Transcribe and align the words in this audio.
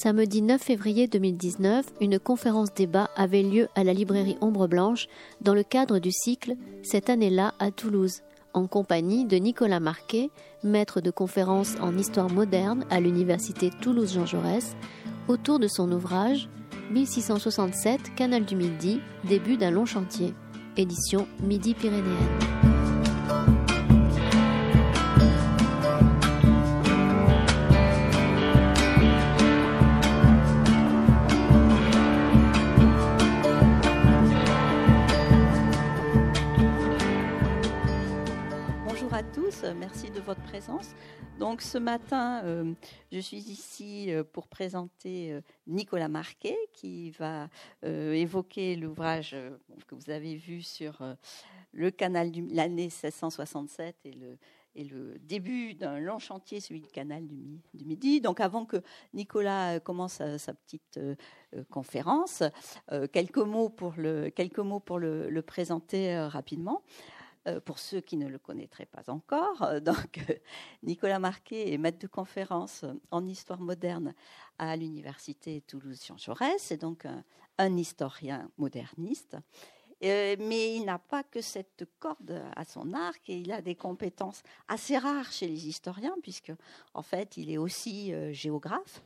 Samedi 0.00 0.42
9 0.42 0.62
février 0.62 1.08
2019, 1.08 1.84
une 2.00 2.20
conférence 2.20 2.72
débat 2.72 3.10
avait 3.16 3.42
lieu 3.42 3.66
à 3.74 3.82
la 3.82 3.92
librairie 3.92 4.36
Ombre 4.40 4.68
Blanche 4.68 5.08
dans 5.40 5.54
le 5.54 5.64
cadre 5.64 5.98
du 5.98 6.12
cycle 6.12 6.54
Cette 6.84 7.10
année-là 7.10 7.52
à 7.58 7.72
Toulouse, 7.72 8.20
en 8.54 8.68
compagnie 8.68 9.24
de 9.24 9.36
Nicolas 9.38 9.80
Marquet, 9.80 10.30
maître 10.62 11.00
de 11.00 11.10
conférence 11.10 11.74
en 11.80 11.98
histoire 11.98 12.30
moderne 12.30 12.84
à 12.90 13.00
l'université 13.00 13.70
Toulouse-Jean 13.80 14.24
Jaurès, 14.24 14.76
autour 15.26 15.58
de 15.58 15.66
son 15.66 15.90
ouvrage 15.90 16.48
1667 16.92 18.14
Canal 18.14 18.44
du 18.44 18.54
Midi, 18.54 19.00
début 19.24 19.56
d'un 19.56 19.72
long 19.72 19.84
chantier, 19.84 20.32
édition 20.76 21.26
Midi-Pyrénéenne. 21.42 22.57
De 40.10 40.20
votre 40.20 40.42
présence. 40.42 40.94
Donc 41.38 41.60
ce 41.60 41.76
matin, 41.76 42.42
euh, 42.44 42.72
je 43.12 43.18
suis 43.18 43.38
ici 43.38 44.12
euh, 44.12 44.24
pour 44.24 44.48
présenter 44.48 45.32
euh, 45.32 45.40
Nicolas 45.66 46.08
Marquet 46.08 46.56
qui 46.72 47.10
va 47.12 47.48
évoquer 47.82 48.76
l'ouvrage 48.76 49.36
que 49.86 49.94
vous 49.94 50.10
avez 50.10 50.36
vu 50.36 50.62
sur 50.62 51.02
le 51.72 51.90
canal 51.90 52.30
l'année 52.50 52.84
1667 52.84 53.96
et 54.04 54.84
le, 54.84 55.18
début 55.20 55.74
d'un 55.74 55.98
long 55.98 56.18
chantier, 56.18 56.60
celui 56.60 56.80
du 56.80 56.88
canal 56.88 57.26
du, 57.26 57.84
Midi. 57.84 58.20
Donc 58.20 58.40
avant 58.40 58.64
que 58.64 58.76
Nicolas 59.12 59.80
commence 59.80 60.22
sa, 60.36 60.54
petite 60.54 61.00
conférence, 61.70 62.42
quelques 63.12 63.38
mots 63.38 63.68
pour 63.68 63.94
quelques 64.34 64.58
mots 64.58 64.80
pour 64.80 64.98
le 64.98 65.40
présenter 65.40 66.16
rapidement. 66.18 66.82
Euh, 67.48 67.60
pour 67.60 67.78
ceux 67.78 68.00
qui 68.00 68.16
ne 68.16 68.28
le 68.28 68.38
connaîtraient 68.38 68.86
pas 68.86 69.10
encore. 69.10 69.62
Euh, 69.62 69.80
donc, 69.80 70.18
euh, 70.28 70.34
Nicolas 70.82 71.18
Marquet 71.18 71.72
est 71.72 71.78
maître 71.78 71.98
de 71.98 72.06
conférence 72.06 72.84
en 73.10 73.26
histoire 73.26 73.60
moderne 73.60 74.14
à 74.58 74.76
l'université 74.76 75.62
Toulouse-Jean 75.62 76.18
Jaurès. 76.18 76.60
C'est 76.60 76.80
donc 76.80 77.06
un, 77.06 77.76
historien 77.76 78.50
moderniste. 78.56 79.36
mais 80.00 80.76
il 80.76 80.84
n'a 80.84 80.98
pas 80.98 81.24
que 81.24 81.40
cette 81.40 81.84
corde 81.98 82.42
à 82.54 82.64
son 82.64 82.92
arc 82.92 83.20
et 83.28 83.38
il 83.38 83.50
a 83.50 83.60
des 83.62 83.74
compétences 83.74 84.42
assez 84.68 84.96
rares 84.98 85.32
chez 85.32 85.48
les 85.48 85.66
historiens, 85.68 86.16
puisque 86.22 86.52
en 86.94 87.02
fait, 87.02 87.36
il 87.36 87.50
est 87.50 87.58
aussi 87.58 88.12
géographe 88.32 89.02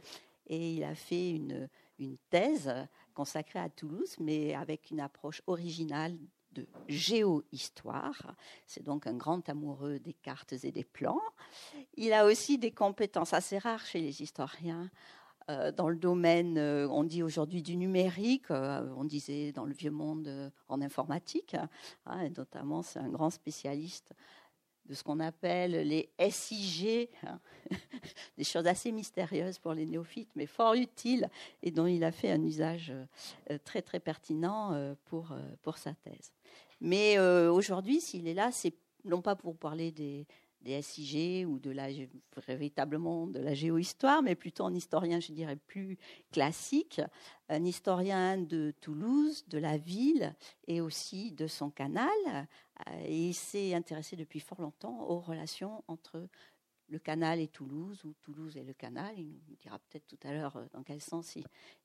et 0.48 0.74
il 0.74 0.84
a 0.84 0.94
fait 0.94 1.30
une, 1.30 1.68
une 1.98 2.18
thèse 2.28 2.70
consacrée 3.14 3.60
à 3.60 3.70
Toulouse, 3.70 4.16
mais 4.20 4.54
avec 4.54 4.90
une 4.90 5.00
approche 5.00 5.40
originale 5.46 6.18
de 6.54 6.66
géohistoire. 6.88 8.34
C'est 8.66 8.82
donc 8.82 9.06
un 9.06 9.14
grand 9.14 9.48
amoureux 9.48 9.98
des 9.98 10.12
cartes 10.12 10.52
et 10.52 10.72
des 10.72 10.84
plans. 10.84 11.20
Il 11.94 12.12
a 12.12 12.26
aussi 12.26 12.58
des 12.58 12.70
compétences 12.70 13.32
assez 13.32 13.58
rares 13.58 13.84
chez 13.84 14.00
les 14.00 14.22
historiens 14.22 14.90
euh, 15.50 15.72
dans 15.72 15.88
le 15.88 15.96
domaine, 15.96 16.56
euh, 16.58 16.88
on 16.88 17.04
dit 17.04 17.22
aujourd'hui 17.22 17.62
du 17.62 17.76
numérique, 17.76 18.50
euh, 18.50 18.88
on 18.96 19.04
disait 19.04 19.52
dans 19.52 19.64
le 19.64 19.72
vieux 19.72 19.90
monde 19.90 20.52
en 20.68 20.80
informatique, 20.80 21.56
hein, 22.06 22.28
notamment 22.36 22.82
c'est 22.82 23.00
un 23.00 23.08
grand 23.08 23.30
spécialiste 23.30 24.12
de 24.86 24.94
ce 24.94 25.02
qu'on 25.02 25.20
appelle 25.20 25.72
les 25.86 26.10
SIG, 26.30 27.08
hein, 27.24 27.40
des 28.38 28.44
choses 28.44 28.66
assez 28.66 28.92
mystérieuses 28.92 29.58
pour 29.58 29.74
les 29.74 29.86
néophytes, 29.86 30.30
mais 30.34 30.46
fort 30.46 30.74
utiles, 30.74 31.28
et 31.62 31.70
dont 31.70 31.86
il 31.86 32.02
a 32.04 32.12
fait 32.12 32.30
un 32.30 32.42
usage 32.42 32.92
très 33.64 33.82
très 33.82 34.00
pertinent 34.00 34.94
pour, 35.04 35.34
pour 35.62 35.78
sa 35.78 35.94
thèse. 35.94 36.32
Mais 36.82 37.16
euh, 37.16 37.50
aujourd'hui, 37.52 38.00
s'il 38.00 38.26
est 38.26 38.34
là, 38.34 38.50
c'est 38.50 38.74
non 39.04 39.22
pas 39.22 39.36
pour 39.36 39.56
parler 39.56 39.92
des, 39.92 40.26
SIG 40.64 41.46
ou 41.46 41.58
de 41.58 41.70
la 41.70 41.88
véritablement 42.46 43.26
de 43.26 43.40
la 43.40 43.54
géohistoire, 43.54 44.22
mais 44.22 44.34
plutôt 44.34 44.64
un 44.64 44.74
historien, 44.74 45.20
je 45.20 45.32
dirais, 45.32 45.56
plus 45.56 45.98
classique, 46.30 47.00
un 47.48 47.64
historien 47.64 48.38
de 48.38 48.72
Toulouse, 48.80 49.44
de 49.48 49.58
la 49.58 49.76
ville 49.76 50.34
et 50.66 50.80
aussi 50.80 51.32
de 51.32 51.46
son 51.46 51.70
canal. 51.70 52.08
Euh, 52.26 53.04
et 53.04 53.28
il 53.28 53.34
s'est 53.34 53.74
intéressé 53.74 54.16
depuis 54.16 54.40
fort 54.40 54.60
longtemps 54.60 55.08
aux 55.08 55.20
relations 55.20 55.84
entre 55.88 56.28
le 56.88 56.98
canal 56.98 57.40
et 57.40 57.48
Toulouse, 57.48 58.04
ou 58.04 58.12
Toulouse 58.22 58.56
et 58.56 58.62
le 58.62 58.74
canal. 58.74 59.18
Il 59.18 59.40
nous 59.48 59.56
dira 59.56 59.78
peut-être 59.78 60.06
tout 60.06 60.18
à 60.24 60.32
l'heure 60.32 60.56
euh, 60.56 60.66
dans 60.72 60.82
quel 60.82 61.00
sens 61.00 61.36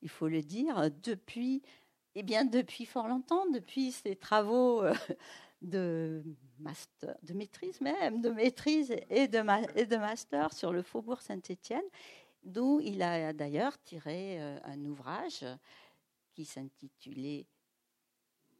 il 0.02 0.08
faut 0.08 0.28
le 0.28 0.42
dire. 0.42 0.90
Depuis 1.02 1.62
eh 2.14 2.22
bien, 2.24 2.44
depuis 2.44 2.84
fort 2.84 3.06
longtemps, 3.06 3.48
depuis 3.48 3.92
ses 3.92 4.16
travaux 4.16 4.82
euh, 4.82 4.92
de 5.62 6.22
master, 6.58 7.16
de 7.22 7.34
maîtrise 7.34 7.80
même, 7.80 8.20
de 8.20 8.30
maîtrise 8.30 8.94
et 9.10 9.28
de, 9.28 9.38
de 9.84 9.96
master 9.96 10.52
sur 10.52 10.72
le 10.72 10.82
faubourg 10.82 11.20
Saint-Étienne, 11.20 11.84
d'où 12.44 12.80
il 12.80 13.02
a 13.02 13.32
d'ailleurs 13.32 13.78
tiré 13.82 14.40
euh, 14.40 14.58
un 14.64 14.84
ouvrage 14.84 15.44
qui 16.32 16.44
s'intitulait 16.44 17.46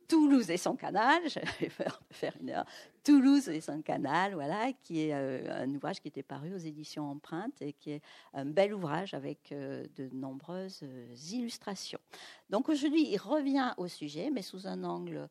Toulouse 0.09 0.49
et 0.49 0.57
son 0.57 0.75
canal, 0.75 1.21
j'avais 1.29 1.69
peur 1.69 2.01
faire 2.11 2.35
une 2.41 2.51
heure, 2.51 2.65
Toulouse 3.05 3.49
et 3.51 3.61
son 3.61 3.83
canal, 3.83 4.33
voilà, 4.33 4.73
qui 4.73 5.03
est 5.03 5.15
euh, 5.15 5.63
un 5.65 5.75
ouvrage 5.75 6.01
qui 6.01 6.09
était 6.09 6.23
paru 6.23 6.55
aux 6.55 6.59
éditions 6.59 7.11
Empreintes 7.11 7.61
et 7.61 7.75
qui 7.75 7.93
est 7.93 8.03
un 8.33 8.47
bel 8.47 8.73
ouvrage 8.73 9.13
avec 9.13 9.53
euh, 9.53 9.85
de 9.97 10.09
nombreuses 10.13 10.83
illustrations. 11.31 12.01
Donc 12.49 12.71
aujourd'hui, 12.71 13.07
il 13.07 13.19
revient 13.19 13.75
au 13.77 13.87
sujet, 13.87 14.31
mais 14.33 14.43
sous 14.43 14.67
un 14.67 14.83
angle 14.83 15.29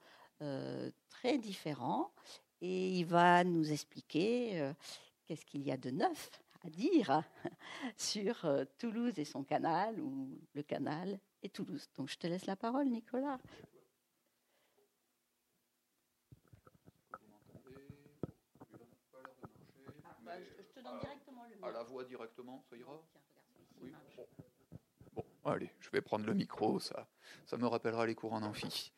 très 1.09 1.37
différent, 1.37 2.11
et 2.61 2.89
il 2.89 3.05
va 3.05 3.43
nous 3.43 3.71
expliquer 3.71 4.71
qu'est-ce 5.25 5.45
qu'il 5.45 5.61
y 5.61 5.71
a 5.71 5.77
de 5.77 5.91
neuf 5.91 6.31
à 6.63 6.69
dire 6.69 7.23
sur 7.97 8.47
Toulouse 8.77 9.17
et 9.17 9.25
son 9.25 9.43
canal, 9.43 9.99
ou 9.99 10.39
le 10.53 10.63
canal 10.63 11.19
et 11.43 11.49
Toulouse. 11.49 11.89
Donc 11.95 12.09
je 12.09 12.17
te 12.17 12.27
laisse 12.27 12.45
la 12.45 12.55
parole, 12.55 12.87
Nicolas. 12.87 13.37
À 21.61 21.71
la 21.71 21.83
voix 21.83 22.03
directement, 22.03 22.63
ça 22.69 22.77
ira 22.77 23.01
Oui. 23.81 23.91
Bon. 23.91 24.46
Allez, 25.53 25.71
je 25.79 25.89
vais 25.91 26.01
prendre 26.01 26.25
le 26.25 26.33
micro, 26.33 26.79
ça, 26.79 27.07
ça 27.45 27.57
me 27.57 27.65
rappellera 27.65 28.05
les 28.05 28.15
cours 28.15 28.33
en 28.33 28.43
amphi. 28.43 28.91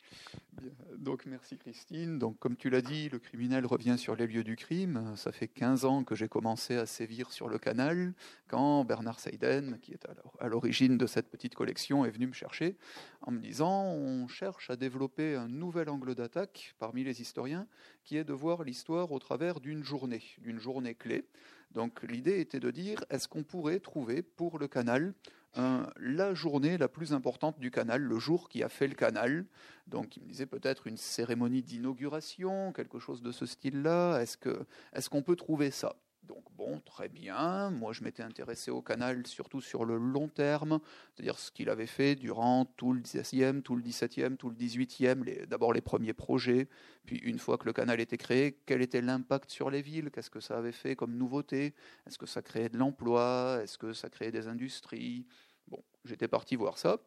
Donc 0.96 1.24
merci 1.26 1.56
Christine. 1.56 2.18
Donc 2.18 2.38
comme 2.38 2.56
tu 2.56 2.70
l'as 2.70 2.82
dit, 2.82 3.08
le 3.08 3.18
criminel 3.18 3.64
revient 3.66 3.96
sur 3.96 4.16
les 4.16 4.26
lieux 4.26 4.44
du 4.44 4.56
crime. 4.56 5.14
Ça 5.16 5.32
fait 5.32 5.48
15 5.48 5.84
ans 5.84 6.04
que 6.04 6.14
j'ai 6.14 6.28
commencé 6.28 6.76
à 6.76 6.86
sévir 6.86 7.32
sur 7.32 7.48
le 7.48 7.58
canal 7.58 8.12
quand 8.48 8.84
Bernard 8.84 9.20
Seiden, 9.20 9.78
qui 9.80 9.92
est 9.92 10.06
à 10.38 10.48
l'origine 10.48 10.98
de 10.98 11.06
cette 11.06 11.30
petite 11.30 11.54
collection, 11.54 12.04
est 12.04 12.10
venu 12.10 12.26
me 12.26 12.32
chercher 12.32 12.76
en 13.22 13.30
me 13.30 13.40
disant 13.40 13.84
on 13.84 14.26
cherche 14.28 14.70
à 14.70 14.76
développer 14.76 15.36
un 15.36 15.48
nouvel 15.48 15.88
angle 15.88 16.14
d'attaque 16.14 16.74
parmi 16.78 17.04
les 17.04 17.20
historiens 17.20 17.66
qui 18.04 18.16
est 18.16 18.24
de 18.24 18.32
voir 18.32 18.64
l'histoire 18.64 19.12
au 19.12 19.18
travers 19.18 19.60
d'une 19.60 19.84
journée, 19.84 20.22
d'une 20.38 20.58
journée 20.58 20.94
clé. 20.94 21.24
Donc 21.72 22.02
l'idée 22.02 22.40
était 22.40 22.60
de 22.60 22.70
dire, 22.70 23.04
est-ce 23.10 23.28
qu'on 23.28 23.44
pourrait 23.44 23.78
trouver 23.78 24.22
pour 24.22 24.58
le 24.58 24.66
canal 24.66 25.14
la 25.54 26.34
journée 26.34 26.78
la 26.78 26.88
plus 26.88 27.12
importante 27.12 27.58
du 27.58 27.70
canal, 27.70 28.02
le 28.02 28.18
jour 28.18 28.48
qui 28.48 28.62
a 28.62 28.68
fait 28.68 28.88
le 28.88 28.94
canal. 28.94 29.46
Donc 29.86 30.16
il 30.16 30.22
me 30.22 30.28
disait 30.28 30.46
peut-être 30.46 30.86
une 30.86 30.96
cérémonie 30.96 31.62
d'inauguration, 31.62 32.72
quelque 32.72 32.98
chose 32.98 33.22
de 33.22 33.32
ce 33.32 33.46
style-là. 33.46 34.20
Est-ce 34.20 35.08
qu'on 35.10 35.22
peut 35.22 35.36
trouver 35.36 35.70
ça? 35.70 35.96
Donc 36.30 36.44
bon, 36.52 36.78
très 36.86 37.08
bien. 37.08 37.70
Moi, 37.70 37.92
je 37.92 38.04
m'étais 38.04 38.22
intéressé 38.22 38.70
au 38.70 38.82
canal 38.82 39.26
surtout 39.26 39.60
sur 39.60 39.84
le 39.84 39.98
long 39.98 40.28
terme, 40.28 40.78
c'est-à-dire 41.12 41.36
ce 41.40 41.50
qu'il 41.50 41.68
avait 41.68 41.88
fait 41.88 42.14
durant 42.14 42.66
tout 42.76 42.92
le 42.92 43.00
16e, 43.00 43.62
tout 43.62 43.74
le 43.74 43.82
17e, 43.82 44.36
tout 44.36 44.48
le 44.48 44.54
18e, 44.54 45.46
d'abord 45.46 45.72
les 45.72 45.80
premiers 45.80 46.12
projets, 46.12 46.68
puis 47.04 47.16
une 47.16 47.40
fois 47.40 47.58
que 47.58 47.66
le 47.66 47.72
canal 47.72 47.98
était 47.98 48.16
créé, 48.16 48.60
quel 48.64 48.80
était 48.80 49.00
l'impact 49.00 49.50
sur 49.50 49.70
les 49.70 49.82
villes, 49.82 50.12
qu'est-ce 50.12 50.30
que 50.30 50.38
ça 50.38 50.56
avait 50.56 50.70
fait 50.70 50.94
comme 50.94 51.16
nouveauté, 51.16 51.74
est-ce 52.06 52.16
que 52.16 52.26
ça 52.26 52.42
créait 52.42 52.68
de 52.68 52.78
l'emploi, 52.78 53.58
est-ce 53.64 53.76
que 53.76 53.92
ça 53.92 54.08
créait 54.08 54.30
des 54.30 54.46
industries? 54.46 55.26
Bon, 55.66 55.82
j'étais 56.04 56.28
parti 56.28 56.54
voir 56.54 56.78
ça. 56.78 56.98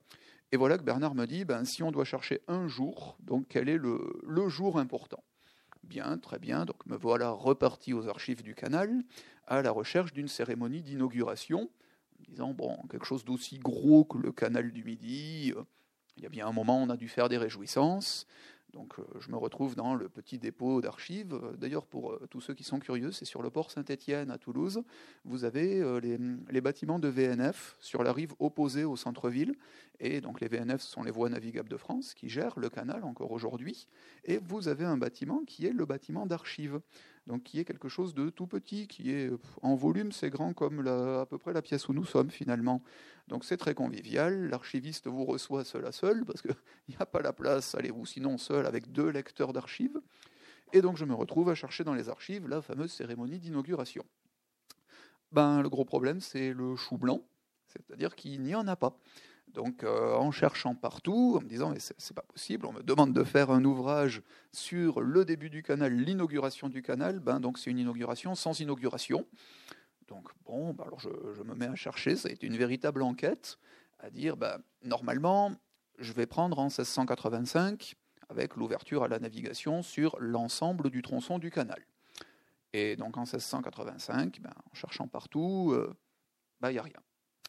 Et 0.51 0.57
voilà 0.57 0.77
que 0.77 0.83
Bernard 0.83 1.15
me 1.15 1.25
dit, 1.25 1.45
ben, 1.45 1.63
si 1.63 1.81
on 1.81 1.91
doit 1.91 2.03
chercher 2.03 2.41
un 2.49 2.67
jour, 2.67 3.15
donc 3.21 3.45
quel 3.47 3.69
est 3.69 3.77
le 3.77 4.49
jour 4.49 4.79
important? 4.79 5.23
Bien, 5.83 6.17
très 6.17 6.39
bien. 6.39 6.65
Donc 6.65 6.85
me 6.85 6.95
voilà 6.95 7.29
reparti 7.29 7.93
aux 7.93 8.07
archives 8.07 8.41
du 8.41 8.55
canal 8.55 9.03
à 9.47 9.61
la 9.61 9.71
recherche 9.71 10.13
d'une 10.13 10.29
cérémonie 10.29 10.81
d'inauguration, 10.81 11.69
disant 12.29 12.53
bon, 12.53 12.77
quelque 12.89 13.05
chose 13.05 13.25
d'aussi 13.25 13.59
gros 13.59 14.05
que 14.05 14.17
le 14.17 14.31
canal 14.31 14.71
du 14.71 14.83
Midi. 14.83 15.53
Euh, 15.55 15.63
il 16.15 16.23
y 16.23 16.25
a 16.25 16.29
bien 16.29 16.47
un 16.47 16.51
moment, 16.51 16.81
on 16.81 16.89
a 16.89 16.95
dû 16.95 17.09
faire 17.09 17.27
des 17.27 17.37
réjouissances. 17.37 18.27
Donc 18.71 18.97
euh, 18.97 19.03
je 19.19 19.29
me 19.29 19.35
retrouve 19.35 19.75
dans 19.75 19.93
le 19.93 20.07
petit 20.07 20.39
dépôt 20.39 20.79
d'archives. 20.81 21.37
D'ailleurs, 21.57 21.85
pour 21.85 22.17
tous 22.29 22.39
ceux 22.39 22.53
qui 22.53 22.63
sont 22.63 22.79
curieux, 22.79 23.11
c'est 23.11 23.25
sur 23.25 23.41
le 23.41 23.49
port 23.49 23.69
Saint-Étienne 23.69 24.31
à 24.31 24.37
Toulouse. 24.37 24.83
Vous 25.25 25.43
avez 25.43 25.83
les, 26.01 26.61
bâtiments 26.61 26.99
de 26.99 27.09
VNF 27.09 27.75
sur 27.79 28.03
la 28.03 28.13
rive 28.13 28.33
opposée 28.39 28.85
au 28.85 28.95
centre-ville. 28.95 29.55
Et 29.99 30.21
donc 30.21 30.41
les 30.41 30.47
VNF 30.47 30.81
sont 30.81 31.03
les 31.03 31.11
voies 31.11 31.29
navigables 31.29 31.69
de 31.69 31.77
France 31.77 32.13
qui 32.13 32.29
gèrent 32.29 32.59
le 32.59 32.69
canal 32.69 33.03
encore 33.03 33.31
aujourd'hui. 33.31 33.87
Et 34.25 34.39
vous 34.39 34.67
avez 34.67 34.85
un 34.85 34.97
bâtiment 34.97 35.43
qui 35.45 35.65
est 35.65 35.73
le 35.73 35.85
bâtiment 35.85 36.25
d'archives 36.25 36.81
donc 37.27 37.43
qui 37.43 37.59
est 37.59 37.65
quelque 37.65 37.87
chose 37.87 38.13
de 38.13 38.29
tout 38.29 38.47
petit, 38.47 38.87
qui 38.87 39.11
est 39.11 39.29
en 39.61 39.75
volume, 39.75 40.11
c'est 40.11 40.29
grand 40.29 40.53
comme 40.53 40.85
à 40.87 41.25
peu 41.25 41.37
près 41.37 41.53
la 41.53 41.61
pièce 41.61 41.87
où 41.87 41.93
nous 41.93 42.03
sommes 42.03 42.29
finalement. 42.29 42.81
Donc 43.27 43.45
c'est 43.45 43.57
très 43.57 43.73
convivial, 43.73 44.49
l'archiviste 44.49 45.07
vous 45.07 45.23
reçoit 45.23 45.63
seul 45.63 45.85
à 45.85 45.91
seul, 45.91 46.25
parce 46.25 46.41
qu'il 46.41 46.55
n'y 46.89 46.95
a 46.99 47.05
pas 47.05 47.21
la 47.21 47.31
place, 47.31 47.75
allez-vous 47.75 48.05
sinon 48.05 48.37
seul 48.37 48.65
avec 48.65 48.91
deux 48.91 49.09
lecteurs 49.09 49.53
d'archives. 49.53 50.01
Et 50.73 50.81
donc 50.81 50.97
je 50.97 51.05
me 51.05 51.13
retrouve 51.13 51.49
à 51.49 51.55
chercher 51.55 51.83
dans 51.83 51.93
les 51.93 52.09
archives 52.09 52.47
la 52.47 52.61
fameuse 52.61 52.91
cérémonie 52.91 53.39
d'inauguration. 53.39 54.03
Ben, 55.31 55.61
le 55.61 55.69
gros 55.69 55.85
problème, 55.85 56.19
c'est 56.19 56.53
le 56.53 56.75
chou 56.75 56.97
blanc, 56.97 57.21
c'est-à-dire 57.67 58.15
qu'il 58.15 58.41
n'y 58.41 58.53
en 58.53 58.67
a 58.67 58.75
pas. 58.75 58.99
Donc, 59.53 59.83
euh, 59.83 60.15
en 60.15 60.31
cherchant 60.31 60.73
partout, 60.73 61.35
en 61.37 61.41
me 61.41 61.47
disant, 61.47 61.69
mais 61.69 61.79
c'est 61.79 62.15
pas 62.15 62.23
possible, 62.23 62.65
on 62.65 62.73
me 62.73 62.81
demande 62.81 63.13
de 63.13 63.23
faire 63.23 63.51
un 63.51 63.63
ouvrage 63.63 64.23
sur 64.51 64.99
le 64.99 65.25
début 65.25 65.51
du 65.51 65.61
canal, 65.61 65.93
l'inauguration 65.93 66.69
du 66.69 66.81
canal, 66.81 67.19
ben, 67.19 67.39
donc 67.39 67.59
c'est 67.59 67.69
une 67.69 67.77
inauguration 67.77 68.33
sans 68.33 68.59
inauguration. 68.59 69.27
Donc, 70.07 70.27
bon, 70.45 70.73
ben, 70.73 70.85
alors 70.85 70.99
je, 70.99 71.09
me 71.43 71.53
mets 71.53 71.67
à 71.67 71.75
chercher, 71.75 72.15
ça 72.15 72.29
a 72.29 72.31
été 72.31 72.47
une 72.47 72.57
véritable 72.57 73.03
enquête, 73.03 73.59
à 73.99 74.09
dire, 74.09 74.37
ben, 74.37 74.57
normalement, 74.83 75.51
je 75.99 76.13
vais 76.13 76.25
prendre 76.25 76.57
en 76.57 76.65
1685, 76.65 77.93
avec 78.29 78.55
l'ouverture 78.55 79.03
à 79.03 79.07
la 79.07 79.19
navigation 79.19 79.83
sur 79.83 80.15
l'ensemble 80.19 80.89
du 80.89 81.03
tronçon 81.03 81.37
du 81.37 81.51
canal. 81.51 81.85
Et 82.73 82.95
donc, 82.95 83.17
en 83.17 83.21
1685, 83.21 84.41
ben, 84.41 84.49
en 84.49 84.73
cherchant 84.73 85.07
partout, 85.07 85.75
il 85.75 86.67
euh, 86.67 86.71
n'y 86.71 86.79
a 86.79 86.81
rien 86.81 86.99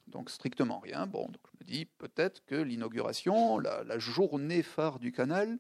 donc 0.07 0.31
strictement 0.31 0.79
rien. 0.79 1.07
Bon, 1.07 1.29
je 1.33 1.59
me 1.61 1.65
dis 1.65 1.87
peut-être 1.87 2.45
que 2.47 2.55
l'inauguration, 2.55 3.59
la, 3.59 3.99
journée 3.99 4.63
phare 4.63 4.99
du 4.99 5.13
canal, 5.13 5.59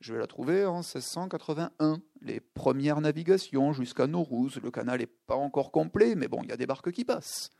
je 0.00 0.12
vais 0.12 0.18
la 0.18 0.26
trouver 0.26 0.64
en 0.64 0.78
1681. 0.78 2.00
Les 2.20 2.40
premières 2.40 3.00
navigations 3.00 3.72
jusqu'à 3.72 4.06
Naurouz. 4.06 4.60
Le 4.62 4.70
canal 4.70 5.00
n'est 5.00 5.06
pas 5.06 5.36
encore 5.36 5.72
complet, 5.72 6.14
mais 6.14 6.28
bon, 6.28 6.42
il 6.42 6.50
y 6.50 6.52
a 6.52 6.56
des 6.56 6.66
barques 6.66 6.92
qui 6.92 7.04
passent. 7.04 7.50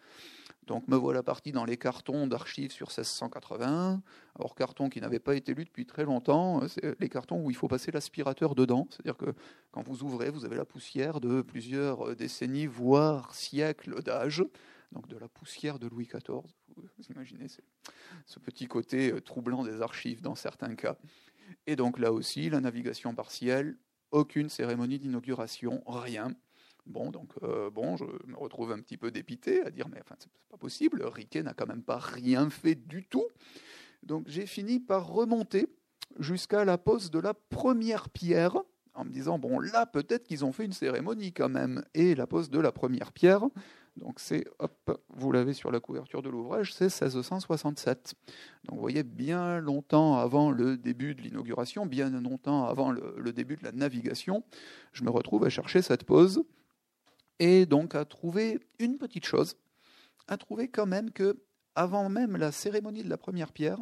Donc 0.67 0.89
me 0.89 0.97
voilà 0.97 1.23
parti 1.23 1.53
dans 1.53 1.65
les 1.65 1.77
cartons 1.77 2.27
d'archives 2.27 2.73
sur 2.73 2.89
1681. 2.89 4.03
Alors 4.37 4.55
cartons 4.57 4.89
qui 4.89 5.01
n'avaient 5.01 5.21
pas 5.21 5.37
été 5.37 5.55
lus 5.55 5.65
depuis 5.65 5.87
très 5.87 6.05
longtemps, 6.05 6.61
hein, 6.63 6.67
c'est 6.69 6.99
les 7.01 7.09
cartons 7.09 7.41
où 7.41 7.51
il 7.51 7.57
faut 7.57 7.69
passer 7.69 7.93
l'aspirateur 7.93 8.57
dedans. 8.57 8.89
C'est-à-dire 8.91 9.17
que 9.17 9.33
quand 9.71 9.83
vous 9.83 10.03
ouvrez, 10.03 10.31
vous 10.31 10.45
avez 10.45 10.57
la 10.57 10.65
poussière 10.65 11.21
de 11.21 11.41
plusieurs 11.41 12.17
décennies, 12.17 12.67
voire 12.67 13.33
siècles 13.33 14.03
d'âge 14.03 14.45
donc 14.93 15.09
de 15.09 15.17
la 15.17 15.29
poussière 15.29 15.79
de 15.79 15.87
Louis 15.89 16.07
XIV. 16.07 16.43
Vous 16.77 17.05
imaginez 17.11 17.47
ce 18.27 18.39
petit 18.39 18.67
côté 18.67 19.13
euh, 19.13 19.21
troublant 19.21 19.65
des 19.65 19.81
archives 19.81 20.21
dans 20.21 20.35
certains 20.35 20.75
cas. 20.75 20.97
Et 21.67 21.77
donc 21.77 21.99
là 21.99 22.13
aussi, 22.13 22.51
la 22.51 22.61
navigation 22.61 23.15
partielle, 23.15 23.77
aucune 24.11 24.49
cérémonie 24.49 24.99
d'inauguration, 24.99 25.83
rien. 25.87 26.35
Bon, 26.87 27.11
donc 27.11 27.33
euh, 27.43 27.71
bon, 27.71 27.97
je 27.97 28.05
me 28.27 28.37
retrouve 28.37 28.73
un 28.73 28.81
petit 28.81 28.97
peu 28.97 29.11
dépité 29.11 29.63
à 29.63 29.71
dire 29.71 29.89
mais 29.89 30.01
enfin 30.01 30.15
c'est 30.19 30.31
pas 30.49 30.57
possible, 30.57 31.05
Riquet 31.05 31.43
n'a 31.43 31.53
quand 31.53 31.67
même 31.67 31.83
pas 31.83 31.99
rien 31.99 32.49
fait 32.49 32.77
du 32.77 33.05
tout. 33.05 33.27
Donc 34.03 34.29
j'ai 34.29 34.47
fini 34.47 34.79
par 34.79 35.09
remonter 35.09 35.67
jusqu'à 36.21 36.65
la 36.65 36.79
pose 36.79 37.11
de 37.11 37.19
la 37.19 37.35
première 37.35 38.09
pierre 38.09 38.57
en 38.95 39.05
me 39.05 39.11
disant 39.11 39.39
bon 39.39 39.59
là 39.59 39.85
peut-être 39.85 40.25
qu'ils 40.25 40.45
ont 40.45 40.53
fait 40.53 40.65
une 40.65 40.73
cérémonie 40.73 41.33
quand 41.33 41.49
même 41.49 41.85
et 41.95 42.15
la 42.15 42.29
pose 42.29 42.51
de 42.51 42.61
la 42.61 42.71
première 42.71 43.13
pierre 43.13 43.43
donc 43.97 44.21
c'est, 44.21 44.45
hop, 44.59 45.03
vous 45.09 45.33
l'avez 45.33 45.55
sur 45.55 45.71
la 45.71 45.81
couverture 45.81 46.21
de 46.23 46.29
l'ouvrage, 46.29 46.75
c'est 46.75 46.85
1667. 46.85 48.15
Donc 48.65 48.77
vous 48.77 48.81
voyez, 48.81 49.03
bien 49.03 49.59
longtemps 49.61 50.19
avant 50.19 50.51
le 50.51 50.77
début 50.77 51.15
de 51.15 51.23
l'inauguration, 51.23 51.87
bien 51.87 52.11
longtemps 52.11 52.67
avant 52.67 52.91
le, 52.91 53.33
début 53.33 53.57
de 53.57 53.65
la 53.65 53.73
navigation, 53.73 54.45
je 54.93 55.03
me 55.03 55.11
retrouve 55.11 55.45
à 55.45 55.49
chercher 55.49 55.81
cette 55.81 56.05
pause 56.05 56.43
et 57.39 57.65
donc 57.65 57.95
à 57.95 58.05
trouver 58.05 58.61
une 58.79 58.99
petite 58.99 59.25
chose, 59.25 59.57
à 60.29 60.37
trouver 60.37 60.69
quand 60.69 60.87
même 60.87 61.11
que 61.11 61.43
avant 61.75 62.09
même 62.09 62.37
la 62.37 62.53
cérémonie 62.53 63.03
de 63.03 63.11
la 63.11 63.19
première 63.19 63.53
pierre, 63.53 63.79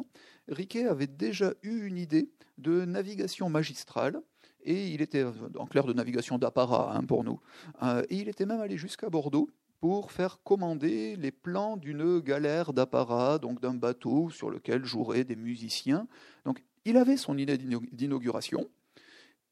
Riquet 0.47 0.85
avait 0.85 1.07
déjà 1.07 1.53
eu 1.63 1.85
une 1.85 1.97
idée 1.97 2.29
de 2.57 2.85
navigation 2.85 3.49
magistrale, 3.49 4.21
et 4.63 4.89
il 4.89 5.01
était 5.01 5.23
en 5.57 5.65
clair 5.65 5.85
de 5.85 5.93
navigation 5.93 6.37
d'apparat 6.37 6.95
hein, 6.95 7.03
pour 7.03 7.23
nous. 7.23 7.39
Euh, 7.83 8.03
et 8.09 8.17
il 8.17 8.27
était 8.27 8.45
même 8.45 8.59
allé 8.59 8.77
jusqu'à 8.77 9.09
Bordeaux 9.09 9.49
pour 9.79 10.11
faire 10.11 10.39
commander 10.43 11.15
les 11.15 11.31
plans 11.31 11.77
d'une 11.77 12.19
galère 12.19 12.73
d'apparat, 12.73 13.39
donc 13.39 13.61
d'un 13.61 13.73
bateau 13.73 14.29
sur 14.29 14.49
lequel 14.49 14.85
joueraient 14.85 15.23
des 15.23 15.35
musiciens. 15.35 16.07
Donc 16.45 16.63
il 16.85 16.97
avait 16.97 17.17
son 17.17 17.37
idée 17.37 17.57
d'inauguration. 17.57 18.67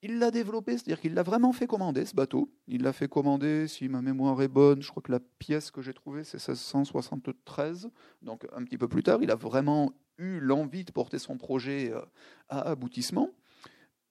Il 0.02 0.20
l'a 0.20 0.32
développé, 0.32 0.74
c'est-à-dire 0.74 1.00
qu'il 1.00 1.14
l'a 1.14 1.24
vraiment 1.24 1.54
fait 1.54 1.66
commander 1.66 2.06
ce 2.06 2.14
bateau. 2.14 2.52
Il 2.68 2.84
l'a 2.84 2.92
fait 2.92 3.08
commander, 3.08 3.70
si 3.70 3.88
ma 3.88 4.02
mémoire 4.02 4.42
est 4.42 4.50
bonne, 4.50 4.82
je 4.82 4.90
crois 4.90 5.02
que 5.02 5.12
la 5.12 5.22
pièce 5.40 5.72
que 5.72 5.82
j'ai 5.82 5.94
trouvée 5.94 6.26
c'est 6.26 6.46
1673, 6.46 7.90
donc 8.22 8.46
un 8.54 8.64
petit 8.66 8.78
peu 8.78 8.90
plus 8.90 9.04
tard. 9.04 9.20
Il 9.22 9.32
a 9.32 9.36
vraiment 9.36 9.94
eu 10.18 10.40
l'envie 10.40 10.84
de 10.84 10.92
porter 10.92 11.20
son 11.20 11.38
projet 11.38 11.92
euh, 11.92 12.02
à 12.50 12.62
aboutissement. 12.72 13.30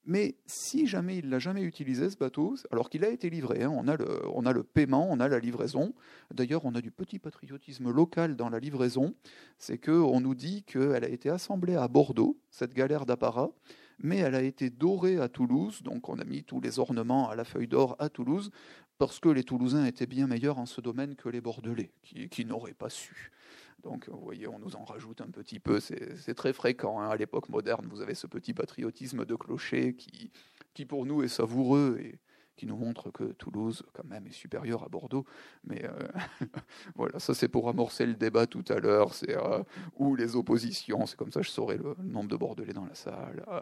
Mais 0.05 0.35
si 0.45 0.85
jamais 0.85 1.17
il 1.17 1.29
l'a 1.29 1.39
jamais 1.39 1.61
utilisé 1.61 2.09
ce 2.09 2.17
bateau, 2.17 2.55
alors 2.71 2.89
qu'il 2.89 3.05
a 3.05 3.09
été 3.09 3.29
livré, 3.29 3.63
hein, 3.63 3.71
on, 3.73 3.87
a 3.87 4.53
le, 4.53 4.63
paiement, 4.63 5.07
on 5.09 5.19
a 5.21 5.29
la 5.29 5.39
livraison. 5.39 5.93
D'ailleurs, 6.33 6.65
on 6.65 6.75
a 6.75 6.81
du 6.81 6.91
petit 6.91 7.19
patriotisme 7.19 7.89
local 7.89 8.35
dans 8.35 8.49
la 8.49 8.59
livraison. 8.59 9.15
C'est 9.57 9.77
qu'on 9.77 10.19
nous 10.19 10.35
dit 10.35 10.63
qu'elle 10.63 11.05
a 11.05 11.09
été 11.09 11.29
assemblée 11.29 11.75
à 11.75 11.87
Bordeaux, 11.87 12.37
cette 12.49 12.73
galère 12.73 13.05
d'apparat, 13.05 13.51
mais 13.99 14.17
elle 14.17 14.35
a 14.35 14.41
été 14.41 14.69
dorée 14.69 15.19
à 15.19 15.29
Toulouse. 15.29 15.81
Donc 15.83 16.09
on 16.09 16.19
a 16.19 16.25
mis 16.25 16.43
tous 16.43 16.59
les 16.59 16.79
ornements 16.79 17.29
à 17.29 17.35
la 17.35 17.45
feuille 17.45 17.69
d'or 17.69 17.95
à 17.99 18.09
Toulouse, 18.09 18.51
parce 18.97 19.19
que 19.19 19.29
les 19.29 19.43
Toulousains 19.45 19.85
étaient 19.85 20.05
bien 20.05 20.27
meilleurs 20.27 20.59
en 20.59 20.65
ce 20.65 20.81
domaine 20.81 21.15
que 21.15 21.29
les 21.29 21.39
Bordelais, 21.39 21.93
qui 22.03 22.45
n'auraient 22.45 22.73
pas 22.73 22.89
su. 22.89 23.31
Donc, 23.83 24.07
vous 24.07 24.19
voyez, 24.21 24.47
on 24.47 24.59
nous 24.59 24.75
en 24.75 24.85
rajoute 24.85 25.21
un 25.21 25.29
petit 25.29 25.59
peu. 25.59 25.79
C'est 25.79 26.35
très 26.35 26.53
fréquent. 26.53 27.01
Hein. 27.01 27.09
À 27.09 27.17
l'époque 27.17 27.49
moderne, 27.49 27.85
vous 27.89 28.01
avez 28.01 28.15
ce 28.15 28.27
petit 28.27 28.53
patriotisme 28.53 29.25
de 29.25 29.35
clocher 29.35 29.95
qui, 29.95 30.31
qui 30.73 30.85
pour 30.85 31.05
nous 31.05 31.21
est 31.21 31.27
savoureux 31.27 31.99
qui 32.55 32.65
nous 32.65 32.77
montre 32.77 33.11
que 33.11 33.23
Toulouse, 33.33 33.83
quand 33.93 34.05
même, 34.05 34.27
est 34.27 34.33
supérieure 34.33 34.83
à 34.83 34.89
Bordeaux. 34.89 35.25
Mais 35.63 35.83
euh, 35.85 36.07
voilà, 36.95 37.19
ça 37.19 37.33
c'est 37.33 37.47
pour 37.47 37.69
amorcer 37.69 38.05
le 38.05 38.13
débat 38.13 38.47
tout 38.47 38.63
à 38.69 38.79
l'heure. 38.79 39.13
C'est 39.13 39.35
euh, 39.35 39.63
où 39.97 40.15
les 40.15 40.35
oppositions. 40.35 41.05
C'est 41.05 41.17
comme 41.17 41.31
ça, 41.31 41.41
je 41.41 41.49
saurai 41.49 41.77
le 41.77 41.95
nombre 42.03 42.29
de 42.29 42.35
Bordelais 42.35 42.73
dans 42.73 42.85
la 42.85 42.95
salle. 42.95 43.43
Euh, 43.47 43.61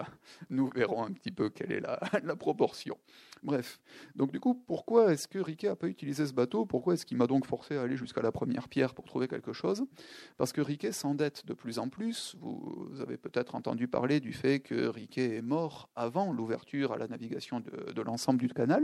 nous 0.49 0.69
verrons 0.69 1.03
un 1.03 1.11
petit 1.11 1.31
peu 1.31 1.49
quelle 1.49 1.71
est 1.71 1.79
la, 1.79 1.99
proportion. 2.35 2.97
Bref, 3.43 3.79
donc 4.15 4.31
du 4.31 4.39
coup, 4.39 4.53
pourquoi 4.53 5.13
est-ce 5.13 5.27
que 5.27 5.39
Riquet 5.39 5.67
n'a 5.67 5.75
pas 5.75 5.87
utilisé 5.87 6.25
ce 6.25 6.33
bateau? 6.33 6.65
Pourquoi 6.65 6.93
est-ce 6.93 7.05
qu'il 7.05 7.17
m'a 7.17 7.27
donc 7.27 7.45
forcé 7.45 7.77
à 7.77 7.81
aller 7.81 7.97
jusqu'à 7.97 8.21
la 8.21 8.31
première 8.31 8.67
pierre 8.67 8.93
pour 8.93 9.05
trouver 9.05 9.27
quelque 9.27 9.53
chose? 9.53 9.85
Parce 10.37 10.53
que 10.53 10.61
Riquet 10.61 10.91
s'endette 10.91 11.45
de 11.45 11.53
plus 11.53 11.79
en 11.79 11.89
plus. 11.89 12.35
Vous 12.39 13.01
avez 13.01 13.17
peut-être 13.17 13.55
entendu 13.55 13.87
parler 13.87 14.19
du 14.19 14.33
fait 14.33 14.59
que 14.59 14.87
Riquet 14.87 15.37
est 15.37 15.41
mort 15.41 15.89
avant 15.95 16.33
l'ouverture 16.33 16.91
à 16.91 16.97
la 16.97 17.07
navigation 17.07 17.59
de 17.61 18.01
l'ensemble 18.01 18.39
du 18.39 18.47
canal 18.49 18.80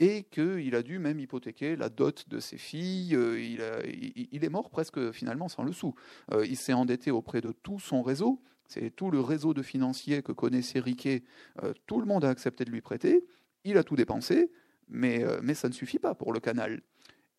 et 0.00 0.24
qu'il 0.24 0.74
a 0.74 0.82
dû 0.82 0.98
même 0.98 1.20
hypothéquer 1.20 1.76
la 1.76 1.90
dot 1.90 2.24
de 2.28 2.40
ses 2.40 2.56
filles. 2.56 3.14
Euh, 3.14 3.38
il, 3.38 4.44
est 4.44 4.48
mort 4.48 4.70
presque 4.70 5.12
finalement 5.12 5.48
sans 5.48 5.62
le 5.62 5.72
sou. 5.72 5.94
Euh, 6.32 6.44
il 6.46 6.56
s'est 6.56 6.72
endetté 6.72 7.10
auprès 7.10 7.42
de 7.42 7.52
tout 7.52 7.78
son 7.78 8.02
réseau. 8.02 8.42
C'est 8.66 8.90
tout 8.90 9.10
le 9.10 9.20
réseau 9.20 9.52
de 9.52 9.62
financiers 9.62 10.22
que 10.22 10.32
connaissait 10.32 10.80
Riquet. 10.80 11.22
Euh, 11.62 11.74
tout 11.86 12.00
le 12.00 12.06
monde 12.06 12.24
a 12.24 12.30
accepté 12.30 12.64
de 12.64 12.70
lui 12.70 12.80
prêter. 12.80 13.26
Il 13.64 13.76
a 13.76 13.84
tout 13.84 13.94
dépensé, 13.94 14.50
mais, 14.88 15.22
mais 15.42 15.52
ça 15.52 15.68
ne 15.68 15.74
suffit 15.74 15.98
pas 15.98 16.14
pour 16.14 16.32
le 16.32 16.40
canal. 16.40 16.80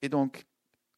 Et 0.04 0.10
donc, 0.10 0.46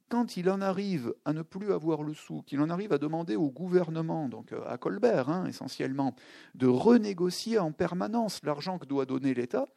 quand 0.09 0.35
il 0.35 0.49
en 0.49 0.59
arrive 0.59 1.13
à 1.23 1.31
ne 1.31 1.43
plus 1.43 1.71
avoir 1.71 2.03
le 2.03 2.13
sou, 2.13 2.41
qu'il 2.41 2.59
en 2.59 2.69
arrive 2.69 2.91
à 2.91 2.97
demander 2.97 3.37
au 3.37 3.49
gouvernement, 3.49 4.27
donc 4.27 4.51
à 4.67 4.77
Colbert 4.77 5.29
hein, 5.29 5.45
essentiellement, 5.45 6.13
de 6.55 6.67
renégocier 6.67 7.57
en 7.57 7.71
permanence 7.71 8.41
l'argent 8.43 8.79
que 8.79 8.85
doit 8.85 9.05
donner 9.05 9.33
l'État, 9.33 9.69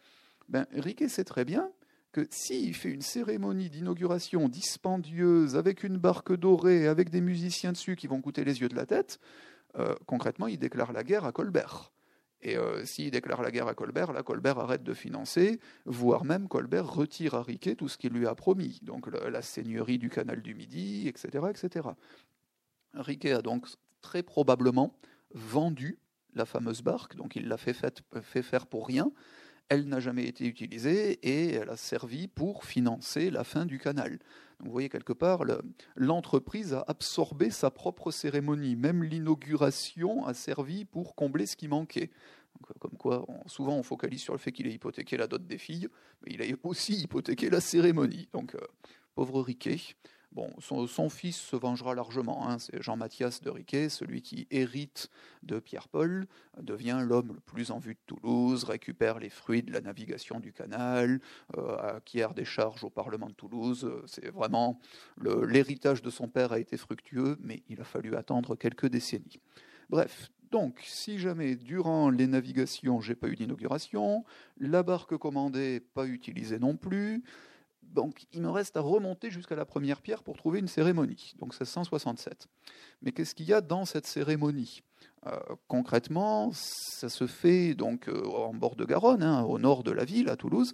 ben, 0.49 0.67
Riquet 0.73 1.09
sait 1.09 1.25
très 1.25 1.45
bien 1.45 1.71
que 2.13 2.27
s'il 2.31 2.75
fait 2.75 2.91
une 2.91 3.03
cérémonie 3.03 3.69
d'inauguration 3.69 4.49
dispendieuse 4.49 5.57
avec 5.57 5.83
une 5.83 5.99
barque 5.99 6.35
dorée, 6.35 6.87
avec 6.87 7.11
des 7.11 7.21
musiciens 7.21 7.73
dessus 7.73 7.97
qui 7.97 8.07
vont 8.07 8.21
coûter 8.21 8.45
les 8.45 8.61
yeux 8.61 8.69
de 8.69 8.77
la 8.77 8.87
tête, 8.87 9.19
euh, 9.79 9.95
concrètement, 10.07 10.47
il 10.47 10.59
déclare 10.59 10.93
la 10.93 11.05
guerre 11.05 11.25
à 11.25 11.33
Colbert. 11.33 11.93
Et 12.43 12.57
euh, 12.57 12.85
s'il 12.85 13.11
déclare 13.11 13.43
la 13.43 13.51
guerre 13.51 13.67
à 13.67 13.75
Colbert, 13.75 14.13
là, 14.13 14.23
Colbert 14.23 14.59
arrête 14.59 14.83
de 14.83 14.95
financer, 14.95 15.61
voire 15.85 16.25
même 16.25 16.49
Colbert 16.49 16.87
retire 16.87 17.35
à 17.35 17.43
Riquet 17.43 17.75
tout 17.75 17.89
ce 17.89 17.99
qu'il 17.99 18.13
lui 18.13 18.27
a 18.27 18.35
promis, 18.35 18.79
donc 18.83 19.09
la, 19.09 19.43
seigneurie 19.43 19.99
du 19.99 20.11
canal 20.11 20.43
du 20.43 20.55
Midi, 20.55 21.09
etc., 21.09 21.47
etc. 21.51 21.89
Riquet 22.95 23.33
a 23.33 23.43
donc 23.43 23.67
très 24.01 24.23
probablement 24.23 24.95
vendu 25.35 25.99
la 26.35 26.45
fameuse 26.45 26.83
barque, 26.83 27.17
donc 27.17 27.37
il 27.37 27.49
l'a 27.49 27.57
fait, 27.57 27.75
fait 28.23 28.43
faire 28.43 28.67
pour 28.67 28.87
rien. 28.87 29.11
Elle 29.69 29.89
n'a 29.89 30.01
jamais 30.01 30.27
été 30.27 30.47
utilisée 30.47 31.19
et 31.23 31.55
elle 31.55 31.71
a 31.71 31.77
servi 31.77 32.29
pour 32.29 32.65
financer 32.65 33.31
la 33.31 33.43
fin 33.43 33.67
du 33.67 33.79
canal. 33.79 34.13
Donc 34.59 34.69
vous 34.69 34.73
voyez 34.73 34.89
quelque 34.89 35.13
part, 35.13 35.45
l'entreprise 35.97 36.73
a 36.73 36.85
absorbé 36.87 37.51
sa 37.51 37.71
propre 37.71 38.11
cérémonie. 38.11 38.77
Même 38.77 39.03
l'inauguration 39.03 40.25
a 40.25 40.35
servi 40.35 40.85
pour 40.85 41.15
combler 41.15 41.47
ce 41.47 41.57
qui 41.57 41.69
manquait. 41.69 42.11
Euh, 42.71 42.75
comme 42.79 42.97
quoi, 42.97 43.27
souvent 43.47 43.77
on 43.77 43.83
focalise 43.83 44.23
sur 44.23 44.33
le 44.33 44.39
fait 44.39 44.53
qu'il 44.53 44.67
ait 44.67 44.73
hypothéqué 44.73 45.17
la 45.17 45.27
dot 45.27 45.47
des 45.47 45.59
filles, 45.59 45.89
mais 46.23 46.33
il 46.33 46.43
a 46.43 46.57
aussi 46.63 46.95
hypothéqué 46.95 47.51
la 47.51 47.61
cérémonie. 47.61 48.29
Donc, 48.33 48.55
euh, 48.55 48.59
pauvre 49.15 49.43
Riquet. 49.43 49.81
Son, 50.59 51.09
fils 51.09 51.37
se 51.37 51.57
vengera 51.57 51.95
largement. 51.95 52.49
Hein. 52.49 52.59
C'est 52.59 52.83
Jean-Mathias 52.83 53.41
de 53.43 53.51
Riquet, 53.51 53.89
celui 53.89 54.23
qui 54.23 54.47
hérite 54.51 55.11
de 55.43 55.59
Pierre-Paul, 55.59 56.27
devient 56.61 57.01
l'homme 57.03 57.33
le 57.35 57.41
plus 57.41 57.71
en 57.71 57.79
vue 57.79 57.95
de 57.95 58.01
Toulouse, 58.07 58.65
récupère 58.65 59.19
les 59.19 59.31
fruits 59.31 59.63
de 59.63 59.73
la 59.73 59.81
navigation 59.81 60.41
du 60.41 60.53
canal, 60.53 61.21
euh, 61.57 61.77
acquiert 61.97 62.35
des 62.35 62.45
charges 62.45 62.85
au 62.85 62.91
Parlement 62.91 63.29
de 63.29 63.35
Toulouse. 63.35 63.91
C'est 64.07 64.31
vraiment 64.31 64.81
l'héritage 65.21 66.03
de 66.03 66.11
son 66.11 66.29
père 66.29 66.53
a 66.53 66.59
été 66.59 66.77
fructueux, 66.77 67.37
mais 67.41 67.63
il 67.69 67.81
a 67.81 67.85
fallu 67.85 68.17
attendre 68.17 68.57
quelques 68.57 68.87
décennies. 68.87 69.41
Bref, 69.89 70.31
donc, 70.51 70.81
si 70.85 71.19
jamais 71.19 71.57
durant 71.57 72.09
les 72.11 72.27
navigations, 72.27 73.01
j'ai 73.01 73.15
pas 73.15 73.29
eu 73.29 73.35
d'inauguration, 73.35 74.25
la 74.59 74.83
barque 74.83 75.17
commandée 75.17 75.81
pas 75.81 76.07
utilisée 76.07 76.59
non 76.59 76.77
plus, 76.77 77.25
donc 77.93 78.27
il 78.33 78.43
me 78.43 78.51
reste 78.51 78.77
à 78.77 78.81
remonter 78.81 79.31
jusqu'à 79.31 79.57
la 79.57 79.65
première 79.65 80.01
pierre 80.01 80.23
pour 80.23 80.37
trouver 80.37 80.59
une 80.61 80.69
cérémonie. 80.69 81.35
Donc 81.39 81.55
c'est 81.55 81.65
167. 81.65 82.47
Mais 83.03 83.13
qu'est-ce 83.13 83.35
qu'il 83.35 83.47
y 83.47 83.53
a 83.53 83.61
dans 83.61 83.85
cette 83.85 84.07
cérémonie? 84.07 84.83
Euh, 85.27 85.39
Concrètement, 85.69 86.51
ça 86.53 87.09
se 87.09 87.27
fait 87.27 87.75
donc 87.75 88.09
euh, 88.09 88.25
en 88.25 88.55
bord 88.55 88.77
de 88.77 88.85
Garonne, 88.85 89.23
hein, 89.23 89.43
au 89.43 89.59
nord 89.59 89.83
de 89.83 89.91
la 89.91 90.05
ville, 90.05 90.29
à 90.29 90.37
Toulouse. 90.37 90.73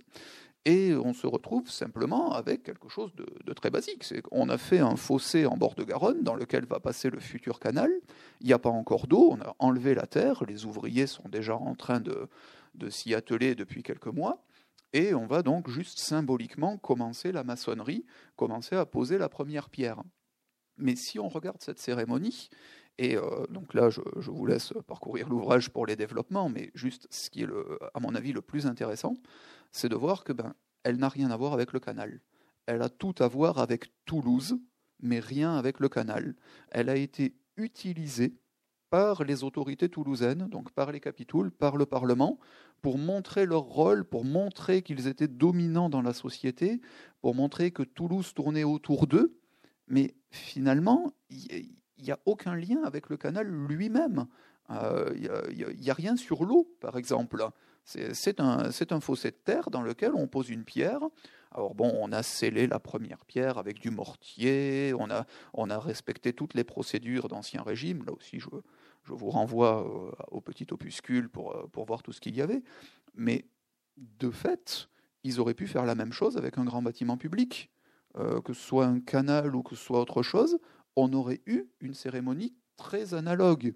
Et 0.65 0.95
on 0.95 1.13
se 1.13 1.27
retrouve 1.27 1.69
simplement 1.69 2.33
avec 2.35 2.63
quelque 2.63 2.89
chose 2.89 3.13
de, 3.17 3.53
très 3.53 3.71
basique. 3.71 4.05
C'est 4.05 4.23
qu'on 4.23 4.49
a 4.49 4.59
fait 4.59 4.79
un 4.79 4.95
fossé 4.95 5.45
en 5.45 5.57
bord 5.57 5.75
de 5.75 5.83
Garonne 5.83 6.23
dans 6.23 6.37
lequel 6.37 6.67
va 6.67 6.79
passer 6.79 7.11
le 7.11 7.19
futur 7.19 7.59
canal. 7.59 7.91
Il 8.41 8.47
n'y 8.47 8.53
a 8.53 8.61
pas 8.61 8.71
encore 8.71 9.09
d'eau, 9.09 9.31
on 9.33 9.41
a 9.41 9.57
enlevé 9.59 9.95
la 9.95 10.07
terre, 10.07 10.45
les 10.47 10.65
ouvriers 10.65 11.09
sont 11.09 11.29
déjà 11.29 11.57
en 11.57 11.75
train 11.75 12.01
de 12.01 12.91
s'y 12.91 13.13
atteler 13.13 13.57
depuis 13.57 13.83
quelques 13.83 14.07
mois. 14.07 14.45
Et 14.93 15.15
on 15.15 15.27
va 15.27 15.43
donc 15.43 15.71
juste 15.71 15.99
symboliquement 15.99 16.77
commencer 16.77 17.33
la 17.33 17.45
maçonnerie, 17.45 18.05
commencer 18.37 18.77
à 18.77 18.85
poser 18.85 19.19
la 19.19 19.29
première 19.29 19.71
pierre. 19.71 20.03
Mais 20.77 20.97
si 20.97 21.19
on 21.19 21.29
regarde 21.29 21.63
cette 21.63 21.79
cérémonie, 21.79 22.51
et 22.99 23.17
euh, 23.17 23.47
donc 23.49 23.75
là, 23.75 23.89
je, 23.91 24.01
vous 24.17 24.47
laisse 24.47 24.73
parcourir 24.87 25.29
l'ouvrage 25.29 25.71
pour 25.71 25.87
les 25.87 25.97
développements, 25.97 26.49
mais 26.49 26.71
juste 26.75 27.07
ce 27.11 27.31
qui 27.31 27.43
est, 27.43 27.49
à 27.95 28.01
mon 28.01 28.15
avis, 28.15 28.33
le 28.33 28.43
plus 28.43 28.67
intéressant, 28.67 29.15
c'est 29.71 29.89
de 29.89 29.97
voir 29.97 30.25
que 30.25 30.33
ben, 30.33 30.55
elle 30.85 30.99
n'a 30.99 31.09
rien 31.09 31.31
à 31.31 31.37
voir 31.37 31.53
avec 31.55 31.73
le 31.73 31.81
canal. 31.81 32.21
Elle 32.67 32.83
a 32.83 32.89
tout 32.89 33.15
à 33.19 33.29
voir 33.29 33.59
avec 33.59 33.93
Toulouse, 34.05 34.59
mais 35.01 35.21
rien 35.21 35.57
avec 35.57 35.81
le 35.81 35.89
canal. 35.89 36.35
Elle 36.71 36.89
a 36.89 36.97
été 36.97 37.35
utilisée 37.57 38.37
par 38.91 39.25
les 39.25 39.43
autorités 39.43 39.89
toulousaines, 39.89 40.49
donc 40.49 40.71
par 40.73 40.93
les 40.93 41.01
capitouls, 41.01 41.51
par 41.51 41.79
le 41.79 41.87
Parlement, 41.87 42.39
pour 42.83 42.99
montrer 42.99 43.47
leur 43.47 43.63
rôle, 43.63 44.05
pour 44.05 44.25
montrer 44.25 44.83
qu'ils 44.83 45.07
étaient 45.07 45.29
dominants 45.29 45.89
dans 45.89 46.03
la 46.03 46.13
société, 46.13 46.81
pour 47.21 47.35
montrer 47.35 47.71
que 47.71 47.85
Toulouse 47.85 48.35
tournait 48.35 48.65
autour 48.65 49.07
d'eux. 49.07 49.39
Mais 49.87 50.15
finalement, 50.31 51.13
il 51.31 51.71
n'y 52.03 52.11
a 52.11 52.19
aucun 52.27 52.57
lien 52.57 52.83
avec 52.85 53.09
le 53.09 53.17
canal 53.17 53.47
lui-même. 53.47 54.27
Euh, 54.71 55.13
il 55.15 55.81
n'y 55.81 55.91
a, 55.91 55.95
rien 55.95 56.17
sur 56.17 56.45
l'eau, 56.45 56.69
par 56.81 56.97
exemple. 56.97 57.47
C'est 57.85 58.41
un, 58.41 58.71
un 58.91 59.01
fossé 59.01 59.31
de 59.31 59.37
terre 59.37 59.71
dans 59.71 59.83
lequel 59.83 60.13
on 60.15 60.27
pose 60.27 60.51
une 60.51 60.65
pierre. 60.65 61.01
Alors 61.53 61.75
bon, 61.75 61.93
on 62.01 62.11
a 62.13 62.23
scellé 62.23 62.67
la 62.67 62.79
première 62.79 63.25
pierre 63.27 63.59
avec 63.59 63.79
du 63.79 63.91
mortier, 63.91 64.95
on 64.99 65.11
a, 65.11 65.27
on 65.53 65.69
a 65.69 65.79
respecté 65.79 66.33
toutes 66.33 66.55
les 66.55 66.65
procédures 66.65 67.29
d'Ancien 67.29 67.63
Régime. 67.63 68.05
Là 68.07 68.13
aussi, 68.13 68.41
je, 68.41 68.49
je 69.05 69.13
vous 69.13 69.31
renvoie 69.31 69.87
euh, 69.87 70.13
au 70.31 70.41
petit 70.41 70.67
opuscule 70.71 71.29
pour, 71.29 71.57
euh, 71.57 71.67
pour 71.73 71.85
voir 71.85 72.03
tout 72.03 72.13
ce 72.13 72.21
qu'il 72.21 72.37
y 72.37 72.43
avait. 72.43 72.63
Mais 73.15 73.47
de 73.97 74.31
fait, 74.31 74.89
ils 75.25 75.41
auraient 75.41 75.55
pu 75.55 75.67
faire 75.67 75.85
la 75.85 75.95
même 75.95 76.13
chose 76.13 76.37
avec 76.37 76.59
un 76.59 76.65
grand 76.65 76.83
bâtiment 76.83 77.17
public. 77.17 77.71
que 78.45 78.53
ce 78.53 78.61
soit 78.61 78.87
un 78.87 79.01
canal 79.01 79.57
ou 79.57 79.63
que 79.63 79.75
ce 79.75 79.83
soit 79.83 80.01
autre 80.01 80.23
chose, 80.23 80.59
on 80.97 81.13
aurait 81.15 81.41
eu 81.47 81.65
une 81.81 81.95
cérémonie 81.95 82.55
très 82.77 83.15
analogue 83.15 83.75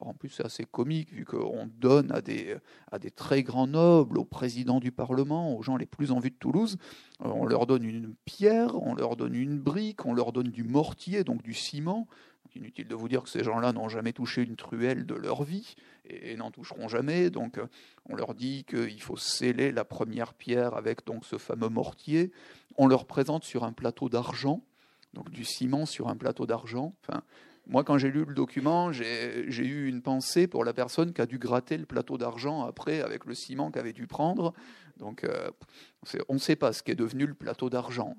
en 0.00 0.14
plus, 0.14 0.28
c'est 0.28 0.44
assez 0.44 0.64
comique 0.64 1.12
vu 1.12 1.24
qu'on 1.24 1.68
donne 1.78 2.12
à 2.12 2.20
des, 2.20 2.56
à 2.90 2.98
des 2.98 3.10
très 3.10 3.42
grands 3.42 3.66
nobles, 3.66 4.18
au 4.18 4.24
président 4.24 4.80
du 4.80 4.92
Parlement, 4.92 5.56
aux 5.56 5.62
gens 5.62 5.76
les 5.76 5.86
plus 5.86 6.12
en 6.12 6.18
vue 6.18 6.30
de 6.30 6.36
Toulouse, 6.36 6.76
euh, 7.24 7.28
on 7.28 7.46
leur 7.46 7.66
donne 7.66 7.84
une 7.84 8.14
pierre, 8.24 8.80
on 8.80 8.94
leur 8.94 9.16
donne 9.16 9.34
une 9.34 9.58
brique, 9.58 10.06
on 10.06 10.14
leur 10.14 10.32
donne 10.32 10.48
du 10.48 10.64
mortier, 10.64 11.24
donc 11.24 11.42
du 11.42 11.54
ciment. 11.54 12.06
Inutile 12.54 12.88
de 12.88 12.94
vous 12.94 13.08
dire 13.08 13.22
que 13.22 13.28
ces 13.28 13.44
gens-là 13.44 13.72
n'ont 13.72 13.88
jamais 13.88 14.12
touché 14.12 14.42
une 14.42 14.56
truelle 14.56 15.06
de 15.06 15.14
leur 15.14 15.44
vie 15.44 15.74
et, 16.08 16.36
n'en 16.36 16.50
toucheront 16.50 16.88
jamais. 16.88 17.30
Donc, 17.30 17.58
euh, 17.58 17.66
on 18.08 18.16
leur 18.16 18.34
dit 18.34 18.64
qu'il 18.64 19.00
faut 19.02 19.16
sceller 19.16 19.72
la 19.72 19.84
première 19.84 20.34
pierre 20.34 20.74
avec 20.74 21.06
donc 21.06 21.24
ce 21.24 21.38
fameux 21.38 21.68
mortier. 21.68 22.32
On 22.76 22.86
leur 22.86 23.06
présente 23.06 23.44
sur 23.44 23.64
un 23.64 23.72
plateau 23.72 24.08
d'argent 24.08 24.62
donc 25.14 25.30
du 25.30 25.44
ciment 25.44 25.86
sur 25.86 26.08
un 26.08 26.16
plateau 26.16 26.46
d'argent. 26.46 26.94
Moi, 27.68 27.84
quand 27.84 27.98
j'ai 27.98 28.10
lu 28.10 28.24
le 28.24 28.34
document, 28.34 28.92
j'ai 28.92 29.46
eu 29.46 29.88
une 29.88 30.00
pensée 30.00 30.46
pour 30.46 30.64
la 30.64 30.72
personne 30.72 31.12
qui 31.12 31.20
a 31.20 31.26
dû 31.26 31.38
gratter 31.38 31.76
le 31.76 31.84
plateau 31.84 32.16
d'argent 32.16 32.64
après 32.64 33.02
avec 33.02 33.26
le 33.26 33.34
ciment 33.34 33.70
qu'avait 33.70 33.92
dû 33.92 34.06
prendre. 34.06 34.54
Donc, 34.96 35.22
euh, 35.24 35.50
on 36.28 36.34
ne 36.34 36.38
sait 36.38 36.56
pas 36.56 36.72
ce 36.72 36.82
qu'est 36.82 36.94
devenu 36.94 37.26
le 37.26 37.34
plateau 37.34 37.68
d'argent. 37.68 38.16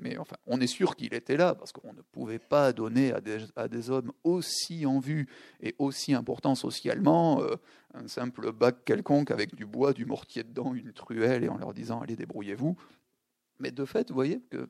Mais 0.00 0.16
enfin, 0.18 0.36
on 0.46 0.60
est 0.60 0.68
sûr 0.68 0.94
qu'il 0.94 1.14
était 1.14 1.36
là 1.36 1.56
parce 1.56 1.72
qu'on 1.72 1.92
ne 1.92 2.00
pouvait 2.12 2.38
pas 2.38 2.72
donner 2.72 3.12
à 3.12 3.68
des, 3.68 3.90
hommes 3.90 4.12
aussi 4.22 4.86
en 4.86 5.00
vue 5.00 5.28
et 5.60 5.74
aussi 5.78 6.14
importants 6.14 6.54
socialement 6.54 7.42
euh, 7.42 7.56
un 7.92 8.06
simple 8.06 8.52
bac 8.52 8.84
quelconque 8.84 9.32
avec 9.32 9.56
du 9.56 9.66
bois, 9.66 9.94
du 9.94 10.06
mortier 10.06 10.44
dedans, 10.44 10.74
une 10.74 10.92
truelle 10.92 11.42
et 11.42 11.48
en 11.48 11.58
leur 11.58 11.74
disant 11.74 12.00
allez 12.00 12.16
débrouillez-vous. 12.16 12.76
Mais 13.58 13.72
de 13.72 13.84
fait, 13.84 14.10
vous 14.10 14.14
voyez 14.14 14.42
que 14.50 14.68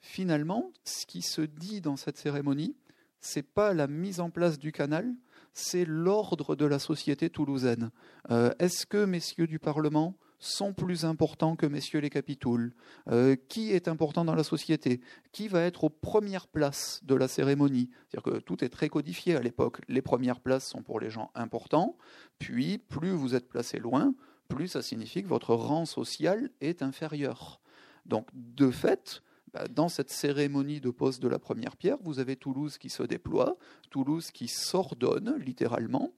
finalement, 0.00 0.72
ce 0.84 1.04
qui 1.04 1.22
se 1.22 1.42
dit 1.42 1.80
dans 1.80 1.96
cette 1.96 2.16
cérémonie, 2.16 2.76
c'est 3.20 3.42
pas 3.42 3.74
la 3.74 3.86
mise 3.86 4.20
en 4.20 4.30
place 4.30 4.58
du 4.58 4.72
canal, 4.72 5.14
c'est 5.52 5.84
l'ordre 5.84 6.54
de 6.54 6.64
la 6.64 6.78
société 6.78 7.30
toulousaine. 7.30 7.90
Euh, 8.30 8.52
est-ce 8.58 8.86
que 8.86 9.04
messieurs 9.04 9.46
du 9.46 9.58
Parlement 9.58 10.16
sont 10.38 10.72
plus 10.72 11.04
importants 11.04 11.56
que 11.56 11.66
messieurs 11.66 11.98
les 11.98 12.10
capitouls 12.10 12.72
euh, 13.10 13.34
Qui 13.48 13.72
est 13.72 13.88
important 13.88 14.24
dans 14.24 14.36
la 14.36 14.44
société? 14.44 15.00
Qui 15.32 15.48
va 15.48 15.62
être 15.62 15.84
aux 15.84 15.90
premières 15.90 16.46
places 16.46 17.00
de 17.02 17.14
la 17.14 17.26
cérémonie? 17.26 17.90
C'est-à-dire 18.08 18.32
que 18.34 18.38
tout 18.38 18.64
est 18.64 18.68
très 18.68 18.88
codifié 18.88 19.34
à 19.34 19.40
l'époque. 19.40 19.80
Les 19.88 20.02
premières 20.02 20.40
places 20.40 20.68
sont 20.68 20.82
pour 20.82 21.00
les 21.00 21.10
gens 21.10 21.30
importants, 21.34 21.96
puis 22.38 22.78
plus 22.78 23.10
vous 23.10 23.34
êtes 23.34 23.48
placé 23.48 23.78
loin, 23.78 24.14
plus 24.48 24.68
ça 24.68 24.82
signifie 24.82 25.22
que 25.22 25.28
votre 25.28 25.54
rang 25.54 25.86
social 25.86 26.50
est 26.60 26.82
inférieur. 26.82 27.60
Donc 28.06 28.28
de 28.32 28.70
fait, 28.70 29.22
dans 29.70 29.88
cette 29.88 30.10
cérémonie 30.10 30.80
de 30.80 30.90
pose 30.90 31.20
de 31.20 31.28
la 31.28 31.38
première 31.38 31.76
pierre, 31.76 31.98
vous 32.02 32.18
avez 32.18 32.36
Toulouse 32.36 32.78
qui 32.78 32.90
se 32.90 33.02
déploie, 33.02 33.56
Toulouse 33.90 34.30
qui 34.30 34.48
s'ordonne 34.48 35.36
littéralement, 35.38 36.12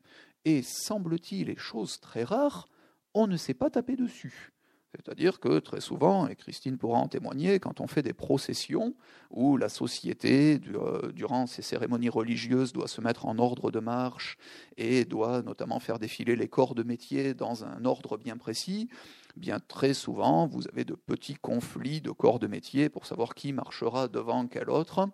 et 0.44 0.62
semble-t-il, 0.62 1.50
et 1.50 1.56
chose 1.56 2.00
très 2.00 2.24
rare, 2.24 2.68
on 3.14 3.26
ne 3.26 3.36
s'est 3.36 3.54
pas 3.54 3.70
tapé 3.70 3.96
dessus. 3.96 4.52
C'est-à-dire 4.96 5.38
que 5.38 5.60
très 5.60 5.80
souvent, 5.80 6.26
et 6.26 6.34
Christine 6.34 6.76
pourra 6.76 6.98
en 6.98 7.06
témoigner, 7.06 7.60
quand 7.60 7.80
on 7.80 7.86
fait 7.86 8.02
des 8.02 8.12
processions 8.12 8.94
où 9.30 9.56
la 9.56 9.68
société, 9.68 10.60
euh, 10.74 11.12
durant 11.12 11.46
ces 11.46 11.62
cérémonies 11.62 12.08
religieuses, 12.08 12.72
doit 12.72 12.88
se 12.88 13.00
mettre 13.00 13.26
en 13.26 13.38
ordre 13.38 13.70
de 13.70 13.78
marche 13.78 14.36
et 14.76 15.04
doit 15.04 15.42
notamment 15.42 15.78
faire 15.78 15.98
défiler 15.98 16.34
les 16.34 16.48
corps 16.48 16.74
de 16.74 16.82
métier 16.82 17.34
dans 17.34 17.64
un 17.64 17.84
ordre 17.84 18.18
bien 18.18 18.36
précis, 18.36 18.88
bien 19.36 19.60
très 19.60 19.94
souvent, 19.94 20.48
vous 20.48 20.66
avez 20.68 20.84
de 20.84 20.94
petits 20.94 21.36
conflits 21.36 22.00
de 22.00 22.10
corps 22.10 22.40
de 22.40 22.48
métier 22.48 22.88
pour 22.88 23.06
savoir 23.06 23.34
qui 23.34 23.52
marchera 23.52 24.08
devant 24.08 24.46
quel 24.48 24.70
autre, 24.70 25.08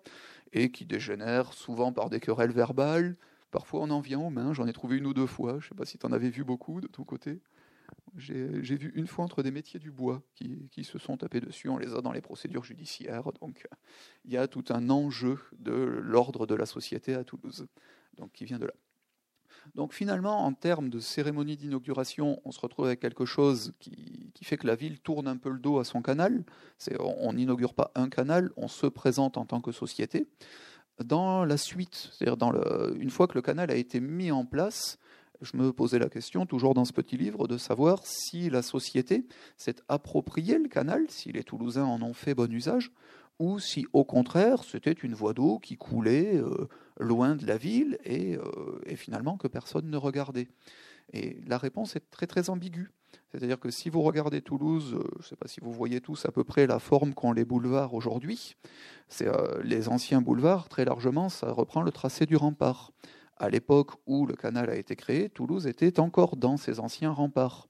et 0.53 0.71
qui 0.71 0.85
dégénèrent 0.85 1.53
souvent 1.53 1.91
par 1.91 2.09
des 2.09 2.19
querelles 2.19 2.51
verbales. 2.51 3.15
Parfois, 3.51 3.81
on 3.81 3.89
en 3.89 3.99
vient 3.99 4.19
aux 4.19 4.29
mains. 4.29 4.53
J'en 4.53 4.67
ai 4.67 4.73
trouvé 4.73 4.97
une 4.97 5.05
ou 5.05 5.13
deux 5.13 5.27
fois. 5.27 5.53
Je 5.59 5.65
ne 5.65 5.69
sais 5.69 5.75
pas 5.75 5.85
si 5.85 5.97
tu 5.97 6.05
en 6.05 6.11
avais 6.11 6.29
vu 6.29 6.43
beaucoup 6.43 6.81
de 6.81 6.87
ton 6.87 7.03
côté. 7.03 7.39
J'ai 8.17 8.75
vu 8.75 8.91
une 8.95 9.05
fois 9.05 9.25
entre 9.25 9.43
des 9.43 9.51
métiers 9.51 9.79
du 9.79 9.91
bois 9.91 10.23
qui, 10.33 10.69
qui, 10.71 10.83
se 10.83 10.97
sont 10.97 11.17
tapés 11.17 11.39
dessus, 11.39 11.69
on 11.69 11.77
les 11.77 11.93
a 11.93 12.01
dans 12.01 12.11
les 12.11 12.21
procédures 12.21 12.63
judiciaires. 12.63 13.31
Donc 13.41 13.67
il 14.25 14.31
y 14.31 14.37
a 14.37 14.47
tout 14.47 14.65
un 14.69 14.89
enjeu 14.89 15.37
de 15.59 15.73
l'ordre 15.73 16.47
de 16.47 16.55
la 16.55 16.65
société 16.65 17.13
à 17.13 17.23
Toulouse, 17.23 17.67
donc 18.15 18.31
qui 18.31 18.45
vient 18.45 18.59
de 18.59 18.65
là. 18.65 18.73
Donc 19.75 19.93
finalement, 19.93 20.45
en 20.45 20.53
termes 20.53 20.89
de 20.89 20.99
cérémonie 20.99 21.57
d'inauguration, 21.57 22.41
on 22.45 22.51
se 22.51 22.59
retrouve 22.59 22.85
avec 22.85 22.99
quelque 22.99 23.25
chose 23.25 23.73
qui, 23.79 24.31
fait 24.43 24.57
que 24.57 24.67
la 24.67 24.75
ville 24.75 24.99
tourne 24.99 25.27
un 25.27 25.37
peu 25.37 25.49
le 25.49 25.59
dos 25.59 25.79
à 25.79 25.83
son 25.83 26.01
canal. 26.01 26.43
On 26.99 27.33
n'inaugure 27.33 27.73
pas 27.73 27.91
un 27.95 28.09
canal, 28.09 28.51
on 28.55 28.67
se 28.67 28.87
présente 28.87 29.37
en 29.37 29.45
tant 29.45 29.61
que 29.61 29.71
société. 29.71 30.27
Dans 31.03 31.45
la 31.45 31.57
suite, 31.57 32.09
c'est-à-dire 32.13 32.37
une 32.97 33.09
fois 33.09 33.27
que 33.27 33.35
le 33.35 33.41
canal 33.41 33.69
a 33.69 33.75
été 33.75 33.99
mis 33.99 34.31
en 34.31 34.45
place, 34.45 34.97
je 35.41 35.57
me 35.57 35.71
posais 35.71 35.99
la 35.99 36.09
question, 36.09 36.45
toujours 36.45 36.73
dans 36.73 36.85
ce 36.85 36.93
petit 36.93 37.17
livre, 37.17 37.47
de 37.47 37.57
savoir 37.57 38.05
si 38.05 38.49
la 38.49 38.61
société 38.61 39.25
s'est 39.57 39.75
approprié 39.87 40.57
le 40.57 40.67
canal, 40.67 41.05
si 41.09 41.31
les 41.31 41.43
Toulousains 41.43 41.85
en 41.85 42.01
ont 42.01 42.13
fait 42.13 42.33
bon 42.33 42.51
usage, 42.51 42.91
ou 43.39 43.59
si 43.59 43.85
au 43.93 44.03
contraire 44.03 44.63
c'était 44.63 44.91
une 44.91 45.13
voie 45.13 45.33
d'eau 45.33 45.59
qui 45.59 45.77
coulait 45.77 46.37
euh, 46.37 46.67
loin 46.99 47.35
de 47.35 47.45
la 47.45 47.57
ville 47.57 47.97
et, 48.03 48.35
euh, 48.35 48.81
et, 48.85 48.95
finalement 48.95 49.37
que 49.37 49.47
personne 49.47 49.89
ne 49.89 49.97
regardait. 49.97 50.47
Et 51.13 51.37
la 51.45 51.57
réponse 51.57 51.95
est 51.95 52.09
très 52.09 52.27
très 52.27 52.49
ambiguë. 52.49 52.91
C'est-à-dire 53.31 53.59
que 53.59 53.69
si 53.69 53.89
vous 53.89 54.01
regardez 54.01 54.41
Toulouse, 54.41 54.95
euh, 54.95 55.03
je 55.17 55.17
ne 55.19 55.23
sais 55.23 55.35
pas 55.35 55.47
si 55.47 55.59
vous 55.61 55.71
voyez 55.71 56.01
tous 56.01 56.25
à 56.25 56.31
peu 56.31 56.43
près 56.43 56.65
la 56.65 56.79
forme 56.79 57.13
qu'ont 57.13 57.31
les 57.31 57.45
boulevards 57.45 57.93
aujourd'hui, 57.93 58.55
c'est 59.07 59.27
les 59.63 59.87
anciens 59.87 60.21
boulevards, 60.21 60.67
très 60.67 60.83
largement, 60.83 61.29
ça 61.29 61.51
reprend 61.51 61.81
le 61.81 61.91
tracé 61.91 62.25
du 62.25 62.35
rempart 62.35 62.91
à 63.39 63.49
l'époque 63.49 63.91
où 64.05 64.25
le 64.25 64.35
canal 64.35 64.69
a 64.69 64.75
été 64.75 64.95
créé, 64.95 65.29
Toulouse 65.29 65.67
était 65.67 65.99
encore 65.99 66.37
dans 66.37 66.57
ses 66.57 66.79
anciens 66.79 67.11
remparts. 67.11 67.67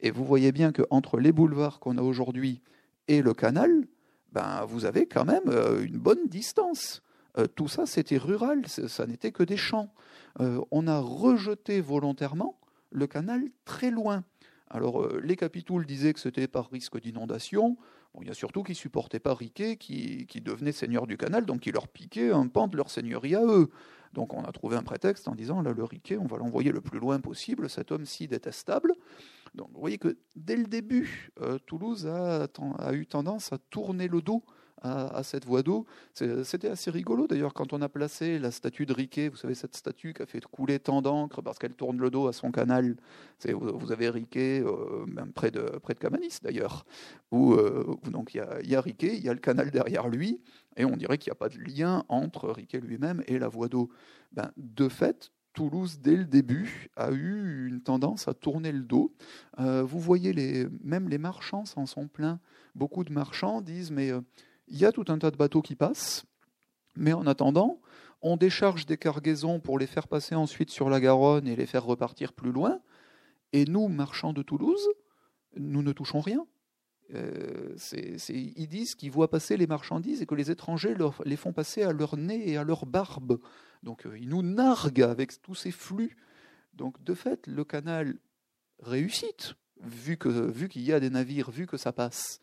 Et 0.00 0.10
vous 0.10 0.24
voyez 0.24 0.52
bien 0.52 0.72
qu'entre 0.72 1.18
les 1.18 1.32
boulevards 1.32 1.80
qu'on 1.80 1.98
a 1.98 2.02
aujourd'hui 2.02 2.60
et 3.08 3.22
le 3.22 3.34
canal, 3.34 3.86
ben, 4.32 4.64
vous 4.66 4.84
avez 4.84 5.06
quand 5.06 5.24
même 5.24 5.48
euh, 5.48 5.84
une 5.84 5.98
bonne 5.98 6.26
distance. 6.26 7.02
Euh, 7.38 7.46
tout 7.46 7.68
ça, 7.68 7.86
c'était 7.86 8.16
rural, 8.16 8.66
ça 8.66 9.06
n'était 9.06 9.32
que 9.32 9.42
des 9.42 9.56
champs. 9.56 9.92
Euh, 10.40 10.60
on 10.70 10.86
a 10.86 10.98
rejeté 10.98 11.80
volontairement 11.80 12.58
le 12.90 13.06
canal 13.06 13.42
très 13.64 13.90
loin. 13.90 14.24
Alors, 14.70 15.08
les 15.18 15.36
capitouls 15.36 15.84
disaient 15.84 16.12
que 16.12 16.20
c'était 16.20 16.48
par 16.48 16.70
risque 16.70 17.00
d'inondation. 17.00 17.76
Il 18.20 18.26
y 18.26 18.30
a 18.30 18.34
surtout 18.34 18.62
qui 18.62 18.74
supportaient 18.74 19.20
pas 19.20 19.34
Riquet, 19.34 19.76
qui, 19.76 20.26
qui 20.26 20.40
devenait 20.40 20.72
seigneur 20.72 21.06
du 21.06 21.16
canal, 21.16 21.44
donc 21.44 21.60
qui 21.60 21.72
leur 21.72 21.86
piquait 21.86 22.30
un 22.30 22.48
pan 22.48 22.66
de 22.66 22.76
leur 22.76 22.90
seigneurie 22.90 23.36
à 23.36 23.44
eux. 23.44 23.70
Donc 24.14 24.32
on 24.32 24.42
a 24.44 24.52
trouvé 24.52 24.76
un 24.76 24.82
prétexte 24.82 25.28
en 25.28 25.34
disant, 25.34 25.60
là, 25.60 25.72
le 25.72 25.84
Riquet, 25.84 26.16
on 26.16 26.26
va 26.26 26.38
l'envoyer 26.38 26.72
le 26.72 26.80
plus 26.80 26.98
loin 26.98 27.20
possible, 27.20 27.68
cet 27.68 27.92
homme 27.92 28.06
si 28.06 28.26
détestable. 28.28 28.94
Donc 29.54 29.68
vous 29.72 29.80
voyez 29.80 29.98
que 29.98 30.16
dès 30.36 30.56
le 30.56 30.64
début, 30.64 31.30
euh, 31.40 31.58
Toulouse 31.66 32.06
a, 32.06 32.46
a, 32.78 32.92
eu 32.94 33.06
tendance 33.06 33.52
à 33.52 33.58
tourner 33.58 34.08
le 34.08 34.22
dos 34.22 34.42
à, 34.84 35.22
cette 35.22 35.46
voie 35.46 35.62
d'eau. 35.62 35.86
C'était 36.12 36.68
assez 36.68 36.90
rigolo 36.90 37.26
d'ailleurs 37.26 37.54
quand 37.54 37.72
on 37.72 37.80
a 37.80 37.88
placé 37.88 38.38
la 38.38 38.50
statue 38.50 38.84
de 38.84 38.92
Riquet, 38.92 39.28
vous 39.28 39.36
savez 39.36 39.54
cette 39.54 39.74
statue 39.74 40.12
qui 40.12 40.22
a 40.22 40.26
fait 40.26 40.44
couler 40.44 40.78
tant 40.78 41.00
d'encre 41.00 41.42
parce 41.42 41.58
qu'elle 41.58 41.74
tourne 41.74 41.98
le 41.98 42.10
dos 42.10 42.28
à 42.28 42.32
son 42.32 42.50
canal. 42.50 42.96
Vous 43.46 43.92
avez 43.92 44.10
Riquet, 44.10 44.62
euh, 44.64 45.06
même 45.06 45.32
près 45.32 45.50
de, 45.50 45.62
près 45.82 45.94
de 45.94 45.98
Camanis 45.98 46.38
d'ailleurs, 46.42 46.84
où, 47.30 47.54
euh, 47.54 47.96
donc 48.10 48.34
il 48.34 48.68
y 48.68 48.74
a, 48.74 48.80
Riquet, 48.80 49.16
il 49.16 49.24
y 49.24 49.28
a 49.28 49.32
le 49.32 49.40
canal 49.40 49.70
derrière 49.70 50.08
lui, 50.08 50.40
et 50.76 50.84
on 50.84 50.96
dirait 50.96 51.18
qu'il 51.18 51.30
n'y 51.30 51.36
a 51.36 51.36
pas 51.36 51.48
de 51.48 51.58
lien 51.58 52.04
entre 52.08 52.50
Riquet 52.50 52.80
lui-même 52.80 53.22
et 53.26 53.38
la 53.38 53.48
voie 53.48 53.68
d'eau. 53.68 53.88
Ben, 54.32 54.50
de 54.56 54.88
fait, 54.88 55.32
Toulouse, 55.54 56.00
dès 56.00 56.16
le 56.16 56.24
début, 56.24 56.90
a 56.96 57.12
eu 57.12 57.68
une 57.68 57.80
tendance 57.80 58.26
à 58.26 58.34
tourner 58.34 58.72
le 58.72 58.82
dos. 58.82 59.14
Euh, 59.60 59.84
vous 59.84 60.00
voyez, 60.00 60.32
les, 60.32 60.66
même 60.82 61.08
les 61.08 61.18
marchands 61.18 61.64
s'en 61.64 61.86
sont 61.86 62.08
pleins. 62.08 62.40
Beaucoup 62.74 63.04
de 63.04 63.12
marchands 63.12 63.60
disent, 63.60 63.92
mais 63.92 64.10
il 64.74 64.80
y 64.80 64.86
a 64.86 64.90
tout 64.90 65.04
un 65.06 65.18
tas 65.18 65.30
de 65.30 65.36
bateaux 65.36 65.62
qui 65.62 65.76
passent, 65.76 66.24
mais 66.96 67.12
en 67.12 67.28
attendant, 67.28 67.80
on 68.22 68.36
décharge 68.36 68.86
des 68.86 68.98
cargaisons 68.98 69.60
pour 69.60 69.78
les 69.78 69.86
faire 69.86 70.08
passer 70.08 70.34
ensuite 70.34 70.70
sur 70.70 70.90
la 70.90 70.98
Garonne 71.00 71.46
et 71.46 71.54
les 71.54 71.66
faire 71.66 71.84
repartir 71.84 72.32
plus 72.32 72.50
loin. 72.50 72.80
Et 73.52 73.66
nous, 73.66 73.86
marchands 73.86 74.32
de 74.32 74.42
Toulouse, 74.42 74.88
nous 75.56 75.82
ne 75.82 75.92
touchons 75.92 76.20
rien. 76.20 76.44
Euh, 77.14 77.76
ils 78.28 78.66
disent 78.66 78.96
qu'ils 78.96 79.12
voient 79.12 79.30
passer 79.30 79.56
les 79.56 79.68
marchandises 79.68 80.22
et 80.22 80.26
que 80.26 80.34
les 80.34 80.50
étrangers 80.50 80.96
les 81.24 81.36
font 81.36 81.52
passer 81.52 81.84
à 81.84 81.92
leur 81.92 82.16
nez 82.16 82.50
et 82.50 82.56
à 82.56 82.64
leur 82.64 82.84
barbe. 82.84 83.38
Donc 83.84 84.06
euh, 84.06 84.18
ils 84.18 84.28
nous 84.28 84.42
narguent 84.42 85.02
avec 85.02 85.40
tous 85.40 85.54
ces 85.54 85.70
flux. 85.70 86.16
Donc 86.72 87.00
de 87.04 87.14
fait, 87.14 87.46
le 87.46 87.62
canal 87.62 88.16
réussit, 88.80 89.54
vu 89.80 90.18
qu'il 90.18 90.32
vu 90.32 90.68
qu'il 90.68 90.82
y 90.82 90.92
a 90.92 90.98
des 90.98 91.10
navires, 91.10 91.52
vu 91.52 91.68
que 91.68 91.76
ça 91.76 91.92
passe. 91.92 92.40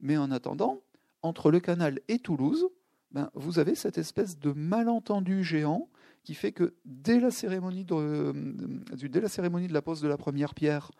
Mais 0.00 0.16
en 0.16 0.30
attendant, 0.30 0.80
entre 1.24 1.50
le 1.50 1.58
canal 1.58 2.00
et 2.08 2.18
Toulouse, 2.18 2.68
ben, 3.10 3.30
vous 3.34 3.58
avez 3.58 3.74
cette 3.74 3.96
espèce 3.96 4.38
de 4.38 4.52
malentendu 4.52 5.42
géant 5.42 5.88
qui 6.22 6.34
fait 6.34 6.52
que 6.52 6.74
dès 6.84 7.18
la 7.18 7.30
cérémonie 7.30 7.84
de, 7.84 7.94
euh, 7.94 9.68
la, 9.70 9.82
pose 9.82 10.00
de 10.02 10.08
la 10.08 10.16
première 10.18 10.54
pierre, 10.54 10.90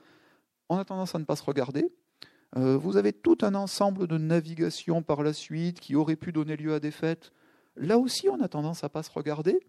on 0.71 0.79
a 0.79 0.85
tendance 0.85 1.15
à 1.15 1.19
ne 1.19 1.25
pas 1.25 1.37
se 1.37 1.43
regarder. 1.43 1.93
Euh, 2.57 2.79
vous 2.79 2.97
avez 2.97 3.13
tout 3.13 3.37
un 3.43 3.55
ensemble 3.55 4.07
de 4.07 4.17
navigations 4.17 5.03
par 5.03 5.23
la 5.23 5.35
suite 5.35 5.79
qui 5.79 5.95
auraient 5.95 6.17
pu 6.17 6.33
donner 6.33 6.57
lieu 6.57 6.73
à 6.73 6.81
des 6.81 6.91
fêtes. 6.91 7.33
Là 7.77 7.99
aussi, 7.99 8.29
on 8.31 8.41
a 8.41 8.49
tendance 8.49 8.83
à 8.83 8.87
ne 8.87 8.93
pas 8.93 9.03
se 9.03 9.11
regarder. 9.11 9.61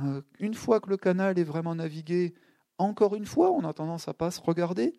Euh, 0.00 0.22
une 0.38 0.54
fois 0.54 0.80
que 0.80 0.88
le 0.88 0.96
canal 0.96 1.38
est 1.38 1.44
vraiment 1.44 1.74
navigué, 1.74 2.34
encore 2.78 3.14
une 3.14 3.26
fois, 3.26 3.50
on 3.50 3.64
a 3.64 3.74
tendance 3.74 4.08
à 4.08 4.12
ne 4.12 4.16
pas 4.16 4.30
se 4.30 4.40
regarder. 4.40 4.94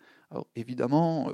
Évidemment, 0.55 1.31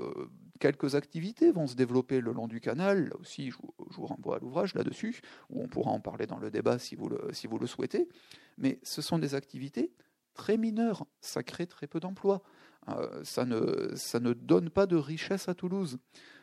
quelques 0.59 0.95
activités 0.95 1.51
vont 1.51 1.67
se 1.67 1.75
développer 1.75 2.21
le 2.21 2.31
long 2.31 2.47
du 2.47 2.59
canal. 2.59 3.09
Là 3.09 3.15
aussi, 3.19 3.51
je 3.51 3.57
vous, 3.57 4.05
renvoie 4.05 4.37
à 4.37 4.39
l'ouvrage 4.39 4.73
là-dessus, 4.75 5.21
où 5.49 5.61
on 5.61 5.67
pourra 5.67 5.91
en 5.91 5.99
parler 5.99 6.27
dans 6.27 6.37
le 6.37 6.51
débat 6.51 6.79
si 6.79 6.95
vous 6.95 7.09
le, 7.09 7.67
souhaitez. 7.67 8.07
Mais 8.57 8.79
ce 8.83 9.01
sont 9.01 9.19
des 9.19 9.35
activités 9.35 9.91
très 10.33 10.57
mineures. 10.57 11.05
Ça 11.21 11.43
crée 11.43 11.67
très 11.67 11.87
peu 11.87 11.99
d'emplois. 11.99 12.41
Euh, 12.89 13.23
ça, 13.23 13.45
ne, 13.45 13.93
ça 13.95 14.19
ne 14.19 14.33
donne 14.33 14.69
pas 14.69 14.85
de 14.85 14.95
richesse 14.95 15.49
à 15.49 15.55
Toulouse. 15.55 15.97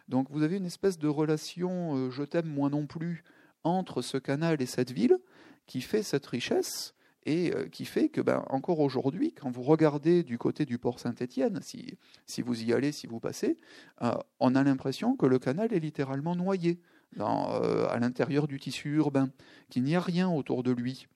Donc 0.09 0.31
vous 0.31 0.43
avez 0.43 0.57
une 0.57 0.67
espèce 0.67 0.99
de 0.99 1.09
relation 1.09 1.97
euh, 1.97 2.11
je 2.11 2.25
t'aime, 2.25 2.47
moi 2.47 2.69
non 2.69 2.87
plus 2.87 3.23
entre 3.65 4.03
ce 4.03 4.19
canal 4.19 4.61
et 4.61 4.67
cette 4.67 4.91
ville 4.91 5.19
qui 5.67 5.81
fait 5.81 6.03
cette 6.03 6.27
richesse 6.27 6.95
et 7.25 7.53
euh, 7.55 7.69
qui 7.69 7.85
fait 7.85 8.09
que, 8.09 8.21
ben, 8.21 8.45
encore 8.49 8.81
aujourd'hui, 8.81 9.33
quand 9.33 9.51
vous 9.51 9.63
regardez 9.63 10.23
du 10.23 10.39
côté 10.39 10.65
du 10.65 10.79
port 10.79 10.99
Saint-Étienne, 10.99 11.61
si, 11.63 11.99
si 12.27 12.43
vous 12.43 12.63
y 12.63 12.73
allez, 12.73 12.93
si 12.93 13.07
vous 13.07 13.21
passez, 13.21 13.57
euh, 14.03 14.13
on 14.41 14.55
a 14.55 14.63
l'impression 14.63 15.17
que 15.17 15.27
le 15.27 15.39
canal 15.39 15.73
est 15.73 15.79
littéralement 15.79 16.35
noyé 16.35 16.81
dans, 17.17 17.53
euh, 17.63 17.87
à 17.89 17.99
l'intérieur 17.99 18.49
du 18.49 18.59
tissu 18.59 18.97
urbain, 18.97 19.31
qu'il 19.71 19.85
n'y 19.85 19.95
a 19.95 20.01
rien 20.01 20.29
autour 20.29 20.63
de 20.63 20.73
lui. 20.73 21.07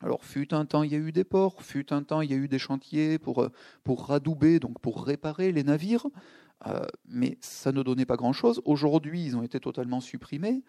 Alors, 0.00 0.24
fut 0.24 0.52
un 0.52 0.66
temps, 0.66 0.82
il 0.82 0.92
y 0.92 0.94
a 0.94 0.98
eu 0.98 1.12
des 1.12 1.24
ports, 1.24 1.62
fut 1.62 1.92
un 1.92 2.02
temps, 2.02 2.20
il 2.20 2.30
y 2.30 2.34
a 2.34 2.36
eu 2.36 2.48
des 2.48 2.58
chantiers 2.58 3.18
pour, 3.18 3.48
pour 3.84 4.06
radouber, 4.06 4.60
donc 4.60 4.78
pour 4.80 5.04
réparer 5.04 5.50
les 5.50 5.62
navires, 5.62 6.06
mais 7.06 7.38
ça 7.40 7.72
ne 7.72 7.82
donnait 7.82 8.04
pas 8.04 8.16
grand-chose. 8.16 8.60
Aujourd'hui, 8.66 9.24
ils 9.24 9.36
ont 9.36 9.42
été 9.42 9.60
totalement 9.60 10.00
supprimés. 10.00 10.62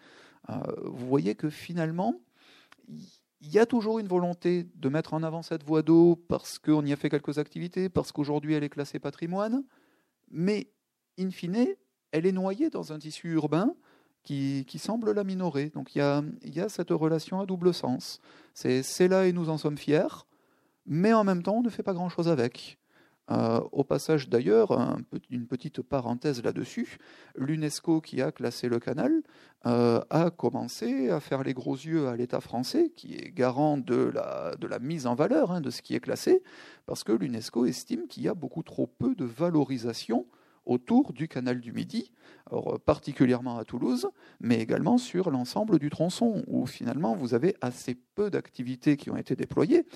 vous 0.48 1.06
voyez 1.06 1.34
que 1.34 1.50
finalement, 1.50 2.14
il 3.40 3.52
y 3.52 3.58
a 3.58 3.66
toujours 3.66 3.98
une 3.98 4.08
volonté 4.08 4.66
de 4.74 4.88
mettre 4.88 5.14
en 5.14 5.22
avant 5.22 5.42
cette 5.42 5.62
voie 5.62 5.82
d'eau 5.82 6.16
parce 6.28 6.58
qu'on 6.58 6.84
y 6.84 6.92
a 6.92 6.96
fait 6.96 7.10
quelques 7.10 7.38
activités, 7.38 7.88
parce 7.88 8.12
qu'aujourd'hui 8.12 8.54
elle 8.54 8.64
est 8.64 8.68
classée 8.68 8.98
patrimoine, 8.98 9.64
mais 10.30 10.70
in 11.18 11.30
fine, 11.30 11.68
elle 12.12 12.26
est 12.26 12.32
noyée 12.32 12.70
dans 12.70 12.92
un 12.92 12.98
tissu 12.98 13.32
urbain 13.32 13.74
qui, 14.22 14.64
semble 14.78 15.12
la 15.12 15.22
minorer. 15.22 15.70
Donc 15.70 15.94
il 15.94 15.98
y, 15.98 16.00
a, 16.00 16.22
il 16.42 16.54
y 16.54 16.60
a 16.60 16.68
cette 16.68 16.90
relation 16.90 17.40
à 17.40 17.46
double 17.46 17.72
sens. 17.72 18.20
C'est 18.54 19.08
là 19.08 19.26
et 19.26 19.32
nous 19.32 19.50
en 19.50 19.58
sommes 19.58 19.78
fiers, 19.78 20.26
mais 20.84 21.12
en 21.12 21.22
même 21.22 21.42
temps 21.42 21.56
on 21.56 21.62
ne 21.62 21.70
fait 21.70 21.82
pas 21.82 21.94
grand-chose 21.94 22.28
avec. 22.28 22.78
Euh, 23.30 23.60
au 23.72 23.82
passage 23.82 24.28
d'ailleurs, 24.28 24.98
une 25.30 25.46
petite 25.46 25.82
parenthèse 25.82 26.42
là-dessus, 26.42 26.98
l'UNESCO 27.36 28.00
qui 28.00 28.22
a 28.22 28.30
classé 28.30 28.68
le 28.68 28.78
canal 28.78 29.22
euh, 29.66 30.00
a 30.10 30.30
commencé 30.30 31.10
à 31.10 31.18
faire 31.18 31.42
les 31.42 31.52
gros 31.52 31.74
yeux 31.74 32.06
à 32.06 32.14
l'État 32.16 32.40
français, 32.40 32.92
qui 32.94 33.14
est 33.14 33.32
garant 33.34 33.78
de 33.78 34.12
la, 34.14 34.78
mise 34.78 35.08
en 35.08 35.16
valeur 35.16 35.50
hein, 35.50 35.60
de 35.60 35.70
ce 35.70 35.82
qui 35.82 35.96
est 35.96 36.00
classé, 36.00 36.42
parce 36.86 37.02
que 37.02 37.12
l'UNESCO 37.12 37.66
estime 37.66 38.06
qu'il 38.06 38.22
y 38.22 38.28
a 38.28 38.34
beaucoup 38.34 38.62
trop 38.62 38.86
peu 38.86 39.16
de 39.16 39.24
valorisation 39.24 40.26
autour 40.66 41.12
du 41.12 41.28
canal 41.28 41.60
du 41.60 41.72
Midi, 41.72 42.12
euh, 42.52 42.76
particulièrement 42.84 43.56
à 43.56 43.64
Toulouse, 43.64 44.08
mais 44.40 44.60
également 44.60 44.98
sur 44.98 45.30
l'ensemble 45.30 45.78
du 45.78 45.88
tronçon, 45.88 46.44
où 46.48 46.66
finalement 46.66 47.14
vous 47.14 47.34
avez 47.34 47.54
assez 47.60 47.94
peu 48.14 48.30
d'activités 48.30 48.96
qui 48.96 49.10
ont 49.10 49.16
été 49.16 49.36
déployées. 49.36 49.86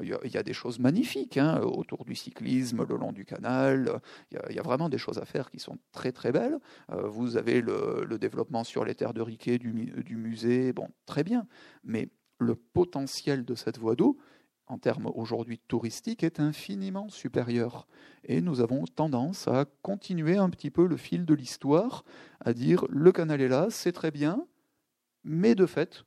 Il 0.00 0.08
y 0.08 0.36
a, 0.36 0.42
des 0.42 0.52
choses 0.52 0.78
magnifiques 0.78 1.36
hein, 1.36 1.60
autour 1.60 2.04
du 2.04 2.14
cyclisme, 2.14 2.86
le 2.88 2.96
long 2.96 3.12
du 3.12 3.24
canal, 3.24 4.00
il 4.30 4.54
y, 4.54 4.58
a, 4.58 4.62
vraiment 4.62 4.88
des 4.88 4.98
choses 4.98 5.18
à 5.18 5.24
faire 5.24 5.50
qui 5.50 5.58
sont 5.58 5.78
très 5.92 6.12
très 6.12 6.32
belles. 6.32 6.58
Euh, 6.90 7.08
vous 7.08 7.36
avez 7.36 7.60
le, 7.60 8.18
développement 8.18 8.64
sur 8.64 8.84
les 8.84 8.94
terres 8.94 9.14
de 9.14 9.22
Riquet 9.22 9.58
du, 9.58 9.72
du 9.72 10.16
musée, 10.16 10.72
bon, 10.72 10.88
très 11.06 11.24
bien, 11.24 11.46
mais 11.84 12.08
le 12.38 12.54
potentiel 12.54 13.44
de 13.44 13.54
cette 13.54 13.78
voie 13.78 13.94
d'eau, 13.94 14.16
en 14.70 14.78
termes 14.78 15.10
aujourd'hui 15.14 15.58
touristiques, 15.58 16.22
est 16.22 16.40
infiniment 16.40 17.08
supérieur. 17.08 17.86
Et 18.24 18.40
nous 18.40 18.60
avons 18.60 18.84
tendance 18.84 19.48
à 19.48 19.64
continuer 19.82 20.36
un 20.36 20.50
petit 20.50 20.70
peu 20.70 20.86
le 20.86 20.96
fil 20.96 21.24
de 21.24 21.34
l'histoire, 21.34 22.04
à 22.40 22.52
dire 22.52 22.84
le 22.88 23.12
canal 23.12 23.40
est 23.40 23.48
là, 23.48 23.66
c'est 23.70 23.92
très 23.92 24.10
bien, 24.10 24.46
mais 25.24 25.54
de 25.54 25.66
fait, 25.66 26.04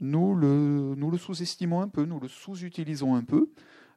nous 0.00 0.34
le, 0.34 0.94
nous 0.96 1.10
le 1.10 1.18
sous-estimons 1.18 1.80
un 1.80 1.88
peu, 1.88 2.04
nous 2.04 2.20
le 2.20 2.28
sous-utilisons 2.28 3.14
un 3.14 3.24
peu. 3.24 3.50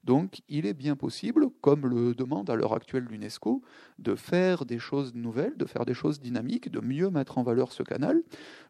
Donc 0.10 0.42
il 0.50 0.66
est 0.66 0.74
bien 0.74 0.96
possible, 0.96 1.46
comme 1.62 1.86
le 1.86 2.16
demande 2.16 2.50
à 2.50 2.56
l'heure 2.56 2.74
actuelle 2.74 3.06
l'UNESCO, 3.08 3.62
de 4.00 4.16
faire 4.16 4.66
des 4.66 4.80
choses 4.80 5.14
nouvelles, 5.14 5.56
de 5.56 5.66
faire 5.66 5.86
des 5.86 5.94
choses 5.94 6.20
dynamiques, 6.20 6.72
de 6.72 6.80
mieux 6.80 7.12
mettre 7.12 7.38
en 7.38 7.44
valeur 7.44 7.72
ce 7.72 7.84
canal. 7.84 8.24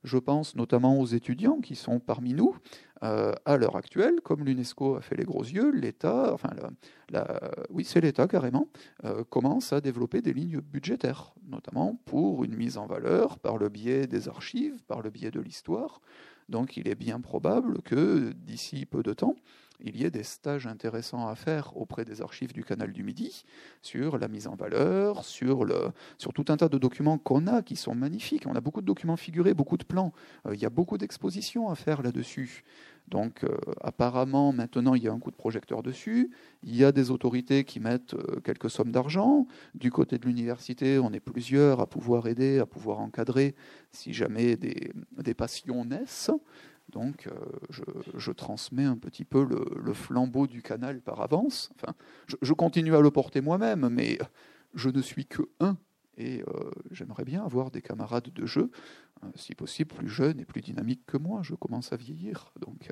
Je 0.03 0.17
pense 0.17 0.57
notamment 0.57 0.99
aux 0.99 1.05
étudiants 1.05 1.61
qui 1.61 1.75
sont 1.75 2.01
parmi 2.01 2.33
nous. 2.33 2.57
Euh, 3.03 3.31
à 3.45 3.55
l'heure 3.55 3.77
actuelle, 3.77 4.19
comme 4.21 4.43
l'UNESCO 4.43 4.95
a 4.97 5.01
fait 5.01 5.15
les 5.15 5.23
gros 5.23 5.45
yeux, 5.45 5.71
l'État, 5.71 6.33
enfin, 6.33 6.49
oui, 7.69 7.85
c'est 7.85 8.01
l'État 8.01 8.27
carrément, 8.27 8.67
euh, 9.05 9.23
commence 9.23 9.71
à 9.71 9.79
développer 9.79 10.21
des 10.21 10.33
lignes 10.33 10.59
budgétaires, 10.59 11.33
notamment 11.47 12.01
pour 12.03 12.43
une 12.43 12.57
mise 12.57 12.77
en 12.77 12.85
valeur 12.85 13.39
par 13.39 13.57
le 13.57 13.69
biais 13.69 14.07
des 14.07 14.27
archives, 14.27 14.83
par 14.87 15.01
le 15.01 15.09
biais 15.09 15.31
de 15.31 15.39
l'histoire. 15.39 16.01
Donc, 16.49 16.75
il 16.75 16.89
est 16.89 16.95
bien 16.95 17.21
probable 17.21 17.81
que 17.83 18.33
d'ici 18.33 18.85
peu 18.85 19.03
de 19.03 19.13
temps, 19.13 19.35
il 19.81 19.97
y 19.97 20.05
ait 20.05 20.11
des 20.11 20.23
stages 20.23 20.67
intéressants 20.67 21.27
à 21.27 21.35
faire 21.35 21.75
auprès 21.77 22.05
des 22.05 22.21
archives 22.21 22.53
du 22.53 22.63
canal 22.63 22.91
du 22.91 23.03
Midi 23.03 23.45
sur 23.81 24.17
la 24.17 24.27
mise 24.27 24.47
en 24.47 24.55
valeur, 24.55 25.23
sur, 25.23 25.63
le, 25.63 25.91
sur 26.17 26.33
tout 26.33 26.45
un 26.49 26.57
tas 26.57 26.69
de 26.69 26.77
documents 26.77 27.17
qu'on 27.17 27.47
a 27.47 27.61
qui 27.61 27.75
sont 27.75 27.95
magnifiques. 27.95 28.45
On 28.47 28.55
a 28.55 28.61
beaucoup 28.61 28.81
de 28.81 28.85
documents 28.85 29.17
figurés, 29.17 29.53
beaucoup 29.53 29.77
de 29.77 29.83
plans. 29.83 30.13
Euh, 30.45 30.55
il 30.55 30.61
y 30.61 30.65
a 30.65 30.69
beaucoup 30.69 30.97
d'expositions 30.97 31.69
à 31.69 31.75
faire 31.75 32.01
là-dessus. 32.01 32.63
Donc 33.07 33.43
euh, 33.43 33.57
apparemment, 33.81 34.51
maintenant, 34.53 34.93
il 34.93 35.03
y 35.03 35.07
a 35.07 35.11
un 35.11 35.19
coup 35.19 35.31
de 35.31 35.35
projecteur 35.35 35.81
dessus. 35.81 36.29
Il 36.63 36.75
y 36.75 36.83
a 36.83 36.91
des 36.91 37.09
autorités 37.09 37.63
qui 37.63 37.79
mettent 37.79 38.13
euh, 38.13 38.39
quelques 38.41 38.69
sommes 38.69 38.91
d'argent. 38.91 39.47
Du 39.73 39.91
côté 39.91 40.17
de 40.17 40.25
l'université, 40.25 40.99
on 40.99 41.11
est 41.11 41.19
plusieurs 41.19 41.79
à 41.79 41.87
pouvoir 41.87 42.27
aider, 42.27 42.59
à 42.59 42.65
pouvoir 42.65 42.99
encadrer 42.99 43.55
si 43.91 44.13
jamais 44.13 44.57
des, 44.57 44.91
des 45.17 45.33
passions 45.33 45.85
naissent. 45.85 46.31
Donc, 46.91 47.27
euh, 47.27 47.33
je, 48.15 48.31
transmets 48.31 48.85
un 48.85 48.97
petit 48.97 49.25
peu 49.25 49.45
le, 49.45 49.93
flambeau 49.93 50.47
du 50.47 50.61
canal 50.61 51.01
par 51.01 51.21
avance. 51.21 51.69
Enfin, 51.75 51.93
je, 52.41 52.53
continue 52.53 52.95
à 52.95 53.01
le 53.01 53.11
porter 53.11 53.41
moi-même, 53.41 53.89
mais 53.89 54.17
je 54.73 54.89
ne 54.89 55.01
suis 55.01 55.25
que 55.25 55.43
un. 55.59 55.77
Et 56.17 56.41
euh, 56.41 56.71
j'aimerais 56.91 57.23
bien 57.23 57.45
avoir 57.45 57.71
des 57.71 57.81
camarades 57.81 58.29
de 58.33 58.45
jeu, 58.45 58.71
euh, 59.23 59.27
si 59.35 59.55
possible 59.55 59.93
plus 59.95 60.09
jeunes 60.09 60.39
et 60.41 60.45
plus 60.45 60.61
dynamiques 60.61 61.05
que 61.05 61.17
moi. 61.17 61.41
Je 61.43 61.53
commence 61.53 61.93
à 61.93 61.95
vieillir. 61.95 62.51
Donc, 62.59 62.89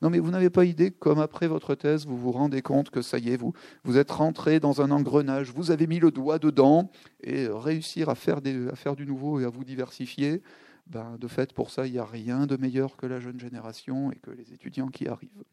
non, 0.00 0.10
mais 0.10 0.18
vous 0.18 0.30
n'avez 0.30 0.50
pas 0.50 0.64
idée, 0.64 0.90
comme 0.90 1.18
après 1.18 1.48
votre 1.48 1.74
thèse, 1.74 2.06
vous 2.06 2.18
vous 2.18 2.32
rendez 2.32 2.62
compte 2.62 2.90
que 2.90 3.02
ça 3.02 3.18
y 3.18 3.30
est, 3.30 3.36
vous, 3.36 3.52
vous 3.82 3.96
êtes 3.96 4.10
rentré 4.10 4.60
dans 4.60 4.80
un 4.80 4.90
engrenage, 4.90 5.50
vous 5.50 5.70
avez 5.70 5.86
mis 5.86 5.98
le 5.98 6.10
doigt 6.10 6.38
dedans, 6.38 6.90
et 7.22 7.48
réussir 7.48 8.08
à 8.08 8.14
faire, 8.14 8.42
des, 8.42 8.68
à 8.68 8.76
faire 8.76 8.94
du 8.94 9.06
nouveau 9.06 9.40
et 9.40 9.44
à 9.44 9.48
vous 9.48 9.64
diversifier, 9.64 10.42
ben, 10.92 11.16
de 11.18 11.26
fait, 11.26 11.54
pour 11.54 11.70
ça, 11.70 11.86
il 11.86 11.92
n'y 11.92 11.98
a 11.98 12.04
rien 12.04 12.46
de 12.46 12.58
meilleur 12.58 12.98
que 12.98 13.06
la 13.06 13.18
jeune 13.18 13.40
génération 13.40 14.12
et 14.12 14.16
que 14.16 14.30
les 14.30 14.52
étudiants 14.52 14.88
qui 14.88 15.08
arrivent. 15.08 15.44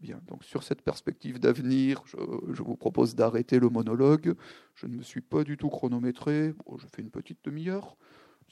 Bien, 0.00 0.20
donc 0.26 0.42
sur 0.42 0.64
cette 0.64 0.82
perspective 0.82 1.38
d'avenir, 1.38 2.02
je, 2.06 2.16
vous 2.60 2.76
propose 2.76 3.14
d'arrêter 3.14 3.60
le 3.60 3.68
monologue. 3.68 4.34
Je 4.74 4.88
ne 4.88 4.96
me 4.96 5.02
suis 5.02 5.20
pas 5.20 5.44
du 5.44 5.56
tout 5.56 5.68
chronométré. 5.68 6.54
je 6.76 6.86
fais 6.92 7.02
une 7.02 7.10
petite 7.10 7.38
demi-heure. 7.44 7.96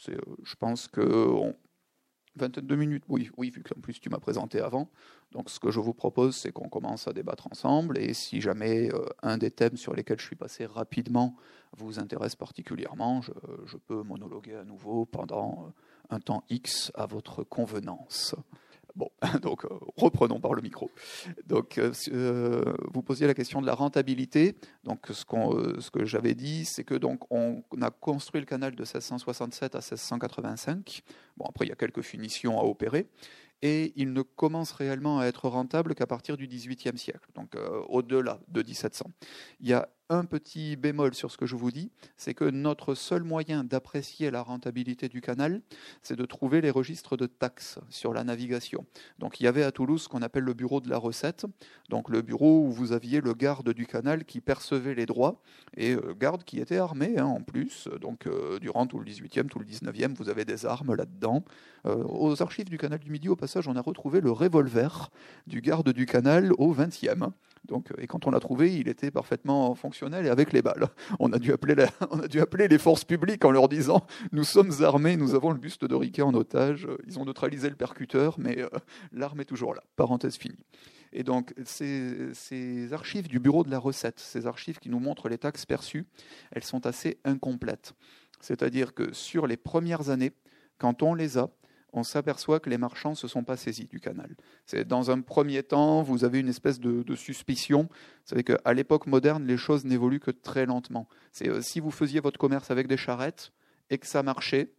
Euh, 0.08 0.16
je 0.44 0.54
pense 0.54 0.86
que 0.86 1.52
22 2.36 2.76
minutes, 2.76 3.04
oui, 3.08 3.28
oui, 3.36 3.50
vu 3.50 3.64
qu'en 3.64 3.80
plus 3.80 3.98
tu 3.98 4.08
m'as 4.08 4.20
présenté 4.20 4.60
avant. 4.60 4.92
Donc 5.32 5.50
ce 5.50 5.58
que 5.58 5.72
je 5.72 5.80
vous 5.80 5.92
propose, 5.92 6.36
c'est 6.36 6.52
qu'on 6.52 6.68
commence 6.68 7.08
à 7.08 7.12
débattre 7.12 7.48
ensemble. 7.50 7.98
Et 7.98 8.14
si 8.14 8.40
jamais 8.40 8.94
euh, 8.94 9.04
un 9.24 9.38
des 9.38 9.50
thèmes 9.50 9.76
sur 9.76 9.92
lesquels 9.92 10.20
je 10.20 10.26
suis 10.26 10.36
passé 10.36 10.66
rapidement 10.66 11.34
vous 11.76 11.98
intéresse 11.98 12.36
particulièrement, 12.36 13.22
je, 13.22 13.32
je 13.66 13.76
peux 13.76 14.04
monologuer 14.04 14.54
à 14.54 14.64
nouveau 14.64 15.04
pendant 15.04 15.66
euh, 15.66 15.70
un 16.10 16.20
temps 16.20 16.44
X 16.48 16.92
à 16.94 17.06
votre 17.06 17.44
convenance. 17.44 18.34
Bon, 18.94 19.10
donc 19.42 19.64
euh, 19.64 19.68
reprenons 19.96 20.40
par 20.40 20.54
le 20.54 20.62
micro. 20.62 20.90
Donc, 21.46 21.78
euh, 21.78 21.92
euh, 22.08 22.74
vous 22.92 23.02
posiez 23.02 23.26
la 23.26 23.34
question 23.34 23.60
de 23.60 23.66
la 23.66 23.74
rentabilité. 23.74 24.56
Donc, 24.84 25.06
ce, 25.10 25.24
que 25.90 26.04
j'avais 26.04 26.34
dit, 26.34 26.64
c'est 26.64 26.84
que 26.84 26.94
donc 26.94 27.20
on, 27.30 27.62
a 27.80 27.90
construit 27.90 28.40
le 28.40 28.46
canal 28.46 28.74
de 28.74 28.82
1667 28.82 29.74
à 29.74 29.78
1685. 29.78 31.02
Bon, 31.36 31.46
après, 31.46 31.66
il 31.66 31.68
y 31.68 31.72
a 31.72 31.76
quelques 31.76 32.02
finitions 32.02 32.60
à 32.60 32.64
opérer. 32.64 33.08
Et 33.64 33.92
il 33.94 34.12
ne 34.12 34.22
commence 34.22 34.72
réellement 34.72 35.20
à 35.20 35.26
être 35.26 35.48
rentable 35.48 35.94
qu'à 35.94 36.06
partir 36.06 36.36
du 36.36 36.48
XVIIIe 36.48 36.98
siècle, 36.98 37.28
donc 37.36 37.54
au-delà 37.88 38.40
de 38.48 38.60
1700. 38.60 39.04
Il 39.60 39.68
y 39.68 39.72
a 39.72 39.88
un 40.08 40.24
petit 40.24 40.76
bémol 40.76 41.14
sur 41.14 41.30
ce 41.30 41.36
que 41.36 41.46
je 41.46 41.56
vous 41.56 41.70
dis, 41.70 41.90
c'est 42.16 42.34
que 42.34 42.44
notre 42.44 42.94
seul 42.94 43.22
moyen 43.22 43.64
d'apprécier 43.64 44.30
la 44.30 44.42
rentabilité 44.42 45.08
du 45.08 45.20
canal, 45.20 45.62
c'est 46.02 46.16
de 46.16 46.24
trouver 46.24 46.60
les 46.60 46.70
registres 46.70 47.16
de 47.16 47.26
taxes 47.26 47.78
sur 47.88 48.12
la 48.12 48.24
navigation. 48.24 48.84
Donc 49.18 49.40
il 49.40 49.44
y 49.44 49.46
avait 49.46 49.62
à 49.62 49.72
Toulouse 49.72 50.02
ce 50.02 50.08
qu'on 50.08 50.22
appelle 50.22 50.44
le 50.44 50.54
bureau 50.54 50.80
de 50.80 50.90
la 50.90 50.98
recette, 50.98 51.46
donc 51.88 52.08
le 52.10 52.22
bureau 52.22 52.66
où 52.66 52.70
vous 52.70 52.92
aviez 52.92 53.20
le 53.20 53.34
garde 53.34 53.72
du 53.72 53.86
canal 53.86 54.24
qui 54.24 54.40
percevait 54.40 54.94
les 54.94 55.06
droits, 55.06 55.40
et 55.76 55.92
euh, 55.92 56.14
garde 56.14 56.44
qui 56.44 56.58
était 56.60 56.78
armé 56.78 57.18
hein, 57.18 57.26
en 57.26 57.42
plus, 57.42 57.88
donc 58.00 58.26
euh, 58.26 58.58
durant 58.58 58.86
tout 58.86 58.98
le 58.98 59.04
18e, 59.04 59.46
tout 59.46 59.58
le 59.58 59.66
19e, 59.66 60.14
vous 60.14 60.28
avez 60.28 60.44
des 60.44 60.66
armes 60.66 60.94
là-dedans. 60.94 61.44
Euh, 61.86 62.04
aux 62.04 62.42
archives 62.42 62.68
du 62.68 62.78
canal 62.78 62.98
du 62.98 63.10
Midi, 63.10 63.28
au 63.28 63.36
passage, 63.36 63.66
on 63.66 63.76
a 63.76 63.80
retrouvé 63.80 64.20
le 64.20 64.30
revolver 64.30 65.10
du 65.46 65.60
garde 65.60 65.92
du 65.92 66.06
canal 66.06 66.52
au 66.58 66.74
20e. 66.74 67.32
Donc, 67.64 67.88
et 67.98 68.06
quand 68.06 68.26
on 68.26 68.30
l'a 68.30 68.40
trouvé, 68.40 68.74
il 68.74 68.88
était 68.88 69.10
parfaitement 69.10 69.74
fonctionnel 69.74 70.26
et 70.26 70.28
avec 70.28 70.52
les 70.52 70.62
balles. 70.62 70.88
On 71.20 71.32
a 71.32 71.38
dû 71.38 71.52
appeler, 71.52 71.86
on 72.10 72.20
a 72.20 72.28
dû 72.28 72.40
appeler 72.40 72.68
les 72.68 72.78
forces 72.78 73.04
publiques 73.04 73.44
en 73.44 73.50
leur 73.50 73.68
disant 73.68 74.04
Nous 74.32 74.44
sommes 74.44 74.72
armés, 74.82 75.16
nous 75.16 75.34
avons 75.34 75.50
le 75.50 75.58
buste 75.58 75.84
de 75.84 75.94
Riquet 75.94 76.22
en 76.22 76.34
otage. 76.34 76.88
Ils 77.06 77.18
ont 77.18 77.24
neutralisé 77.24 77.70
le 77.70 77.76
percuteur, 77.76 78.36
mais 78.38 78.60
euh, 78.60 78.68
l'arme 79.12 79.40
est 79.40 79.44
toujours 79.44 79.74
là. 79.74 79.82
Parenthèse 79.96 80.36
finie. 80.36 80.58
Et 81.12 81.22
donc, 81.24 81.52
ces, 81.64 82.92
archives 82.92 83.28
du 83.28 83.38
bureau 83.38 83.64
de 83.64 83.70
la 83.70 83.78
recette, 83.78 84.18
ces 84.18 84.46
archives 84.46 84.78
qui 84.78 84.88
nous 84.88 84.98
montrent 84.98 85.28
les 85.28 85.38
taxes 85.38 85.66
perçues, 85.66 86.06
elles 86.52 86.64
sont 86.64 86.86
assez 86.86 87.18
incomplètes. 87.24 87.92
C'est-à-dire 88.40 88.94
que 88.94 89.12
sur 89.12 89.46
les 89.46 89.58
premières 89.58 90.08
années, 90.08 90.32
quand 90.78 91.02
on 91.02 91.14
les 91.14 91.38
a, 91.38 91.50
on 91.92 92.02
s'aperçoit 92.02 92.60
que 92.60 92.70
les 92.70 92.78
marchands 92.78 93.10
ne 93.10 93.16
se 93.16 93.28
sont 93.28 93.44
pas 93.44 93.56
saisis 93.56 93.86
du 93.86 94.00
canal. 94.00 94.34
C'est 94.66 94.86
dans 94.86 95.10
un 95.10 95.20
premier 95.20 95.62
temps, 95.62 96.02
vous 96.02 96.24
avez 96.24 96.40
une 96.40 96.48
espèce 96.48 96.80
de, 96.80 97.14
suspicion. 97.14 97.82
Vous 97.82 98.26
savez 98.26 98.44
qu'à 98.44 98.72
l'époque 98.72 99.06
moderne, 99.06 99.46
les 99.46 99.56
choses 99.58 99.84
n'évoluent 99.84 100.20
que 100.20 100.30
très 100.30 100.66
lentement. 100.66 101.08
C'est 101.30 101.48
euh, 101.48 101.60
si 101.60 101.80
vous 101.80 101.90
faisiez 101.90 102.20
votre 102.20 102.38
commerce 102.38 102.70
avec 102.70 102.86
des 102.86 102.96
charrettes 102.96 103.52
et 103.90 103.98
que 103.98 104.06
ça 104.06 104.22
marchait, 104.22 104.72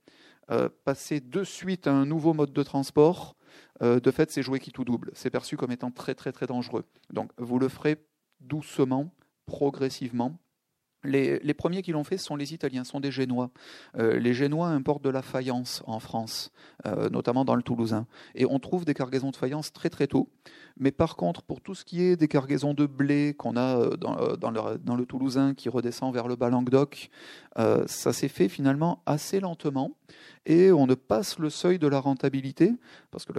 euh, 0.52 0.70
passer 0.84 1.22
de 1.22 1.44
suite 1.44 1.88
à 1.88 1.94
un 1.94 2.06
nouveau 2.06 2.34
mode 2.34 2.52
de 2.52 2.64
transport, 2.64 3.38
euh, 3.82 4.00
de 4.00 4.12
fait, 4.12 4.32
c'est 4.32 4.42
jouer 4.42 4.60
qui 4.60 4.72
tout 4.72 4.84
double. 4.84 5.12
C'est 5.14 5.30
perçu 5.30 5.56
comme 5.56 5.72
étant 5.72 5.92
très 5.92 6.16
très 6.16 6.32
très 6.32 6.48
dangereux. 6.48 6.86
Donc, 7.12 7.32
vous 7.38 7.60
le 7.60 7.70
ferez 7.70 8.04
doucement, 8.42 9.14
progressivement, 9.46 10.40
les, 11.04 11.54
premiers 11.54 11.82
qui 11.82 11.92
l'ont 11.92 12.04
fait 12.04 12.18
sont 12.18 12.36
les 12.36 12.54
Italiens, 12.54 12.84
sont 12.84 13.00
des 13.00 13.12
Génois. 13.12 13.52
Euh, 13.98 14.20
les 14.20 14.34
Génois 14.34 14.68
importent 14.68 15.04
de 15.04 15.10
la 15.10 15.22
faïence 15.22 15.84
en 15.86 16.00
France, 16.00 16.52
euh, 16.86 17.10
notamment 17.10 17.46
dans 17.46 17.56
le 17.56 17.64
Toulousain. 17.64 18.08
Et 18.36 18.46
on 18.46 18.60
trouve 18.60 18.86
des 18.86 18.94
cargaisons 18.94 19.32
de 19.32 19.36
faïence 19.36 19.74
très 19.74 19.90
très 19.90 20.08
tôt. 20.08 20.30
Mais 20.78 20.92
par 20.92 21.16
contre, 21.16 21.44
pour 21.44 21.62
tout 21.62 21.76
ce 21.76 21.86
qui 21.86 22.02
est 22.02 22.16
des 22.16 22.28
cargaisons 22.28 22.74
de 22.74 22.86
blé 22.86 23.36
qu'on 23.38 23.56
a 23.58 23.78
euh, 23.78 23.98
dans, 23.98 24.16
le, 24.16 24.78
dans, 24.78 24.96
le, 24.96 25.06
Toulousain 25.06 25.54
qui 25.54 25.70
redescend 25.70 26.14
vers 26.14 26.28
le 26.28 26.36
bas 26.36 26.50
Languedoc, 26.50 27.10
ça 27.56 28.14
s'est 28.14 28.30
fait 28.30 28.50
finalement 28.50 29.04
assez 29.06 29.40
lentement 29.40 29.92
et 30.46 30.72
on 30.72 30.88
ne 30.88 30.96
passe 30.96 31.40
le 31.40 31.50
seuil 31.50 31.80
de 31.80 31.88
la 31.88 32.00
rentabilité, 32.00 32.74
parce 33.12 33.26
que 33.26 33.34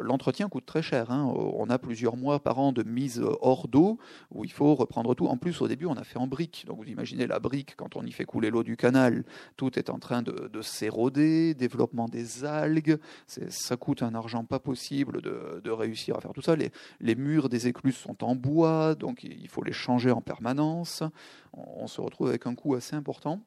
l'entretien 0.00 0.48
coûte 0.48 0.66
très 0.66 0.82
cher. 0.82 1.10
Hein. 1.10 1.24
On 1.34 1.68
a 1.68 1.78
plusieurs 1.78 2.16
mois 2.16 2.38
par 2.38 2.58
an 2.58 2.72
de 2.72 2.82
mise 2.84 3.22
hors 3.40 3.66
d'eau, 3.66 3.98
où 4.30 4.44
il 4.44 4.52
faut 4.52 4.74
reprendre 4.74 5.14
tout. 5.14 5.26
En 5.26 5.36
plus, 5.36 5.60
au 5.60 5.68
début, 5.68 5.86
on 5.86 5.96
a 5.96 6.04
fait 6.04 6.18
en 6.18 6.26
brique. 6.26 6.64
Donc 6.66 6.78
vous 6.78 6.88
imaginez 6.88 7.26
la 7.26 7.40
brique, 7.40 7.74
quand 7.76 7.96
on 7.96 8.04
y 8.04 8.12
fait 8.12 8.24
couler 8.24 8.50
l'eau 8.50 8.62
du 8.62 8.76
canal, 8.76 9.24
tout 9.56 9.78
est 9.78 9.90
en 9.90 9.98
train 9.98 10.22
de, 10.22 10.62
s'éroder, 10.62 11.54
développement 11.54 12.08
des 12.08 12.44
algues, 12.44 12.98
ça 13.26 13.76
coûte 13.76 14.02
un 14.02 14.14
argent 14.14 14.44
pas 14.44 14.60
possible 14.60 15.20
de, 15.20 15.70
réussir 15.70 16.16
à 16.16 16.20
faire 16.20 16.32
tout 16.32 16.42
ça. 16.42 16.54
Les, 16.54 16.70
les 17.00 17.16
murs 17.16 17.48
des 17.48 17.66
écluses 17.66 17.96
sont 17.96 18.22
en 18.22 18.36
bois, 18.36 18.94
donc 18.94 19.24
il 19.24 19.48
faut 19.48 19.64
les 19.64 19.72
changer 19.72 20.12
en 20.12 20.20
permanence 20.20 21.02
on 21.56 21.86
se 21.86 22.00
retrouve 22.00 22.28
avec 22.28 22.46
un 22.46 22.54
coût 22.54 22.74
assez 22.74 22.96
important. 22.96 23.40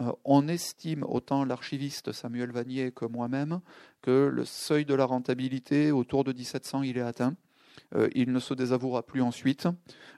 Euh, 0.00 0.12
on 0.24 0.48
estime, 0.48 1.04
autant 1.04 1.44
l'archiviste 1.44 2.12
Samuel 2.18 2.52
Vanier 2.52 2.92
que 2.92 3.04
moi-même, 3.04 3.60
que 4.02 4.30
le 4.32 4.44
seuil 4.44 4.84
de 4.84 4.94
la 4.94 5.04
rentabilité, 5.04 5.92
autour 5.92 6.24
de 6.24 6.32
1700, 6.32 6.82
il 6.82 6.98
est 6.98 7.02
atteint. 7.02 7.36
Euh, 7.94 8.08
il 8.14 8.32
ne 8.32 8.40
se 8.40 8.54
désavouera 8.54 9.04
plus 9.04 9.22
ensuite. 9.22 9.68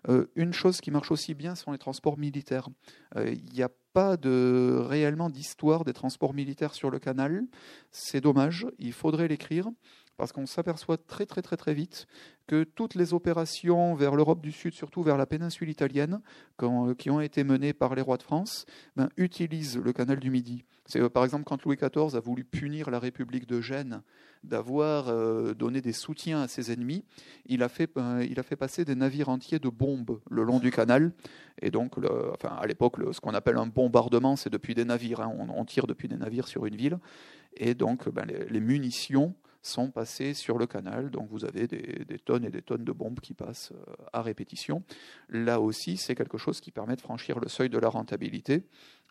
Euh, 0.08 0.26
une 0.34 0.52
chose 0.52 0.80
qui 0.80 0.90
marche 0.90 1.10
aussi 1.10 1.34
bien 1.34 1.54
sont 1.54 1.72
les 1.72 1.78
transports 1.78 2.18
militaires. 2.18 2.68
Il 3.16 3.44
n'y 3.52 3.62
a 3.62 3.68
pas 3.92 4.16
de, 4.16 4.78
réellement 4.80 5.30
d'histoire 5.30 5.84
des 5.84 5.92
transports 5.92 6.32
militaires 6.32 6.74
sur 6.74 6.90
le 6.90 6.98
canal. 6.98 7.42
C'est 7.90 8.20
dommage, 8.20 8.66
il 8.78 8.92
faudrait 8.92 9.28
l'écrire 9.28 9.68
parce 10.20 10.32
qu'on 10.32 10.44
s'aperçoit 10.44 10.98
très 10.98 11.24
très 11.24 11.40
très 11.40 11.56
très 11.56 11.72
vite 11.72 12.06
que 12.46 12.62
toutes 12.62 12.94
les 12.94 13.14
opérations 13.14 13.94
vers 13.94 14.14
l'Europe 14.14 14.42
du 14.42 14.52
Sud, 14.52 14.74
surtout 14.74 15.02
vers 15.02 15.16
la 15.16 15.24
péninsule 15.24 15.70
italienne, 15.70 16.20
qui 16.98 17.08
ont 17.08 17.20
été 17.22 17.42
menées 17.42 17.72
par 17.72 17.94
les 17.94 18.02
rois 18.02 18.18
de 18.18 18.22
France, 18.22 18.66
ben, 18.96 19.08
utilisent 19.16 19.78
le 19.78 19.92
canal 19.94 20.20
du 20.20 20.30
Midi. 20.30 20.64
C'est 20.84 21.08
par 21.08 21.24
exemple 21.24 21.44
quand 21.44 21.64
Louis 21.64 21.76
XIV 21.76 22.16
a 22.16 22.20
voulu 22.20 22.44
punir 22.44 22.90
la 22.90 22.98
République 22.98 23.46
de 23.46 23.62
Gênes 23.62 24.02
d'avoir 24.44 25.08
euh, 25.08 25.54
donné 25.54 25.80
des 25.80 25.92
soutiens 25.92 26.42
à 26.42 26.48
ses 26.48 26.72
ennemis, 26.72 27.04
il 27.46 27.62
a, 27.62 27.68
fait, 27.68 27.90
euh, 27.96 28.26
il 28.28 28.40
a 28.40 28.42
fait 28.42 28.56
passer 28.56 28.84
des 28.84 28.94
navires 28.94 29.28
entiers 29.28 29.58
de 29.58 29.68
bombes 29.68 30.20
le 30.30 30.42
long 30.42 30.58
du 30.58 30.70
canal. 30.70 31.12
Et 31.62 31.70
donc, 31.70 31.94
à 32.42 32.66
l'époque, 32.66 32.96
ce 33.12 33.20
qu'on 33.20 33.34
appelle 33.34 33.58
un 33.58 33.66
bombardement, 33.66 34.36
c'est 34.36 34.50
depuis 34.50 34.74
des 34.74 34.84
navires. 34.84 35.20
Hein. 35.20 35.34
on, 35.54 35.64
tire 35.64 35.86
depuis 35.86 36.08
des 36.08 36.16
navires 36.16 36.48
sur 36.48 36.66
une 36.66 36.76
ville. 36.76 36.98
Et 37.56 37.74
donc, 37.74 38.08
ben, 38.08 38.26
les, 38.26 38.60
munitions 38.60 39.34
sont 39.62 39.90
passées 39.90 40.34
sur 40.34 40.58
le 40.58 40.66
canal. 40.66 41.10
Donc, 41.10 41.28
vous 41.30 41.44
avez 41.44 41.66
des, 41.66 42.18
tonnes 42.18 42.44
et 42.44 42.50
des 42.50 42.62
tonnes 42.62 42.84
de 42.84 42.92
bombes 42.92 43.20
qui 43.20 43.34
passent 43.34 43.72
euh, 43.72 43.94
à 44.12 44.22
répétition. 44.22 44.82
Là 45.28 45.60
aussi, 45.60 45.96
c'est 45.96 46.14
quelque 46.14 46.38
chose 46.38 46.60
qui 46.60 46.70
permet 46.70 46.96
de 46.96 47.00
franchir 47.00 47.40
le 47.40 47.48
seuil 47.48 47.68
de 47.68 47.78
la 47.78 47.88
rentabilité 47.88 48.64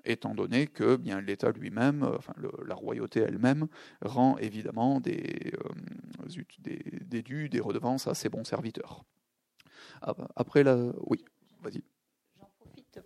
étant 0.06 0.34
donné 0.34 0.68
que 0.68 0.96
bien 0.96 1.22
l'État 1.22 1.52
lui-même, 1.52 2.04
euh, 2.04 2.18
enfin 2.18 2.34
la 2.66 2.76
royauté 2.76 3.22
elle-même, 3.22 3.68
rend 4.02 4.38
évidemment 4.38 5.00
des, 5.00 5.54
euh, 5.56 6.44
des, 6.60 7.22
des 7.22 7.50
des 7.50 7.60
redevances 7.60 8.08
à 8.08 8.14
ses 8.14 8.30
bons 8.30 8.44
serviteurs. 8.44 9.04
Ah, 10.02 10.14
bah, 10.14 10.28
après, 10.36 10.64
la... 10.64 10.78
oui, 11.08 11.24
vas-y. 11.62 11.84
J'en 12.40 12.50
profite 12.60 13.00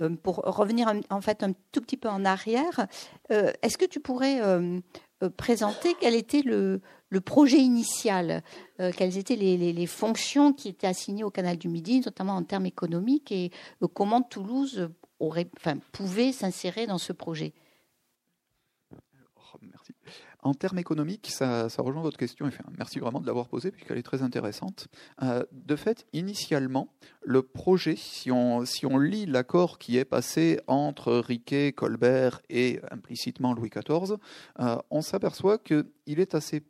euh, 0.00 0.16
pour 0.16 0.36
revenir 0.36 0.92
en 1.10 1.20
fait 1.20 1.42
un 1.42 1.52
tout 1.72 1.80
petit 1.80 1.96
peu 1.96 2.08
en 2.08 2.24
arrière. 2.24 2.86
Est-ce 3.28 3.76
que 3.76 3.84
tu 3.84 4.00
pourrais 4.00 4.40
présenter 5.28 5.94
quel 6.00 6.14
était 6.14 6.42
le, 6.42 6.80
projet 7.24 7.58
initial, 7.58 8.42
quelles 8.96 9.18
étaient 9.18 9.36
les, 9.36 9.86
fonctions 9.86 10.52
qui 10.52 10.68
étaient 10.68 10.86
assignées 10.86 11.24
au 11.24 11.30
canal 11.30 11.56
du 11.56 11.68
Midi, 11.68 12.00
notamment 12.00 12.34
en 12.34 12.42
termes 12.42 12.66
économiques, 12.66 13.32
et 13.32 13.50
comment 13.94 14.22
Toulouse 14.22 14.90
aurait, 15.18 15.50
enfin, 15.56 15.76
pouvait 15.92 16.32
s'insérer 16.32 16.86
dans 16.86 16.98
ce 16.98 17.12
projet? 17.12 17.52
En 20.42 20.54
termes 20.54 20.78
économiques, 20.78 21.28
ça, 21.30 21.68
rejoint 21.78 22.02
votre 22.02 22.18
question. 22.18 22.46
Enfin, 22.46 22.64
merci 22.78 22.98
vraiment 22.98 23.20
de 23.20 23.26
l'avoir 23.26 23.48
posée 23.48 23.70
puisqu'elle 23.70 23.98
est 23.98 24.02
très 24.02 24.22
intéressante. 24.22 24.88
Euh, 25.22 25.44
de 25.52 25.76
fait, 25.76 26.06
initialement, 26.12 26.92
le 27.22 27.42
projet, 27.42 27.96
si 27.96 28.30
on, 28.30 28.64
si 28.64 28.86
on 28.86 28.98
lit 28.98 29.26
l'accord 29.26 29.78
qui 29.78 29.98
est 29.98 30.04
passé 30.04 30.60
entre 30.66 31.12
Riquet, 31.14 31.72
Colbert 31.72 32.40
et 32.48 32.80
implicitement 32.90 33.52
Louis 33.52 33.70
XIV, 33.70 34.16
euh, 34.60 34.76
on 34.90 35.02
s'aperçoit 35.02 35.58
qu'il 35.58 35.84
est 36.06 36.34
assez 36.34 36.62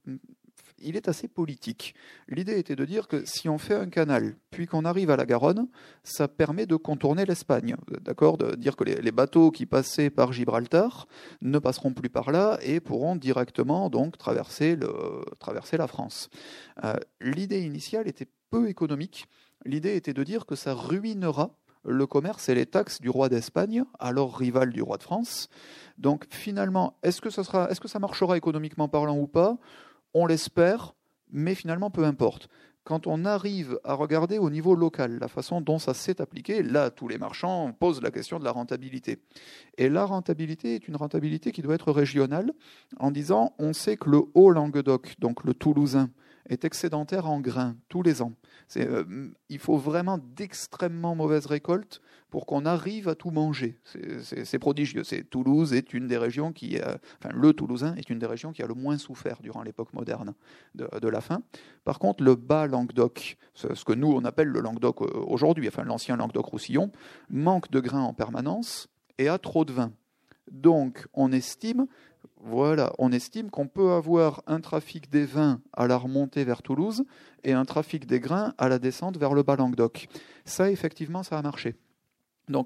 il 0.80 0.96
est 0.96 1.08
assez 1.08 1.28
politique. 1.28 1.94
L'idée 2.28 2.58
était 2.58 2.76
de 2.76 2.84
dire 2.84 3.08
que 3.08 3.24
si 3.24 3.48
on 3.48 3.58
fait 3.58 3.74
un 3.74 3.88
canal, 3.88 4.36
puis 4.50 4.66
qu'on 4.66 4.84
arrive 4.84 5.10
à 5.10 5.16
la 5.16 5.26
Garonne, 5.26 5.68
ça 6.02 6.28
permet 6.28 6.66
de 6.66 6.76
contourner 6.76 7.24
l'Espagne. 7.24 7.76
D'accord? 8.00 8.38
De 8.38 8.54
dire 8.56 8.76
que 8.76 8.84
les, 8.84 9.12
bateaux 9.12 9.50
qui 9.50 9.66
passaient 9.66 10.10
par 10.10 10.32
Gibraltar 10.32 11.08
ne 11.42 11.58
passeront 11.58 11.92
plus 11.92 12.10
par 12.10 12.30
là 12.30 12.58
et 12.62 12.80
pourront 12.80 13.16
directement 13.16 13.90
traverser, 14.18 14.76
la 14.76 15.86
France. 15.86 16.28
Euh, 16.84 16.94
l'idée 17.20 17.62
initiale 17.62 18.08
était 18.08 18.28
peu 18.50 18.68
économique. 18.68 19.26
L'idée 19.64 19.96
était 19.96 20.14
de 20.14 20.24
dire 20.24 20.46
que 20.46 20.54
ça 20.54 20.74
ruinera 20.74 21.54
le 21.84 22.06
commerce 22.06 22.48
et 22.48 22.54
les 22.54 22.66
taxes 22.66 23.00
du 23.00 23.08
roi 23.08 23.28
d'Espagne, 23.28 23.84
alors 23.98 24.36
rival 24.36 24.70
du 24.70 24.82
roi 24.82 24.98
de 24.98 25.02
France. 25.02 25.48
Donc 25.98 26.26
finalement, 26.30 26.98
sera, 27.04 27.70
est-ce 27.70 27.80
que 27.80 27.88
ça 27.88 27.98
marchera 27.98 28.36
économiquement 28.36 28.88
parlant 28.88 29.16
ou 29.16 29.26
pas? 29.26 29.58
On 30.14 30.26
l'espère, 30.26 30.94
mais 31.30 31.54
finalement 31.54 31.90
peu 31.90 32.04
importe. 32.04 32.48
Quand 32.82 33.06
on 33.06 33.24
arrive 33.24 33.78
à 33.84 33.92
regarder 33.94 34.38
au 34.38 34.48
niveau 34.48 34.74
local 34.74 35.18
la 35.20 35.28
façon 35.28 35.60
dont 35.60 35.78
ça 35.78 35.92
s'est 35.92 36.20
appliqué, 36.20 36.62
là, 36.62 36.90
tous 36.90 37.08
les 37.08 37.18
marchands 37.18 37.72
posent 37.78 38.02
la 38.02 38.10
question 38.10 38.38
de 38.38 38.44
la 38.44 38.52
rentabilité. 38.52 39.18
Et 39.76 39.88
la 39.88 40.04
rentabilité 40.04 40.74
est 40.74 40.88
une 40.88 40.96
rentabilité 40.96 41.52
qui 41.52 41.62
doit 41.62 41.74
être 41.74 41.92
régionale, 41.92 42.52
en 42.98 43.10
disant 43.10 43.54
on 43.58 43.72
sait 43.72 43.96
que 43.96 44.08
le 44.08 44.22
Haut-Languedoc, 44.34 45.16
donc 45.18 45.44
le 45.44 45.54
Toulousain, 45.54 46.10
est 46.50 46.64
excédentaire 46.64 47.28
en 47.28 47.40
grains 47.40 47.76
tous 47.88 48.02
les 48.02 48.20
ans. 48.20 48.32
Euh, 48.76 49.30
il 49.48 49.58
faut 49.58 49.78
vraiment 49.78 50.18
d'extrêmement 50.18 51.14
mauvaises 51.14 51.46
récoltes 51.46 52.02
pour 52.28 52.46
qu'on 52.46 52.66
arrive 52.66 53.08
à 53.08 53.14
tout 53.14 53.30
manger. 53.30 53.78
C'est 54.22 54.58
prodigieux. 54.58 55.02
Toulouse 55.30 55.72
est 55.72 55.94
une 55.94 56.06
qui, 56.54 56.78
enfin 56.78 57.34
le 57.34 57.52
Toulousain 57.52 57.94
est 57.96 58.08
une 58.08 58.18
des 58.18 58.26
régions 58.26 58.52
qui 58.52 58.62
a 58.62 58.66
le 58.66 58.74
moins 58.74 58.98
souffert 58.98 59.38
durant 59.42 59.62
l'époque 59.62 59.92
moderne 59.92 60.34
de, 60.74 61.08
la 61.08 61.20
faim. 61.20 61.42
Par 61.84 61.98
contre, 61.98 62.22
le 62.22 62.34
bas 62.36 62.66
Languedoc, 62.66 63.36
ce, 63.54 63.84
que 63.84 63.92
nous 63.92 64.12
on 64.12 64.24
appelle 64.24 64.48
le 64.48 64.60
Languedoc 64.60 65.02
euh, 65.02 65.06
aujourd'hui, 65.26 65.66
enfin 65.68 65.84
l'ancien 65.84 66.16
Languedoc-Roussillon, 66.16 66.90
manque 67.30 67.70
de 67.70 67.80
grains 67.80 68.02
en 68.02 68.14
permanence 68.14 68.88
et 69.18 69.28
a 69.28 69.38
trop 69.38 69.64
de 69.64 69.72
vin. 69.72 69.92
Donc, 70.50 71.06
on 71.14 71.32
estime 71.32 71.86
voilà, 72.42 72.94
on 72.98 73.12
estime 73.12 73.50
qu'on 73.50 73.68
peut 73.68 73.92
avoir 73.92 74.42
un 74.46 74.60
trafic 74.60 75.10
des 75.10 75.26
vins 75.26 75.60
à 75.74 75.86
la 75.86 75.96
remontée 75.96 76.42
vers 76.44 76.62
Toulouse 76.62 77.04
et 77.44 77.52
un 77.52 77.66
trafic 77.66 78.06
des 78.06 78.18
grains 78.18 78.54
à 78.56 78.68
la 78.68 78.78
descente 78.78 79.18
vers 79.18 79.34
le 79.34 79.42
bas 79.42 79.56
Languedoc. 79.56 80.08
Ça, 80.46 80.70
effectivement, 80.70 81.22
ça 81.22 81.38
a 81.38 81.42
marché. 81.42 81.76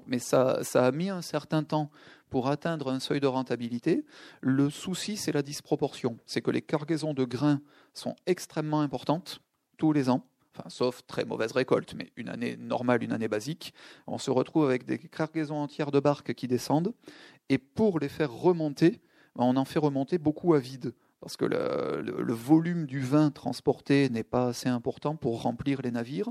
Mais 0.07 0.19
ça, 0.19 0.63
ça 0.63 0.85
a 0.85 0.91
mis 0.91 1.09
un 1.09 1.21
certain 1.21 1.63
temps 1.63 1.91
pour 2.29 2.47
atteindre 2.47 2.89
un 2.89 2.99
seuil 2.99 3.19
de 3.19 3.27
rentabilité. 3.27 4.05
Le 4.41 4.69
souci, 4.69 5.15
c'est 5.17 5.31
la 5.31 5.43
disproportion. 5.43 6.17
C'est 6.25 6.41
que 6.41 6.51
les 6.51 6.61
cargaisons 6.61 7.13
de 7.13 7.23
grains 7.23 7.61
sont 7.93 8.15
extrêmement 8.25 8.81
importantes 8.81 9.41
tous 9.77 9.93
les 9.93 10.09
ans. 10.09 10.25
Sauf 10.67 11.05
très 11.05 11.25
mauvaise 11.25 11.51
récolte, 11.51 11.95
mais 11.95 12.11
une 12.15 12.29
année 12.29 12.55
normale, 12.55 13.03
une 13.03 13.11
année 13.11 13.27
basique, 13.27 13.73
on 14.07 14.17
se 14.17 14.31
retrouve 14.31 14.65
avec 14.65 14.85
des 14.85 14.97
cargaisons 14.97 15.57
entières 15.57 15.91
de 15.91 15.99
barques 15.99 16.33
qui 16.33 16.47
descendent, 16.47 16.93
et 17.49 17.57
pour 17.57 17.99
les 17.99 18.09
faire 18.09 18.31
remonter, 18.31 19.01
on 19.35 19.57
en 19.57 19.65
fait 19.65 19.79
remonter 19.79 20.17
beaucoup 20.17 20.53
à 20.53 20.59
vide 20.59 20.93
parce 21.25 21.37
que 21.37 21.45
le, 21.45 22.33
volume 22.33 22.85
du 22.85 22.99
vin 22.99 23.31
transporté 23.31 24.09
n'est 24.09 24.21
pas 24.21 24.49
assez 24.49 24.69
important 24.69 25.15
pour 25.15 25.41
remplir 25.41 25.81
les 25.81 25.89
navires. 25.89 26.29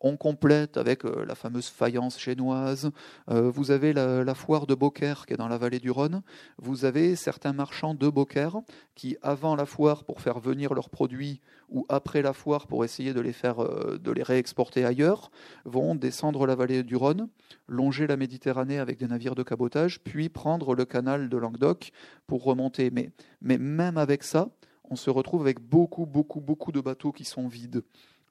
On 0.00 0.16
complète 0.16 0.76
avec 0.76 1.04
euh, 1.04 1.24
la 1.26 1.34
fameuse 1.34 1.66
faïence 1.66 2.20
génoise. 2.20 2.92
Euh, 3.28 3.50
vous 3.50 3.72
avez 3.72 3.92
la, 3.92 4.34
foire 4.36 4.68
de 4.68 4.76
Beaucaire 4.76 5.26
qui 5.26 5.34
est 5.34 5.36
dans 5.36 5.48
la 5.48 5.58
vallée 5.58 5.80
du 5.80 5.90
Rhône. 5.90 6.22
Vous 6.58 6.84
avez 6.84 7.16
certains 7.16 7.52
marchands 7.52 7.94
de 7.94 8.08
Beaucaire 8.08 8.58
qui, 8.94 9.16
avant 9.20 9.56
la 9.56 9.66
foire, 9.66 10.04
pour 10.04 10.20
faire 10.20 10.38
venir 10.38 10.74
leurs 10.74 10.90
produits, 10.90 11.40
ou 11.68 11.84
après 11.88 12.22
la 12.22 12.32
foire 12.32 12.68
pour 12.68 12.84
essayer 12.84 13.12
de 13.12 13.20
euh, 13.44 13.98
de 13.98 14.12
les 14.12 14.22
réexporter 14.22 14.84
ailleurs, 14.84 15.32
vont 15.64 15.96
descendre 15.96 16.46
la 16.46 16.54
vallée 16.54 16.84
du 16.84 16.94
Rhône, 16.94 17.28
longer 17.68 18.06
la 18.06 18.16
Méditerranée 18.16 18.78
avec 18.78 18.98
des 18.98 19.06
navires 19.06 19.34
de 19.34 19.42
cabotage, 19.42 20.00
puis 20.00 20.28
prendre 20.28 20.74
le 20.74 20.84
canal 20.84 21.28
de 21.28 21.36
Languedoc 21.36 21.90
pour 22.26 22.44
remonter. 22.44 22.90
Mais, 22.90 23.10
même 23.40 23.98
avec 23.98 24.22
ça, 24.22 24.50
on 24.84 24.96
se 24.96 25.10
retrouve 25.10 25.42
avec 25.42 25.60
beaucoup, 25.60 26.06
beaucoup, 26.06 26.40
beaucoup 26.40 26.72
de 26.72 26.80
bateaux 26.80 27.12
qui 27.12 27.24
sont 27.24 27.48
vides. 27.48 27.82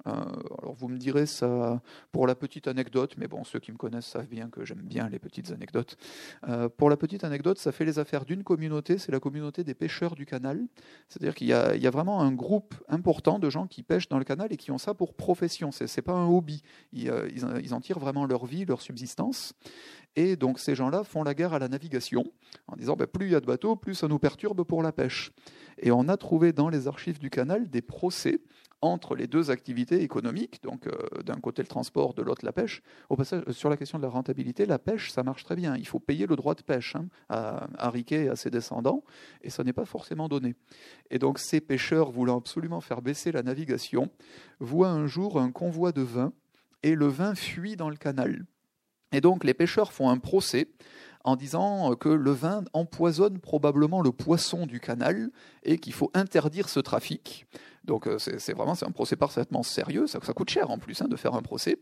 Euh, 0.07 0.11
alors 0.61 0.75
vous 0.75 0.87
me 0.87 0.97
direz 0.97 1.25
ça 1.25 1.81
pour 2.11 2.27
la 2.27 2.35
petite 2.35 2.67
anecdote, 2.67 3.15
mais 3.17 3.27
bon, 3.27 3.43
ceux 3.43 3.59
qui 3.59 3.71
me 3.71 3.77
connaissent 3.77 4.05
savent 4.05 4.27
bien 4.27 4.49
que 4.49 4.65
j'aime 4.65 4.81
bien 4.81 5.09
les 5.09 5.19
petites 5.19 5.51
anecdotes. 5.51 5.97
Euh, 6.47 6.69
pour 6.69 6.89
la 6.89 6.97
petite 6.97 7.23
anecdote, 7.23 7.57
ça 7.57 7.71
fait 7.71 7.85
les 7.85 7.99
affaires 7.99 8.25
d'une 8.25 8.43
communauté, 8.43 8.97
c'est 8.97 9.11
la 9.11 9.19
communauté 9.19 9.63
des 9.63 9.73
pêcheurs 9.73 10.15
du 10.15 10.25
canal. 10.25 10.65
C'est-à-dire 11.07 11.35
qu'il 11.35 11.47
y, 11.47 11.53
a 11.53 11.91
vraiment 11.91 12.21
un 12.21 12.31
groupe 12.31 12.75
important 12.87 13.39
de 13.39 13.49
gens 13.49 13.67
qui 13.67 13.83
pêchent 13.83 14.09
dans 14.09 14.19
le 14.19 14.23
canal 14.23 14.51
et 14.51 14.57
qui 14.57 14.71
ont 14.71 14.77
ça 14.77 14.93
pour 14.93 15.13
profession. 15.13 15.71
C'est, 15.71 15.95
n'est 15.95 16.03
pas 16.03 16.13
un 16.13 16.27
hobby. 16.27 16.61
Euh, 16.97 17.29
ils, 17.61 17.73
en 17.73 17.81
tirent 17.81 17.99
vraiment 17.99 18.25
leur 18.25 18.45
vie, 18.45 18.65
leur 18.65 18.81
subsistance. 18.81 19.53
Et 20.15 20.35
donc 20.35 20.59
ces 20.59 20.75
gens-là 20.75 21.03
font 21.03 21.23
la 21.23 21.33
guerre 21.33 21.53
à 21.53 21.59
la 21.59 21.67
navigation 21.67 22.23
en 22.67 22.75
disant 22.75 22.95
ben, 22.95 23.07
plus 23.07 23.27
il 23.27 23.31
y 23.33 23.35
a 23.35 23.41
de 23.41 23.45
bateaux, 23.45 23.75
plus 23.75 23.95
ça 23.95 24.07
nous 24.07 24.19
perturbe 24.19 24.63
pour 24.63 24.81
la 24.81 24.91
pêche. 24.91 25.31
Et 25.77 25.91
on 25.91 26.07
a 26.07 26.17
trouvé 26.17 26.53
dans 26.53 26.69
les 26.69 26.87
archives 26.87 27.19
du 27.19 27.29
canal 27.29 27.69
des 27.69 27.81
procès 27.81 28.39
entre 28.81 29.15
les 29.15 29.27
deux 29.27 29.51
activités 29.51 30.01
économiques, 30.01 30.61
donc 30.61 30.87
euh, 30.87 31.21
d'un 31.23 31.39
côté 31.39 31.61
le 31.61 31.67
transport, 31.67 32.13
de 32.13 32.21
l'autre 32.21 32.45
la 32.45 32.51
pêche. 32.51 32.81
Euh, 33.11 33.51
sur 33.51 33.69
la 33.69 33.77
question 33.77 33.97
de 33.97 34.03
la 34.03 34.09
rentabilité, 34.09 34.65
la 34.65 34.79
pêche, 34.79 35.11
ça 35.11 35.23
marche 35.23 35.43
très 35.43 35.55
bien. 35.55 35.75
Il 35.75 35.87
faut 35.87 35.99
payer 35.99 36.27
le 36.27 36.35
droit 36.35 36.55
de 36.55 36.61
pêche 36.61 36.95
hein, 36.95 37.07
à, 37.29 37.67
à 37.77 37.89
Riquet 37.89 38.25
et 38.25 38.29
à 38.29 38.35
ses 38.35 38.49
descendants, 38.49 39.03
et 39.41 39.49
ça 39.49 39.63
n'est 39.63 39.73
pas 39.73 39.85
forcément 39.85 40.27
donné. 40.27 40.55
Et 41.09 41.19
donc 41.19 41.39
ces 41.39 41.61
pêcheurs 41.61 42.11
voulant 42.11 42.37
absolument 42.37 42.81
faire 42.81 43.01
baisser 43.01 43.31
la 43.31 43.43
navigation, 43.43 44.09
voient 44.59 44.89
un 44.89 45.07
jour 45.07 45.39
un 45.39 45.51
convoi 45.51 45.91
de 45.91 46.01
vin, 46.01 46.33
et 46.83 46.95
le 46.95 47.07
vin 47.07 47.33
fuit 47.33 47.75
dans 47.75 47.89
le 47.89 47.97
canal. 47.97 48.45
Et 49.11 49.21
donc 49.21 49.43
les 49.43 49.53
pêcheurs 49.53 49.93
font 49.93 50.09
un 50.09 50.17
procès 50.17 50.67
en 51.23 51.35
disant 51.35 51.95
que 51.95 52.09
le 52.09 52.31
vin 52.31 52.63
empoisonne 52.73 53.39
probablement 53.39 54.01
le 54.01 54.11
poisson 54.11 54.67
du 54.67 54.79
canal 54.79 55.31
et 55.63 55.79
qu'il 55.79 55.93
faut 55.93 56.11
interdire 56.13 56.69
ce 56.69 56.79
trafic. 56.79 57.47
Donc 57.85 58.09
c'est 58.17 58.53
vraiment 58.53 58.75
un 58.81 58.91
procès 58.91 59.15
parfaitement 59.15 59.63
sérieux, 59.63 60.07
ça, 60.07 60.19
coûte 60.19 60.49
cher 60.49 60.69
en 60.71 60.77
plus 60.77 61.01
hein, 61.01 61.07
de 61.07 61.15
faire 61.15 61.35
un 61.35 61.41
procès. 61.41 61.77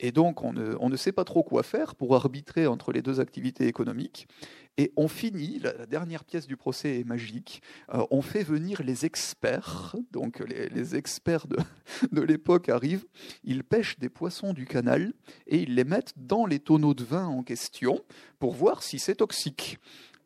Et 0.00 0.12
donc, 0.12 0.44
on 0.44 0.52
ne, 0.52 0.96
sait 0.96 1.10
pas 1.10 1.24
trop 1.24 1.42
quoi 1.42 1.64
faire 1.64 1.96
pour 1.96 2.14
arbitrer 2.14 2.68
entre 2.68 2.92
les 2.92 3.02
deux 3.02 3.18
activités 3.18 3.66
économiques. 3.66 4.28
Et 4.76 4.92
on 4.96 5.08
finit, 5.08 5.58
la, 5.58 5.86
dernière 5.86 6.24
pièce 6.24 6.46
du 6.46 6.56
procès 6.56 7.00
est 7.00 7.04
magique, 7.04 7.62
euh, 7.92 8.04
on 8.12 8.22
fait 8.22 8.44
venir 8.44 8.80
les 8.84 9.04
experts, 9.06 9.96
donc 10.12 10.38
les, 10.38 10.94
experts 10.94 11.48
de, 11.48 11.56
de 12.12 12.22
l'époque 12.22 12.68
arrivent, 12.68 13.06
ils 13.42 13.64
pêchent 13.64 13.98
des 13.98 14.08
poissons 14.08 14.52
du 14.52 14.66
canal 14.66 15.12
et 15.48 15.58
ils 15.58 15.74
les 15.74 15.82
mettent 15.82 16.14
dans 16.16 16.46
les 16.46 16.60
tonneaux 16.60 16.94
de 16.94 17.02
vin 17.02 17.26
en 17.26 17.42
question 17.42 18.00
pour 18.38 18.54
voir 18.54 18.84
si 18.84 19.00
c'est 19.00 19.16
toxique. 19.16 19.80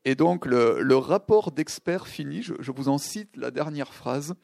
Et 0.04 0.16
donc 0.16 0.44
le, 0.44 0.96
rapport 0.96 1.52
d'experts 1.52 2.08
finit, 2.08 2.42
je 2.42 2.72
vous 2.72 2.88
en 2.88 2.98
cite 2.98 3.36
la 3.36 3.50
dernière 3.50 3.94
phrase, 3.94 4.34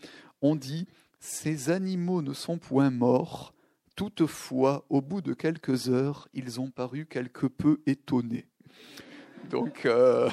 on 0.42 0.56
dit 0.56 0.86
Ces 1.20 1.70
animaux 1.70 2.22
ne 2.22 2.32
sont 2.32 2.58
point 2.58 2.90
morts, 2.90 3.54
Toutefois, 3.98 4.84
au 4.90 5.00
bout 5.00 5.22
de 5.22 5.34
quelques 5.34 5.88
heures, 5.88 6.28
ils 6.32 6.60
ont 6.60 6.70
paru 6.70 7.04
quelque 7.04 7.48
peu 7.48 7.80
étonnés. 7.84 8.46
Donc, 9.50 9.86
euh, 9.86 10.30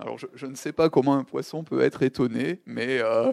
alors 0.00 0.18
je, 0.18 0.46
ne 0.46 0.56
sais 0.56 0.72
pas 0.72 0.90
comment 0.90 1.14
un 1.14 1.22
poisson 1.22 1.62
peut 1.62 1.82
être 1.82 2.02
étonné, 2.02 2.62
mais 2.66 2.98
euh, 3.00 3.32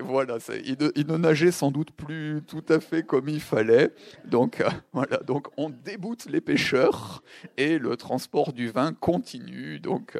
voilà, 0.00 0.38
il, 0.64 1.06
ne 1.06 1.16
nageait 1.18 1.50
sans 1.50 1.70
doute 1.70 1.90
plus 1.90 2.40
tout 2.46 2.64
à 2.70 2.80
fait 2.80 3.02
comme 3.02 3.28
il 3.28 3.42
fallait. 3.42 3.92
Donc 4.24 4.62
euh, 4.62 4.70
voilà, 4.94 5.18
donc 5.18 5.48
on 5.58 5.68
déboute 5.68 6.24
les 6.24 6.40
pêcheurs 6.40 7.22
et 7.58 7.76
le 7.76 7.98
transport 7.98 8.54
du 8.54 8.70
vin 8.70 8.94
continue, 8.94 9.80
donc 9.80 10.18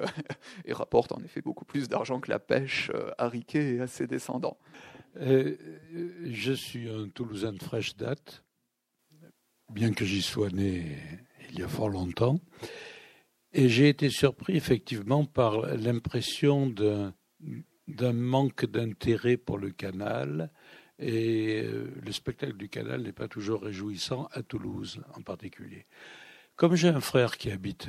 et 0.67 0.75
rapporte 0.75 1.13
en 1.13 1.23
effet 1.25 1.41
beaucoup 1.41 1.65
plus 1.65 1.89
d'argent 1.89 2.21
que 2.21 2.31
la 2.31 2.39
pêche 2.39 2.91
à 3.17 3.29
Riquet 3.29 3.77
et 3.77 3.81
à 3.81 3.87
ses 3.87 4.07
descendants. 4.07 4.59
Je 5.17 6.53
suis 6.53 6.89
un 6.89 7.09
Toulousain 7.09 7.53
de 7.53 7.63
fraîche 7.63 7.97
date 7.97 8.45
bien 9.71 9.93
que 9.93 10.05
j'y 10.05 10.23
sois 10.23 10.51
né 10.51 10.99
il 11.51 11.61
y 11.61 11.63
a 11.63 11.69
fort 11.69 11.89
longtemps. 11.89 12.41
Et 13.53 13.69
j'ai 13.69 13.89
été 13.89 14.11
surpris 14.11 14.57
effectivement 14.57 15.25
par 15.25 15.67
l'impression 15.77 16.67
d'un 16.69 18.13
manque 18.13 18.67
d'intérêt 18.67 19.37
pour 19.37 19.59
le 19.59 19.71
canal. 19.71 20.51
Et 20.99 21.63
euh, 21.65 21.91
le 22.05 22.13
spectacle 22.13 22.57
du 22.57 22.69
canal 22.69 23.03
n'est 23.03 23.13
pas 23.13 23.27
toujours 23.27 23.63
réjouissant 23.63 24.29
à 24.33 24.43
Toulouse 24.43 25.03
en 25.15 25.23
particulier. 25.23 25.87
Comme 26.57 26.75
j'ai 26.75 26.89
un 26.89 27.01
frère 27.01 27.39
qui 27.39 27.51
habite 27.51 27.89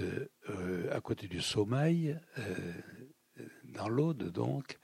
euh, 0.49 0.95
à 0.95 1.01
côté 1.01 1.27
du 1.27 1.41
Sommeil, 1.41 2.17
euh, 2.37 3.43
dans 3.65 3.89
l'Aude 3.89 4.31
donc, 4.31 4.79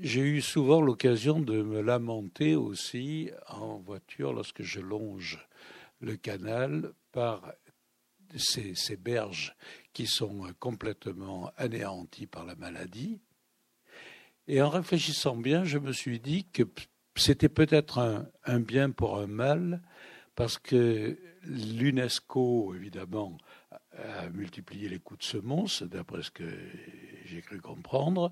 j'ai 0.00 0.20
eu 0.20 0.40
souvent 0.40 0.80
l'occasion 0.80 1.40
de 1.40 1.62
me 1.62 1.80
lamenter 1.80 2.56
aussi 2.56 3.30
en 3.48 3.78
voiture 3.78 4.32
lorsque 4.32 4.62
je 4.62 4.80
longe 4.80 5.38
le 6.00 6.16
canal 6.16 6.92
par 7.12 7.52
ces, 8.36 8.96
berges 8.96 9.56
qui 9.92 10.06
sont 10.06 10.52
complètement 10.58 11.50
anéanties 11.56 12.26
par 12.26 12.44
la 12.44 12.54
maladie. 12.54 13.20
Et 14.46 14.62
en 14.62 14.68
réfléchissant 14.68 15.36
bien, 15.36 15.64
je 15.64 15.78
me 15.78 15.92
suis 15.92 16.20
dit 16.20 16.46
que 16.52 16.62
c'était 17.16 17.48
peut-être 17.48 17.98
un, 18.44 18.60
bien 18.60 18.90
pour 18.90 19.18
un 19.18 19.26
mal, 19.26 19.82
parce 20.34 20.58
que 20.58 21.18
l'UNESCO, 21.42 22.74
évidemment, 22.74 23.36
a 23.92 24.28
multiplié 24.30 24.88
les 24.88 25.00
coûts 25.00 25.16
de 25.16 25.22
semonce, 25.22 25.82
d'après 25.82 26.22
ce 26.22 26.30
que 26.30 26.44
j'ai 27.24 27.42
cru 27.42 27.60
comprendre, 27.60 28.30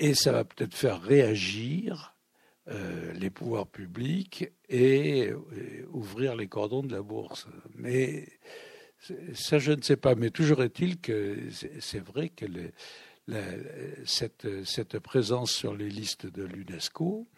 et 0.00 0.14
ça 0.14 0.32
va 0.32 0.44
peut-être 0.44 0.74
faire 0.74 1.00
réagir 1.00 2.16
euh, 2.68 3.12
les 3.12 3.30
pouvoirs 3.30 3.66
publics 3.66 4.50
et, 4.68 5.30
ouvrir 5.92 6.34
les 6.34 6.48
cordons 6.48 6.82
de 6.82 6.92
la 6.92 7.02
bourse. 7.02 7.46
Mais 7.74 8.26
ça, 9.34 9.58
je 9.58 9.72
ne 9.72 9.82
sais 9.82 9.96
pas. 9.96 10.14
Mais 10.14 10.30
toujours 10.30 10.62
est-il 10.62 11.00
que 11.00 11.38
c'est 11.80 12.02
vrai 12.02 12.30
que 12.30 12.46
cette, 14.04 14.98
présence 14.98 15.52
sur 15.52 15.74
les 15.74 15.90
listes 15.90 16.26
de 16.26 16.44
l'UNESCO, 16.44 17.28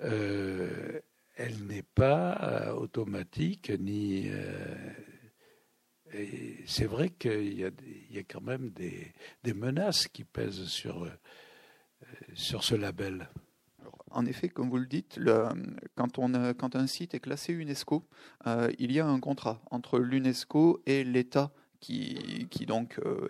euh, 0.00 1.00
elle 1.36 1.66
n'est 1.66 1.82
pas 1.94 2.74
automatique 2.74 3.70
ni. 3.78 4.28
Euh, 4.28 4.92
c'est 6.66 6.86
vrai 6.86 7.10
qu'il 7.10 7.52
y, 7.52 8.14
y, 8.14 8.18
a 8.18 8.24
quand 8.24 8.40
même 8.40 8.70
des 8.70 9.54
menaces 9.54 10.08
qui 10.08 10.24
pèsent 10.24 10.64
sur, 10.64 11.06
sur 12.34 12.64
ce 12.64 12.74
label. 12.74 13.28
En 14.10 14.26
effet, 14.26 14.48
comme 14.48 14.70
vous 14.70 14.78
le 14.78 14.86
dites, 14.86 15.20
quand, 15.94 16.18
un 16.76 16.86
site 16.86 17.14
est 17.14 17.20
classé 17.20 17.52
UNESCO, 17.52 18.04
euh, 18.46 18.70
il 18.78 18.92
y 18.92 18.98
a 18.98 19.06
un 19.06 19.20
contrat 19.20 19.62
entre 19.70 19.98
l'UNESCO 19.98 20.82
et 20.86 21.04
l'État 21.04 21.52
qui, 21.80 22.48
donc 22.66 22.98
euh, 22.98 23.26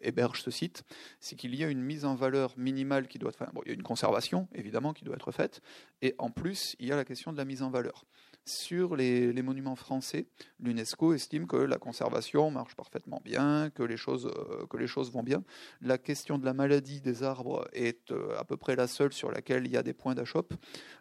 héberge 0.00 0.42
ce 0.42 0.50
site, 0.50 0.82
c'est 1.20 1.36
qu'il 1.36 1.54
y 1.54 1.62
a 1.62 1.68
une 1.68 1.82
mise 1.82 2.04
en 2.04 2.14
valeur 2.14 2.52
minimale 2.56 3.06
qui 3.06 3.18
doit 3.18 3.30
être, 3.30 3.44
il 3.64 3.68
y 3.68 3.70
a 3.70 3.74
une 3.74 3.82
conservation 3.82 4.48
évidemment 4.54 4.92
qui 4.92 5.04
doit 5.04 5.14
être 5.14 5.30
faite, 5.30 5.60
et 6.00 6.14
en 6.18 6.30
plus 6.30 6.74
il 6.80 6.88
y 6.88 6.92
a 6.92 6.96
la 6.96 7.04
question 7.04 7.32
de 7.32 7.36
la 7.36 7.44
mise 7.44 7.62
en 7.62 7.70
valeur. 7.70 8.04
Sur 8.44 8.96
les, 8.96 9.40
monuments 9.40 9.76
français, 9.76 10.26
l'UNESCO 10.58 11.14
estime 11.14 11.46
que 11.46 11.56
la 11.56 11.78
conservation 11.78 12.50
marche 12.50 12.74
parfaitement 12.74 13.20
bien, 13.24 13.70
que 13.70 13.84
les, 13.84 13.96
choses, 13.96 14.26
euh, 14.26 14.66
que 14.66 14.76
les 14.76 14.88
choses 14.88 15.12
vont 15.12 15.22
bien. 15.22 15.44
La 15.80 15.96
question 15.96 16.38
de 16.38 16.44
la 16.44 16.52
maladie 16.52 17.00
des 17.00 17.22
arbres 17.22 17.68
est 17.72 18.10
euh, 18.10 18.36
à 18.36 18.42
peu 18.42 18.56
près 18.56 18.74
la 18.74 18.88
seule 18.88 19.12
sur 19.12 19.30
laquelle 19.30 19.66
il 19.66 19.72
y 19.72 19.76
a 19.76 19.84
des 19.84 19.92
points 19.92 20.16
d'achoppe. 20.16 20.54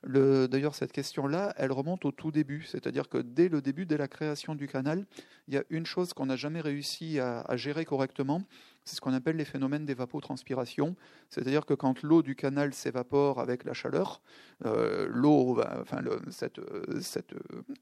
D'ailleurs, 0.03 0.75
cette 0.75 0.91
question-là, 0.91 1.55
elle 1.57 1.71
remonte 1.71 2.05
au 2.05 2.11
tout 2.11 2.31
début, 2.31 2.61
c'est-à-dire 2.61 3.09
que 3.09 3.17
dès 3.17 3.49
le 3.49 3.63
début, 3.63 3.87
dès 3.87 3.97
la 3.97 4.07
création 4.07 4.53
du 4.53 4.67
canal, 4.67 5.07
il 5.47 5.55
y 5.55 5.57
a 5.57 5.63
une 5.71 5.87
chose 5.87 6.13
qu'on 6.13 6.27
n'a 6.27 6.35
jamais 6.35 6.61
réussi 6.61 7.19
à 7.19 7.57
gérer 7.57 7.85
correctement, 7.85 8.43
c'est 8.85 8.95
ce 8.95 9.01
qu'on 9.01 9.13
appelle 9.13 9.35
les 9.35 9.45
phénomènes 9.45 9.85
d'évapotranspiration, 9.85 10.95
c'est-à-dire 11.29 11.65
que 11.65 11.73
quand 11.73 12.01
l'eau 12.03 12.21
du 12.21 12.35
canal 12.35 12.73
s'évapore 12.73 13.39
avec 13.39 13.63
la 13.63 13.73
chaleur, 13.73 14.21
euh, 14.65 15.07
l'eau, 15.09 15.59
enfin 15.79 16.01
cette, 16.29 16.59
cette, 17.01 17.33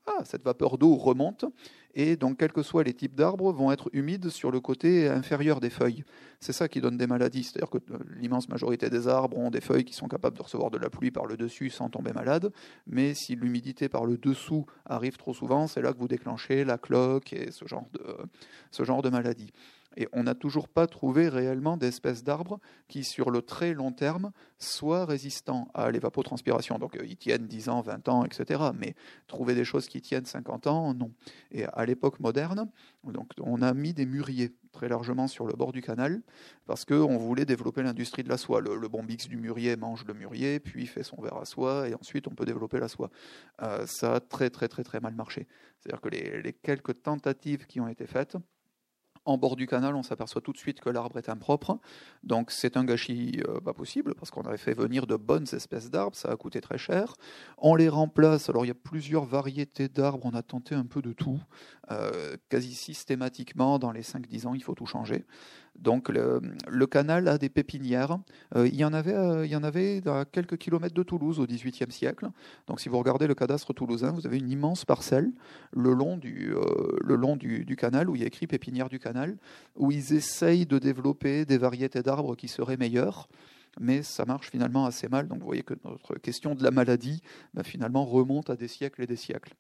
ah, 0.08 0.24
cette 0.26 0.44
vapeur 0.44 0.78
d'eau 0.78 0.96
remonte, 0.96 1.46
et 1.96 2.16
donc 2.16 2.38
quels 2.38 2.52
que 2.52 2.64
soient 2.64 2.84
les 2.84 2.94
types 2.94 3.16
d'arbres 3.16 3.52
vont 3.52 3.72
être 3.72 3.90
humides 3.94 4.30
sur 4.30 4.52
le 4.52 4.60
côté 4.60 5.08
inférieur 5.08 5.60
des 5.60 5.70
feuilles. 5.70 6.04
C'est 6.40 6.54
ça 6.54 6.68
qui 6.68 6.82
donne 6.82 6.98
des 6.98 7.08
maladies, 7.08 7.44
c'est-à-dire 7.44 7.70
que 7.70 7.78
euh, 7.78 7.98
l'immense 8.18 8.50
majorité 8.50 8.90
des 8.90 9.08
arbres 9.08 9.38
ont 9.38 9.50
des 9.50 9.62
feuilles 9.62 9.86
qui 9.86 9.94
sont 9.94 10.08
capables 10.08 10.38
de 10.38 10.44
recevoir 10.44 10.70
de 10.72 10.78
la 10.78 10.90
pluie 10.90 11.12
par 11.12 11.26
le 11.26 11.38
dessus 11.38 11.70
sans 11.70 11.90
tomber 11.90 12.14
malade, 12.14 12.52
mais 12.88 13.14
si 13.14 13.36
l'humidité 13.36 13.90
par 13.90 14.06
le 14.06 14.18
dessous 14.18 14.66
arrive 14.86 15.18
trop 15.18 15.34
souvent, 15.34 15.68
c'est 15.68 15.82
là 15.82 15.94
que 15.94 15.98
vous 15.98 16.08
déclenchez 16.08 16.64
la 16.64 16.78
cloque 16.78 17.34
et 17.34 17.52
ce 17.52 17.68
genre 17.68 17.88
de, 17.94 18.02
ce 18.72 18.84
genre 18.84 19.02
de 19.02 19.10
maladie. 19.10 19.52
Et 19.98 20.08
on 20.14 20.24
n'a 20.24 20.36
toujours 20.36 20.70
pas 20.70 20.88
trouvé 20.88 21.30
réellement 21.30 21.78
d'espèces 21.78 22.24
d'arbres 22.24 22.60
qui, 22.88 23.04
sur 23.04 23.32
le 23.32 23.42
très 23.42 23.74
long 23.74 23.92
terme, 23.92 24.32
soient 24.58 25.06
résistants 25.06 25.68
à 25.74 25.92
l'évapotranspiration. 25.92 26.78
Donc 26.78 26.96
euh, 26.96 27.06
ils 27.06 27.18
tiennent 27.18 27.48
10 27.48 27.70
ans, 27.70 27.82
20 27.82 28.08
ans, 28.10 28.26
etc. 28.26 28.62
Mais 28.78 28.96
trouver 29.28 29.56
des 29.56 29.66
choses 29.66 29.88
qui 29.88 30.02
tiennent 30.02 30.26
50 30.26 30.68
ans, 30.68 30.94
non. 30.94 31.12
Et 31.52 31.66
à 31.66 31.86
l'époque 31.86 32.20
moderne, 32.20 32.70
donc, 33.04 33.32
on 33.40 33.62
a 33.62 33.74
mis 33.74 33.94
des 33.94 34.06
mûriers 34.06 34.54
très 34.72 34.90
largement 34.90 35.28
sur 35.28 35.46
le 35.46 35.54
bord 35.54 35.72
du 35.72 35.82
canal 35.82 36.22
parce 36.66 36.86
qu'on 36.86 37.18
voulait 37.18 37.46
développer 37.46 37.82
l'industrie 37.82 38.24
de 38.24 38.30
la 38.30 38.38
soie. 38.38 38.62
Le, 38.62 38.88
bon 38.88 39.04
bix 39.04 39.28
du 39.28 39.38
mûrier 39.38 39.76
mange 39.76 40.06
le 40.06 40.14
mûrier, 40.14 40.60
puis 40.60 40.86
fait 40.86 41.04
son 41.04 41.22
verre 41.22 41.38
à 41.38 41.46
soie, 41.46 41.88
et 41.90 41.96
ensuite 41.96 42.28
on 42.28 42.36
peut 42.36 42.46
développer 42.46 42.80
la 42.80 42.88
soie. 42.88 43.10
Euh, 43.62 43.86
ça 43.86 44.16
a 44.16 44.20
très 44.20 44.50
très 44.50 44.68
très 44.68 44.84
très 44.84 45.00
mal 45.00 45.16
marché. 45.16 45.48
C'est-à-dire 45.80 46.02
que 46.02 46.10
les 46.10 46.54
quelques 46.54 47.02
tentatives 47.02 47.66
qui 47.66 47.80
ont 47.80 47.88
été 47.88 48.06
faites, 48.06 48.38
en 49.26 49.38
bord 49.38 49.56
du 49.56 49.68
canal, 49.68 49.96
on 49.96 50.04
s'aperçoit 50.04 50.42
tout 50.42 50.54
de 50.54 50.58
suite 50.58 50.80
que 50.80 50.90
l'arbre 50.90 51.18
est 51.18 51.30
impropre. 51.30 51.80
Donc 52.24 52.52
c'est 52.52 52.78
un 52.78 52.84
gâchis 52.84 53.42
euh, 53.48 53.60
pas 53.60 53.74
possible 53.74 54.16
parce 54.16 54.32
qu'on 54.32 54.42
avait 54.42 54.58
fait 54.58 54.74
venir 54.74 55.08
de 55.08 55.16
bonnes 55.16 55.48
espèces 55.54 55.90
d'arbres, 55.90 56.16
ça 56.16 56.30
a 56.30 56.36
coûté 56.36 56.62
très 56.62 56.78
cher. 56.78 57.14
On 57.58 57.76
les 57.76 57.90
remplace, 57.90 58.50
alors 58.50 58.66
il 58.66 58.70
y 58.70 58.72
a 58.72 58.76
plusieurs 58.76 59.26
variétés 59.26 59.90
d'arbres, 59.90 60.26
on 60.26 60.34
a 60.34 60.44
tenté 60.44 60.76
un 60.76 60.86
peu 60.86 61.02
de 61.02 61.14
tout. 61.14 61.40
Euh, 61.92 62.38
quasi 62.50 62.76
systématiquement, 62.76 63.80
dans 63.80 63.92
les 63.92 64.04
5-10 64.04 64.48
ans, 64.48 64.54
il 64.54 64.64
faut 64.64 64.76
tout 64.76 64.86
changer. 64.86 65.26
Donc 65.82 66.10
le, 66.10 66.86
canal 66.88 67.28
a 67.28 67.38
des 67.38 67.50
pépinières. 67.50 68.20
Euh, 68.56 68.68
il, 68.68 68.76
y 68.76 68.84
en 68.84 68.94
avait, 68.94 69.14
euh, 69.14 69.46
il 69.46 69.52
y 69.52 69.56
en 69.56 69.64
avait 69.64 70.02
à 70.08 70.26
quelques 70.26 70.58
kilomètres 70.58 70.94
de 70.94 71.04
Toulouse 71.04 71.40
au 71.40 71.46
XVIIIe 71.46 71.92
siècle. 71.92 72.30
Donc 72.68 72.80
si 72.82 72.90
vous 72.90 72.98
regardez 72.98 73.28
le 73.28 73.36
cadastre 73.36 73.74
toulousain, 73.74 74.12
vous 74.12 74.26
avez 74.28 74.38
une 74.38 74.50
immense 74.50 74.86
parcelle 74.86 75.32
le 75.72 75.94
long 75.94 76.18
du, 76.18 76.54
le 77.02 77.16
long 77.16 77.36
du, 77.36 77.76
canal 77.78 78.10
où 78.10 78.16
il 78.16 78.22
y 78.22 78.24
a 78.24 78.28
écrit 78.28 78.48
pépinière 78.48 78.90
du 78.90 79.00
canal, 79.00 79.38
où 79.76 79.92
ils 79.92 80.14
essayent 80.14 80.66
de 80.66 80.80
développer 80.80 81.46
des 81.46 81.58
variétés 81.58 82.02
d'arbres 82.02 82.36
qui 82.36 82.48
seraient 82.48 82.78
meilleures 82.78 83.28
mais 83.80 84.02
ça 84.02 84.26
marche 84.26 84.50
finalement 84.50 84.86
assez 84.86 85.08
mal. 85.08 85.28
Donc 85.28 85.40
vous 85.40 85.46
voyez 85.46 85.64
que 85.64 85.76
notre 85.86 86.16
question 86.16 86.56
de 86.56 86.64
la 86.64 86.72
maladie 86.72 87.22
bah, 87.54 87.64
finalement 87.64 88.04
remonte 88.04 88.50
à 88.50 88.56
des 88.56 88.68
siècles 88.68 89.04
et 89.04 89.08
des 89.08 89.16
siècles. 89.16 89.54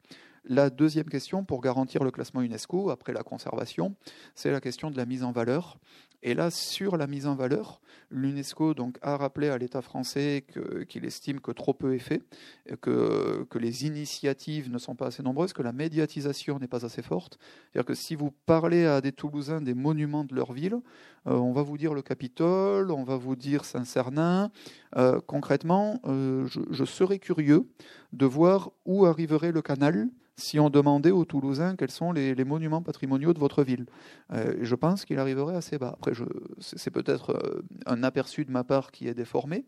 La 0.45 0.69
deuxième 0.69 1.07
question, 1.09 1.43
pour 1.43 1.61
garantir 1.61 2.03
le 2.03 2.11
classement 2.11 2.41
UNESCO, 2.41 2.89
après 2.89 3.13
la 3.13 3.23
conservation, 3.23 3.95
c'est 4.35 4.51
la 4.51 4.61
question 4.61 4.89
de 4.89 4.97
la 4.97 5.05
mise 5.05 5.23
en 5.23 5.31
valeur. 5.31 5.77
Et 6.21 6.33
là, 6.33 6.51
sur 6.51 6.97
la 6.97 7.07
mise 7.07 7.27
en 7.27 7.35
valeur, 7.35 7.81
l'UNESCO 8.11 8.73
donc 8.73 8.97
a 9.01 9.15
rappelé 9.15 9.49
à 9.49 9.57
l'État 9.57 9.81
français 9.81 10.45
qu'il 10.87 11.05
estime 11.05 11.39
que 11.39 11.51
trop 11.51 11.73
peu 11.73 11.95
est 11.95 11.99
fait, 11.99 12.23
que, 12.81 13.47
les 13.59 13.85
initiatives 13.85 14.71
ne 14.71 14.77
sont 14.77 14.95
pas 14.95 15.07
assez 15.07 15.23
nombreuses, 15.23 15.53
que 15.53 15.61
la 15.61 15.71
médiatisation 15.71 16.59
n'est 16.59 16.67
pas 16.67 16.85
assez 16.85 17.01
forte. 17.01 17.39
C'est-à-dire 17.39 17.85
que 17.85 17.93
si 17.93 18.15
vous 18.15 18.31
parlez 18.45 18.85
à 18.85 19.01
des 19.01 19.11
Toulousains 19.11 19.61
des 19.61 19.73
monuments 19.73 20.23
de 20.23 20.35
leur 20.35 20.53
ville, 20.53 20.79
euh, 21.27 21.33
on 21.33 21.51
va 21.51 21.61
vous 21.61 21.77
dire 21.77 21.93
le 21.93 22.01
Capitole, 22.01 22.91
on 22.91 23.03
va 23.03 23.17
vous 23.17 23.35
dire 23.35 23.65
Saint-Cernin. 23.65 24.51
Euh, 24.95 25.19
concrètement, 25.25 25.99
euh, 26.05 26.47
je 26.47 26.85
serais 26.85 27.19
curieux 27.19 27.67
de 28.13 28.25
voir 28.25 28.71
où 28.85 29.05
arriverait 29.05 29.51
le 29.51 29.61
canal 29.61 30.09
si 30.39 30.59
on 30.59 30.69
demandait 30.69 31.11
aux 31.11 31.25
Toulousains 31.25 31.75
quels 31.75 31.91
sont 31.91 32.11
les, 32.11 32.35
monuments 32.43 32.81
patrimoniaux 32.81 33.33
de 33.33 33.39
votre 33.39 33.63
ville. 33.63 33.85
Euh, 34.33 34.55
je 34.61 34.75
pense 34.75 35.05
qu'il 35.05 35.19
arriverait 35.19 35.55
assez 35.55 35.77
bas. 35.77 35.95
Après, 35.99 36.13
c'est 36.59 36.91
peut-être 36.91 37.31
euh, 37.31 37.61
un 37.85 38.03
aperçu 38.03 38.45
de 38.45 38.51
ma 38.51 38.63
part 38.63 38.91
qui 38.91 39.07
est 39.07 39.13
déformé, 39.13 39.65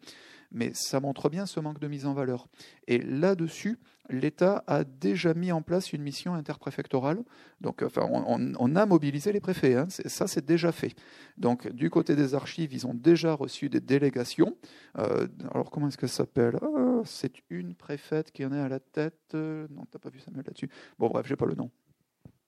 mais 0.51 0.71
ça 0.73 0.99
montre 0.99 1.29
bien 1.29 1.45
ce 1.45 1.59
manque 1.59 1.79
de 1.79 1.87
mise 1.87 2.05
en 2.05 2.13
valeur. 2.13 2.47
Et 2.87 2.99
là-dessus, 2.99 3.79
l'État 4.09 4.63
a 4.67 4.83
déjà 4.83 5.33
mis 5.33 5.51
en 5.51 5.61
place 5.61 5.93
une 5.93 6.01
mission 6.01 6.33
interpréfectorale. 6.33 7.23
Donc, 7.61 7.81
enfin, 7.81 8.07
on, 8.09 8.75
a 8.75 8.85
mobilisé 8.85 9.31
les 9.31 9.39
préfets. 9.39 9.75
Hein. 9.75 9.87
ça, 9.89 10.27
c'est 10.27 10.45
déjà 10.45 10.71
fait. 10.71 10.93
Donc, 11.37 11.67
du 11.71 11.89
côté 11.89 12.15
des 12.15 12.35
archives, 12.35 12.73
ils 12.73 12.85
ont 12.85 12.93
déjà 12.93 13.33
reçu 13.33 13.69
des 13.69 13.79
délégations. 13.79 14.57
Euh, 14.97 15.27
alors, 15.51 15.71
comment 15.71 15.87
est-ce 15.87 15.97
que 15.97 16.07
ça 16.07 16.17
s'appelle? 16.17 16.57
Ah, 16.61 17.01
C'est 17.05 17.35
une 17.49 17.75
préfète 17.75 18.31
qui 18.31 18.45
en 18.45 18.51
est 18.51 18.59
à 18.59 18.69
la 18.69 18.79
tête. 18.79 19.33
Non, 19.33 19.85
t'as 19.89 19.99
pas 19.99 20.09
vu 20.09 20.19
Samuel 20.19 20.43
là-dessus. 20.45 20.69
Bon, 20.99 21.07
bref, 21.07 21.25
j'ai 21.27 21.35
pas 21.35 21.45
le 21.45 21.55
nom. 21.55 21.71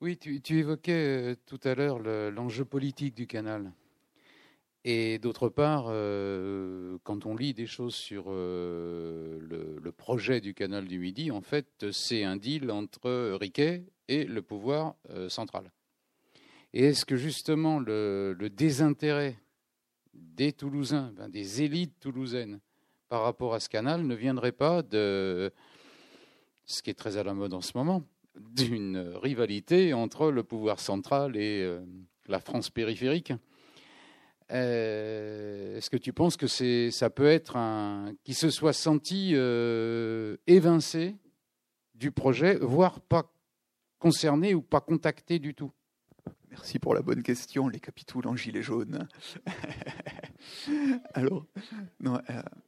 Oui, 0.01 0.17
tu, 0.17 0.41
tu 0.41 0.59
évoquais 0.59 1.31
euh, 1.31 1.35
tout 1.45 1.61
à 1.63 1.75
l'heure 1.75 1.99
l'enjeu 1.99 2.65
politique 2.65 3.15
du 3.15 3.25
canal. 3.25 3.71
Et 4.85 5.17
d'autre 5.17 5.47
part, 5.47 5.85
euh, 5.87 6.97
quand 7.03 7.25
on 7.25 7.35
lit 7.35 7.53
des 7.53 7.67
choses 7.67 7.95
sur 7.95 8.25
euh, 8.27 9.39
le, 9.81 9.91
projet 9.93 10.41
du 10.41 10.53
canal 10.53 10.85
du 10.85 10.99
Midi, 10.99 11.31
en 11.31 11.39
fait, 11.39 11.85
c'est 11.91 12.23
un 12.23 12.35
deal 12.35 12.69
entre 12.69 13.37
Riquet 13.39 13.85
et 14.09 14.25
le 14.25 14.41
pouvoir 14.41 14.95
euh, 15.09 15.29
central. 15.29 15.71
Et 16.73 16.85
est-ce 16.85 17.05
que 17.05 17.15
justement 17.15 17.79
le, 17.79 18.35
désintérêt 18.51 19.37
des 20.13 20.51
Toulousains, 20.51 21.13
ben, 21.15 21.29
des 21.29 21.61
élites 21.61 21.97
toulousaines 22.01 22.59
par 23.07 23.23
rapport 23.23 23.53
à 23.53 23.61
ce 23.61 23.69
canal 23.69 24.05
ne 24.05 24.15
viendrait 24.15 24.51
pas 24.51 24.81
de 24.81 25.53
ce 26.65 26.81
qui 26.81 26.89
est 26.89 26.95
très 26.95 27.15
à 27.15 27.23
la 27.23 27.33
mode 27.33 27.53
en 27.53 27.61
ce 27.61 27.77
moment, 27.77 28.03
d'une 28.35 28.97
rivalité 29.21 29.93
entre 29.93 30.29
le 30.31 30.43
pouvoir 30.43 30.79
central 30.79 31.37
et 31.37 31.77
la 32.27 32.39
France 32.39 32.69
périphérique? 32.69 33.33
Euh, 34.51 35.77
est-ce 35.77 35.89
que 35.89 35.97
tu 35.97 36.13
penses 36.13 36.37
que 36.37 36.47
ça 36.47 37.09
peut 37.09 37.27
être 37.27 37.55
un 37.55 38.13
qui 38.23 38.33
se 38.33 38.49
soit 38.49 38.73
senti 38.73 39.31
euh, 39.33 40.37
évincé 40.47 41.15
du 41.95 42.11
projet, 42.11 42.55
voire 42.55 42.99
pas 42.99 43.31
concerné 43.99 44.53
ou 44.53 44.61
pas 44.61 44.81
contacté 44.81 45.39
du 45.39 45.53
tout? 45.53 45.71
Merci 46.49 46.77
pour 46.77 46.93
la 46.93 47.01
bonne 47.01 47.23
question, 47.23 47.67
les 47.67 47.79
capitouls 47.79 48.27
en 48.27 48.35
gilet 48.35 48.61
jaune. 48.61 49.07
Alors, 51.13 51.47
euh, 52.05 52.19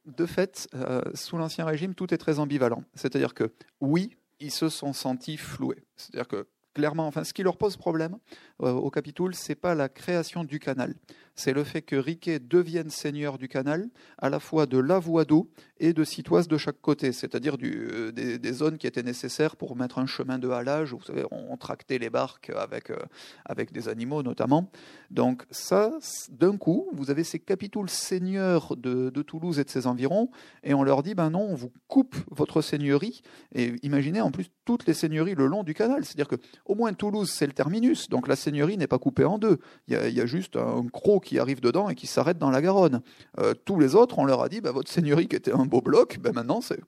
de 0.05 0.26
fait, 0.26 0.67
sous 1.13 1.38
l'Ancien 1.38 1.65
Régime, 1.65 1.93
tout 1.93 2.11
est 2.11 2.17
très 2.17 2.39
ambivalent. 2.39 2.84
C'est-à-dire 2.95 3.36
que, 3.36 3.53
oui, 3.82 4.17
ils 4.39 4.51
se 4.51 4.69
sont 4.69 4.91
sentis 4.91 5.38
floués. 5.38 5.84
C'est-à-dire 5.97 6.28
que, 6.28 6.47
clairement, 6.73 7.05
enfin, 7.05 7.23
ce 7.23 7.32
qui 7.32 7.43
leur 7.43 7.57
pose 7.57 7.78
problème 7.78 8.17
au 8.57 8.89
Capitoul, 8.89 9.36
c'est 9.36 9.55
pas 9.55 9.76
la 9.76 9.88
création 9.88 10.43
du 10.43 10.59
canal 10.59 10.95
c'est 11.36 11.53
le 11.53 11.63
fait 11.63 11.81
que 11.81 11.95
Riquet 11.95 12.39
devienne 12.39 12.89
seigneur 12.89 13.38
du 13.38 13.47
canal, 13.47 13.89
à 14.17 14.29
la 14.29 14.39
fois 14.39 14.65
de 14.65 14.77
la 14.77 14.99
voie 14.99 15.25
d'eau 15.25 15.49
et 15.79 15.93
de 15.93 16.03
citoise 16.03 16.47
de 16.47 16.57
chaque 16.57 16.79
côté, 16.81 17.11
c'est-à-dire 17.11 17.57
euh, 17.61 18.11
des, 18.11 18.53
zones 18.53 18.77
qui 18.77 18.88
étaient 18.88 19.03
nécessaires 19.03 19.57
pour 19.57 19.75
mettre 19.75 19.99
un 19.99 20.05
chemin 20.05 20.39
de 20.39 20.49
halage. 20.49 20.93
Vous 20.93 21.03
savez, 21.03 21.25
on, 21.31 21.57
tractait 21.57 21.97
les 21.97 22.09
barques 22.09 22.51
avec, 22.55 22.89
euh, 22.89 22.97
avec 23.45 23.71
des 23.71 23.89
animaux 23.89 24.23
notamment. 24.23 24.69
Donc 25.11 25.43
ça, 25.51 25.91
d'un 26.29 26.57
coup, 26.57 26.89
vous 26.93 27.11
avez 27.11 27.23
ces 27.23 27.39
capitouls 27.39 27.89
seigneurs 27.89 28.75
de, 28.77 29.09
Toulouse 29.25 29.59
et 29.59 29.63
de 29.63 29.69
ses 29.69 29.88
environs, 29.88 30.29
et 30.63 30.73
on 30.73 30.83
leur 30.83 31.01
dit, 31.01 31.15
ben 31.15 31.31
non, 31.31 31.41
on 31.41 31.55
vous 31.55 31.71
coupe 31.88 32.15
votre 32.29 32.61
seigneurie. 32.61 33.21
Et 33.53 33.73
imaginez 33.81 34.21
en 34.21 34.31
plus 34.31 34.45
toutes 34.65 34.86
les 34.86 34.93
seigneuries 34.93 35.36
le 35.36 35.47
long 35.47 35.63
du 35.63 35.73
canal, 35.73 36.05
c'est-à-dire 36.05 36.27
que 36.27 36.36
au 36.65 36.75
moins 36.75 36.93
Toulouse, 36.93 37.31
c'est 37.31 37.47
le 37.47 37.53
terminus, 37.53 38.07
donc 38.07 38.27
la 38.27 38.36
seigneurie 38.36 38.77
n'est 38.77 38.88
pas 38.88 38.99
coupée 38.99 39.25
en 39.25 39.38
deux. 39.38 39.59
Il 39.88 39.95
y 39.95 40.21
a, 40.21 40.25
juste 40.25 40.55
un 40.55 40.86
croc 40.91 41.24
qui 41.26 41.39
arrive 41.39 41.59
dedans 41.59 41.89
et 41.89 41.95
qui 41.95 42.07
s'arrête 42.07 42.38
dans 42.38 42.49
la 42.49 42.61
Garonne. 42.61 43.01
Euh, 43.39 43.53
tous 43.65 43.80
les 43.80 43.95
autres, 43.95 44.17
on 44.19 44.26
leur 44.26 44.41
a 44.41 44.47
dit, 44.47 44.61
ben, 44.61 44.71
votre 44.71 44.89
seigneurie 44.89 45.28
qui 45.28 45.36
était 45.36 45.51
un 45.51 45.65
beau 45.65 45.82
bloc, 45.82 46.19
ben 46.21 46.34
maintenant 46.34 46.61
c'est 46.61 46.80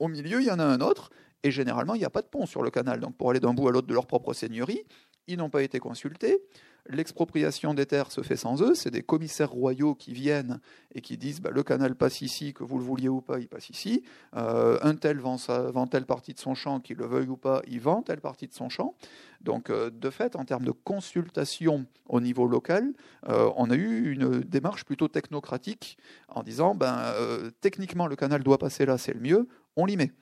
Au 0.00 0.08
milieu, 0.08 0.40
il 0.40 0.46
y 0.46 0.50
en 0.50 0.58
a 0.58 0.64
un 0.64 0.80
autre. 0.80 1.10
Et 1.42 1.50
généralement, 1.50 1.94
il 1.94 1.98
n'y 1.98 2.04
a 2.04 2.10
pas 2.10 2.22
de 2.22 2.26
pont 2.26 2.46
sur 2.46 2.62
le 2.62 2.70
canal. 2.70 3.00
Donc 3.00 3.16
pour 3.16 3.30
aller 3.30 3.40
d'un 3.40 3.54
bout 3.54 3.68
à 3.68 3.72
l'autre 3.72 3.86
de 3.86 3.94
leur 3.94 4.06
propre 4.06 4.32
seigneurie, 4.32 4.84
ils 5.26 5.38
n'ont 5.38 5.50
pas 5.50 5.62
été 5.62 5.78
consultés. 5.78 6.40
L'expropriation 6.88 7.74
des 7.74 7.86
terres 7.86 8.10
se 8.10 8.22
fait 8.22 8.36
sans 8.36 8.62
eux. 8.62 8.74
C'est 8.74 8.90
des 8.90 9.02
commissaires 9.02 9.50
royaux 9.50 9.94
qui 9.94 10.12
viennent 10.12 10.60
et 10.94 11.00
qui 11.00 11.16
disent 11.16 11.40
bah, 11.40 11.50
le 11.52 11.62
canal 11.62 11.94
passe 11.94 12.22
ici, 12.22 12.54
que 12.54 12.64
vous 12.64 12.78
le 12.78 12.84
vouliez 12.84 13.08
ou 13.08 13.20
pas, 13.20 13.38
il 13.38 13.48
passe 13.48 13.70
ici. 13.70 14.02
Euh, 14.34 14.78
un 14.82 14.94
tel 14.94 15.18
vend, 15.18 15.36
vend, 15.72 15.86
telle 15.86 16.06
partie 16.06 16.34
de 16.34 16.38
son 16.38 16.54
champ, 16.54 16.80
qu'il 16.80 16.96
le 16.96 17.06
veuille 17.06 17.28
ou 17.28 17.36
pas, 17.36 17.62
il 17.68 17.80
vend 17.80 18.02
telle 18.02 18.20
partie 18.20 18.48
de 18.48 18.54
son 18.54 18.68
champ. 18.68 18.94
Donc, 19.40 19.70
euh, 19.70 19.90
de 19.90 20.10
fait, 20.10 20.36
en 20.36 20.44
termes 20.44 20.64
de 20.64 20.72
consultation 20.72 21.86
au 22.08 22.20
niveau 22.20 22.46
local, 22.46 22.92
euh, 23.28 23.50
on 23.56 23.70
a 23.70 23.76
eu 23.76 24.12
une 24.12 24.40
démarche 24.40 24.84
plutôt 24.84 25.08
technocratique 25.08 25.98
en 26.28 26.42
disant 26.42 26.74
ben, 26.74 27.12
techniquement, 27.60 28.06
le 28.06 28.16
canal 28.16 28.42
doit 28.42 28.58
passer 28.58 28.86
là, 28.86 28.98
c'est 28.98 29.12
le 29.12 29.20
mieux, 29.20 29.48
on 29.76 29.84
l'y 29.84 29.96
met. 29.96 30.12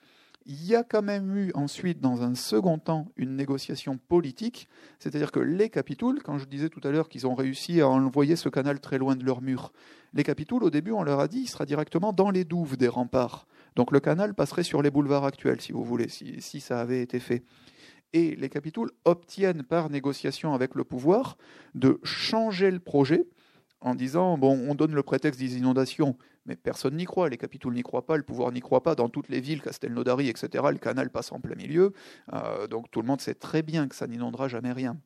Il 0.51 0.65
y 0.65 0.75
a 0.75 0.83
quand 0.83 1.03
même 1.03 1.37
eu 1.37 1.51
ensuite, 1.53 2.01
dans 2.01 2.23
un 2.23 2.35
second 2.35 2.79
temps, 2.79 3.13
une 3.19 3.37
négociation 3.37 3.99
politique, 3.99 4.67
c'est-à-dire 4.99 5.31
que 5.31 5.41
les 5.41 5.69
Capitouls, 5.69 6.23
quand 6.25 6.39
je 6.39 6.47
disais 6.47 6.71
tout 6.71 6.81
à 6.85 6.91
l'heure 6.91 7.11
qu'ils 7.11 7.27
ont 7.27 7.35
réussi 7.35 7.83
à 7.83 7.89
envoyer 7.89 8.35
ce 8.35 8.49
canal 8.49 8.81
très 8.81 8.97
loin 8.97 9.15
de 9.15 9.27
leur 9.27 9.43
mur, 9.43 9.75
les 10.15 10.25
Capitouls, 10.25 10.65
au 10.65 10.71
début, 10.71 10.93
on 10.93 11.03
leur 11.03 11.21
a 11.21 11.29
dit, 11.29 11.41
il 11.41 11.49
sera 11.49 11.67
directement 11.67 12.15
dans 12.15 12.31
les 12.31 12.47
douves 12.47 12.79
des 12.79 12.89
remparts. 12.89 13.47
Donc 13.77 13.93
le 13.93 14.01
canal 14.01 14.35
passerait 14.35 14.63
sur 14.63 14.81
les 14.81 14.91
boulevards 14.91 15.27
actuels, 15.27 15.61
si 15.61 15.73
vous 15.73 15.85
voulez, 15.85 16.09
si, 16.09 16.41
si 16.41 16.61
ça 16.61 16.81
avait 16.81 17.03
été 17.03 17.21
fait. 17.21 17.43
Et 18.15 18.35
les 18.35 18.49
Capitouls 18.49 18.91
obtiennent 19.05 19.65
par 19.65 19.91
négociation 19.91 20.55
avec 20.55 20.75
le 20.75 20.85
pouvoir 20.85 21.37
de 21.75 22.01
changer 22.05 22.71
le 22.71 22.81
projet 22.81 23.27
en 23.83 23.95
disant 23.95 24.39
bon, 24.39 24.59
on 24.67 24.75
donne 24.75 24.95
le 24.95 25.03
prétexte 25.03 25.39
des 25.39 25.59
inondations, 25.59 26.17
mais 26.49 26.57
personne 26.57 26.97
n'y 26.97 27.05
croit. 27.05 27.29
Les 27.29 27.37
capitouls 27.37 27.73
n'y 27.73 27.83
croient 27.83 28.07
pas, 28.07 28.17
le 28.17 28.25
pouvoir 28.25 28.51
n'y 28.51 28.61
croit 28.61 28.83
pas. 28.83 28.95
Dans 28.95 29.09
toutes 29.09 29.29
les 29.29 29.41
villes, 29.41 29.63
Castelnaudary, 29.63 30.29
etc., 30.29 30.65
le 30.71 30.79
canal 30.79 31.11
passe 31.11 31.31
en 31.31 31.41
plein 31.41 31.55
milieu. 31.55 31.93
Euh, 32.33 32.67
donc 32.67 32.91
tout 32.91 33.01
le 33.01 33.07
monde 33.07 33.21
sait 33.21 33.35
très 33.35 33.63
bien 33.63 33.87
que 33.87 33.95
ça 33.95 34.07
n'inondera 34.07 34.49
jamais 34.49 34.73
rien. 34.73 34.97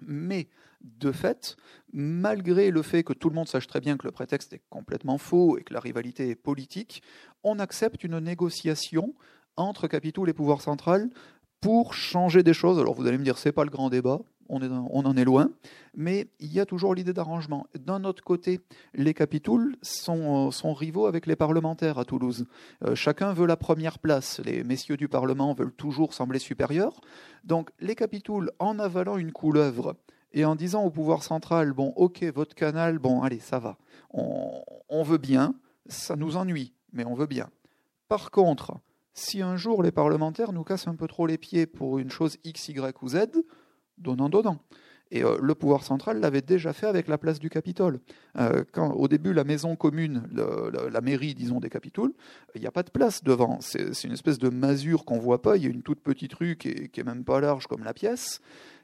Mais 0.00 0.48
de 0.80 1.10
fait, 1.10 1.56
malgré 1.92 2.70
le 2.70 2.82
fait 2.82 3.02
que 3.02 3.12
tout 3.12 3.28
le 3.28 3.34
monde 3.34 3.48
sache 3.48 3.66
très 3.66 3.80
bien 3.80 3.96
que 3.96 4.06
le 4.06 4.12
prétexte 4.12 4.52
est 4.52 4.62
complètement 4.70 5.18
faux 5.18 5.58
et 5.58 5.64
que 5.64 5.74
la 5.74 5.80
rivalité 5.80 6.30
est 6.30 6.36
politique, 6.36 7.02
on 7.42 7.58
accepte 7.58 8.04
une 8.04 8.18
négociation 8.20 9.14
entre 9.56 9.88
capitouls 9.88 10.28
et 10.28 10.32
pouvoir 10.32 10.60
central 10.60 11.10
pour 11.60 11.94
changer 11.94 12.44
des 12.44 12.54
choses. 12.54 12.78
Alors 12.78 12.94
vous 12.94 13.08
allez 13.08 13.18
me 13.18 13.24
dire, 13.24 13.38
c'est 13.38 13.50
pas 13.50 13.64
le 13.64 13.70
grand 13.70 13.90
débat, 13.90 14.20
on, 14.48 15.04
en 15.04 15.16
est 15.16 15.24
loin, 15.24 15.50
mais 15.94 16.28
il 16.40 16.52
y 16.52 16.60
a 16.60 16.66
toujours 16.66 16.94
l'idée 16.94 17.12
d'arrangement. 17.12 17.66
D'un 17.78 18.04
autre 18.04 18.22
côté, 18.22 18.60
les 18.94 19.14
capitouls 19.14 19.76
sont, 19.82 20.50
rivaux 20.74 21.06
avec 21.06 21.26
les 21.26 21.36
parlementaires 21.36 21.98
à 21.98 22.04
Toulouse. 22.04 22.46
Euh, 22.84 22.94
chacun 22.94 23.32
veut 23.32 23.46
la 23.46 23.56
première 23.56 23.98
place. 23.98 24.40
Les 24.44 24.64
messieurs 24.64 24.96
du 24.96 25.08
Parlement 25.08 25.54
veulent 25.54 25.72
toujours 25.72 26.14
sembler 26.14 26.38
supérieurs. 26.38 27.00
Donc 27.44 27.70
les 27.80 27.94
capitouls, 27.94 28.50
en 28.58 28.78
avalant 28.78 29.16
une 29.16 29.32
couleuvre 29.32 29.96
et 30.32 30.44
en 30.44 30.56
disant 30.56 30.84
au 30.84 30.90
pouvoir 30.90 31.22
central, 31.22 31.72
bon, 31.72 31.92
ok, 31.96 32.22
votre 32.34 32.54
canal, 32.54 32.98
bon, 32.98 33.22
allez, 33.22 33.40
ça 33.40 33.58
va. 33.58 33.78
On 34.12 35.02
veut 35.02 35.18
bien, 35.18 35.54
ça 35.86 36.16
nous 36.16 36.36
ennuie, 36.36 36.74
mais 36.92 37.04
on 37.04 37.14
veut 37.14 37.26
bien. 37.26 37.48
Par 38.08 38.30
contre, 38.30 38.80
si 39.18 39.42
un 39.42 39.56
jour 39.56 39.82
les 39.82 39.90
parlementaires 39.90 40.52
nous 40.52 40.62
cassent 40.62 40.86
un 40.86 40.94
peu 40.94 41.08
trop 41.08 41.26
les 41.26 41.38
pieds 41.38 41.66
pour 41.66 41.98
une 41.98 42.10
chose 42.10 42.36
X, 42.44 42.68
Y 42.68 43.02
ou 43.02 43.08
Z, 43.08 43.26
donnant, 44.00 44.28
donnant. 44.28 44.58
Et 45.10 45.24
euh, 45.24 45.38
le 45.40 45.54
pouvoir 45.54 45.84
central 45.84 46.20
l'avait 46.20 46.42
déjà 46.42 46.72
fait 46.72 46.86
avec 46.86 47.08
la 47.08 47.16
place 47.16 47.38
du 47.38 47.48
Capitole. 47.48 48.00
Euh, 48.38 48.64
quand, 48.72 48.90
au 48.92 49.08
début, 49.08 49.32
la 49.32 49.44
maison 49.44 49.74
commune, 49.74 50.28
la 50.32 51.00
mairie, 51.00 51.34
disons, 51.34 51.60
des 51.60 51.70
Capitoles, 51.70 52.12
il 52.54 52.60
n'y 52.60 52.66
a 52.66 52.70
pas 52.70 52.82
de 52.82 52.90
place 52.90 53.24
devant. 53.24 53.58
C'est 53.60 54.04
une 54.04 54.12
espèce 54.12 54.38
de 54.38 54.50
masure 54.50 55.04
qu'on 55.04 55.18
voit 55.18 55.40
pas. 55.40 55.56
Il 55.56 55.62
y 55.62 55.66
a 55.66 55.70
une 55.70 55.82
toute 55.82 56.00
petite 56.00 56.34
rue 56.34 56.56
qui 56.56 56.68
est, 56.68 56.88
qui 56.88 57.00
est 57.00 57.04
même 57.04 57.24
pas 57.24 57.40
large 57.40 57.66
comme 57.66 57.84
la 57.84 57.94
pièce. 57.94 58.40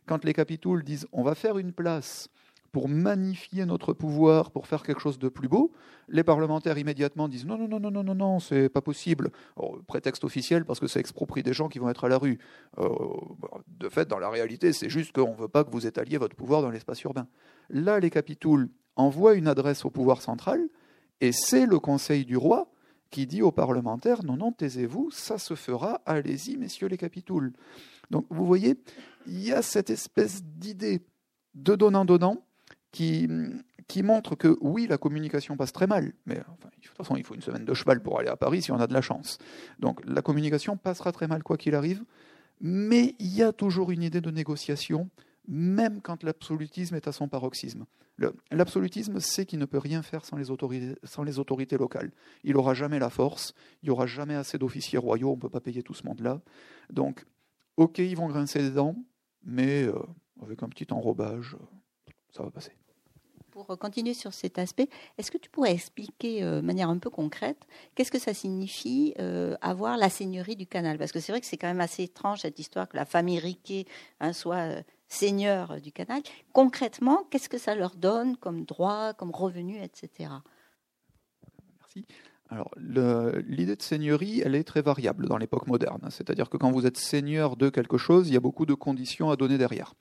Quand 0.06 0.24
les 0.24 0.32
Capitoles 0.32 0.82
disent 0.82 1.06
on 1.12 1.22
va 1.22 1.34
faire 1.34 1.58
une 1.58 1.72
place 1.72 2.28
pour 2.74 2.88
magnifier 2.88 3.66
notre 3.66 3.92
pouvoir, 3.92 4.50
pour 4.50 4.66
faire 4.66 4.82
quelque 4.82 5.00
chose 5.00 5.20
de 5.20 5.28
plus 5.28 5.46
beau, 5.46 5.70
les 6.08 6.24
parlementaires 6.24 6.76
immédiatement 6.76 7.28
disent 7.28 7.46
non, 7.46 7.56
non, 7.56 7.68
non, 7.68 7.78
non, 7.78 7.92
non, 7.92 8.02
non, 8.02 8.14
non, 8.16 8.40
c'est 8.40 8.68
pas 8.68 8.80
possible. 8.80 9.30
prétexte 9.86 10.24
officiel 10.24 10.64
parce 10.64 10.80
que 10.80 10.88
ça 10.88 10.98
exproprie 10.98 11.44
des 11.44 11.52
gens 11.52 11.68
qui 11.68 11.78
vont 11.78 11.88
être 11.88 12.02
à 12.02 12.08
la 12.08 12.18
rue. 12.18 12.40
Euh, 12.78 12.88
de 13.68 13.88
fait, 13.88 14.08
dans 14.08 14.18
la 14.18 14.28
réalité, 14.28 14.72
c'est 14.72 14.90
juste 14.90 15.12
qu'on 15.12 15.30
ne 15.30 15.36
veut 15.36 15.46
pas 15.46 15.62
que 15.62 15.70
vous 15.70 15.86
étaliez 15.86 16.18
votre 16.18 16.34
pouvoir 16.34 16.62
dans 16.62 16.70
l'espace 16.70 17.00
urbain. 17.02 17.28
Là, 17.70 18.00
les 18.00 18.10
capitouls 18.10 18.68
envoient 18.96 19.34
une 19.34 19.46
adresse 19.46 19.84
au 19.84 19.90
pouvoir 19.90 20.20
central 20.20 20.60
et 21.20 21.30
c'est 21.30 21.66
le 21.66 21.78
conseil 21.78 22.24
du 22.24 22.36
roi 22.36 22.72
qui 23.10 23.28
dit 23.28 23.40
aux 23.40 23.52
parlementaires 23.52 24.24
non, 24.24 24.36
non, 24.36 24.50
taisez-vous, 24.50 25.12
ça 25.12 25.38
se 25.38 25.54
fera, 25.54 26.00
allez-y, 26.06 26.56
messieurs 26.56 26.88
les 26.88 26.98
capitouls. 26.98 27.52
Donc 28.10 28.26
vous 28.30 28.44
voyez, 28.44 28.80
il 29.28 29.44
y 29.44 29.52
a 29.52 29.62
cette 29.62 29.90
espèce 29.90 30.42
d'idée 30.42 31.02
de 31.54 31.76
donnant-donnant 31.76 32.44
qui, 32.94 34.02
montre 34.02 34.36
que 34.36 34.56
oui, 34.60 34.86
la 34.86 34.98
communication 34.98 35.56
passe 35.56 35.72
très 35.72 35.86
mal, 35.86 36.12
mais 36.26 36.36
de 36.36 36.42
toute 36.80 36.96
façon, 36.96 37.16
il 37.16 37.24
faut 37.24 37.34
une 37.34 37.42
semaine 37.42 37.64
de 37.64 37.74
cheval 37.74 38.02
pour 38.02 38.18
aller 38.18 38.28
à 38.28 38.36
Paris 38.36 38.62
si 38.62 38.72
on 38.72 38.78
a 38.78 38.86
de 38.86 38.94
la 38.94 39.02
chance. 39.02 39.38
Donc 39.78 40.00
la 40.06 40.22
communication 40.22 40.76
passera 40.76 41.12
très 41.12 41.26
mal 41.26 41.42
quoi 41.42 41.56
qu'il 41.56 41.74
arrive, 41.74 42.04
mais 42.60 43.14
il 43.18 43.34
y 43.34 43.42
a 43.42 43.52
toujours 43.52 43.90
une 43.90 44.02
idée 44.02 44.20
de 44.20 44.30
négociation, 44.30 45.10
même 45.48 46.00
quand 46.00 46.22
l'absolutisme 46.22 46.94
est 46.94 47.08
à 47.08 47.12
son 47.12 47.28
paroxysme. 47.28 47.84
L'absolutisme 48.52 49.18
sait 49.18 49.44
qu'il 49.44 49.58
ne 49.58 49.64
peut 49.64 49.78
rien 49.78 50.02
faire 50.02 50.24
sans 50.24 50.36
les, 50.36 50.52
autorités, 50.52 50.94
sans 51.02 51.24
les 51.24 51.40
autorités 51.40 51.76
locales. 51.76 52.12
Il 52.44 52.52
n'aura 52.52 52.72
jamais 52.72 53.00
la 53.00 53.10
force, 53.10 53.54
il 53.82 53.86
n'y 53.86 53.90
aura 53.90 54.06
jamais 54.06 54.36
assez 54.36 54.56
d'officiers 54.56 54.98
royaux, 54.98 55.32
on 55.32 55.36
ne 55.36 55.40
peut 55.40 55.48
pas 55.48 55.60
payer 55.60 55.82
tout 55.82 55.94
ce 55.94 56.06
monde-là. 56.06 56.40
Donc, 56.90 57.26
ok, 57.76 57.98
ils 57.98 58.16
vont 58.16 58.28
grincer 58.28 58.60
des 58.60 58.70
dents, 58.70 58.94
mais 59.42 59.82
euh, 59.82 59.98
avec 60.40 60.62
un 60.62 60.68
petit 60.68 60.86
enrobage, 60.92 61.56
ça 62.30 62.44
va 62.44 62.52
passer. 62.52 62.72
Pour 63.54 63.78
continuer 63.78 64.14
sur 64.14 64.34
cet 64.34 64.58
aspect, 64.58 64.88
est-ce 65.16 65.30
que 65.30 65.38
tu 65.38 65.48
pourrais 65.48 65.72
expliquer 65.72 66.42
euh, 66.42 66.60
de 66.60 66.66
manière 66.66 66.88
un 66.88 66.98
peu 66.98 67.08
concrète 67.08 67.68
qu'est-ce 67.94 68.10
que 68.10 68.18
ça 68.18 68.34
signifie 68.34 69.14
euh, 69.20 69.54
avoir 69.60 69.96
la 69.96 70.10
seigneurie 70.10 70.56
du 70.56 70.66
canal? 70.66 70.98
Parce 70.98 71.12
que 71.12 71.20
c'est 71.20 71.30
vrai 71.30 71.40
que 71.40 71.46
c'est 71.46 71.56
quand 71.56 71.68
même 71.68 71.80
assez 71.80 72.02
étrange 72.02 72.40
cette 72.40 72.58
histoire 72.58 72.88
que 72.88 72.96
la 72.96 73.04
famille 73.04 73.38
Riquet 73.38 73.84
hein, 74.18 74.32
soit 74.32 74.82
seigneur 75.06 75.80
du 75.80 75.92
canal. 75.92 76.20
Concrètement, 76.52 77.28
qu'est-ce 77.30 77.48
que 77.48 77.58
ça 77.58 77.76
leur 77.76 77.94
donne 77.94 78.36
comme 78.36 78.64
droit, 78.64 79.12
comme 79.14 79.30
revenu, 79.30 79.80
etc. 79.80 80.30
Merci. 81.78 82.06
Alors, 82.54 82.70
l'idée 83.48 83.74
de 83.74 83.82
seigneurie, 83.82 84.40
elle 84.44 84.54
est 84.54 84.62
très 84.62 84.80
variable 84.80 85.26
dans 85.26 85.38
l'époque 85.38 85.66
moderne. 85.66 86.06
C'est-à-dire 86.10 86.48
que 86.48 86.56
quand 86.56 86.70
vous 86.70 86.86
êtes 86.86 86.96
seigneur 86.96 87.56
de 87.56 87.68
quelque 87.68 87.98
chose, 87.98 88.28
il 88.28 88.34
y 88.34 88.36
a 88.36 88.40
beaucoup 88.40 88.64
de 88.64 88.74
conditions 88.74 89.32
à 89.32 89.34
donner 89.34 89.58
derrière. 89.58 89.94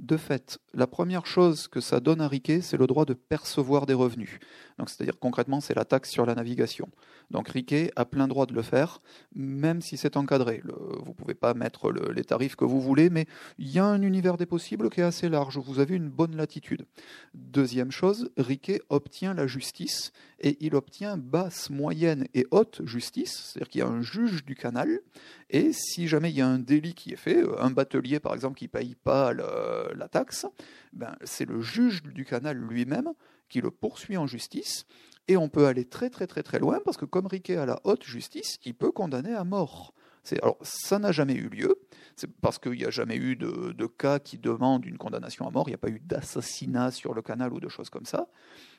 De 0.00 0.16
fait, 0.16 0.58
la 0.74 0.88
première 0.88 1.24
chose 1.24 1.68
que 1.68 1.80
ça 1.80 2.00
donne 2.00 2.20
à 2.20 2.26
Riquet, 2.26 2.62
c'est 2.62 2.76
le 2.76 2.88
droit 2.88 3.04
de 3.04 3.14
percevoir 3.14 3.86
des 3.86 3.94
revenus. 3.94 4.40
Donc, 4.76 4.90
c'est-à-dire 4.90 5.20
concrètement, 5.20 5.60
c'est 5.60 5.76
la 5.76 5.84
taxe 5.84 6.10
sur 6.10 6.26
la 6.26 6.34
navigation. 6.34 6.88
Donc 7.30 7.48
Riquet 7.48 7.92
a 7.94 8.04
plein 8.04 8.26
droit 8.26 8.46
de 8.46 8.54
le 8.54 8.62
faire, 8.62 9.00
même 9.34 9.82
si 9.82 9.96
c'est 9.96 10.16
encadré. 10.16 10.62
vous 10.64 11.10
ne 11.10 11.14
pouvez 11.14 11.34
pas 11.34 11.54
mettre 11.54 11.92
les 11.92 12.24
tarifs 12.24 12.56
que 12.56 12.64
vous 12.64 12.80
voulez, 12.80 13.08
mais 13.08 13.26
il 13.58 13.70
y 13.70 13.78
a 13.78 13.84
un 13.84 14.02
univers 14.02 14.36
des 14.36 14.46
possibles 14.46 14.90
qui 14.90 15.00
est 15.00 15.04
assez 15.04 15.28
large. 15.28 15.58
Vous 15.58 15.78
avez 15.78 15.94
une 15.94 16.08
bonne 16.08 16.34
latitude. 16.34 16.86
Deuxième 17.34 17.92
chose, 17.92 18.30
Riquet 18.36 18.80
obtient 18.88 19.34
la 19.34 19.46
justice 19.46 20.12
et 20.40 20.56
il 20.60 20.74
obtient 20.74 21.16
basse, 21.16 21.70
moyenne 21.70 21.99
et 22.06 22.46
haute 22.50 22.80
justice, 22.84 23.52
c'est-à-dire 23.52 23.68
qu'il 23.68 23.78
y 23.80 23.82
a 23.82 23.88
un 23.88 24.02
juge 24.02 24.44
du 24.44 24.54
canal, 24.54 25.00
et 25.48 25.72
si 25.72 26.08
jamais 26.08 26.30
il 26.30 26.36
y 26.36 26.40
a 26.40 26.48
un 26.48 26.58
délit 26.58 26.94
qui 26.94 27.12
est 27.12 27.16
fait, 27.16 27.42
un 27.58 27.70
batelier 27.70 28.20
par 28.20 28.34
exemple 28.34 28.58
qui 28.58 28.64
ne 28.64 28.70
paye 28.70 28.94
pas 28.94 29.32
la 29.32 30.08
taxe, 30.08 30.46
ben, 30.92 31.16
c'est 31.24 31.44
le 31.44 31.60
juge 31.60 32.02
du 32.02 32.24
canal 32.24 32.56
lui-même 32.56 33.12
qui 33.48 33.60
le 33.60 33.70
poursuit 33.70 34.16
en 34.16 34.26
justice 34.26 34.86
et 35.30 35.36
on 35.36 35.48
peut 35.48 35.66
aller 35.66 35.84
très 35.84 36.10
très 36.10 36.26
très 36.26 36.42
très 36.42 36.58
loin 36.58 36.80
parce 36.84 36.96
que 36.96 37.04
comme 37.04 37.26
Riquet 37.26 37.56
a 37.56 37.64
la 37.64 37.80
haute 37.84 38.04
justice, 38.04 38.58
il 38.64 38.74
peut 38.74 38.90
condamner 38.90 39.32
à 39.32 39.44
mort. 39.44 39.94
Alors, 40.42 40.58
ça 40.62 40.98
n'a 40.98 41.12
jamais 41.12 41.34
eu 41.34 41.48
lieu, 41.48 41.76
c'est 42.16 42.30
parce 42.40 42.58
qu'il 42.58 42.72
n'y 42.72 42.84
a 42.84 42.90
jamais 42.90 43.16
eu 43.16 43.36
de, 43.36 43.86
cas 43.86 44.18
qui 44.18 44.38
demandent 44.38 44.84
une 44.84 44.98
condamnation 44.98 45.46
à 45.46 45.50
mort, 45.50 45.68
il 45.68 45.72
n'y 45.72 45.74
a 45.74 45.78
pas 45.78 45.88
eu 45.88 46.00
d'assassinat 46.00 46.90
sur 46.90 47.14
le 47.14 47.22
canal 47.22 47.52
ou 47.52 47.60
de 47.60 47.68
choses 47.68 47.90
comme 47.90 48.06
ça. 48.06 48.28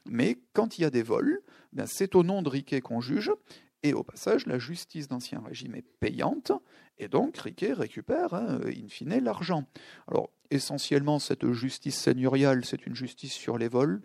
Mais 0.06 0.40
quand 0.54 0.78
il 0.78 0.82
y 0.82 0.86
a 0.86 0.90
des 0.90 1.04
vols, 1.04 1.42
ben 1.74 1.86
c'est 1.88 2.16
au 2.16 2.24
nom 2.24 2.42
de 2.42 2.50
Riquet 2.50 2.82
qu'on 2.82 3.02
juge, 3.02 3.32
et 3.84 3.94
au 3.94 4.04
passage, 4.04 4.46
la 4.46 4.60
justice 4.60 5.08
d'Ancien 5.08 5.42
Régime 5.46 5.76
est 5.76 5.86
payante, 6.00 6.52
et 7.00 7.08
donc 7.08 7.38
Riquet 7.38 7.74
récupère, 7.74 8.34
hein, 8.34 8.60
in 8.66 8.88
fine, 8.88 9.20
l'argent. 9.24 9.66
Alors, 10.08 10.30
essentiellement, 10.52 11.18
cette 11.18 11.52
justice 11.52 11.98
seigneuriale, 11.98 12.64
c'est 12.64 12.86
une 12.86 12.96
justice 12.96 13.34
sur 13.34 13.58
les 13.58 13.70
vols. 13.70 14.02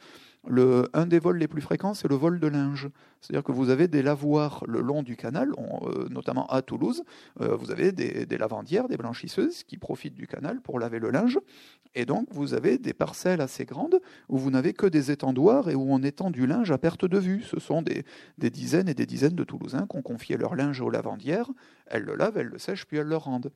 Un 0.49 1.07
des 1.07 1.19
vols 1.19 1.39
les 1.39 1.49
plus 1.49 1.61
fréquents, 1.61 1.95
c'est 1.95 2.09
le 2.09 2.15
vol 2.15 2.39
de 2.39 2.47
linge. 2.47 2.89
C'est-à-dire 3.21 3.43
que 3.43 3.53
vous 3.53 3.71
avez 3.71 3.89
des 3.89 4.03
lavoirs 4.03 4.63
le 4.69 4.81
long 4.81 5.03
du 5.03 5.17
canal, 5.17 5.53
euh, 5.59 6.09
notamment 6.09 6.47
à 6.47 6.63
Toulouse. 6.63 7.03
Euh, 7.41 7.57
vous 7.57 7.71
avez 7.71 7.91
des, 7.93 8.39
lavandières, 8.39 8.89
des 8.89 8.97
blanchisseuses 8.97 9.65
qui 9.65 9.79
profitent 9.79 10.15
du 10.15 10.27
canal 10.27 10.61
pour 10.61 10.79
laver 10.79 10.99
le 10.99 11.11
linge. 11.11 11.41
Et 11.95 12.05
donc, 12.05 12.29
vous 12.31 12.55
avez 12.55 12.79
des 12.79 12.93
parcelles 12.93 13.41
assez 13.41 13.65
grandes 13.65 14.01
où 14.29 14.39
vous 14.39 14.51
n'avez 14.51 14.73
que 14.73 14.87
des 14.87 15.11
étendoirs 15.11 15.69
et 15.69 15.75
où 15.75 15.87
on 15.89 16.03
étend 16.03 16.31
du 16.31 16.47
linge 16.47 16.71
à 16.71 16.79
perte 16.79 17.05
de 17.05 17.19
vue. 17.19 17.43
Ce 17.43 17.59
sont 17.59 17.83
des, 17.83 18.05
des 18.39 18.51
dizaines 18.51 18.89
et 18.89 18.95
des 18.95 19.07
dizaines 19.07 19.35
de 19.35 19.45
Toulousains 19.45 19.87
qui 19.91 19.97
ont 19.97 20.03
confié 20.03 20.37
leur 20.37 20.55
linge 20.55 20.81
aux 20.81 20.91
lavandières. 20.91 21.51
Elles 21.87 22.05
le 22.05 22.15
lavent, 22.15 22.39
elles 22.39 22.47
le 22.47 22.59
sèchent, 22.59 22.87
puis 22.87 22.99
elles 22.99 23.09
le 23.09 23.17
rendent. 23.17 23.51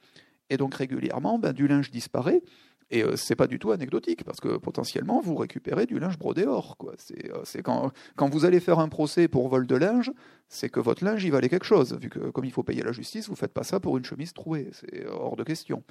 Et 0.51 0.57
donc 0.57 0.74
régulièrement, 0.74 1.38
ben, 1.38 1.53
du 1.53 1.68
linge 1.68 1.91
disparaît. 1.91 2.43
Et 2.91 3.05
euh, 3.05 3.16
c'est 3.16 3.36
pas 3.36 3.47
du 3.47 3.59
tout 3.59 3.70
anecdotique, 3.70 4.24
parce 4.24 4.41
que 4.41 4.57
potentiellement, 4.57 5.20
vous 5.20 5.36
récupérez 5.36 5.86
du 5.86 5.99
linge 5.99 6.18
brodé 6.18 6.45
or. 6.47 6.76
C'est, 6.99 7.30
euh, 7.32 7.62
quand, 7.62 7.93
quand, 8.16 8.28
vous 8.28 8.45
allez 8.45 8.61
faire 8.61 8.78
un 8.80 8.88
procès 8.88 9.28
pour 9.28 9.49
vol 9.49 9.66
de 9.66 9.76
linge, 9.76 10.11
c'est 10.49 10.68
que 10.68 10.80
votre 10.80 11.05
linge 11.05 11.24
y 11.24 11.30
valait 11.30 11.49
quelque 11.49 11.66
chose. 11.66 11.97
Vu 12.01 12.09
que 12.09 12.30
comme 12.30 12.45
il 12.45 12.51
faut 12.51 12.64
payer 12.64 12.82
la 12.82 12.93
justice, 12.93 13.28
vous 13.28 13.36
faites 13.36 13.53
pas 13.53 13.62
ça 13.62 13.78
pour 13.78 13.97
une 13.97 14.05
chemise 14.05 14.32
trouée. 14.32 14.70
C'est 14.72 15.07
hors 15.07 15.36
de 15.36 15.45
question. 15.45 15.84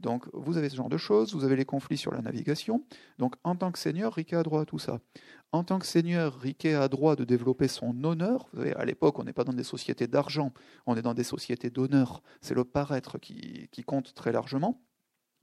Donc 0.00 0.24
vous 0.32 0.56
avez 0.56 0.68
ce 0.68 0.76
genre 0.76 0.88
de 0.88 0.96
choses, 0.96 1.34
vous 1.34 1.44
avez 1.44 1.56
les 1.56 1.64
conflits 1.64 1.98
sur 1.98 2.12
la 2.12 2.20
navigation. 2.20 2.82
Donc 3.18 3.36
en 3.44 3.54
tant 3.54 3.70
que 3.70 3.78
seigneur, 3.78 4.14
Riquet 4.14 4.36
a 4.36 4.42
droit 4.42 4.62
à 4.62 4.64
tout 4.64 4.78
ça. 4.78 4.98
En 5.52 5.62
tant 5.62 5.78
que 5.78 5.86
seigneur, 5.86 6.38
Riquet 6.40 6.74
a 6.74 6.88
droit 6.88 7.14
de 7.14 7.24
développer 7.24 7.68
son 7.68 8.02
honneur. 8.02 8.48
Vous 8.52 8.60
savez, 8.60 8.74
à 8.74 8.84
l'époque, 8.84 9.18
on 9.18 9.24
n'est 9.24 9.32
pas 9.32 9.44
dans 9.44 9.52
des 9.52 9.64
sociétés 9.64 10.08
d'argent, 10.08 10.52
on 10.86 10.96
est 10.96 11.02
dans 11.02 11.14
des 11.14 11.24
sociétés 11.24 11.70
d'honneur. 11.70 12.22
C'est 12.40 12.54
le 12.54 12.64
paraître 12.64 13.18
qui, 13.18 13.68
qui 13.70 13.82
compte 13.84 14.14
très 14.14 14.32
largement. 14.32 14.80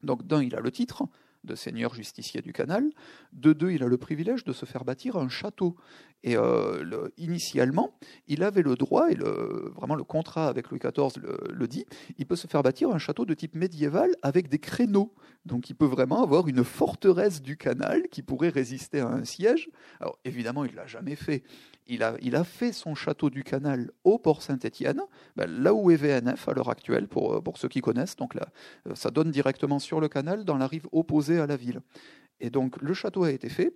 Donc 0.03 0.25
d'un, 0.25 0.43
il 0.43 0.55
a 0.55 0.59
le 0.59 0.71
titre 0.71 1.03
de 1.43 1.55
seigneur 1.55 1.93
justicier 1.93 2.41
du 2.41 2.53
canal. 2.53 2.89
De 3.33 3.53
deux, 3.53 3.71
il 3.71 3.83
a 3.83 3.87
le 3.87 3.97
privilège 3.97 4.43
de 4.43 4.53
se 4.53 4.65
faire 4.65 4.85
bâtir 4.85 5.15
un 5.17 5.29
château. 5.29 5.75
Et 6.23 6.35
euh, 6.35 7.09
initialement, 7.17 7.93
il 8.27 8.43
avait 8.43 8.63
le 8.63 8.75
droit, 8.75 9.09
et 9.09 9.15
vraiment 9.15 9.95
le 9.95 10.03
contrat 10.03 10.47
avec 10.47 10.69
Louis 10.69 10.79
XIV 10.79 11.21
le, 11.49 11.67
dit, 11.67 11.85
il 12.17 12.25
peut 12.25 12.35
se 12.35 12.47
faire 12.47 12.63
bâtir 12.63 12.89
un 12.89 12.97
château 12.97 13.25
de 13.25 13.33
type 13.33 13.55
médiéval 13.55 14.11
avec 14.23 14.49
des 14.49 14.59
créneaux. 14.59 15.13
Donc 15.45 15.69
il 15.69 15.75
peut 15.75 15.85
vraiment 15.85 16.23
avoir 16.23 16.47
une 16.47 16.63
forteresse 16.63 17.41
du 17.41 17.55
canal 17.55 18.07
qui 18.09 18.23
pourrait 18.23 18.49
résister 18.49 18.99
à 18.99 19.07
un 19.07 19.23
siège. 19.23 19.69
Alors 19.99 20.17
évidemment, 20.25 20.65
il 20.65 20.71
ne 20.71 20.77
l'a 20.77 20.87
jamais 20.87 21.15
fait 21.15 21.43
il 21.89 22.35
a, 22.35 22.43
fait 22.43 22.71
son 22.71 22.95
château 22.95 23.29
du 23.29 23.43
canal 23.43 23.91
au 24.03 24.17
port 24.17 24.41
Saint-Étienne, 24.41 25.01
ben, 25.35 25.49
là 25.49 25.73
où 25.73 25.91
est 25.91 25.95
VNF 25.95 26.47
à 26.47 26.53
l'heure 26.53 26.69
actuelle, 26.69 27.07
pour, 27.07 27.41
pour 27.41 27.57
ceux 27.57 27.69
qui 27.69 27.81
connaissent. 27.81 28.15
Donc 28.15 28.35
là, 28.35 28.47
euh, 28.87 28.95
ça 28.95 29.09
donne 29.09 29.31
directement 29.31 29.79
sur 29.79 29.99
le 29.99 30.09
canal, 30.09 30.45
dans 30.45 30.57
la 30.57 30.67
rive 30.67 30.87
opposée 30.91 31.39
à 31.39 31.47
la 31.47 31.55
ville. 31.55 31.81
Et 32.39 32.49
donc 32.49 32.81
le 32.81 32.93
château 32.93 33.23
a 33.23 33.31
été 33.31 33.49
fait. 33.49 33.73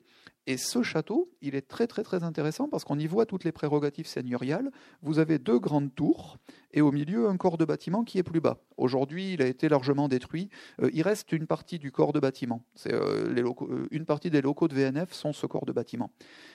Et 0.47 0.57
ce 0.57 0.81
château, 0.81 1.29
il 1.41 1.53
est 1.53 1.67
très 1.67 1.85
très 1.85 2.01
très 2.01 2.23
intéressant 2.23 2.67
parce 2.67 2.83
qu'on 2.83 2.97
y 2.97 3.05
voit 3.05 3.27
toutes 3.27 3.43
les 3.43 3.51
prérogatives 3.51 4.07
seigneuriales. 4.07 4.71
Vous 5.03 5.19
avez 5.19 5.37
deux 5.37 5.59
grandes 5.59 5.93
tours 5.93 6.37
et 6.71 6.81
au 6.81 6.91
milieu 6.91 7.29
un 7.29 7.37
corps 7.37 7.57
de 7.57 7.65
bâtiment 7.65 8.03
qui 8.03 8.17
est 8.17 8.23
plus 8.23 8.41
bas. 8.41 8.57
Aujourd'hui, 8.75 9.33
il 9.33 9.43
a 9.43 9.45
été 9.45 9.69
largement 9.69 10.07
détruit. 10.07 10.49
Euh, 10.81 10.89
il 10.93 11.03
reste 11.03 11.31
une 11.31 11.45
partie 11.45 11.77
du 11.77 11.91
corps 11.91 12.11
de 12.11 12.19
bâtiment. 12.19 12.63
C'est 12.73 12.93
euh, 12.93 13.35
euh, 13.35 13.87
une 13.91 14.05
partie 14.05 14.31
des 14.31 14.41
locaux 14.41 14.67
de 14.67 14.73
VNF 14.73 15.13
sont 15.13 15.31
ce 15.31 15.45
corps 15.45 15.65
de 15.65 15.73
bâtiment. 15.73 16.11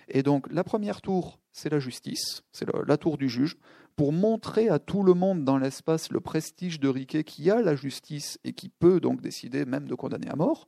Et 0.09 0.25
donc 0.25 0.53
la 0.53 0.65
première 0.65 1.01
tour, 1.01 1.39
c'est 1.53 1.71
la 1.71 1.79
justice, 1.79 2.43
c'est 2.51 2.67
la 2.89 2.97
tour 2.97 3.19
du 3.19 3.29
juge 3.29 3.57
pour 3.95 4.13
montrer 4.13 4.69
à 4.69 4.81
tout 4.81 5.05
le 5.05 5.15
monde 5.15 5.45
dans 5.45 5.59
l'espace 5.59 6.11
le 6.11 6.21
prestige 6.21 6.81
de 6.81 6.89
Riquet 6.89 7.23
qui 7.23 7.51
a 7.51 7.63
la 7.63 7.77
justice 7.77 8.39
et 8.43 8.53
qui 8.53 8.69
peut 8.69 8.99
donc 8.99 9.21
décider 9.21 9.65
même 9.65 9.87
de 9.87 9.95
condamner 9.95 10.29
à 10.29 10.37
mort. 10.37 10.67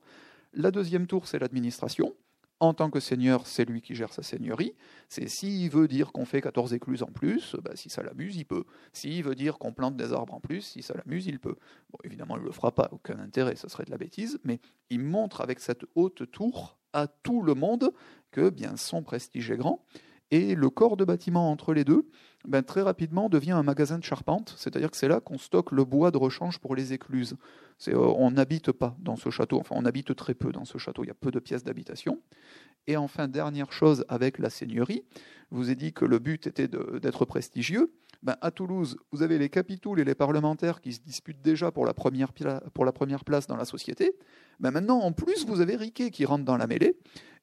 La 0.53 0.71
deuxième 0.71 1.07
tour, 1.07 1.27
c'est 1.27 1.39
l'administration 1.39 2.15
en 2.59 2.73
tant 2.73 2.89
que 2.89 2.99
seigneur, 2.99 3.47
c'est 3.47 3.65
lui 3.65 3.81
qui 3.81 3.95
gère 3.95 4.11
sa 4.11 4.21
seigneurie. 4.21 4.73
C'est 5.07 5.27
s'il 5.27 5.69
veut 5.69 5.87
dire 5.87 6.11
qu'on 6.11 6.25
fait 6.25 6.41
14 6.41 6.73
écluses 6.73 7.03
en 7.03 7.11
plus, 7.11 7.55
bah, 7.63 7.71
si 7.75 7.89
ça 7.89 8.03
l'amuse, 8.03 8.35
il 8.35 8.45
peut. 8.45 8.65
S'il 8.91 9.23
veut 9.23 9.35
dire 9.35 9.57
qu'on 9.57 9.73
plante 9.73 9.95
des 9.95 10.11
arbres 10.11 10.33
en 10.33 10.39
plus, 10.39 10.61
si 10.61 10.81
ça 10.81 10.93
l'amuse, 10.95 11.27
il 11.27 11.39
peut. 11.39 11.55
Évidemment, 12.03 12.35
il 12.35 12.41
ne 12.41 12.47
le 12.47 12.51
fera 12.51 12.73
pas, 12.73 12.89
aucun 12.91 13.17
intérêt, 13.19 13.55
ce 13.55 13.69
serait 13.69 13.85
de 13.85 13.91
la 13.91 13.97
bêtise, 13.97 14.39
mais 14.43 14.59
il 14.89 14.99
montre 14.99 15.41
avec 15.41 15.59
cette 15.59 15.85
haute 15.95 16.29
tour 16.31 16.77
à 16.91 17.07
tout 17.07 17.41
le 17.41 17.53
monde 17.53 17.91
que 18.31 18.49
bien 18.49 18.75
son 18.75 19.03
prestige 19.03 19.51
est 19.51 19.57
grand. 19.57 19.85
Et 20.31 20.53
le 20.53 20.69
corps 20.69 20.95
de 20.95 21.05
bâtiment 21.05 21.51
entre 21.51 21.73
les 21.73 21.83
deux, 21.83 22.07
ben, 22.47 22.63
très 22.63 22.81
rapidement 22.81 23.29
devient 23.29 23.51
un 23.51 23.63
magasin 23.63 23.97
de 23.97 24.03
charpente, 24.03 24.53
c'est-à-dire 24.57 24.91
que 24.91 24.97
c'est 24.97 25.07
là 25.07 25.19
qu'on 25.19 25.37
stocke 25.37 25.71
le 25.71 25.83
bois 25.85 26.11
de 26.11 26.17
rechange 26.17 26.59
pour 26.59 26.75
les 26.75 26.93
écluses. 26.93 27.35
Euh, 27.87 27.95
on 27.95 28.31
n'habite 28.31 28.71
pas 28.71 28.95
dans 28.99 29.15
ce 29.15 29.29
château, 29.29 29.59
enfin 29.59 29.75
on 29.77 29.85
habite 29.85 30.15
très 30.15 30.35
peu 30.35 30.51
dans 30.51 30.65
ce 30.65 30.77
château, 30.77 31.03
il 31.03 31.07
y 31.07 31.11
a 31.11 31.15
peu 31.15 31.31
de 31.31 31.39
pièces 31.39 31.63
d'habitation. 31.63 32.21
Et 32.87 32.95
enfin, 32.95 33.27
dernière 33.27 33.71
chose 33.71 34.05
avec 34.07 34.39
la 34.39 34.49
seigneurie, 34.49 35.03
je 35.51 35.57
vous 35.57 35.69
ai 35.71 35.75
dit 35.75 35.93
que 35.93 36.05
le 36.05 36.19
but 36.19 36.47
était 36.47 36.67
d'être 36.67 37.25
prestigieux. 37.25 37.91
Ben, 38.21 38.35
à 38.41 38.51
Toulouse, 38.51 38.97
vous 39.11 39.23
avez 39.23 39.37
les 39.37 39.49
capitouls 39.49 39.99
et 39.99 40.03
les 40.03 40.15
parlementaires 40.15 40.81
qui 40.81 40.93
se 40.93 40.99
disputent 40.99 41.41
déjà 41.41 41.71
pour 41.71 41.85
la 41.85 41.93
première, 41.93 42.33
pour 42.73 42.85
la 42.85 42.91
première 42.91 43.23
place 43.23 43.47
dans 43.47 43.55
la 43.55 43.65
société. 43.65 44.11
Ben, 44.59 44.71
maintenant, 44.71 44.99
en 44.99 45.11
plus, 45.13 45.45
vous 45.45 45.61
avez 45.61 45.75
Riquet 45.75 46.11
qui 46.11 46.25
rentre 46.25 46.43
dans 46.43 46.57
la 46.57 46.67
mêlée 46.67 46.97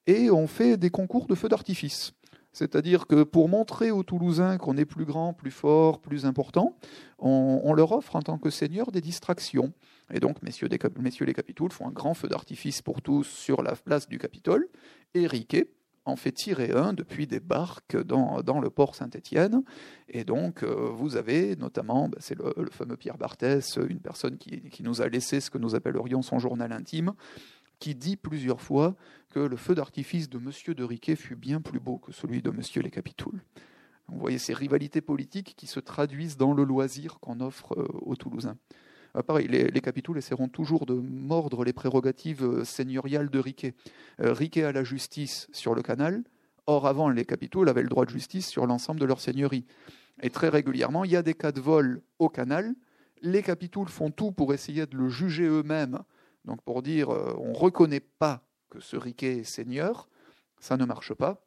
et 0.07 0.31
on 0.31 0.47
fait 0.47 0.77
des 0.77 0.91
concours 0.91 1.27
de 1.27 1.35
feux 1.35 1.49
d'artifice. 1.49 2.13
C'est-à-dire 2.57 3.07
que 3.07 3.23
pour 3.23 3.51
montrer 3.51 3.91
aux 3.91 4.03
Toulousains 4.03 4.57
qu'on 4.57 4.79
est 4.79 4.87
plus 4.87 5.05
grand, 5.05 5.35
plus 5.35 5.51
fort, 5.51 6.01
plus 6.01 6.25
important, 6.25 6.79
on, 7.19 7.75
leur 7.75 7.93
offre 7.93 8.17
en 8.17 8.23
tant 8.23 8.39
que 8.39 8.49
seigneur 8.49 8.91
des 8.93 9.03
distractions. 9.03 9.75
Et 10.11 10.21
donc, 10.21 10.43
messieurs, 10.43 10.67
les 10.67 10.79
Capitouls 11.35 11.71
font 11.71 11.87
un 11.87 11.93
grand 11.93 12.15
feu 12.15 12.29
d'artifice 12.29 12.81
pour 12.81 13.03
tous 13.03 13.25
sur 13.25 13.63
la 13.63 13.77
place 13.77 14.09
du 14.09 14.17
Capitole. 14.17 14.69
Et 15.13 15.27
Riquet 15.27 15.69
en 16.07 16.17
fait 16.17 16.33
tirer 16.33 16.71
un 16.71 16.95
depuis 16.95 17.27
des 17.27 17.41
barques 17.41 18.01
dans, 18.03 18.41
le 18.41 18.71
port 18.71 18.95
Saint-Étienne. 18.95 19.63
Et 20.09 20.25
donc, 20.25 20.63
euh, 20.63 20.89
vous 20.95 21.17
avez 21.17 21.57
notamment, 21.57 22.09
ben, 22.09 22.17
c'est 22.21 22.39
le, 22.39 22.71
fameux 22.71 22.97
Pierre 22.97 23.19
Barthès, 23.19 23.77
une 23.77 24.01
personne 24.01 24.39
qui 24.39 24.83
nous 24.83 25.03
a 25.03 25.09
laissé 25.09 25.41
ce 25.41 25.51
que 25.51 25.59
nous 25.59 25.75
appellerions 25.75 26.23
son 26.23 26.39
journal 26.39 26.73
intime, 26.73 27.13
qui 27.79 27.95
dit 27.95 28.17
plusieurs 28.17 28.61
fois 28.61 28.97
que 29.31 29.41
le 29.41 29.57
feu 29.57 29.75
d'artifice 29.75 30.29
de 30.29 30.39
Monsieur 30.39 30.75
de 30.75 30.85
Riquet 30.85 31.17
fut 31.17 31.37
bien 31.37 31.61
plus 31.61 31.81
beau 31.81 31.99
que 31.99 32.13
celui 32.13 32.43
de 32.43 32.51
Monsieur 32.51 32.83
les 32.83 32.91
Capitouls. 32.91 33.41
Vous 34.09 34.19
voyez 34.19 34.39
ces 34.39 34.55
rivalités 34.55 35.01
politiques 35.01 35.55
qui 35.57 35.67
se 35.67 35.81
traduisent 35.81 36.37
dans 36.37 36.55
le 36.55 36.65
loisir 36.65 37.19
qu'on 37.21 37.41
offre 37.41 37.77
euh, 37.77 37.87
aux 38.03 38.17
Toulousains. 38.17 38.57
Ah, 39.15 39.23
pareil, 39.23 39.49
les, 39.49 39.69
les, 39.69 39.81
capitouls 39.81 40.19
essaieront 40.19 40.49
toujours 40.49 40.85
de 40.85 40.95
mordre 40.95 41.65
les 41.65 41.73
prérogatives 41.73 42.45
euh, 42.45 42.65
seigneuriales 42.65 43.31
de 43.31 43.39
Riquet. 43.39 43.75
Euh, 44.21 44.33
Riquet 44.33 44.63
a 44.65 44.73
la 44.73 44.85
justice 44.85 45.49
sur 45.53 45.75
le 45.75 45.83
canal, 45.83 46.23
or 46.67 46.87
avant 46.87 47.09
les 47.09 47.25
capitouls 47.25 47.69
avaient 47.69 47.83
le 47.83 47.89
droit 47.89 48.05
de 48.05 48.11
justice 48.11 48.47
sur 48.47 48.67
l'ensemble 48.67 49.01
de 49.01 49.07
leur 49.07 49.21
seigneurie. 49.21 49.65
Et 50.23 50.31
très 50.31 50.49
régulièrement, 50.49 51.05
il 51.05 51.11
y 51.11 51.17
a 51.17 51.23
des 51.23 51.35
cas 51.35 51.53
de 51.53 51.61
vol 51.61 52.03
au 52.19 52.29
canal. 52.29 52.75
Les 53.23 53.43
capitouls 53.43 53.89
font 53.89 54.11
tout 54.11 54.33
pour 54.33 54.55
essayer 54.55 54.87
de 54.87 54.97
le 54.97 55.09
juger 55.09 55.45
eux-mêmes 55.45 56.01
donc 56.47 56.63
pour 56.63 56.83
dire 56.83 57.11
euh, 57.11 57.35
on 57.39 57.51
ne 57.53 57.57
reconnaît 57.57 58.01
pas 58.01 58.43
que 58.71 58.81
ce 58.81 58.97
riquet 58.97 59.39
est 59.39 59.45
seigneur, 59.45 60.09
ça 60.59 60.77
ne 60.77 60.85
marche 60.85 61.15
pas. 61.15 61.43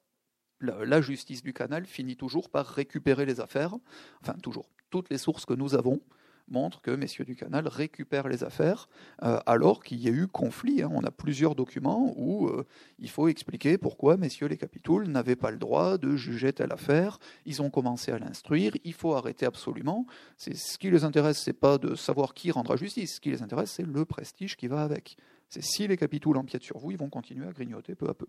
La, 0.61 0.99
justice 0.99 1.41
du 1.41 1.53
canal 1.53 1.85
finit 1.85 2.17
toujours 2.17 2.49
par 2.49 2.65
récupérer 2.67 3.25
les 3.25 3.39
affaires, 3.39 3.75
enfin 4.21 4.33
toujours, 4.33 4.69
toutes 4.89 5.09
les 5.09 5.17
sources 5.17 5.45
que 5.45 5.53
nous 5.53 5.73
avons 5.73 6.01
montrent 6.49 6.81
que 6.81 6.91
messieurs 6.91 7.25
du 7.25 7.35
canal 7.35 7.67
récupèrent 7.67 8.27
les 8.27 8.43
affaires 8.43 8.89
euh, 9.23 9.39
alors 9.45 9.83
qu'il 9.83 9.99
y 9.99 10.07
a 10.07 10.11
eu 10.11 10.27
conflit. 10.27 10.81
Hein. 10.81 10.89
On 10.93 11.03
a 11.03 11.11
plusieurs 11.11 11.55
documents 11.55 12.13
où 12.17 12.47
euh, 12.47 12.65
il 12.99 13.09
faut 13.09 13.27
expliquer 13.27 13.77
pourquoi 13.77 14.17
messieurs 14.17 14.47
les 14.47 14.57
capitouls 14.57 15.07
n'avaient 15.07 15.35
pas 15.35 15.51
le 15.51 15.57
droit 15.57 15.97
de 15.97 16.15
juger 16.15 16.53
telle 16.53 16.71
affaire. 16.71 17.19
Ils 17.45 17.61
ont 17.61 17.69
commencé 17.69 18.11
à 18.11 18.19
l'instruire. 18.19 18.73
Il 18.83 18.93
faut 18.93 19.13
arrêter 19.13 19.45
absolument. 19.45 20.05
C'est 20.37 20.55
ce 20.55 20.77
qui 20.77 20.89
les 20.89 21.03
intéresse, 21.03 21.41
c'est 21.41 21.53
pas 21.53 21.77
de 21.77 21.95
savoir 21.95 22.33
qui 22.33 22.51
rendra 22.51 22.75
justice. 22.75 23.15
Ce 23.15 23.21
qui 23.21 23.31
les 23.31 23.41
intéresse, 23.41 23.71
c'est 23.71 23.85
le 23.85 24.05
prestige 24.05 24.55
qui 24.55 24.67
va 24.67 24.83
avec. 24.83 25.17
C'est 25.49 25.63
si 25.63 25.87
les 25.87 25.97
capitouls 25.97 26.37
empiètent 26.37 26.63
sur 26.63 26.77
vous, 26.77 26.91
ils 26.91 26.97
vont 26.97 27.09
continuer 27.09 27.47
à 27.47 27.51
grignoter 27.51 27.95
peu 27.95 28.07
à 28.07 28.13
peu. 28.13 28.27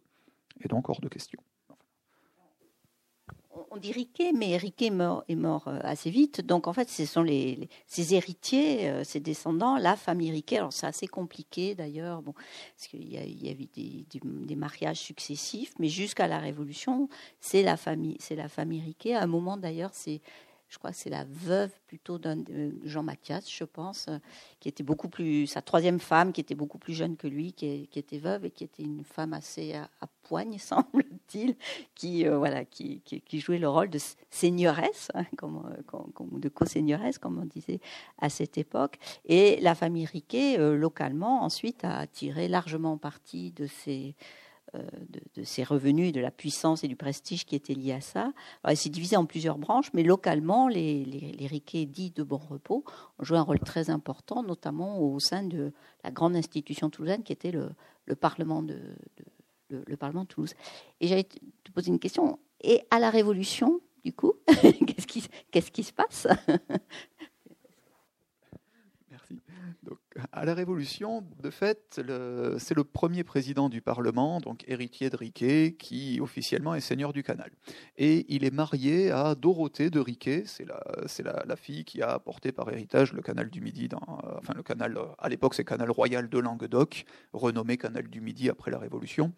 Et 0.62 0.68
donc 0.68 0.88
hors 0.88 1.00
de 1.00 1.08
question 1.08 1.40
on 3.70 3.76
dit 3.76 3.92
Riquet, 3.92 4.32
mais 4.32 4.56
Riquet 4.56 4.86
est 4.86 5.34
mort, 5.34 5.68
euh, 5.68 5.78
assez 5.82 6.10
vite. 6.10 6.40
Donc 6.40 6.66
en 6.66 6.72
fait, 6.72 6.88
ce 6.88 7.04
sont 7.04 7.22
les, 7.22 7.68
ses 7.86 8.14
héritiers, 8.14 8.88
euh, 8.88 9.04
ses 9.04 9.20
descendants, 9.20 9.76
la 9.76 9.96
famille 9.96 10.30
Riquet. 10.30 10.58
Alors 10.58 10.72
c'est 10.72 10.86
assez 10.86 11.06
compliqué 11.06 11.74
d'ailleurs, 11.74 12.22
bon, 12.22 12.32
parce 12.32 12.88
qu'il 12.88 13.08
y, 13.08 13.18
a, 13.18 13.52
eu 13.52 13.66
des, 14.46 14.56
mariages 14.56 14.98
successifs, 14.98 15.72
mais 15.78 15.88
jusqu'à 15.88 16.28
la 16.28 16.38
Révolution, 16.38 17.08
c'est 17.40 17.62
la 17.62 17.76
famille, 17.76 18.16
c'est 18.20 18.36
la 18.36 18.48
famille 18.48 18.82
Riquet. 18.82 19.14
À 19.14 19.22
un 19.22 19.26
moment 19.26 19.56
d'ailleurs, 19.56 19.90
c'est 19.92 20.20
je 20.70 20.78
crois 20.78 20.90
que 20.92 20.96
c'est 20.96 21.10
la 21.10 21.24
veuve 21.28 21.72
plutôt 21.88 22.18
d'un 22.18 22.44
Jean 22.84 23.02
Mathias, 23.02 23.50
je 23.50 23.64
pense, 23.64 24.06
euh, 24.08 24.18
qui 24.60 24.68
était 24.68 24.84
beaucoup 24.84 25.08
plus 25.08 25.48
sa 25.48 25.62
troisième 25.62 25.98
femme, 25.98 26.32
qui 26.32 26.40
était 26.40 26.54
beaucoup 26.54 26.78
plus 26.78 26.94
jeune 26.94 27.16
que 27.16 27.26
lui, 27.26 27.52
qui, 27.52 27.88
était 27.96 28.18
veuve 28.18 28.44
et 28.44 28.50
qui 28.52 28.62
était 28.62 28.84
une 28.84 29.02
femme 29.02 29.32
assez 29.32 29.74
à, 29.74 29.88
poigne, 30.22 30.58
semble-t-il, 30.58 31.56
qui 31.96 32.24
euh, 32.24 32.38
voilà, 32.38 32.64
qui, 32.64 33.02
jouait 33.32 33.58
le 33.58 33.68
rôle 33.68 33.90
de 33.90 33.98
seigneuresse, 34.30 35.10
hein, 35.14 35.24
comme, 35.36 35.60
euh, 35.92 36.38
de 36.38 36.48
co-seigneuresse, 36.48 37.18
comme 37.18 37.38
on 37.38 37.46
disait 37.46 37.80
à 38.18 38.30
cette 38.30 38.56
époque. 38.56 38.98
Et 39.24 39.58
la 39.60 39.74
famille 39.74 40.06
Riquet, 40.06 40.56
localement, 40.56 41.42
ensuite, 41.42 41.84
a 41.84 42.06
tiré 42.06 42.46
largement 42.46 42.96
parti 42.96 43.50
de 43.50 43.66
ces 43.66 44.14
euh, 44.76 44.86
de, 45.34 45.42
ses 45.42 45.64
revenus, 45.64 46.12
de 46.12 46.20
la 46.20 46.30
puissance 46.30 46.84
et 46.84 46.88
du 46.88 46.94
prestige 46.94 47.44
qui 47.44 47.56
étaient 47.56 47.74
liés 47.74 47.94
à 47.94 48.00
ça. 48.00 48.32
Alors, 48.62 48.76
s'est 48.76 48.88
divisé 48.88 49.16
en 49.16 49.24
plusieurs 49.24 49.58
branches, 49.58 49.92
mais 49.94 50.04
localement, 50.04 50.68
les, 50.68 51.04
les, 51.04 51.46
riquets 51.46 51.86
dits 51.86 52.10
de 52.10 52.22
bon 52.22 52.36
repos 52.36 52.84
ont 53.18 53.24
joué 53.24 53.38
un 53.38 53.42
rôle 53.42 53.58
très 53.58 53.90
important, 53.90 54.44
notamment 54.44 55.00
au 55.00 55.18
sein 55.18 55.42
de 55.42 55.72
la 56.04 56.12
grande 56.12 56.36
institution 56.36 56.88
toulousaine 56.88 57.24
qui 57.24 57.32
était 57.32 57.50
le, 57.50 57.74
Parlement 58.14 58.62
de, 58.62 58.78
le, 59.70 59.96
Parlement 59.96 60.22
de 60.22 60.28
Toulouse. 60.28 60.54
Et 61.00 61.08
j'allais 61.08 61.24
te 61.24 61.72
poser 61.72 61.88
une 61.88 61.98
question. 61.98 62.38
Et 62.60 62.82
à 62.90 63.00
la 63.00 63.10
Révolution, 63.10 63.80
du 64.04 64.12
coup, 64.12 64.34
qu'est-ce 64.46 65.70
qui, 65.70 65.82
se 65.82 65.92
passe? 65.92 66.28
À 70.32 70.44
la 70.44 70.54
Révolution, 70.54 71.24
de 71.42 71.50
fait, 71.50 72.00
c'est 72.58 72.74
le 72.74 72.84
premier 72.84 73.22
président 73.22 73.68
du 73.68 73.80
Parlement, 73.80 74.40
donc 74.40 74.64
héritier 74.66 75.08
de 75.08 75.16
Riquet, 75.16 75.76
qui 75.78 76.20
officiellement 76.20 76.74
est 76.74 76.80
seigneur 76.80 77.12
du 77.12 77.22
canal. 77.22 77.50
Et 77.96 78.26
il 78.28 78.44
est 78.44 78.52
marié 78.52 79.10
à 79.10 79.34
Dorothée 79.34 79.90
de 79.90 80.00
Riquet, 80.00 80.44
c'est 80.46 80.64
la, 80.64 81.44
la, 81.46 81.56
fille 81.56 81.84
qui 81.84 82.02
a 82.02 82.10
apporté 82.10 82.50
par 82.50 82.70
héritage 82.70 83.12
le 83.12 83.22
canal 83.22 83.50
du 83.50 83.60
Midi, 83.60 83.88
enfin 84.08 84.54
le 84.54 84.62
canal, 84.62 84.98
à 85.18 85.28
l'époque 85.28 85.54
c'est 85.54 85.64
canal 85.64 85.90
royal 85.90 86.28
de 86.28 86.38
Languedoc, 86.38 87.04
renommé 87.32 87.76
canal 87.76 88.08
du 88.08 88.20
Midi 88.20 88.50
après 88.50 88.70
la 88.70 88.78
Révolution. 88.78 89.32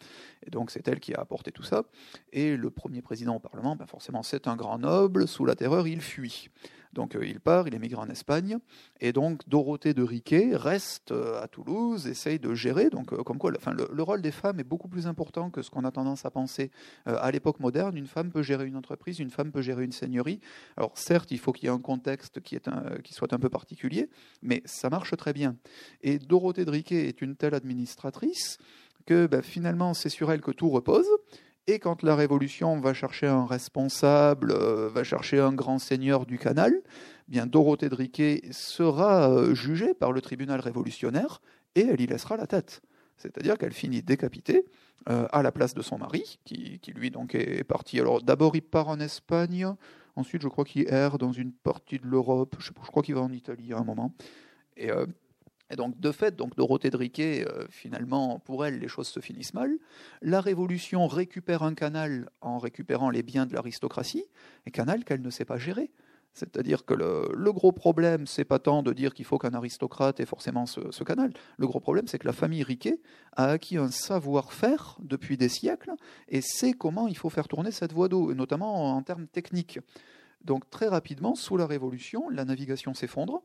Et 0.46 0.50
donc 0.50 0.70
c'est 0.70 0.86
elle 0.88 1.00
qui 1.00 1.14
a 1.14 1.20
apporté 1.20 1.52
tout 1.52 1.64
ça. 1.64 1.84
Et 2.32 2.56
le 2.56 2.70
premier 2.70 3.02
président 3.02 3.36
au 3.36 3.40
Parlement, 3.40 3.76
ben 3.76 3.86
forcément 3.86 4.22
c'est 4.22 4.48
un 4.48 4.56
grand 4.56 4.78
noble, 4.78 5.28
sous 5.28 5.44
la 5.44 5.54
terreur 5.54 5.86
il 5.86 6.00
fuit. 6.00 6.48
Donc 6.92 7.16
euh, 7.16 7.26
il 7.26 7.40
part, 7.40 7.66
il 7.68 7.74
émigre 7.74 7.98
en 7.98 8.08
Espagne, 8.08 8.58
et 9.00 9.12
donc 9.12 9.48
Dorothée 9.48 9.94
de 9.94 10.02
Riquet 10.02 10.50
reste 10.54 11.12
euh, 11.12 11.42
à 11.42 11.48
Toulouse, 11.48 12.06
essaye 12.06 12.38
de 12.38 12.54
gérer. 12.54 12.90
Donc 12.90 13.12
euh, 13.12 13.22
comme 13.22 13.38
quoi, 13.38 13.50
le, 13.50 14.02
rôle 14.02 14.20
des 14.20 14.30
femmes 14.30 14.60
est 14.60 14.64
beaucoup 14.64 14.88
plus 14.88 15.06
important 15.06 15.50
que 15.50 15.62
ce 15.62 15.70
qu'on 15.70 15.84
a 15.84 15.90
tendance 15.90 16.24
à 16.24 16.30
penser. 16.30 16.70
à 17.06 17.30
l'époque 17.30 17.60
moderne, 17.60 17.96
une 17.96 18.06
femme 18.06 18.30
peut 18.30 18.42
gérer 18.42 18.66
une 18.66 18.76
entreprise, 18.76 19.18
une 19.18 19.30
femme 19.30 19.52
peut 19.52 19.62
gérer 19.62 19.84
une 19.84 19.92
seigneurie. 19.92 20.40
Alors 20.76 20.92
certes, 20.96 21.30
il 21.30 21.38
faut 21.38 21.52
qu'il 21.52 21.64
y 21.64 21.66
ait 21.68 21.74
un 21.74 21.78
contexte 21.78 22.40
qui 22.40 22.58
soit 23.12 23.32
un 23.32 23.38
peu 23.38 23.48
particulier, 23.48 24.10
mais 24.42 24.62
ça 24.64 24.90
marche 24.90 25.16
très 25.16 25.32
bien. 25.32 25.56
Et 26.02 26.18
Dorothée 26.18 26.64
de 26.64 26.70
Riquet 26.70 27.08
est 27.08 27.22
une 27.22 27.36
telle 27.36 27.54
administratrice 27.54 28.58
que 29.06 29.26
ben, 29.26 29.42
finalement 29.42 29.94
c'est 29.94 30.08
sur 30.08 30.30
elle 30.30 30.40
que 30.40 30.52
tout 30.52 30.68
repose. 30.68 31.06
Et 31.68 31.78
quand 31.78 32.02
la 32.02 32.16
Révolution 32.16 32.80
va 32.80 32.92
chercher 32.92 33.28
un 33.28 33.46
responsable, 33.46 34.50
euh, 34.50 34.88
va 34.88 35.04
chercher 35.04 35.38
un 35.38 35.52
grand 35.52 35.78
seigneur 35.78 36.26
du 36.26 36.36
canal, 36.36 36.72
eh 36.74 37.30
bien 37.30 37.46
Dorothée 37.46 37.88
de 37.88 38.52
sera 38.52 39.30
euh, 39.30 39.54
jugée 39.54 39.94
par 39.94 40.10
le 40.10 40.20
tribunal 40.20 40.58
révolutionnaire 40.58 41.40
et 41.76 41.82
elle 41.82 42.00
y 42.00 42.06
laissera 42.06 42.36
la 42.36 42.48
tête. 42.48 42.82
C'est-à-dire 43.16 43.58
qu'elle 43.58 43.72
finit 43.72 44.02
décapitée 44.02 44.64
euh, 45.08 45.28
à 45.30 45.42
la 45.42 45.52
place 45.52 45.74
de 45.74 45.82
son 45.82 45.98
mari, 45.98 46.40
qui, 46.44 46.80
lui 46.96 47.12
donc 47.12 47.36
est 47.36 47.62
parti. 47.62 48.00
Alors 48.00 48.20
d'abord 48.22 48.56
il 48.56 48.62
part 48.62 48.88
en 48.88 48.98
Espagne, 48.98 49.68
ensuite 50.16 50.42
je 50.42 50.48
crois 50.48 50.64
qu'il 50.64 50.92
erre 50.92 51.16
dans 51.16 51.30
une 51.30 51.52
partie 51.52 52.00
de 52.00 52.06
l'Europe, 52.06 52.56
je, 52.58 52.72
crois 52.72 53.04
qu'il 53.04 53.14
va 53.14 53.20
en 53.20 53.32
Italie 53.32 53.72
à 53.72 53.78
un 53.78 53.84
moment. 53.84 54.12
Et 55.72 55.76
donc, 55.76 55.98
de 55.98 56.12
fait, 56.12 56.36
donc 56.36 56.54
Dorothée 56.54 56.90
de 56.90 56.98
Riquet, 56.98 57.46
euh, 57.48 57.66
finalement, 57.70 58.38
pour 58.40 58.66
elle, 58.66 58.78
les 58.78 58.88
choses 58.88 59.08
se 59.08 59.20
finissent 59.20 59.54
mal. 59.54 59.72
La 60.20 60.42
Révolution 60.42 61.06
récupère 61.06 61.62
un 61.62 61.72
canal 61.72 62.28
en 62.42 62.58
récupérant 62.58 63.08
les 63.08 63.22
biens 63.22 63.46
de 63.46 63.54
l'aristocratie, 63.54 64.26
un 64.66 64.70
canal 64.70 65.02
qu'elle 65.04 65.22
ne 65.22 65.30
sait 65.30 65.46
pas 65.46 65.56
gérer. 65.56 65.90
C'est-à-dire 66.34 66.84
que 66.84 66.92
le, 66.92 67.52
gros 67.52 67.72
problème, 67.72 68.26
c'est 68.26 68.44
pas 68.44 68.58
tant 68.58 68.82
de 68.82 68.92
dire 68.92 69.14
qu'il 69.14 69.24
faut 69.24 69.38
qu'un 69.38 69.54
aristocrate 69.54 70.20
ait 70.20 70.26
forcément 70.26 70.66
ce, 70.66 71.04
canal. 71.04 71.32
Le 71.56 71.66
gros 71.66 71.80
problème, 71.80 72.06
c'est 72.06 72.18
que 72.18 72.26
la 72.26 72.32
famille 72.32 72.62
Riquet 72.62 73.00
a 73.36 73.46
acquis 73.46 73.78
un 73.78 73.90
savoir-faire 73.90 74.98
depuis 75.02 75.36
des 75.38 75.48
siècles 75.48 75.92
et 76.28 76.42
sait 76.42 76.72
comment 76.72 77.06
il 77.08 77.16
faut 77.16 77.30
faire 77.30 77.48
tourner 77.48 77.70
cette 77.70 77.92
voie 77.92 78.08
d'eau, 78.08 78.34
notamment 78.34 78.94
en 78.94 79.02
termes 79.02 79.26
techniques. 79.26 79.78
Donc 80.44 80.68
très 80.70 80.88
rapidement, 80.88 81.34
sous 81.34 81.56
la 81.56 81.66
Révolution, 81.66 82.28
la 82.30 82.44
navigation 82.44 82.94
s'effondre 82.94 83.42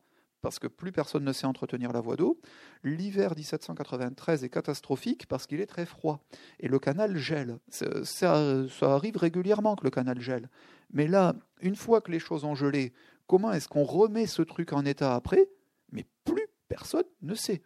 parce 0.48 0.60
que 0.60 0.68
plus 0.68 0.94
personne 0.94 1.26
ne 1.26 1.34
sait 1.34 1.46
entretenir 1.46 1.92
la 1.92 2.00
voie 2.00 2.16
d'eau. 2.16 2.40
L'hiver 2.86 3.36
1793 3.36 4.46
est 4.46 4.50
catastrophique 4.50 5.26
parce 5.28 5.46
qu'il 5.46 5.60
est 5.60 5.66
très 5.66 5.86
froid 5.86 6.22
et 6.62 6.70
le 6.70 6.80
canal 6.80 7.18
gèle. 7.18 7.58
Ça, 7.68 8.64
arrive 8.82 9.18
régulièrement 9.18 9.76
que 9.76 9.84
le 9.84 9.90
canal 9.90 10.22
gèle. 10.22 10.48
Mais 10.94 11.06
là, 11.06 11.36
une 11.60 11.76
fois 11.76 12.00
que 12.00 12.12
les 12.12 12.20
choses 12.20 12.46
ont 12.46 12.56
gelé, 12.56 12.94
comment 13.28 13.52
est-ce 13.52 13.68
qu'on 13.68 13.84
remet 13.84 14.26
ce 14.26 14.42
truc 14.42 14.72
en 14.72 14.86
état 14.86 15.16
après? 15.16 15.50
Mais 15.92 16.06
plus 16.24 16.48
personne 16.70 17.04
ne 17.22 17.36
sait. 17.36 17.62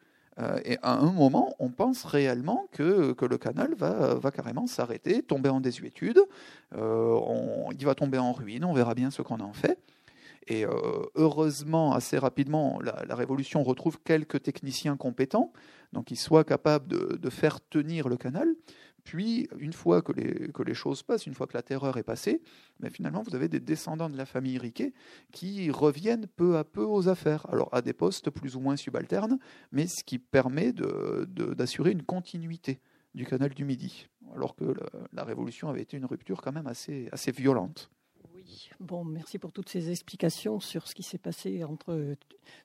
et 0.65 0.79
à 0.81 0.93
un 0.93 1.11
moment, 1.11 1.53
on 1.59 1.69
pense 1.69 2.03
réellement 2.03 2.67
que, 2.71 3.13
que 3.13 3.25
le 3.25 3.37
canal 3.37 3.75
va, 3.75 4.15
va 4.15 4.31
carrément 4.31 4.65
s'arrêter, 4.65 5.21
tomber 5.21 5.49
en 5.49 5.61
désuétude, 5.61 6.19
on, 6.75 7.69
il 7.77 7.85
va 7.85 7.93
tomber 7.93 8.17
en 8.17 8.33
ruine, 8.33 8.65
on 8.65 8.73
verra 8.73 8.95
bien 8.95 9.11
ce 9.11 9.21
qu'on 9.21 9.39
en 9.39 9.53
fait. 9.53 9.77
Et 10.47 10.65
heureusement, 11.15 11.93
assez 11.93 12.17
rapidement, 12.17 12.79
la, 12.81 13.15
Révolution 13.15 13.63
retrouve 13.63 13.99
quelques 14.03 14.41
techniciens 14.41 14.97
compétents, 14.97 15.53
donc 15.93 16.11
ils 16.11 16.17
soient 16.17 16.43
capables 16.43 16.87
de, 16.87 17.29
faire 17.29 17.59
tenir 17.61 18.09
le 18.09 18.17
canal. 18.17 18.49
Puis, 19.03 19.47
une 19.57 19.73
fois 19.73 20.01
que 20.01 20.11
les, 20.11 20.73
choses 20.73 21.03
passent, 21.03 21.25
une 21.25 21.33
fois 21.33 21.47
que 21.47 21.53
la 21.53 21.63
terreur 21.63 21.97
est 21.97 22.03
passée, 22.03 22.41
mais 22.79 22.89
ben, 22.89 22.93
finalement, 22.93 23.23
vous 23.23 23.35
avez 23.35 23.49
des 23.49 23.59
descendants 23.59 24.09
de 24.09 24.17
la 24.17 24.25
famille 24.25 24.57
Riquet 24.57 24.93
qui 25.31 25.71
reviennent 25.71 26.27
peu 26.27 26.57
à 26.57 26.63
peu 26.63 26.83
aux 26.83 27.07
affaires, 27.07 27.47
alors 27.49 27.69
à 27.71 27.81
des 27.81 27.93
postes 27.93 28.29
plus 28.29 28.55
ou 28.55 28.59
moins 28.59 28.75
subalternes, 28.75 29.39
mais 29.71 29.87
ce 29.87 30.03
qui 30.03 30.19
permet 30.19 30.73
d'assurer 30.73 31.91
une 31.91 32.03
continuité 32.03 32.79
du 33.13 33.25
canal 33.25 33.53
du 33.53 33.65
Midi, 33.65 34.07
alors 34.35 34.55
que 34.55 34.65
la, 34.65 34.87
la, 35.13 35.23
Révolution 35.23 35.69
avait 35.69 35.81
été 35.81 35.97
une 35.97 36.05
rupture 36.05 36.41
quand 36.41 36.53
même 36.53 36.67
assez, 36.67 37.09
assez 37.11 37.31
violente. 37.31 37.91
Bon, 38.79 39.03
merci 39.03 39.39
pour 39.39 39.51
toutes 39.51 39.69
ces 39.69 39.91
explications 39.91 40.59
sur 40.59 40.87
ce 40.87 40.95
qui 40.95 41.03
s'est 41.03 41.17
passé 41.17 41.63
entre 41.63 42.15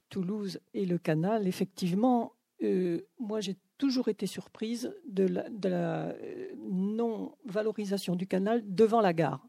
Toulouse 0.08 0.60
et 0.74 0.86
le 0.86 0.98
canal. 0.98 1.46
Effectivement, 1.46 2.32
euh, 2.62 3.00
moi 3.18 3.40
j'ai 3.40 3.56
toujours 3.78 4.08
été 4.08 4.26
surprise 4.26 4.94
de 5.06 5.26
la, 5.26 5.44
euh, 5.66 6.48
non-valorisation 6.58 8.16
du 8.16 8.26
canal 8.26 8.62
devant 8.66 9.00
la 9.00 9.12
gare. 9.12 9.46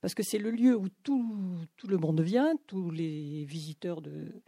Parce 0.00 0.14
que 0.14 0.22
c'est 0.22 0.38
le 0.38 0.50
lieu 0.50 0.76
où 0.76 0.88
tout, 1.02 1.24
le 1.88 1.96
monde 1.96 2.20
vient, 2.20 2.54
tous 2.66 2.90
les 2.90 3.44
visiteurs 3.44 4.02
de, 4.02 4.42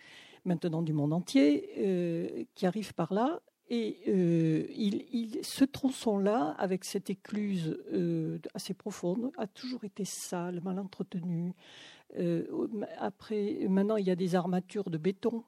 maintenant 0.45 0.83
du 0.83 0.93
monde 0.93 1.13
entier 1.13 1.71
euh, 1.79 2.45
qui 2.55 2.67
arrivent 2.67 2.95
par 2.95 3.13
là. 3.13 3.41
Et 3.69 3.99
il, 4.09 5.41
ce 5.43 5.65
tronçon-là, 5.65 6.55
avec 6.59 6.85
cette 6.85 7.11
écluse 7.11 7.77
assez 8.55 8.75
profonde, 8.75 9.33
a 9.37 9.47
toujours 9.47 9.83
été 9.85 10.05
sale, 10.05 10.61
mal 10.63 10.79
entretenu. 10.79 11.53
après, 12.99 13.67
maintenant, 13.69 13.97
il 13.97 14.07
y 14.07 14.11
a 14.11 14.17
des 14.17 14.37
armatures 14.37 14.89
de 14.89 14.99
béton 14.99 15.43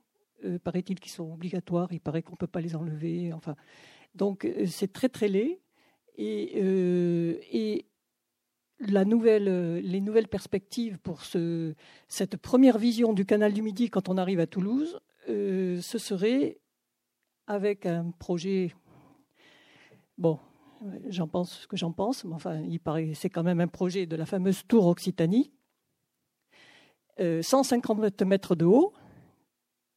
euh, 0.44 0.58
paraît-il, 0.58 1.00
qui 1.00 1.10
sont 1.10 1.32
obligatoires. 1.32 1.88
Il 1.92 2.00
paraît 2.00 2.22
qu'on 2.22 2.32
ne 2.32 2.36
peut 2.36 2.46
pas 2.46 2.60
les 2.60 2.76
enlever. 2.76 3.32
Enfin, 3.32 3.56
donc 4.14 4.44
euh, 4.44 4.66
c'est 4.66 4.92
très 4.92 5.08
très 5.08 5.28
laid. 5.28 5.60
Et, 6.16 6.52
euh, 6.56 7.38
et 7.52 7.86
la 8.80 9.04
nouvelle, 9.04 9.78
les 9.78 10.00
nouvelles 10.00 10.28
perspectives 10.28 10.98
pour 10.98 11.24
ce, 11.24 11.74
cette 12.06 12.36
première 12.36 12.78
vision 12.78 13.12
du 13.12 13.24
canal 13.24 13.52
du 13.52 13.62
Midi 13.62 13.90
quand 13.90 14.08
on 14.08 14.16
arrive 14.16 14.40
à 14.40 14.46
Toulouse, 14.46 15.00
ce 15.26 15.98
serait 15.98 16.58
avec 17.48 17.86
un 17.86 18.12
projet. 18.12 18.72
Bon, 20.16 20.38
j'en 21.08 21.26
pense 21.26 21.60
ce 21.60 21.66
que 21.66 21.76
j'en 21.76 21.92
pense, 21.92 22.24
mais 22.24 22.34
enfin, 22.34 22.60
il 22.60 22.78
paraît 22.78 23.12
c'est 23.14 23.30
quand 23.30 23.42
même 23.42 23.60
un 23.60 23.68
projet 23.68 24.06
de 24.06 24.14
la 24.14 24.26
fameuse 24.26 24.62
tour 24.68 24.86
Occitanie, 24.86 25.50
150 27.18 28.22
mètres 28.22 28.54
de 28.54 28.64
haut, 28.64 28.92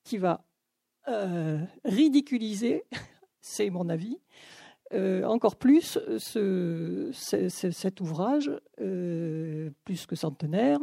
qui 0.03 0.17
va 0.17 0.43
euh, 1.07 1.59
ridiculiser, 1.85 2.83
c'est 3.41 3.69
mon 3.69 3.89
avis, 3.89 4.19
euh, 4.93 5.23
encore 5.23 5.55
plus 5.55 5.97
ce, 6.17 7.11
cet 7.11 8.01
ouvrage, 8.01 8.51
euh, 8.79 9.71
plus 9.85 10.05
que 10.05 10.15
centenaire, 10.15 10.79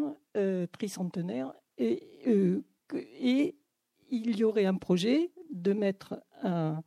tricentenaire, 0.73 1.53
et, 1.79 3.55
il 4.11 4.37
y 4.37 4.45
aurait 4.45 4.65
un 4.65 4.77
projet 4.77 5.31
de 5.51 5.73
mettre 5.73 6.23
un, 6.43 6.83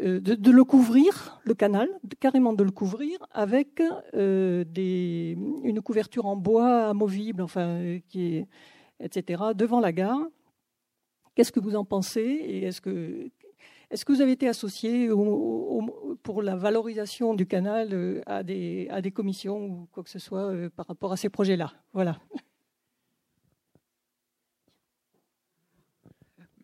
de, 0.00 0.50
le 0.50 0.64
couvrir, 0.64 1.40
le 1.44 1.54
canal, 1.54 1.88
carrément 2.20 2.52
de 2.52 2.64
le 2.64 2.70
couvrir 2.70 3.18
avec 3.32 3.82
des, 4.12 5.38
une 5.64 5.80
couverture 5.80 6.26
en 6.26 6.36
bois 6.36 6.88
amovible, 6.88 7.42
enfin, 7.42 7.98
qui 8.08 8.46
etc., 9.00 9.42
devant 9.54 9.80
la 9.80 9.92
gare 9.92 10.20
Qu'est-ce 11.36 11.52
que 11.52 11.60
vous 11.60 11.76
en 11.76 11.84
pensez 11.84 12.22
Et 12.22 12.64
est-ce 12.64 12.80
que, 12.80 13.30
est 13.90 14.02
que 14.02 14.12
vous 14.12 14.22
avez 14.22 14.32
été 14.32 14.48
associé 14.48 15.10
pour 16.22 16.42
la 16.42 16.56
valorisation 16.56 17.34
du 17.34 17.46
canal 17.46 17.90
euh, 17.92 18.22
à 18.24 18.42
des, 18.42 18.88
à 18.90 19.02
des 19.02 19.10
commissions 19.10 19.58
ou 19.58 19.88
quoi 19.92 20.02
que 20.02 20.08
ce 20.08 20.18
soit 20.18 20.50
euh, 20.50 20.70
par 20.70 20.86
rapport 20.86 21.12
à 21.12 21.18
ces 21.18 21.28
projets-là? 21.28 21.74
Voilà. 21.92 22.18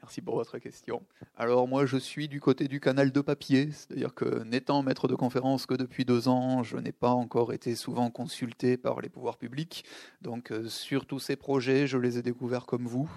Merci 0.02 0.20
pour 0.20 0.34
votre 0.34 0.58
question. 0.58 1.00
Alors 1.36 1.68
moi, 1.68 1.86
je 1.86 1.96
suis 1.96 2.26
du 2.26 2.40
côté 2.40 2.66
du 2.66 2.80
canal 2.80 3.12
de 3.12 3.20
papier, 3.20 3.70
c'est-à-dire 3.70 4.14
que 4.14 4.42
n'étant 4.42 4.82
maître 4.82 5.06
de 5.06 5.14
conférence 5.14 5.64
que 5.64 5.74
depuis 5.74 6.04
deux 6.04 6.26
ans, 6.26 6.64
je 6.64 6.76
n'ai 6.76 6.90
pas 6.90 7.10
encore 7.10 7.52
été 7.52 7.76
souvent 7.76 8.10
consulté 8.10 8.76
par 8.76 9.00
les 9.00 9.08
pouvoirs 9.08 9.38
publics. 9.38 9.84
Donc 10.20 10.50
euh, 10.50 10.68
sur 10.68 11.06
tous 11.06 11.20
ces 11.20 11.36
projets, 11.36 11.86
je 11.86 11.98
les 11.98 12.18
ai 12.18 12.22
découverts 12.22 12.66
comme 12.66 12.86
vous. 12.86 13.08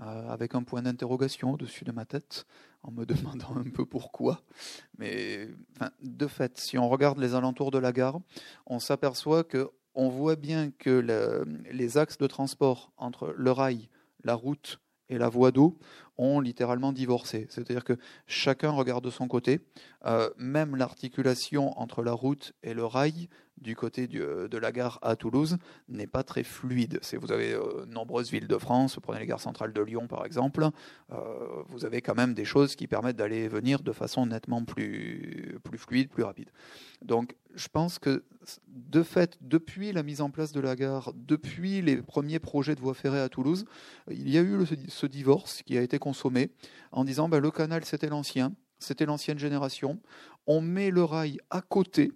Euh, 0.00 0.28
avec 0.30 0.54
un 0.54 0.62
point 0.62 0.80
d'interrogation 0.80 1.52
au-dessus 1.52 1.84
de 1.84 1.92
ma 1.92 2.06
tête, 2.06 2.46
en 2.82 2.90
me 2.90 3.04
demandant 3.06 3.54
un 3.54 3.70
peu 3.70 3.84
pourquoi. 3.84 4.40
Mais 4.98 5.48
de 6.02 6.26
fait, 6.26 6.58
si 6.58 6.78
on 6.78 6.88
regarde 6.88 7.18
les 7.18 7.34
alentours 7.34 7.70
de 7.70 7.78
la 7.78 7.92
gare, 7.92 8.18
on 8.66 8.78
s'aperçoit 8.78 9.44
que 9.44 9.70
on 9.94 10.08
voit 10.08 10.36
bien 10.36 10.70
que 10.70 11.04
les 11.70 11.98
axes 11.98 12.16
de 12.16 12.26
transport 12.26 12.90
entre 12.96 13.34
le 13.36 13.50
rail, 13.50 13.90
la 14.24 14.34
route 14.34 14.80
et 15.12 15.18
la 15.18 15.28
voie 15.28 15.52
d'eau 15.52 15.78
ont 16.16 16.40
littéralement 16.40 16.92
divorcé. 16.92 17.46
C'est-à-dire 17.50 17.84
que 17.84 17.98
chacun 18.26 18.70
regarde 18.70 19.04
de 19.04 19.10
son 19.10 19.28
côté. 19.28 19.60
Euh, 20.06 20.30
même 20.38 20.74
l'articulation 20.74 21.78
entre 21.78 22.02
la 22.02 22.12
route 22.12 22.54
et 22.62 22.72
le 22.72 22.84
rail 22.84 23.28
du 23.60 23.76
côté 23.76 24.08
euh, 24.14 24.48
de 24.48 24.58
la 24.58 24.72
gare 24.72 24.98
à 25.02 25.16
Toulouse 25.16 25.58
n'est 25.88 26.06
pas 26.06 26.22
très 26.22 26.42
fluide. 26.42 27.00
Vous 27.20 27.32
avez 27.32 27.52
euh, 27.52 27.84
nombreuses 27.86 28.30
villes 28.30 28.48
de 28.48 28.58
France, 28.58 28.98
prenez 29.02 29.20
les 29.20 29.26
gares 29.26 29.40
centrales 29.40 29.72
de 29.72 29.82
Lyon 29.82 30.06
par 30.08 30.24
exemple, 30.26 30.68
vous 31.66 31.84
avez 31.84 32.00
quand 32.00 32.14
même 32.14 32.34
des 32.34 32.44
choses 32.44 32.74
qui 32.74 32.86
permettent 32.86 33.16
d'aller 33.16 33.44
et 33.44 33.48
venir 33.48 33.82
de 33.82 33.92
façon 33.92 34.26
nettement 34.26 34.64
plus, 34.64 35.58
plus 35.62 35.78
fluide, 35.78 36.08
plus 36.08 36.22
rapide. 36.22 36.50
Donc 37.02 37.36
je 37.54 37.68
pense 37.68 37.98
que 37.98 38.24
de 38.68 39.02
fait, 39.02 39.36
depuis 39.40 39.92
la 39.92 40.02
mise 40.02 40.20
en 40.20 40.30
place 40.30 40.52
de 40.52 40.60
la 40.60 40.76
gare, 40.76 41.12
depuis 41.14 41.82
les 41.82 41.96
premiers 41.96 42.38
projets 42.38 42.74
de 42.74 42.80
voie 42.80 42.94
ferrée 42.94 43.20
à 43.20 43.28
Toulouse, 43.28 43.64
il 44.10 44.28
y 44.28 44.38
a 44.38 44.42
eu 44.42 44.58
ce 44.88 45.06
divorce 45.06 45.62
qui 45.62 45.76
a 45.76 45.82
été 45.82 45.98
consommé 45.98 46.50
en 46.90 47.04
disant 47.04 47.28
ben, 47.28 47.40
le 47.40 47.50
canal 47.50 47.84
c'était 47.84 48.08
l'ancien, 48.08 48.54
c'était 48.78 49.06
l'ancienne 49.06 49.38
génération, 49.38 50.00
on 50.46 50.60
met 50.60 50.90
le 50.90 51.04
rail 51.04 51.38
à 51.50 51.60
côté 51.60 52.12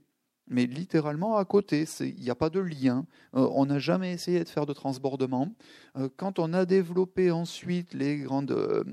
mais 0.48 0.66
littéralement 0.66 1.36
à 1.36 1.44
côté. 1.44 1.84
Il 2.00 2.22
n'y 2.22 2.30
a 2.30 2.34
pas 2.34 2.50
de 2.50 2.60
lien. 2.60 3.06
Euh, 3.34 3.48
on 3.52 3.66
n'a 3.66 3.78
jamais 3.78 4.12
essayé 4.12 4.42
de 4.42 4.48
faire 4.48 4.66
de 4.66 4.72
transbordement. 4.72 5.52
Euh, 5.96 6.08
quand 6.16 6.38
on 6.38 6.52
a 6.52 6.64
développé 6.64 7.30
ensuite 7.30 7.94
les, 7.94 8.24
euh, 8.24 8.84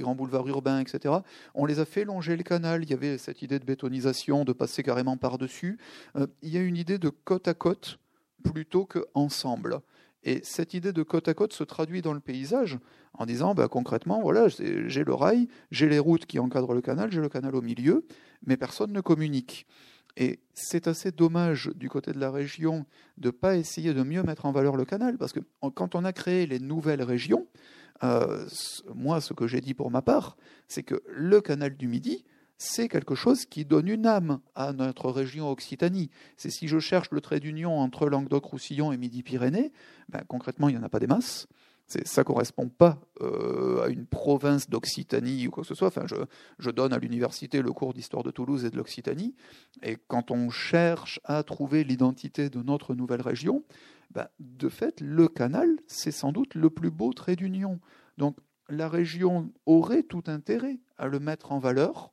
grands 0.00 0.14
boulevards 0.14 0.48
urbains, 0.48 0.80
etc., 0.80 1.16
on 1.54 1.66
les 1.66 1.80
a 1.80 1.84
fait 1.84 2.04
longer 2.04 2.36
le 2.36 2.42
canal. 2.42 2.84
Il 2.84 2.90
y 2.90 2.94
avait 2.94 3.18
cette 3.18 3.42
idée 3.42 3.58
de 3.58 3.64
bétonisation, 3.64 4.44
de 4.44 4.52
passer 4.52 4.82
carrément 4.82 5.16
par-dessus. 5.16 5.78
il 6.42 6.50
y 6.50 6.56
a 6.56 6.60
une 6.60 6.76
idée 6.76 6.98
de 6.98 7.08
côte 7.08 7.48
à 7.48 7.54
côte 7.54 7.98
plutôt 8.42 8.86
qu'ensemble. 8.86 9.80
Et 10.24 10.40
cette 10.42 10.74
idée 10.74 10.92
de 10.92 11.02
côte 11.02 11.28
à 11.28 11.34
côte 11.34 11.52
se 11.52 11.64
traduit 11.64 12.02
dans 12.02 12.12
le 12.12 12.20
paysage 12.20 12.78
en 13.14 13.26
disant 13.26 13.54
bah, 13.54 13.68
concrètement, 13.68 14.20
voilà, 14.20 14.48
j'ai 14.48 15.04
le 15.04 15.14
rail, 15.14 15.48
j'ai 15.70 15.88
les 15.88 15.98
routes 15.98 16.26
qui 16.26 16.38
encadrent 16.38 16.74
le 16.74 16.80
canal, 16.80 17.10
j'ai 17.10 17.20
le 17.20 17.28
canal 17.28 17.54
au 17.54 17.62
milieu, 17.62 18.04
mais 18.44 18.56
personne 18.56 18.92
ne 18.92 19.00
communique. 19.00 19.66
Et 20.16 20.40
c'est 20.54 20.88
assez 20.88 21.12
dommage 21.12 21.70
du 21.76 21.88
côté 21.88 22.12
de 22.12 22.18
la 22.18 22.30
région 22.30 22.86
de 23.18 23.28
ne 23.28 23.30
pas 23.30 23.56
essayer 23.56 23.94
de 23.94 24.02
mieux 24.02 24.22
mettre 24.22 24.46
en 24.46 24.52
valeur 24.52 24.76
le 24.76 24.84
canal, 24.84 25.16
parce 25.18 25.32
que 25.32 25.40
quand 25.74 25.94
on 25.94 26.04
a 26.04 26.12
créé 26.12 26.46
les 26.46 26.58
nouvelles 26.58 27.02
régions, 27.02 27.46
euh, 28.02 28.46
moi, 28.94 29.20
ce 29.20 29.32
que 29.32 29.46
j'ai 29.46 29.60
dit 29.60 29.74
pour 29.74 29.90
ma 29.90 30.02
part, 30.02 30.36
c'est 30.66 30.82
que 30.82 31.02
le 31.06 31.40
canal 31.40 31.76
du 31.76 31.88
Midi, 31.88 32.24
c'est 32.58 32.88
quelque 32.88 33.14
chose 33.14 33.44
qui 33.46 33.64
donne 33.64 33.88
une 33.88 34.06
âme 34.06 34.40
à 34.56 34.72
notre 34.72 35.10
région 35.10 35.50
Occitanie. 35.50 36.10
C'est 36.36 36.50
si 36.50 36.66
je 36.66 36.80
cherche 36.80 37.10
le 37.12 37.20
trait 37.20 37.38
d'union 37.38 37.78
entre 37.78 38.08
Languedoc-Roussillon 38.08 38.92
et 38.92 38.96
Midi-Pyrénées, 38.96 39.72
ben, 40.08 40.22
concrètement, 40.26 40.68
il 40.68 40.74
n'y 40.74 40.80
en 40.80 40.84
a 40.84 40.88
pas 40.88 40.98
des 40.98 41.06
masses 41.06 41.46
ça 41.88 42.22
correspond 42.22 42.68
pas 42.68 43.00
euh, 43.22 43.82
à 43.82 43.88
une 43.88 44.06
province 44.06 44.68
d'Occitanie 44.68 45.48
ou 45.48 45.50
quoi 45.50 45.62
que 45.62 45.68
ce 45.68 45.74
soit. 45.74 45.88
Enfin, 45.88 46.06
je, 46.58 46.70
donne 46.70 46.92
à 46.92 46.98
l'université 46.98 47.62
le 47.62 47.72
cours 47.72 47.94
d'histoire 47.94 48.22
de 48.22 48.30
Toulouse 48.30 48.64
et 48.64 48.70
de 48.70 48.76
l'Occitanie, 48.76 49.34
et 49.82 49.96
quand 50.06 50.30
on 50.30 50.50
cherche 50.50 51.18
à 51.24 51.42
trouver 51.42 51.84
l'identité 51.84 52.50
de 52.50 52.62
notre 52.62 52.94
nouvelle 52.94 53.22
région, 53.22 53.64
ben, 54.10 54.28
de 54.38 54.68
fait, 54.68 55.00
le 55.00 55.28
canal, 55.28 55.68
c'est 55.86 56.10
sans 56.10 56.32
doute 56.32 56.54
le 56.54 56.70
plus 56.70 56.90
beau 56.90 57.12
trait 57.12 57.36
d'union. 57.36 57.80
Donc, 58.18 58.36
la 58.68 58.88
région 58.88 59.50
aurait 59.66 60.02
tout 60.02 60.24
intérêt 60.26 60.78
à 60.98 61.08
le 61.08 61.20
mettre 61.20 61.52
en 61.52 61.58
valeur. 61.58 62.10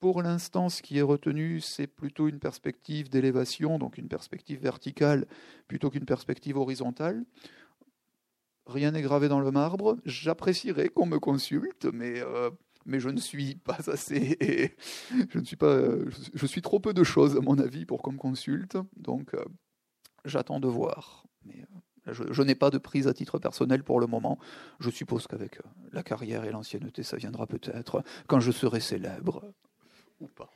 Pour 0.00 0.22
l'instant, 0.22 0.68
ce 0.68 0.80
qui 0.80 0.98
est 0.98 1.02
retenu, 1.02 1.60
c'est 1.60 1.88
plutôt 1.88 2.28
une 2.28 2.38
perspective 2.38 3.08
d'élévation, 3.08 3.78
donc 3.78 3.98
une 3.98 4.06
perspective 4.06 4.60
verticale 4.60 5.26
plutôt 5.66 5.90
qu'une 5.90 6.04
perspective 6.04 6.56
horizontale 6.56 7.24
rien 8.68 8.92
n'est 8.92 9.02
gravé 9.02 9.28
dans 9.28 9.40
le 9.40 9.50
marbre. 9.50 9.96
J'apprécierais 10.04 10.88
qu'on 10.88 11.06
me 11.06 11.18
consulte, 11.18 11.86
mais, 11.86 12.20
euh, 12.20 12.50
mais 12.86 13.00
je 13.00 13.08
ne 13.08 13.18
suis 13.18 13.56
pas 13.56 13.78
assez. 13.86 14.76
Je 15.30 15.38
ne 15.38 15.44
suis 15.44 15.56
pas. 15.56 15.78
Je 16.34 16.46
suis 16.46 16.62
trop 16.62 16.78
peu 16.78 16.94
de 16.94 17.02
choses, 17.02 17.36
à 17.36 17.40
mon 17.40 17.58
avis, 17.58 17.84
pour 17.86 18.02
qu'on 18.02 18.12
me 18.12 18.18
consulte. 18.18 18.76
Donc, 18.96 19.34
euh, 19.34 19.44
j'attends 20.24 20.60
de 20.60 20.68
voir. 20.68 21.24
Mais 21.44 21.64
euh, 22.08 22.12
je, 22.30 22.42
n'ai 22.42 22.54
pas 22.54 22.70
de 22.70 22.78
prise 22.78 23.08
à 23.08 23.14
titre 23.14 23.38
personnel 23.38 23.82
pour 23.82 24.00
le 24.00 24.06
moment. 24.06 24.38
Je 24.80 24.90
suppose 24.90 25.26
qu'avec 25.26 25.58
la 25.92 26.02
carrière 26.02 26.44
et 26.44 26.50
l'ancienneté, 26.50 27.02
ça 27.02 27.16
viendra 27.16 27.46
peut-être 27.46 28.02
quand 28.26 28.40
je 28.40 28.50
serai 28.50 28.80
célèbre 28.80 29.44
ou 30.20 30.26
pas. 30.26 30.50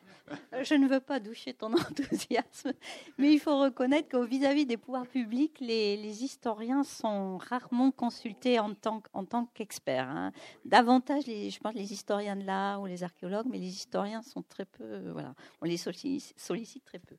Euh, 0.52 0.64
je 0.64 0.74
ne 0.74 0.86
veux 0.86 1.00
pas 1.00 1.20
doucher 1.20 1.54
ton 1.54 1.72
enthousiasme, 1.72 2.72
mais 3.18 3.32
il 3.32 3.38
faut 3.38 3.58
reconnaître 3.58 4.08
qu'au 4.08 4.24
vis-à-vis 4.24 4.66
des 4.66 4.76
pouvoirs 4.76 5.06
publics, 5.06 5.58
les, 5.60 6.24
historiens 6.24 6.84
sont 6.84 7.38
rarement 7.38 7.90
consultés 7.90 8.58
en 8.58 8.74
tant, 8.74 9.02
qu'experts. 9.54 10.08
Hein. 10.08 10.32
Davantage, 10.64 11.26
les, 11.26 11.50
je 11.50 11.58
pense, 11.58 11.74
les 11.74 11.92
historiens 11.92 12.36
de 12.36 12.44
l'art 12.44 12.80
ou 12.82 12.86
les 12.86 13.02
archéologues, 13.02 13.46
mais 13.50 13.58
les 13.58 13.68
historiens 13.68 14.22
sont 14.22 14.42
très 14.42 14.64
peu, 14.64 15.10
voilà, 15.10 15.34
on 15.60 15.66
les 15.66 15.76
sollicite, 15.76 16.84
très 16.84 16.98
peu. 16.98 17.16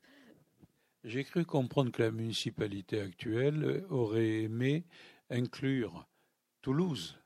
J'ai 1.04 1.24
cru 1.24 1.44
comprendre 1.44 1.92
que 1.92 2.02
la 2.02 2.10
municipalité 2.10 3.00
actuelle 3.00 3.84
aurait 3.90 4.42
aimé 4.42 4.86
inclure 5.28 6.08
Toulouse 6.62 7.18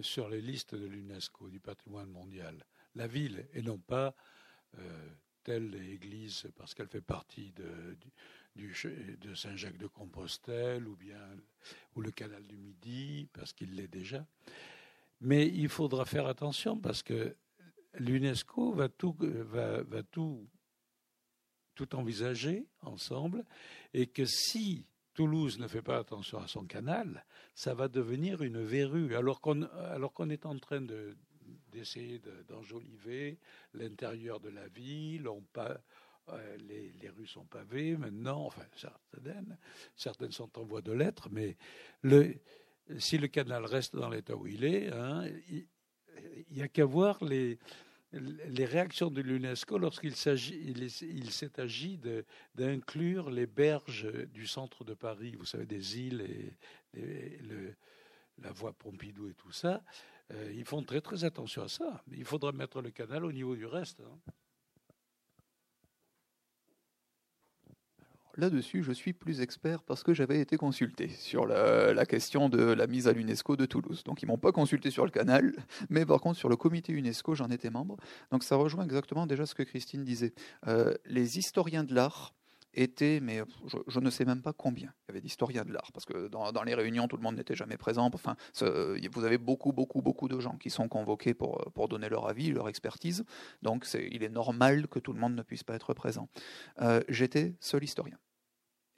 sur 0.00 0.28
les 0.28 0.40
listes 0.40 0.74
de 0.74 0.86
l'UNESCO 0.86 1.50
du 1.50 1.60
patrimoine 1.60 2.08
mondial 2.08 2.64
la 2.94 3.06
ville 3.06 3.46
et 3.52 3.62
non 3.62 3.78
pas 3.78 4.14
euh, 4.78 5.08
telle 5.42 5.74
église 5.74 6.48
parce 6.56 6.74
qu'elle 6.74 6.88
fait 6.88 7.00
partie 7.00 7.52
de, 7.52 7.96
de 8.56 9.34
Saint-Jacques-de-Compostelle 9.34 10.86
ou 10.88 10.96
bien 10.96 11.20
ou 11.94 12.00
le 12.00 12.10
canal 12.10 12.46
du 12.46 12.56
Midi 12.56 13.28
parce 13.32 13.52
qu'il 13.52 13.74
l'est 13.74 13.88
déjà. 13.88 14.26
Mais 15.20 15.46
il 15.46 15.68
faudra 15.68 16.04
faire 16.04 16.26
attention 16.26 16.78
parce 16.78 17.02
que 17.02 17.36
l'UNESCO 17.94 18.72
va 18.72 18.88
tout, 18.88 19.16
va, 19.18 19.82
va 19.82 20.02
tout, 20.02 20.48
tout 21.74 21.94
envisager 21.94 22.66
ensemble 22.82 23.44
et 23.92 24.06
que 24.06 24.24
si 24.24 24.86
Toulouse 25.14 25.58
ne 25.58 25.68
fait 25.68 25.82
pas 25.82 25.98
attention 25.98 26.38
à 26.38 26.48
son 26.48 26.64
canal, 26.64 27.24
ça 27.54 27.74
va 27.74 27.88
devenir 27.88 28.42
une 28.42 28.62
verrue 28.62 29.14
alors 29.14 29.40
qu'on 29.40 29.62
alors 29.62 30.12
qu'on 30.12 30.28
est 30.28 30.44
en 30.44 30.58
train 30.58 30.80
de 30.80 31.16
d'essayer 31.74 32.20
d'enjoliver 32.48 33.38
l'intérieur 33.74 34.40
de 34.40 34.48
la 34.48 34.68
ville. 34.68 35.28
On 35.28 35.42
pas, 35.42 35.80
euh, 36.30 36.56
les, 36.68 37.10
rues 37.10 37.26
sont 37.26 37.44
pavées 37.44 37.96
maintenant, 37.96 38.46
enfin 38.46 38.64
certaines, 38.76 39.58
certaines 39.96 40.32
sont 40.32 40.58
en 40.58 40.64
voie 40.64 40.80
de 40.80 40.92
l'être, 40.92 41.28
mais 41.30 41.56
le, 42.02 42.34
si 42.98 43.18
le 43.18 43.28
canal 43.28 43.64
reste 43.66 43.94
dans 43.94 44.08
l'état 44.08 44.34
où 44.34 44.46
il 44.46 44.64
est, 44.64 44.92
hein, 44.92 45.26
il 45.50 45.66
n'y 46.50 46.62
a 46.62 46.68
qu'à 46.68 46.84
voir 46.84 47.22
les, 47.22 47.58
les 48.12 48.64
réactions 48.64 49.10
de 49.10 49.20
l'UNESCO 49.20 49.78
lorsqu'il 49.78 50.14
s'agit, 50.14 50.58
il, 50.64 51.30
s'est 51.30 51.60
agi 51.60 52.00
d'inclure 52.54 53.30
les 53.30 53.46
berges 53.46 54.10
du 54.32 54.46
centre 54.46 54.84
de 54.84 54.94
Paris, 54.94 55.34
vous 55.36 55.44
savez, 55.44 55.66
des 55.66 55.98
îles 55.98 56.22
et, 56.94 57.38
le, 57.42 57.74
la 58.42 58.52
voie 58.52 58.72
Pompidou 58.72 59.28
et 59.28 59.34
tout 59.34 59.52
ça. 59.52 59.82
Euh, 60.32 60.52
ils 60.54 60.64
font 60.64 60.82
très 60.82 61.00
très 61.00 61.24
attention 61.24 61.62
à 61.62 61.68
ça. 61.68 62.02
Il 62.12 62.24
faudra 62.24 62.52
mettre 62.52 62.80
le 62.80 62.90
canal 62.90 63.24
au 63.24 63.32
niveau 63.32 63.56
du 63.56 63.66
reste. 63.66 64.00
Hein. 64.00 64.32
Là-dessus, 68.36 68.82
je 68.82 68.90
suis 68.90 69.12
plus 69.12 69.40
expert 69.40 69.84
parce 69.84 70.02
que 70.02 70.12
j'avais 70.12 70.40
été 70.40 70.56
consulté 70.56 71.08
sur 71.08 71.46
la, 71.46 72.04
question 72.04 72.48
de 72.48 72.62
la 72.62 72.88
mise 72.88 73.06
à 73.06 73.12
l'UNESCO 73.12 73.56
de 73.56 73.64
Toulouse. 73.64 74.02
Donc 74.02 74.22
ils 74.22 74.26
m'ont 74.26 74.38
pas 74.38 74.50
consulté 74.50 74.90
sur 74.90 75.04
le 75.04 75.12
canal, 75.12 75.54
mais 75.88 76.04
par 76.04 76.20
contre 76.20 76.36
sur 76.36 76.48
le 76.48 76.56
comité 76.56 76.92
UNESCO, 76.92 77.36
j'en 77.36 77.50
étais 77.50 77.70
membre. 77.70 77.96
Donc 78.32 78.42
ça 78.42 78.56
rejoint 78.56 78.82
exactement 78.82 79.28
déjà 79.28 79.46
ce 79.46 79.54
que 79.54 79.62
Christine 79.62 80.02
disait. 80.02 80.34
Euh, 80.66 80.94
les 81.06 81.38
historiens 81.38 81.84
de 81.84 81.94
l'art 81.94 82.34
était, 82.76 83.20
mais 83.20 83.42
je, 83.86 84.00
ne 84.00 84.10
sais 84.10 84.24
même 84.24 84.42
pas 84.42 84.52
combien. 84.52 84.92
Il 85.02 85.08
y 85.08 85.10
avait 85.12 85.20
d'historiens 85.20 85.64
de 85.64 85.72
l'art, 85.72 85.90
parce 85.92 86.04
que 86.04 86.28
dans, 86.28 86.62
les 86.64 86.74
réunions, 86.74 87.08
tout 87.08 87.16
le 87.16 87.22
monde 87.22 87.36
n'était 87.36 87.54
jamais 87.54 87.76
présent. 87.76 88.10
Enfin, 88.12 88.36
vous 88.60 89.24
avez 89.24 89.38
beaucoup, 89.38 89.72
beaucoup, 89.72 90.02
beaucoup 90.02 90.28
de 90.28 90.38
gens 90.40 90.56
qui 90.56 90.70
sont 90.70 90.88
convoqués 90.88 91.34
pour, 91.34 91.72
pour 91.74 91.88
donner 91.88 92.08
leur 92.08 92.28
avis, 92.28 92.50
leur 92.50 92.68
expertise. 92.68 93.24
Donc, 93.62 93.86
il 93.94 94.22
est 94.22 94.28
normal 94.28 94.88
que 94.88 94.98
tout 94.98 95.12
le 95.12 95.20
monde 95.20 95.34
ne 95.34 95.42
puisse 95.42 95.64
pas 95.64 95.74
être 95.74 95.94
présent. 95.94 96.28
Euh, 96.80 97.00
j'étais 97.08 97.54
seul 97.60 97.84
historien 97.84 98.18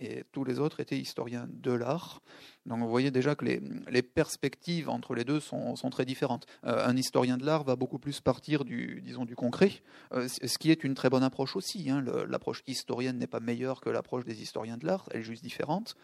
et 0.00 0.24
tous 0.32 0.44
les 0.44 0.58
autres 0.58 0.80
étaient 0.80 0.98
historiens 0.98 1.46
de 1.48 1.72
l'art. 1.72 2.22
Donc 2.66 2.80
vous 2.80 2.88
voyez 2.88 3.10
déjà 3.10 3.34
que 3.34 3.44
les, 3.44 4.02
perspectives 4.02 4.88
entre 4.88 5.14
les 5.14 5.24
deux 5.24 5.40
sont, 5.40 5.74
très 5.90 6.04
différentes. 6.04 6.46
Euh, 6.64 6.86
un 6.86 6.96
historien 6.96 7.36
de 7.36 7.46
l'art 7.46 7.64
va 7.64 7.76
beaucoup 7.76 7.98
plus 7.98 8.20
partir 8.20 8.64
du, 8.64 9.00
disons, 9.02 9.24
du 9.24 9.36
concret, 9.36 9.72
euh, 10.12 10.28
ce 10.28 10.58
qui 10.58 10.70
est 10.70 10.84
une 10.84 10.94
très 10.94 11.10
bonne 11.10 11.22
approche 11.22 11.56
aussi. 11.56 11.90
Hein. 11.90 12.04
L'approche 12.28 12.62
historienne 12.66 13.18
n'est 13.18 13.26
pas 13.26 13.40
meilleure 13.40 13.80
que 13.80 13.90
l'approche 13.90 14.24
des 14.24 14.42
historiens 14.42 14.76
de 14.76 14.86
l'art, 14.86 15.08
elle 15.12 15.20
est 15.20 15.24
juste 15.24 15.42
différente. 15.42 15.96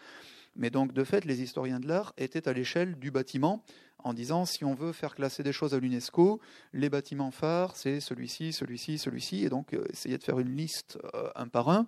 Mais 0.55 0.69
donc, 0.69 0.93
de 0.93 1.03
fait, 1.03 1.25
les 1.25 1.41
historiens 1.41 1.79
de 1.79 1.87
l'art 1.87 2.13
étaient 2.17 2.47
à 2.47 2.53
l'échelle 2.53 2.99
du 2.99 3.11
bâtiment, 3.11 3.63
en 4.03 4.13
disant 4.13 4.45
si 4.45 4.65
on 4.65 4.73
veut 4.73 4.91
faire 4.91 5.15
classer 5.15 5.43
des 5.43 5.53
choses 5.53 5.73
à 5.73 5.79
l'UNESCO, 5.79 6.39
les 6.73 6.89
bâtiments 6.89 7.31
phares, 7.31 7.75
c'est 7.75 7.99
celui-ci, 7.99 8.53
celui-ci, 8.53 8.97
celui-ci, 8.97 9.45
et 9.45 9.49
donc 9.49 9.73
euh, 9.73 9.85
essayer 9.91 10.17
de 10.17 10.23
faire 10.23 10.39
une 10.39 10.55
liste 10.55 10.97
un 11.35 11.47
par 11.47 11.69
un. 11.69 11.87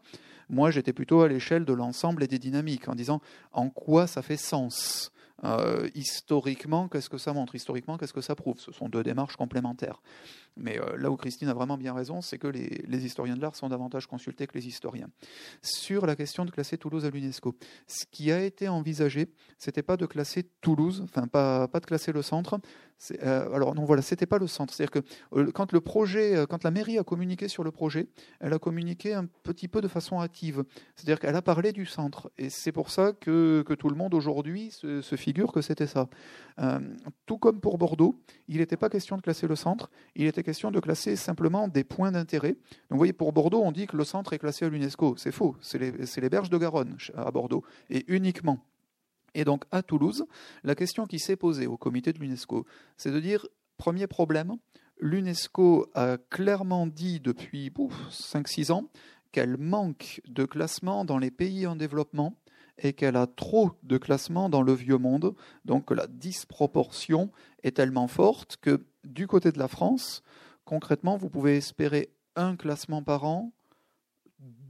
Moi, 0.49 0.71
j'étais 0.71 0.93
plutôt 0.93 1.21
à 1.21 1.27
l'échelle 1.27 1.65
de 1.65 1.73
l'ensemble 1.73 2.23
et 2.23 2.27
des 2.27 2.39
dynamiques, 2.39 2.87
en 2.87 2.95
disant 2.95 3.21
en 3.51 3.69
quoi 3.69 4.07
ça 4.07 4.21
fait 4.21 4.37
sens? 4.37 5.11
Euh, 5.45 5.87
historiquement, 5.93 6.87
qu'est-ce 6.87 7.09
que 7.09 7.17
ça 7.17 7.33
montre? 7.33 7.55
Historiquement, 7.55 7.97
qu'est-ce 7.97 8.13
que 8.13 8.21
ça 8.21 8.35
prouve? 8.35 8.59
Ce 8.59 8.71
sont 8.71 8.89
deux 8.89 9.03
démarches 9.03 9.35
complémentaires. 9.35 10.01
Mais 10.57 10.79
euh, 10.79 10.97
là 10.97 11.11
où 11.11 11.17
Christine 11.17 11.49
a 11.49 11.53
vraiment 11.53 11.77
bien 11.77 11.93
raison, 11.93 12.21
c'est 12.21 12.37
que 12.37 12.47
les, 12.47 13.05
historiens 13.05 13.35
de 13.35 13.41
l'art 13.41 13.55
sont 13.55 13.69
davantage 13.69 14.07
consultés 14.07 14.47
que 14.47 14.53
les 14.57 14.67
historiens. 14.67 15.09
Sur 15.61 16.05
la 16.05 16.15
question 16.15 16.45
de 16.45 16.51
classer 16.51 16.77
Toulouse 16.77 17.05
à 17.05 17.09
l'UNESCO, 17.09 17.55
ce 17.87 18.05
qui 18.09 18.31
a 18.31 18.43
été 18.43 18.67
envisagé, 18.67 19.29
c'était 19.57 19.83
pas 19.83 19.97
de 19.97 20.05
classer 20.05 20.49
Toulouse, 20.61 21.01
enfin 21.03 21.27
pas, 21.27 21.67
pas 21.67 21.79
de 21.79 21.85
classer 21.85 22.11
le 22.11 22.21
centre. 22.21 22.59
Euh, 23.23 23.53
alors 23.53 23.75
non, 23.75 23.83
voilà, 23.85 24.01
c'était 24.01 24.25
pas 24.25 24.37
le 24.37 24.47
centre. 24.47 24.73
C'est-à-dire 24.73 25.01
que 25.01 25.37
euh, 25.37 25.51
quand 25.51 25.71
le 25.71 25.81
projet, 25.81 26.45
quand 26.49 26.63
la 26.63 26.71
mairie 26.71 26.97
a 26.97 27.03
communiqué 27.03 27.47
sur 27.47 27.63
le 27.63 27.71
projet, 27.71 28.07
elle 28.39 28.53
a 28.53 28.59
communiqué 28.59 29.13
un 29.13 29.25
petit 29.43 29.67
peu 29.67 29.81
de 29.81 29.87
façon 29.87 30.19
hâtive. 30.21 30.63
C'est-à-dire 30.95 31.19
qu'elle 31.19 31.35
a 31.35 31.41
parlé 31.41 31.71
du 31.71 31.85
centre, 31.85 32.31
et 32.37 32.49
c'est 32.49 32.71
pour 32.71 32.89
ça 32.89 33.13
que, 33.13 33.63
que, 33.65 33.73
tout 33.73 33.89
le 33.89 33.95
monde 33.95 34.13
aujourd'hui 34.13 34.71
se, 34.71 35.01
se, 35.01 35.15
figure 35.15 35.51
que 35.51 35.61
c'était 35.61 35.87
ça. 35.87 36.07
tout 37.25 37.37
comme 37.37 37.59
pour 37.59 37.77
Bordeaux, 37.77 38.15
il 38.47 38.57
n'était 38.57 38.77
pas 38.77 38.89
question 38.89 39.17
de 39.17 39.21
classer 39.21 39.47
le 39.47 39.55
centre, 39.55 39.89
il 40.15 40.25
était 40.25 40.43
question 40.43 40.71
de 40.71 40.79
classer 40.79 41.15
simplement 41.15 41.67
des 41.67 41.83
points 41.83 42.11
d'intérêt. 42.11 42.53
Donc 42.53 42.91
vous 42.91 42.97
voyez, 42.97 43.13
pour 43.13 43.33
Bordeaux, 43.33 43.61
on 43.63 43.71
dit 43.71 43.87
que 43.87 43.97
le 43.97 44.03
centre 44.03 44.33
est 44.33 44.39
classé 44.39 44.65
à 44.65 44.69
l'UNESCO. 44.69 45.15
C'est 45.17 45.31
faux, 45.31 45.55
c'est 45.61 45.79
les, 45.79 46.29
berges 46.29 46.49
de 46.49 46.57
Garonne 46.57 46.97
à 47.15 47.31
Bordeaux, 47.31 47.63
et 47.89 48.05
uniquement. 48.07 48.59
Et 49.35 49.43
donc 49.43 49.65
à 49.71 49.83
Toulouse, 49.83 50.25
la 50.63 50.73
question 50.73 51.05
qui 51.05 51.19
s'est 51.19 51.35
posée 51.35 51.67
au 51.67 51.77
comité 51.77 52.13
de 52.13 52.19
l'UNESCO, 52.19 52.65
c'est 52.97 53.11
de 53.11 53.19
dire, 53.19 53.45
premier 53.77 54.07
problème, 54.07 54.55
l'UNESCO 54.99 55.91
a 55.93 56.17
clairement 56.17 56.87
dit 56.87 57.19
depuis 57.19 57.69
5-6 57.69 58.71
ans 58.71 58.89
qu'elle 59.31 59.57
manque 59.57 60.21
de 60.25 60.45
classement 60.45 61.03
dans 61.03 61.17
les 61.17 61.31
pays 61.31 61.67
en 61.67 61.75
développement 61.75 62.39
et 62.77 62.93
qu'elle 62.93 63.17
a 63.17 63.27
trop 63.27 63.71
de 63.83 63.97
classements 63.97 64.49
dans 64.49 64.61
le 64.61 64.73
vieux 64.73 64.97
monde, 64.97 65.35
donc 65.65 65.91
la 65.91 66.07
disproportion 66.07 67.31
est 67.63 67.75
tellement 67.75 68.07
forte 68.07 68.57
que 68.57 68.85
du 69.03 69.27
côté 69.27 69.51
de 69.51 69.59
la 69.59 69.67
France, 69.67 70.23
concrètement, 70.65 71.17
vous 71.17 71.29
pouvez 71.29 71.57
espérer 71.57 72.09
un 72.35 72.55
classement 72.55 73.03
par 73.03 73.23
an, 73.23 73.51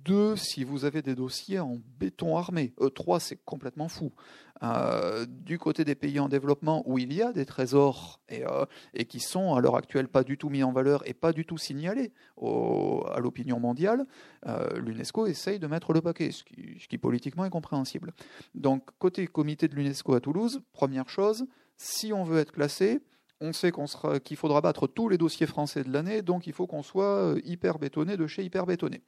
deux 0.06 0.36
si 0.36 0.64
vous 0.64 0.86
avez 0.86 1.01
des 1.01 1.16
dossiers 1.16 1.60
en 1.60 1.78
béton 1.99 2.38
armé. 2.38 2.74
E 2.80 2.89
trois, 2.89 3.20
c'est 3.20 3.39
complètement 3.43 3.89
fou. 3.89 4.14
Euh, 4.64 5.26
du 5.26 5.58
côté 5.60 5.84
des 5.84 5.95
pays 5.95 6.18
en 6.20 6.30
développement 6.30 6.82
où 6.86 6.97
il 6.97 7.12
y 7.12 7.22
a 7.22 7.34
des 7.34 7.45
trésors 7.45 8.22
et, 8.30 8.45
euh, 8.45 8.66
qui 9.10 9.20
sont 9.20 9.53
à 9.53 9.60
l'heure 9.60 9.76
actuelle 9.76 10.08
pas 10.08 10.24
du 10.24 10.38
tout 10.38 10.49
mis 10.49 10.64
en 10.64 10.72
valeur 10.72 11.06
et 11.10 11.14
pas 11.14 11.34
du 11.34 11.45
tout 11.45 11.58
signalés 11.58 12.14
à 12.41 13.20
l'opinion 13.20 13.60
mondiale, 13.60 14.06
euh, 14.47 14.80
l'UNESCO 14.80 15.28
essaye 15.28 15.60
de 15.60 15.68
mettre 15.68 15.91
le 15.91 16.01
paquet, 16.01 16.32
ce 16.32 16.43
qui, 16.43 16.78
ce 16.80 16.88
qui 16.88 16.97
politiquement 16.97 17.43
est 17.43 17.49
compréhensible. 17.49 18.14
Donc 18.53 18.89
côté 18.97 19.28
comité 19.28 19.68
de 19.68 19.76
l'UNESCO 19.76 20.14
à 20.14 20.22
Toulouse, 20.22 20.62
première 20.72 21.10
chose, 21.10 21.45
si 21.76 22.14
on 22.14 22.24
veut 22.24 22.39
être 22.39 22.53
classé, 22.53 23.01
on 23.41 23.53
sait 23.53 23.71
qu'il 24.23 24.38
faudra 24.38 24.61
battre 24.61 24.88
tous 24.88 25.09
les 25.09 25.17
dossiers 25.17 25.47
français 25.47 25.83
de 25.83 25.91
l'année, 25.91 26.21
donc 26.21 26.47
il 26.47 26.53
faut 26.53 26.67
qu'on 26.67 26.83
soit 26.83 27.33
euh, 27.33 27.41
hyper 27.43 27.79
bétonné 27.79 28.17
de 28.17 28.27
chez 28.27 28.43
hyper 28.43 28.65
bétonné. 28.65 29.01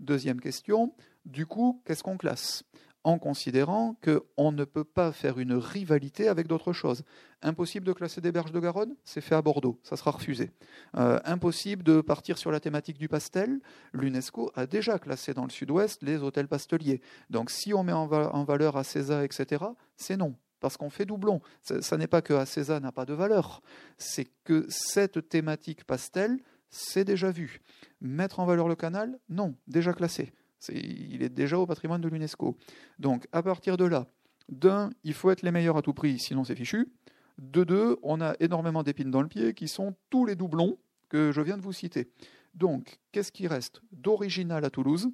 Deuxième 0.00 0.40
question, 0.40 0.94
du 1.24 1.46
coup, 1.46 1.82
qu'est-ce 1.84 2.02
qu'on 2.02 2.16
classe? 2.16 2.64
En 3.04 3.18
considérant 3.18 3.96
qu'on 4.02 4.52
ne 4.52 4.64
peut 4.64 4.84
pas 4.84 5.12
faire 5.12 5.38
une 5.38 5.54
rivalité 5.54 6.28
avec 6.28 6.48
d'autres 6.48 6.72
choses. 6.72 7.04
Impossible 7.42 7.86
de 7.86 7.92
classer 7.92 8.20
des 8.20 8.32
berges 8.32 8.50
de 8.50 8.58
Garonne, 8.58 8.96
c'est 9.04 9.20
fait 9.20 9.36
à 9.36 9.40
Bordeaux, 9.40 9.78
ça 9.84 9.96
sera 9.96 10.10
refusé. 10.10 10.50
Euh, 10.96 11.20
impossible 11.24 11.84
de 11.84 12.00
partir 12.00 12.36
sur 12.36 12.50
la 12.50 12.58
thématique 12.58 12.98
du 12.98 13.08
pastel, 13.08 13.60
l'UNESCO 13.92 14.50
a 14.56 14.66
déjà 14.66 14.98
classé 14.98 15.32
dans 15.32 15.44
le 15.44 15.50
sud-ouest 15.50 16.02
les 16.02 16.16
hôtels 16.16 16.48
pasteliers. 16.48 17.00
Donc 17.30 17.50
si 17.50 17.72
on 17.72 17.84
met 17.84 17.92
en, 17.92 18.06
valeur 18.44 18.76
à 18.76 18.84
César, 18.84 19.22
etc., 19.22 19.64
c'est 19.96 20.16
non 20.16 20.34
parce 20.60 20.76
qu'on 20.76 20.90
fait 20.90 21.04
doublon. 21.04 21.40
Ça, 21.62 21.96
n'est 21.96 22.06
pas 22.06 22.22
que 22.22 22.34
Acesa 22.34 22.80
n'a 22.80 22.92
pas 22.92 23.04
de 23.04 23.14
valeur, 23.14 23.62
c'est 23.96 24.28
que 24.44 24.66
cette 24.68 25.28
thématique 25.28 25.84
pastel, 25.84 26.38
c'est 26.70 27.04
déjà 27.04 27.30
vu. 27.30 27.60
Mettre 28.00 28.40
en 28.40 28.46
valeur 28.46 28.68
le 28.68 28.76
canal, 28.76 29.18
non, 29.28 29.54
déjà 29.66 29.92
classé. 29.92 30.32
il 30.70 31.22
est 31.22 31.28
déjà 31.28 31.58
au 31.58 31.66
patrimoine 31.66 32.00
de 32.00 32.08
l'UNESCO. 32.08 32.56
Donc 32.98 33.26
à 33.32 33.42
partir 33.42 33.76
de 33.76 33.84
là, 33.84 34.06
d'un, 34.48 34.90
il 35.04 35.14
faut 35.14 35.30
être 35.30 35.42
les 35.42 35.50
meilleurs 35.50 35.76
à 35.76 35.82
tout 35.82 35.94
prix, 35.94 36.18
sinon 36.18 36.44
c'est 36.44 36.56
fichu. 36.56 36.92
De 37.38 37.64
deux, 37.64 37.96
on 38.02 38.20
a 38.20 38.34
énormément 38.40 38.82
d'épines 38.82 39.10
dans 39.10 39.22
le 39.22 39.28
pied 39.28 39.54
qui 39.54 39.68
sont 39.68 39.94
tous 40.10 40.26
les 40.26 40.34
doublons 40.34 40.76
que 41.08 41.30
je 41.32 41.40
viens 41.40 41.56
de 41.56 41.62
vous 41.62 41.72
citer. 41.72 42.10
Donc, 42.54 42.98
qu'est-ce 43.12 43.30
qui 43.30 43.46
reste 43.46 43.82
d'original 43.92 44.64
à 44.64 44.70
Toulouse 44.70 45.10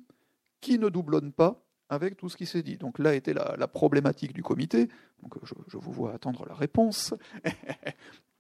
qui 0.61 0.79
ne 0.79 0.89
doublonne 0.89 1.33
pas 1.33 1.63
avec 1.89 2.17
tout 2.17 2.29
ce 2.29 2.37
qui 2.37 2.47
s'est 2.47 2.63
dit. 2.63 2.77
Donc 2.77 2.99
là 2.99 3.15
était 3.15 3.35
la, 3.35 3.69
problématique 3.69 4.33
du 4.33 4.43
comité. 4.43 4.89
Donc 5.23 5.35
je, 5.43 5.55
je, 5.69 5.77
vous 5.77 5.93
vois 5.93 6.15
attendre 6.15 6.47
la 6.47 6.55
réponse. 6.55 7.15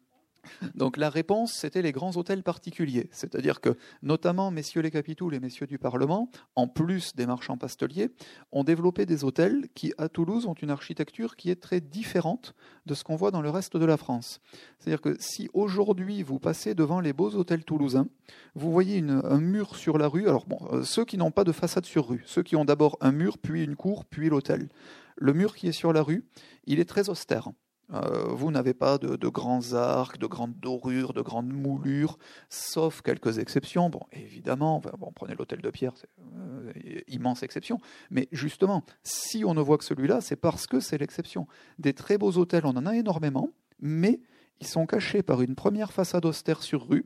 Donc 0.74 0.96
la 0.96 1.10
réponse, 1.10 1.52
c'était 1.52 1.82
les 1.82 1.92
grands 1.92 2.16
hôtels 2.16 2.42
particuliers. 2.42 3.08
C'est-à-dire 3.10 3.60
que, 3.60 3.76
notamment, 4.02 4.50
messieurs 4.50 4.82
les 4.82 4.90
capitouls 4.90 5.34
et 5.34 5.40
messieurs 5.40 5.66
du 5.66 5.78
Parlement, 5.78 6.30
en 6.56 6.68
plus 6.68 7.14
des 7.14 7.26
marchands 7.26 7.56
pasteliers, 7.56 8.10
ont 8.52 8.64
développé 8.64 9.06
des 9.06 9.24
hôtels 9.24 9.68
qui, 9.74 9.92
à 9.98 10.08
Toulouse, 10.08 10.46
ont 10.46 10.54
une 10.54 10.70
architecture 10.70 11.36
qui 11.36 11.50
est 11.50 11.60
très 11.60 11.80
différente 11.80 12.54
de 12.86 12.94
ce 12.94 13.04
qu'on 13.04 13.16
voit 13.16 13.30
dans 13.30 13.42
le 13.42 13.50
reste 13.50 13.76
de 13.76 13.84
la 13.84 13.96
France. 13.96 14.40
C'est-à-dire 14.78 15.00
que 15.00 15.16
si 15.18 15.48
aujourd'hui 15.54 16.22
vous 16.22 16.38
passez 16.38 16.74
devant 16.74 17.00
les 17.00 17.12
beaux 17.12 17.34
hôtels 17.34 17.64
toulousains, 17.64 18.06
vous 18.54 18.70
voyez 18.72 19.02
un 19.08 19.40
mur 19.40 19.76
sur 19.76 19.98
la 19.98 20.08
rue. 20.08 20.28
Alors 20.28 20.46
bon, 20.46 20.58
euh, 20.72 20.82
ceux 20.82 21.04
qui 21.04 21.16
n'ont 21.16 21.30
pas 21.30 21.44
de 21.44 21.52
façade 21.52 21.86
sur 21.86 22.08
rue, 22.08 22.22
ceux 22.26 22.42
qui 22.42 22.56
ont 22.56 22.64
d'abord 22.64 22.96
un 23.00 23.12
mur, 23.12 23.38
puis 23.38 23.64
une 23.64 23.76
cour, 23.76 24.04
puis 24.04 24.28
l'hôtel. 24.28 24.68
Le 25.16 25.32
mur 25.32 25.54
qui 25.54 25.68
est 25.68 25.72
sur 25.72 25.92
la 25.92 26.02
rue, 26.02 26.24
il 26.66 26.80
est 26.80 26.84
très 26.84 27.08
austère. 27.08 27.48
Euh, 27.92 28.24
vous 28.28 28.50
n'avez 28.50 28.74
pas 28.74 28.98
de, 28.98 29.28
grands 29.28 29.74
arcs, 29.74 30.18
de 30.18 30.26
grandes 30.26 30.58
dorures, 30.58 31.12
de 31.12 31.20
grandes 31.20 31.52
moulures, 31.52 32.18
sauf 32.48 33.02
quelques 33.02 33.38
exceptions. 33.38 33.90
Bon, 33.90 34.00
évidemment, 34.12 34.80
bon, 34.98 35.12
prenez 35.14 35.34
l'hôtel 35.34 35.60
de 35.60 35.70
Pierre, 35.70 35.92
c'est 35.96 36.08
euh, 36.36 36.72
immense 37.08 37.42
exception. 37.42 37.78
Mais 38.10 38.28
justement, 38.32 38.84
si 39.02 39.44
on 39.44 39.54
ne 39.54 39.60
voit 39.60 39.78
que 39.78 39.84
celui-là, 39.84 40.20
c'est 40.20 40.36
parce 40.36 40.66
que 40.66 40.80
c'est 40.80 40.98
l'exception. 40.98 41.46
Des 41.78 41.92
très 41.92 42.16
beaux 42.16 42.32
hôtels, 42.38 42.64
on 42.64 42.70
en 42.70 42.86
a 42.86 42.96
énormément, 42.96 43.50
mais 43.80 44.20
ils 44.60 44.66
sont 44.66 44.86
cachés 44.86 45.22
par 45.22 45.42
une 45.42 45.54
première 45.54 45.92
façade 45.92 46.24
austère 46.24 46.62
sur 46.62 46.88
rue. 46.88 47.04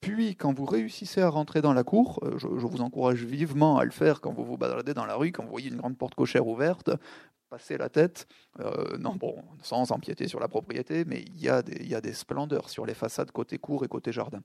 Puis, 0.00 0.34
quand 0.34 0.54
vous 0.54 0.64
réussissez 0.64 1.20
à 1.20 1.28
rentrer 1.28 1.60
dans 1.60 1.74
la 1.74 1.84
cour, 1.84 2.20
euh, 2.22 2.38
je, 2.38 2.48
je, 2.56 2.66
vous 2.66 2.80
encourage 2.80 3.22
vivement 3.24 3.78
à 3.78 3.84
le 3.84 3.90
faire 3.90 4.22
quand 4.22 4.32
vous 4.32 4.44
vous 4.44 4.56
baladez 4.56 4.94
dans 4.94 5.04
la 5.04 5.14
rue, 5.14 5.30
quand 5.30 5.44
vous 5.44 5.50
voyez 5.50 5.68
une 5.68 5.76
grande 5.76 5.98
porte 5.98 6.14
cochère 6.14 6.46
ouverte, 6.46 6.90
passer 7.50 7.76
la 7.76 7.88
tête, 7.88 8.28
euh, 8.60 8.96
non, 8.98 9.16
bon, 9.16 9.42
sans 9.62 9.90
empiéter 9.90 10.28
sur 10.28 10.38
la 10.38 10.46
propriété, 10.46 11.04
mais 11.04 11.22
il 11.26 11.40
y, 11.42 11.48
a 11.48 11.62
des, 11.62 11.84
y 11.84 11.96
a 11.96 12.00
des 12.00 12.12
splendeurs 12.12 12.70
sur 12.70 12.86
les 12.86 12.94
façades 12.94 13.32
côté 13.32 13.58
cour 13.58 13.84
et 13.84 13.88
côté 13.88 14.12
jardin. 14.12 14.40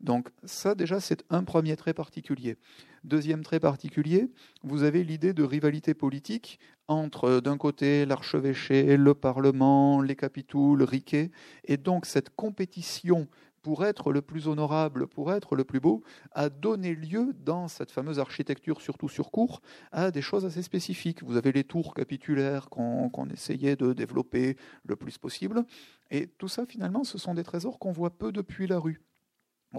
Donc 0.00 0.28
ça 0.44 0.76
déjà 0.76 1.00
c'est 1.00 1.24
un 1.28 1.42
premier 1.42 1.76
trait 1.76 1.92
particulier. 1.92 2.56
Deuxième 3.02 3.42
trait 3.42 3.60
particulier, 3.60 4.30
vous 4.62 4.84
avez 4.84 5.02
l'idée 5.02 5.32
de 5.32 5.42
rivalité 5.42 5.92
politique 5.92 6.60
entre 6.88 7.40
d'un 7.40 7.56
côté 7.56 8.06
l'archevêché, 8.06 8.96
le 8.96 9.14
Parlement, 9.14 10.00
les 10.00 10.14
capitouls, 10.14 10.82
Riquet, 10.84 11.32
et 11.64 11.76
donc 11.76 12.06
cette 12.06 12.30
compétition 12.30 13.26
pour 13.66 13.84
être 13.84 14.12
le 14.12 14.22
plus 14.22 14.46
honorable, 14.46 15.08
pour 15.08 15.32
être 15.32 15.56
le 15.56 15.64
plus 15.64 15.80
beau, 15.80 16.04
a 16.30 16.48
donné 16.50 16.94
lieu, 16.94 17.34
dans 17.44 17.66
cette 17.66 17.90
fameuse 17.90 18.20
architecture, 18.20 18.80
surtout 18.80 19.08
sur 19.08 19.32
cours, 19.32 19.60
à 19.90 20.12
des 20.12 20.22
choses 20.22 20.44
assez 20.44 20.62
spécifiques. 20.62 21.24
Vous 21.24 21.36
avez 21.36 21.50
les 21.50 21.64
tours 21.64 21.92
capitulaires 21.92 22.68
qu'on 22.70 23.28
essayait 23.28 23.74
de 23.74 23.92
développer 23.92 24.56
le 24.84 24.94
plus 24.94 25.18
possible. 25.18 25.64
Et 26.12 26.28
tout 26.28 26.46
ça, 26.46 26.64
finalement, 26.64 27.02
ce 27.02 27.18
sont 27.18 27.34
des 27.34 27.42
trésors 27.42 27.80
qu'on 27.80 27.90
voit 27.90 28.16
peu 28.16 28.30
depuis 28.30 28.68
la 28.68 28.78
rue 28.78 29.00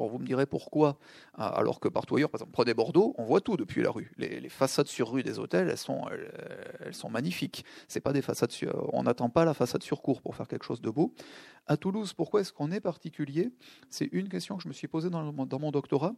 vous 0.06 0.20
me 0.20 0.26
direz 0.26 0.45
pourquoi, 0.45 1.00
ah, 1.34 1.48
alors 1.48 1.80
que 1.80 1.88
partout 1.88 2.18
ailleurs, 2.18 2.30
par 2.30 2.39
exemple, 2.39 2.52
prenez 2.52 2.74
Bordeaux, 2.76 3.16
on 3.18 3.24
voit 3.24 3.41
tout 3.41 3.58
depuis 3.58 3.82
la 3.82 3.89
rue. 3.89 4.12
Les, 4.18 4.50
façades 4.50 4.88
sur 4.88 5.12
rue 5.12 5.24
des 5.24 5.39
hôtels, 5.39 5.70
elles 5.70 6.93
sont, 6.93 7.10
magnifiques. 7.10 7.66
C'est 7.88 8.02
pas 8.02 8.14
des 8.14 8.22
façades 8.22 8.52
on 8.93 9.04
n'attend 9.04 9.30
pas 9.30 9.45
la 9.45 9.54
façade 9.54 9.82
sur 9.82 10.02
cour 10.02 10.22
pour 10.22 10.36
faire 10.36 10.48
quelque 10.48 10.66
chose 10.66 10.82
de 10.82 10.89
beau. 10.89 11.14
À 11.66 11.78
Toulouse, 11.78 12.14
pourquoi 12.14 12.41
est-ce 12.41 12.54
qu'on 12.54 12.72
est 12.72 12.80
particulier? 12.80 13.50
C'est 13.89 14.10
une 14.12 14.30
question 14.30 14.58
que 14.58 14.64
je 14.64 14.68
me 14.68 14.74
suis 14.74 14.88
posée 14.88 15.10
dans, 15.10 15.34
dans 15.34 15.60
mon 15.60 15.72
doctorat, 15.72 16.14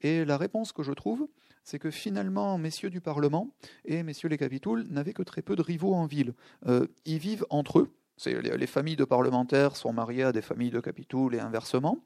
et 0.00 0.24
la 0.24 0.36
réponse 0.36 0.72
que 0.72 0.82
je 0.82 0.92
trouve, 0.92 1.26
c'est 1.64 1.78
que 1.78 1.90
finalement, 1.90 2.56
messieurs 2.58 2.90
du 2.90 3.00
Parlement 3.00 3.50
et 3.84 4.02
messieurs 4.02 4.28
les 4.28 4.38
capitouls 4.38 4.84
n'avaient 4.90 5.14
que 5.14 5.22
très 5.22 5.42
peu 5.42 5.56
de 5.56 5.62
rivaux 5.62 5.94
en 5.94 6.06
ville. 6.06 6.34
Euh, 6.66 6.86
ils 7.04 7.18
vivent 7.18 7.46
entre 7.50 7.80
eux 7.80 7.90
les 8.26 8.66
familles 8.66 8.96
de 8.96 9.04
parlementaires 9.04 9.76
sont 9.76 9.92
mariées 9.92 10.22
à 10.22 10.32
des 10.32 10.42
familles 10.42 10.70
de 10.70 10.80
capitouls 10.80 11.34
et 11.34 11.40
inversement. 11.40 11.98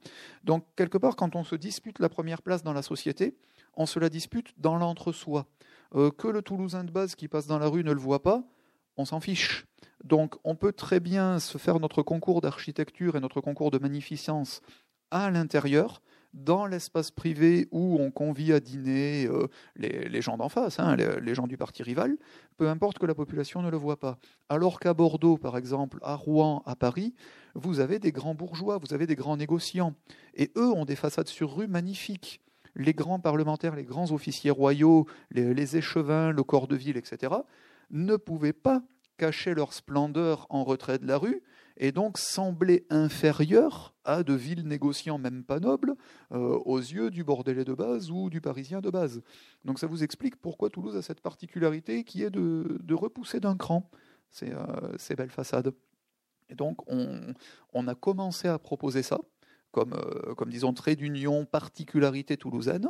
Donc, 0.44 0.64
quelque 0.76 0.98
part, 0.98 1.16
quand 1.16 1.36
on 1.36 1.44
se 1.44 1.54
dispute 1.54 1.98
la 1.98 2.08
première 2.08 2.42
place 2.42 2.62
dans 2.62 2.72
la 2.72 2.82
société, 2.82 3.36
on 3.76 3.86
se 3.86 3.98
la 3.98 4.08
dispute 4.08 4.54
dans 4.58 4.76
l'entre-soi. 4.76 5.46
Euh, 5.94 6.10
que 6.10 6.28
le 6.28 6.42
Toulousain 6.42 6.84
de 6.84 6.90
base 6.90 7.14
qui 7.14 7.28
passe 7.28 7.46
dans 7.46 7.58
la 7.58 7.66
rue 7.68 7.84
ne 7.84 7.92
le 7.92 8.00
voit 8.00 8.22
pas, 8.22 8.42
on 8.96 9.04
s'en 9.04 9.20
fiche. 9.20 9.66
Donc, 10.04 10.36
on 10.44 10.54
peut 10.54 10.72
très 10.72 11.00
bien 11.00 11.38
se 11.38 11.58
faire 11.58 11.80
notre 11.80 12.02
concours 12.02 12.40
d'architecture 12.40 13.16
et 13.16 13.20
notre 13.20 13.40
concours 13.40 13.70
de 13.70 13.78
magnificence 13.78 14.60
à 15.10 15.30
l'intérieur, 15.30 16.02
dans 16.34 16.66
l'espace 16.66 17.10
privé 17.10 17.68
où 17.70 17.98
on 18.00 18.10
convie 18.10 18.52
à 18.52 18.60
dîner 18.60 19.26
euh, 19.26 19.48
les, 19.76 20.20
gens 20.20 20.36
d'en 20.36 20.48
face, 20.48 20.78
hein, 20.78 20.96
les, 20.96 21.34
gens 21.34 21.46
du 21.46 21.56
parti 21.56 21.82
rival, 21.82 22.16
peu 22.56 22.68
importe 22.68 22.98
que 22.98 23.06
la 23.06 23.14
population 23.14 23.62
ne 23.62 23.70
le 23.70 23.76
voit 23.76 23.98
pas. 23.98 24.18
Alors 24.48 24.80
qu'à 24.80 24.94
Bordeaux, 24.94 25.38
par 25.38 25.56
exemple, 25.56 25.98
à 26.02 26.14
Rouen, 26.14 26.62
à 26.66 26.76
Paris, 26.76 27.14
vous 27.54 27.80
avez 27.80 27.98
des 27.98 28.12
grands 28.12 28.34
bourgeois, 28.34 28.78
vous 28.78 28.94
avez 28.94 29.06
des 29.06 29.16
grands 29.16 29.36
négociants, 29.36 29.94
et 30.34 30.50
eux 30.56 30.70
ont 30.70 30.84
des 30.84 30.96
façades 30.96 31.28
sur 31.28 31.56
rue 31.56 31.66
magnifiques. 31.66 32.40
Les 32.76 32.92
grands 32.92 33.18
parlementaires, 33.18 33.74
les 33.74 33.84
grands 33.84 34.12
officiers 34.12 34.50
royaux, 34.50 35.06
les, 35.30 35.54
les 35.54 35.76
échevins, 35.76 36.30
le 36.30 36.42
corps 36.42 36.68
de 36.68 36.76
ville, 36.76 36.96
etc., 36.96 37.32
ne 37.90 38.16
pouvaient 38.16 38.52
pas 38.52 38.82
cacher 39.16 39.54
leur 39.54 39.72
splendeur 39.72 40.46
en 40.50 40.62
retrait 40.62 40.98
de 40.98 41.06
la 41.06 41.18
rue, 41.18 41.42
et 41.78 41.92
donc 41.92 42.18
semblait 42.18 42.84
inférieur 42.90 43.94
à 44.04 44.22
de 44.22 44.34
vils 44.34 44.66
négociants 44.66 45.18
même 45.18 45.44
pas 45.44 45.60
nobles 45.60 45.94
euh, 46.32 46.58
aux 46.64 46.78
yeux 46.78 47.10
du 47.10 47.24
bordelais 47.24 47.64
de 47.64 47.72
base 47.72 48.10
ou 48.10 48.28
du 48.28 48.40
parisien 48.40 48.80
de 48.80 48.90
base. 48.90 49.22
Donc 49.64 49.78
ça 49.78 49.86
vous 49.86 50.02
explique 50.02 50.36
pourquoi 50.36 50.70
Toulouse 50.70 50.96
a 50.96 51.02
cette 51.02 51.20
particularité 51.20 52.04
qui 52.04 52.22
est 52.22 52.30
de, 52.30 52.94
repousser 52.94 53.40
d'un 53.40 53.56
cran 53.56 53.88
ces, 54.30 54.52
euh, 54.52 54.96
ces, 54.98 55.14
belles 55.14 55.30
façades. 55.30 55.72
Et 56.50 56.54
donc 56.54 56.78
on, 56.90 57.34
on 57.72 57.86
a 57.86 57.94
commencé 57.94 58.48
à 58.48 58.58
proposer 58.58 59.02
ça 59.02 59.20
comme, 59.72 59.92
euh, 59.92 60.34
comme 60.34 60.50
disons 60.50 60.72
trait 60.72 60.96
d'union, 60.96 61.44
particularité 61.44 62.36
toulousaine. 62.36 62.88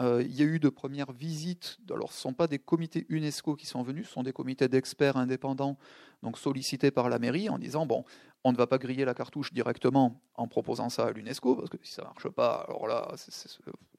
Euh, 0.00 0.22
il 0.22 0.34
y 0.34 0.42
a 0.42 0.44
eu 0.44 0.58
de 0.58 0.68
premières 0.68 1.12
visites, 1.12 1.78
alors 1.90 2.12
ce 2.12 2.18
ne 2.18 2.20
sont 2.20 2.34
pas 2.34 2.46
des 2.46 2.58
comités 2.58 3.06
UNESCO 3.08 3.56
qui 3.56 3.66
sont 3.66 3.82
venus, 3.82 4.06
ce 4.06 4.12
sont 4.14 4.22
des 4.22 4.32
comités 4.32 4.68
d'experts 4.68 5.16
indépendants, 5.16 5.78
donc 6.22 6.38
sollicités 6.38 6.90
par 6.90 7.08
la 7.08 7.18
mairie 7.18 7.48
en 7.48 7.58
disant, 7.58 7.86
bon, 7.86 8.04
on 8.44 8.52
ne 8.52 8.56
va 8.56 8.66
pas 8.66 8.78
griller 8.78 9.04
la 9.04 9.14
cartouche 9.14 9.52
directement 9.52 10.20
en 10.34 10.46
proposant 10.46 10.88
ça 10.88 11.06
à 11.06 11.10
l'UNESCO, 11.10 11.56
parce 11.56 11.70
que 11.70 11.78
si 11.82 11.92
ça 11.92 12.02
ne 12.02 12.08
marche 12.08 12.28
pas, 12.28 12.64
alors 12.68 12.86
là, 12.86 13.08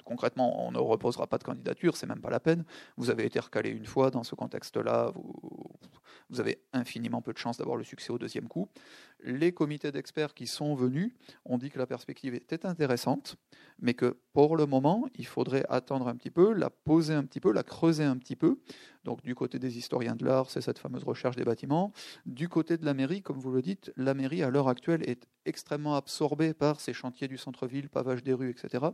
concrètement, 0.05 0.65
on 0.65 0.71
ne 0.71 0.79
reposera 0.79 1.27
pas 1.27 1.37
de 1.37 1.43
candidature, 1.43 1.97
c'est 1.97 2.07
même 2.07 2.21
pas 2.21 2.29
la 2.29 2.39
peine. 2.39 2.63
Vous 2.97 3.09
avez 3.09 3.25
été 3.25 3.39
recalé 3.39 3.69
une 3.69 3.85
fois 3.85 4.11
dans 4.11 4.23
ce 4.23 4.35
contexte-là, 4.35 5.11
vous, 5.13 5.68
vous 6.29 6.39
avez 6.39 6.61
infiniment 6.73 7.21
peu 7.21 7.33
de 7.33 7.37
chances 7.37 7.57
d'avoir 7.57 7.75
le 7.75 7.83
succès 7.83 8.11
au 8.11 8.17
deuxième 8.17 8.47
coup. 8.47 8.69
Les 9.21 9.51
comités 9.51 9.91
d'experts 9.91 10.33
qui 10.33 10.47
sont 10.47 10.75
venus 10.75 11.11
ont 11.43 11.57
dit 11.57 11.69
que 11.69 11.79
la 11.79 11.87
perspective 11.87 12.33
était 12.35 12.65
intéressante, 12.65 13.35
mais 13.79 13.93
que 13.93 14.17
pour 14.33 14.55
le 14.55 14.65
moment, 14.65 15.07
il 15.15 15.25
faudrait 15.25 15.65
attendre 15.69 16.07
un 16.07 16.15
petit 16.15 16.29
peu, 16.29 16.53
la 16.53 16.69
poser 16.69 17.13
un 17.13 17.23
petit 17.23 17.39
peu, 17.39 17.51
la 17.51 17.63
creuser 17.63 18.03
un 18.03 18.17
petit 18.17 18.35
peu. 18.35 18.59
Donc 19.03 19.23
du 19.23 19.35
côté 19.35 19.59
des 19.59 19.77
historiens 19.77 20.15
de 20.15 20.23
l'art, 20.23 20.49
c'est 20.49 20.61
cette 20.61 20.79
fameuse 20.79 21.03
recherche 21.03 21.35
des 21.35 21.43
bâtiments. 21.43 21.91
Du 22.25 22.47
côté 22.47 22.77
de 22.77 22.85
la 22.85 22.93
mairie, 22.93 23.21
comme 23.21 23.39
vous 23.39 23.51
le 23.51 23.61
dites, 23.61 23.91
la 23.97 24.13
mairie 24.13 24.43
à 24.43 24.49
l'heure 24.49 24.69
actuelle 24.69 25.07
est 25.09 25.27
extrêmement 25.45 25.95
absorbée 25.95 26.53
par 26.53 26.79
ces 26.79 26.93
chantiers 26.93 27.27
du 27.27 27.37
centre-ville, 27.37 27.89
pavage 27.89 28.23
des 28.23 28.33
rues, 28.33 28.51
etc. 28.51 28.85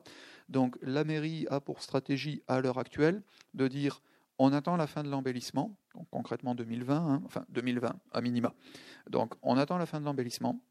Donc 0.50 0.78
la 0.82 1.04
mairie 1.04 1.46
a 1.50 1.60
pour 1.60 1.82
stratégie 1.82 2.44
à 2.48 2.62
l'heure 2.62 2.80
actuelle 2.80 3.22
de 3.54 3.68
dire 3.68 4.02
on 4.38 4.54
attend 4.54 4.76
la 4.76 4.88
fin 4.88 5.04
de 5.04 5.10
l'embellissement, 5.10 5.78
donc 5.94 6.08
concrètement 6.12 6.56
2020, 6.56 6.96
hein, 6.96 7.22
enfin 7.26 7.46
2020 7.50 7.96
à 8.12 8.22
minima. 8.22 8.54
Donc 9.10 9.34
on 9.42 9.58
attend 9.58 9.78
la 9.78 9.86
fin 9.86 10.00
de 10.00 10.06
l'embellissement. 10.06 10.62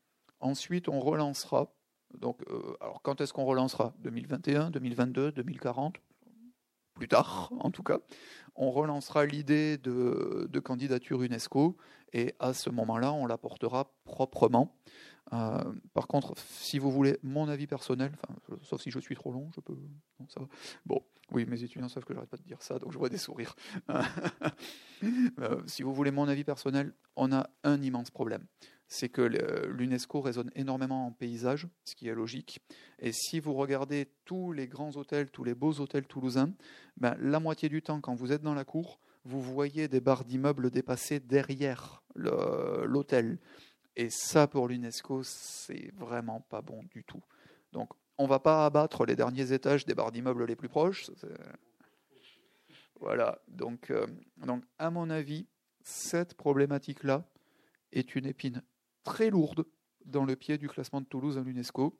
Ensuite, 0.40 0.88
on 0.88 1.00
relancera. 1.00 1.72
Donc, 2.18 2.42
euh, 2.48 2.76
alors 2.80 3.00
quand 3.02 3.20
est-ce 3.20 3.32
qu'on 3.32 3.44
relancera? 3.44 3.94
2021, 4.00 4.70
2022, 4.70 5.32
2040 5.32 5.96
Plus 6.94 7.08
tard, 7.08 7.50
en 7.58 7.70
tout 7.70 7.82
cas. 7.82 7.98
On 8.54 8.70
relancera 8.70 9.26
l'idée 9.26 9.78
de, 9.78 10.48
de, 10.48 10.60
candidature 10.60 11.22
UNESCO 11.22 11.76
et 12.12 12.34
à 12.38 12.52
ce 12.52 12.70
moment-là, 12.70 13.12
on 13.12 13.26
la 13.26 13.36
portera 13.36 13.90
proprement. 14.04 14.76
Euh, 15.32 15.72
par 15.94 16.06
contre, 16.06 16.34
si 16.36 16.78
vous 16.78 16.90
voulez 16.90 17.18
mon 17.22 17.48
avis 17.48 17.66
personnel, 17.66 18.12
sauf 18.62 18.80
si 18.80 18.90
je 18.90 18.98
suis 18.98 19.14
trop 19.14 19.32
long, 19.32 19.50
je 19.54 19.60
peux. 19.60 19.76
Bon, 20.84 21.02
oui, 21.32 21.46
mes 21.46 21.62
étudiants 21.62 21.88
savent 21.88 22.04
que 22.04 22.14
j'arrête 22.14 22.28
pas 22.28 22.36
de 22.36 22.42
dire 22.42 22.62
ça, 22.62 22.78
donc 22.78 22.92
je 22.92 22.98
vois 22.98 23.08
des 23.08 23.18
sourires. 23.18 23.54
Euh, 25.38 25.60
si 25.66 25.82
vous 25.82 25.92
voulez 25.92 26.12
mon 26.12 26.28
avis 26.28 26.44
personnel, 26.44 26.94
on 27.16 27.30
a 27.30 27.50
un 27.62 27.82
immense 27.82 28.10
problème. 28.10 28.46
c'est 28.88 29.10
que 29.10 29.20
l'UNESCO 29.66 30.22
résonne 30.22 30.50
énormément 30.54 31.06
en 31.06 31.12
paysage, 31.12 31.68
ce 31.84 31.94
qui 31.94 32.08
est 32.08 32.14
logique. 32.14 32.60
Et 33.00 33.12
si 33.12 33.38
vous 33.38 33.52
regardez 33.52 34.08
tous 34.24 34.52
les 34.52 34.66
grands 34.66 34.96
hôtels, 34.96 35.30
tous 35.30 35.44
les 35.44 35.54
beaux 35.54 35.78
hôtels 35.80 36.06
toulousains, 36.06 36.54
ben, 36.96 37.16
la 37.20 37.38
moitié 37.38 37.68
du 37.68 37.82
temps, 37.82 38.00
quand 38.00 38.14
vous 38.14 38.32
êtes 38.32 38.40
dans 38.40 38.54
la 38.54 38.64
cour, 38.64 38.98
vous 39.24 39.42
voyez 39.42 39.88
des 39.88 40.00
barres 40.00 40.24
d'immeubles 40.24 40.70
dépasser 40.70 41.20
derrière 41.20 42.02
l'hôtel. 42.14 43.38
Et 43.96 44.10
ça, 44.10 44.46
pour 44.46 44.68
l'UNESCO, 44.68 45.22
c'est 45.22 45.92
vraiment 45.94 46.40
pas 46.40 46.62
bon 46.62 46.82
du 46.90 47.04
tout. 47.04 47.22
Donc, 47.72 47.90
on 48.18 48.26
va 48.26 48.38
pas 48.38 48.66
abattre 48.66 49.06
les 49.06 49.16
derniers 49.16 49.52
étages 49.52 49.86
des 49.86 49.94
barres 49.94 50.12
d'immeubles 50.12 50.44
les 50.44 50.56
plus 50.56 50.68
proches. 50.68 51.10
Voilà. 53.00 53.40
Donc, 53.48 53.90
euh, 53.90 54.06
donc, 54.38 54.64
à 54.78 54.90
mon 54.90 55.10
avis, 55.10 55.46
cette 55.82 56.34
problématique-là 56.34 57.28
est 57.92 58.14
une 58.14 58.26
épine 58.26 58.62
très 59.04 59.30
lourde 59.30 59.64
dans 60.04 60.24
le 60.24 60.36
pied 60.36 60.58
du 60.58 60.68
classement 60.68 61.00
de 61.00 61.06
Toulouse 61.06 61.38
à 61.38 61.42
l'UNESCO. 61.42 61.98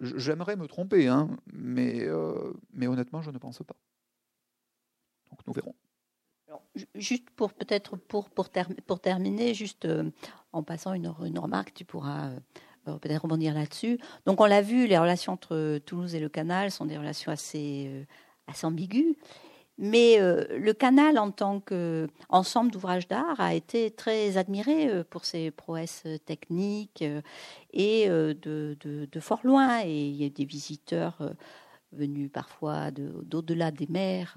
J'aimerais 0.00 0.56
me 0.56 0.66
tromper, 0.66 1.08
hein, 1.08 1.36
mais, 1.52 2.04
euh, 2.04 2.52
mais 2.72 2.86
honnêtement, 2.86 3.20
je 3.20 3.30
ne 3.30 3.38
pense 3.38 3.62
pas. 3.62 3.76
Donc 5.30 5.46
nous 5.46 5.52
verrons. 5.52 5.74
Juste 6.94 7.28
pour 7.30 7.52
peut-être 7.52 7.96
pour, 7.96 8.30
pour, 8.30 8.50
terminer, 9.00 9.54
juste 9.54 9.84
euh, 9.84 10.10
en 10.52 10.62
passant 10.62 10.94
une, 10.94 11.08
remarque, 11.08 11.74
tu 11.74 11.84
pourras 11.84 12.30
euh, 12.86 12.98
peut-être 12.98 13.22
rebondir 13.22 13.54
là-dessus. 13.54 13.98
Donc 14.26 14.40
on 14.40 14.46
l'a 14.46 14.62
vu, 14.62 14.86
les 14.86 14.98
relations 14.98 15.32
entre 15.32 15.78
Toulouse 15.78 16.14
et 16.14 16.20
le 16.20 16.28
canal 16.28 16.70
sont 16.70 16.86
des 16.86 16.98
relations 16.98 17.32
assez, 17.32 18.06
assez 18.46 18.66
ambiguës. 18.66 19.16
Mais 19.78 20.20
euh, 20.20 20.44
le 20.58 20.72
canal, 20.74 21.18
en 21.18 21.30
tant 21.30 21.60
qu'ensemble 21.60 22.70
d'ouvrages 22.70 23.08
d'art, 23.08 23.40
a 23.40 23.54
été 23.54 23.90
très 23.90 24.36
admiré 24.36 24.88
euh, 24.88 25.02
pour 25.02 25.24
ses 25.24 25.50
prouesses 25.50 26.04
techniques 26.26 27.02
euh, 27.02 27.22
et 27.72 28.08
de, 28.08 29.08
fort 29.20 29.40
loin. 29.44 29.80
Et 29.84 30.08
il 30.08 30.16
y 30.16 30.24
a 30.24 30.28
des 30.28 30.44
visiteurs 30.44 31.18
venus 31.92 32.30
parfois 32.32 32.90
d'au-delà 32.90 33.70
des 33.70 33.86
mers 33.86 34.36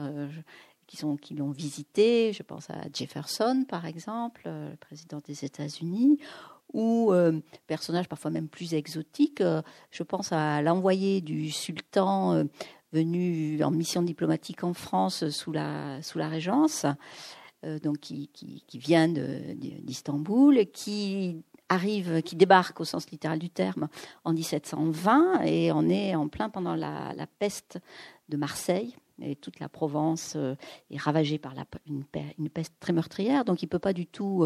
qui, 0.87 0.97
sont, 0.97 1.17
qui 1.17 1.35
l'ont 1.35 1.51
visité. 1.51 2.33
Je 2.33 2.43
pense 2.43 2.69
à 2.69 2.83
Jefferson, 2.93 3.65
par 3.67 3.85
exemple, 3.85 4.43
le 4.45 4.75
président 4.77 5.21
des 5.25 5.45
États-Unis, 5.45 6.19
ou 6.73 7.13
personnages 7.67 8.09
parfois 8.09 8.31
même 8.31 8.49
plus 8.49 8.73
exotiques. 8.73 9.41
je 9.91 10.03
pense 10.03 10.33
à 10.33 10.61
l'envoyé 10.61 11.21
du 11.21 11.49
sultan 11.49 12.45
venu 12.95 13.61
en 13.63 13.71
mission 13.71 14.01
diplomatique 14.01 14.63
en 14.63 14.73
France 14.73 15.29
sous 15.29 15.51
la, 15.51 16.01
sous 16.01 16.17
la 16.17 16.29
Régence, 16.29 16.85
euh, 17.65 17.77
donc 17.79 17.99
qui, 17.99 18.29
qui, 18.33 18.77
vient 18.77 19.07
d'Istanbul, 19.07 20.65
qui 20.71 21.43
arrive, 21.67 22.21
qui 22.21 22.35
débarque 22.35 22.79
au 22.79 22.85
sens 22.85 23.09
littéral 23.11 23.39
du 23.39 23.49
terme 23.49 23.89
en 24.23 24.33
1720 24.33 25.41
et 25.43 25.71
on 25.71 25.89
est 25.89 26.15
en 26.15 26.27
plein 26.27 26.49
pendant 26.49 26.75
la 26.75 27.27
peste 27.39 27.79
de 28.29 28.37
Marseille 28.37 28.95
toute 29.41 29.59
la 29.59 29.69
Provence 29.69 30.33
euh, 30.35 30.55
est 30.89 30.97
ravagée 30.97 31.37
par 31.37 31.53
une, 31.85 32.03
une, 32.37 32.49
peste 32.49 32.73
très 32.79 32.93
meurtrière, 32.93 33.45
donc 33.45 33.61
il 33.61 33.65
ne 33.65 33.69
peut 33.69 33.79
pas 33.79 33.93
du 33.93 34.05
tout 34.05 34.45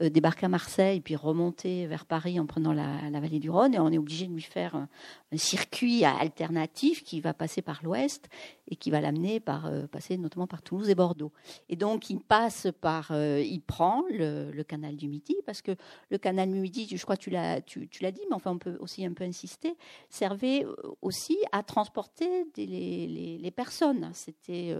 euh, 0.00 0.08
débarquer 0.08 0.46
à 0.46 0.48
Marseille 0.48 1.00
puis 1.00 1.16
remonter 1.16 1.86
vers 1.86 2.06
Paris 2.06 2.38
en 2.40 2.46
prenant 2.46 2.72
la, 2.72 3.20
vallée 3.20 3.38
du 3.38 3.50
Rhône. 3.50 3.74
Et 3.74 3.78
on 3.78 3.90
est 3.90 3.98
obligé 3.98 4.26
de 4.26 4.32
lui 4.32 4.42
faire 4.42 4.74
un, 4.74 4.88
circuit 5.36 6.04
alternatif 6.04 7.02
qui 7.02 7.20
va 7.20 7.32
passer 7.32 7.62
par 7.62 7.80
l'ouest 7.82 8.28
et 8.68 8.76
qui 8.76 8.90
va 8.90 9.00
l'amener 9.00 9.40
par 9.40 9.66
euh, 9.66 9.86
passer 9.86 10.18
notamment 10.18 10.46
par 10.46 10.62
Toulouse 10.62 10.90
et 10.90 10.94
Bordeaux. 10.94 11.32
Et 11.68 11.76
donc 11.76 12.10
il 12.10 12.20
passe 12.20 12.68
par, 12.80 13.08
euh, 13.12 13.40
il 13.40 13.60
prend 13.60 14.04
le, 14.10 14.62
canal 14.62 14.96
du 14.96 15.08
Midi 15.08 15.36
parce 15.46 15.62
que 15.62 15.72
le 16.10 16.18
canal 16.18 16.50
du 16.50 16.58
Midi, 16.60 16.86
je 16.94 17.02
crois 17.02 17.16
que 17.16 17.22
tu 17.22 17.30
l'as, 17.30 17.60
tu, 17.60 17.88
l'as 18.00 18.12
dit, 18.12 18.22
mais 18.28 18.36
enfin 18.36 18.52
on 18.52 18.58
peut 18.58 18.76
aussi 18.80 19.04
un 19.04 19.12
peu 19.12 19.24
insister, 19.24 19.74
servait 20.08 20.66
aussi 21.00 21.38
à 21.50 21.62
transporter 21.62 22.46
les, 22.56 23.38
les, 23.38 23.50
personnes. 23.50 24.10
C'était 24.12 24.74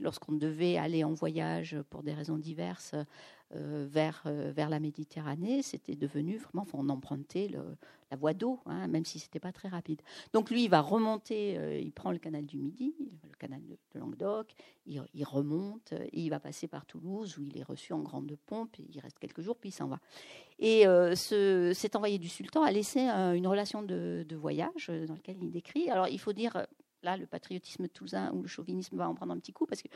lorsqu'on 0.00 0.32
devait 0.32 0.76
aller 0.76 1.04
en 1.04 1.12
voyage 1.12 1.76
pour 1.90 2.02
des 2.02 2.14
raisons 2.14 2.38
diverses 2.38 2.94
euh, 3.56 3.88
vers, 3.90 4.22
euh, 4.26 4.52
vers 4.54 4.68
la 4.68 4.78
Méditerranée, 4.78 5.62
c'était 5.62 5.96
devenu 5.96 6.38
vraiment, 6.38 6.64
on 6.72 6.88
empruntait 6.88 7.48
la 7.48 8.16
voie 8.16 8.32
d'eau, 8.32 8.60
hein, 8.66 8.86
même 8.86 9.04
si 9.04 9.18
c'était 9.18 9.40
pas 9.40 9.50
très 9.50 9.66
rapide. 9.66 10.00
Donc 10.32 10.50
lui, 10.50 10.62
il 10.62 10.70
va 10.70 10.80
remonter, 10.80 11.58
euh, 11.58 11.76
il 11.76 11.90
prend 11.90 12.12
le 12.12 12.18
canal 12.18 12.46
du 12.46 12.58
Midi, 12.58 12.94
le 13.28 13.36
canal 13.38 13.60
de, 13.66 13.98
Languedoc, 13.98 14.54
il, 14.86 15.24
remonte, 15.24 15.92
et 15.92 16.20
il 16.20 16.30
va 16.30 16.38
passer 16.38 16.68
par 16.68 16.86
Toulouse 16.86 17.38
où 17.38 17.42
il 17.42 17.58
est 17.58 17.64
reçu 17.64 17.92
en 17.92 17.98
grande 17.98 18.36
pompe, 18.46 18.76
il 18.78 19.00
reste 19.00 19.18
quelques 19.18 19.40
jours, 19.40 19.56
puis 19.56 19.70
il 19.70 19.72
s'en 19.72 19.88
va. 19.88 19.98
Et 20.60 20.84
ce, 20.84 21.72
cet 21.74 21.96
envoyé 21.96 22.18
du 22.18 22.28
sultan 22.28 22.62
a 22.62 22.70
laissé 22.70 23.00
une 23.00 23.48
relation 23.48 23.82
de, 23.82 24.24
de, 24.28 24.36
voyage 24.36 24.92
dans 25.08 25.14
laquelle 25.14 25.38
il 25.42 25.50
décrit. 25.50 25.90
Alors 25.90 26.06
il 26.06 26.20
faut 26.20 26.32
dire, 26.32 26.66
là, 27.02 27.16
le 27.16 27.26
patriotisme 27.26 27.88
toulousain 27.88 28.32
ou 28.32 28.42
le 28.42 28.48
chauvinisme 28.48 28.96
va 28.96 29.08
en 29.08 29.14
prendre 29.14 29.32
un 29.32 29.38
petit 29.38 29.52
coup, 29.52 29.66
parce 29.66 29.82
que 29.82 29.88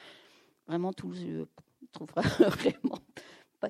vraiment 0.67 0.93
Toulouse 0.93 1.47
trouve 1.93 2.11
vraiment 2.39 2.99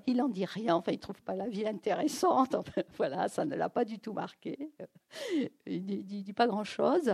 il 0.06 0.16
n'en 0.16 0.28
dit 0.28 0.44
rien, 0.44 0.74
enfin, 0.74 0.92
il 0.92 0.96
ne 0.96 1.00
trouve 1.00 1.20
pas 1.22 1.34
la 1.34 1.48
vie 1.48 1.66
intéressante. 1.66 2.56
voilà, 2.96 3.28
ça 3.28 3.44
ne 3.44 3.54
l'a 3.54 3.68
pas 3.68 3.84
du 3.84 3.98
tout 3.98 4.12
marqué. 4.12 4.70
Il 5.66 5.84
ne 5.86 6.02
dit, 6.02 6.32
pas 6.32 6.46
grand-chose. 6.46 7.12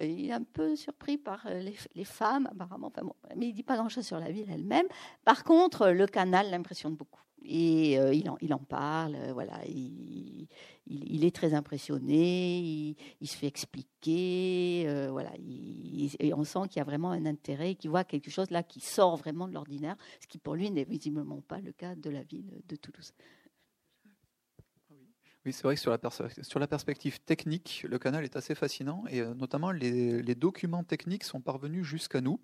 Il 0.00 0.28
est 0.28 0.32
un 0.32 0.42
peu 0.42 0.76
surpris 0.76 1.18
par 1.18 1.46
les, 1.48 2.04
femmes, 2.04 2.48
apparemment, 2.50 2.92
mais 3.36 3.46
il 3.46 3.50
ne 3.50 3.54
dit 3.54 3.62
pas 3.62 3.76
grand-chose 3.76 4.06
sur 4.06 4.18
la 4.18 4.30
ville 4.30 4.50
elle-même. 4.50 4.86
Par 5.24 5.44
contre, 5.44 5.88
le 5.90 6.06
canal 6.06 6.50
l'impressionne 6.50 6.94
beaucoup. 6.94 7.20
Et 7.46 7.98
euh, 7.98 8.14
il, 8.14 8.54
en, 8.54 8.58
parle, 8.58 9.16
euh, 9.16 9.32
voilà, 9.34 9.60
il, 9.66 10.46
il, 10.86 11.24
est 11.24 11.34
très 11.34 11.52
impressionné, 11.52 12.96
il, 13.20 13.28
se 13.28 13.36
fait 13.36 13.46
expliquer, 13.46 14.84
euh, 14.86 15.08
voilà, 15.10 15.30
et 15.38 16.32
on 16.32 16.44
sent 16.44 16.60
qu'il 16.70 16.78
y 16.78 16.80
a 16.80 16.84
vraiment 16.84 17.10
un 17.10 17.26
intérêt, 17.26 17.74
qu'il 17.74 17.90
voit 17.90 18.04
quelque 18.04 18.30
chose 18.30 18.50
là 18.50 18.62
qui 18.62 18.80
sort 18.80 19.16
vraiment 19.16 19.46
de 19.46 19.52
l'ordinaire, 19.52 19.96
ce 20.20 20.26
qui 20.26 20.38
pour 20.38 20.54
lui 20.54 20.70
n'est 20.70 20.84
visiblement 20.84 21.42
pas 21.42 21.60
le 21.60 21.72
cas 21.72 21.94
de 21.94 22.08
la 22.08 22.22
ville 22.22 22.50
de 22.66 22.76
Toulouse. 22.76 23.12
Oui, 25.46 25.52
c'est 25.52 25.64
vrai 25.64 25.74
que 25.74 25.80
sur 25.80 25.90
la, 26.58 26.66
perspective 26.66 27.20
technique, 27.20 27.84
le 27.86 27.98
canal 27.98 28.24
est 28.24 28.34
assez 28.34 28.54
fascinant 28.54 29.04
et 29.10 29.20
euh, 29.20 29.34
notamment 29.34 29.72
les, 29.72 30.34
documents 30.34 30.84
techniques 30.84 31.22
sont 31.22 31.42
parvenus 31.42 31.84
jusqu'à 31.84 32.22
nous. 32.22 32.40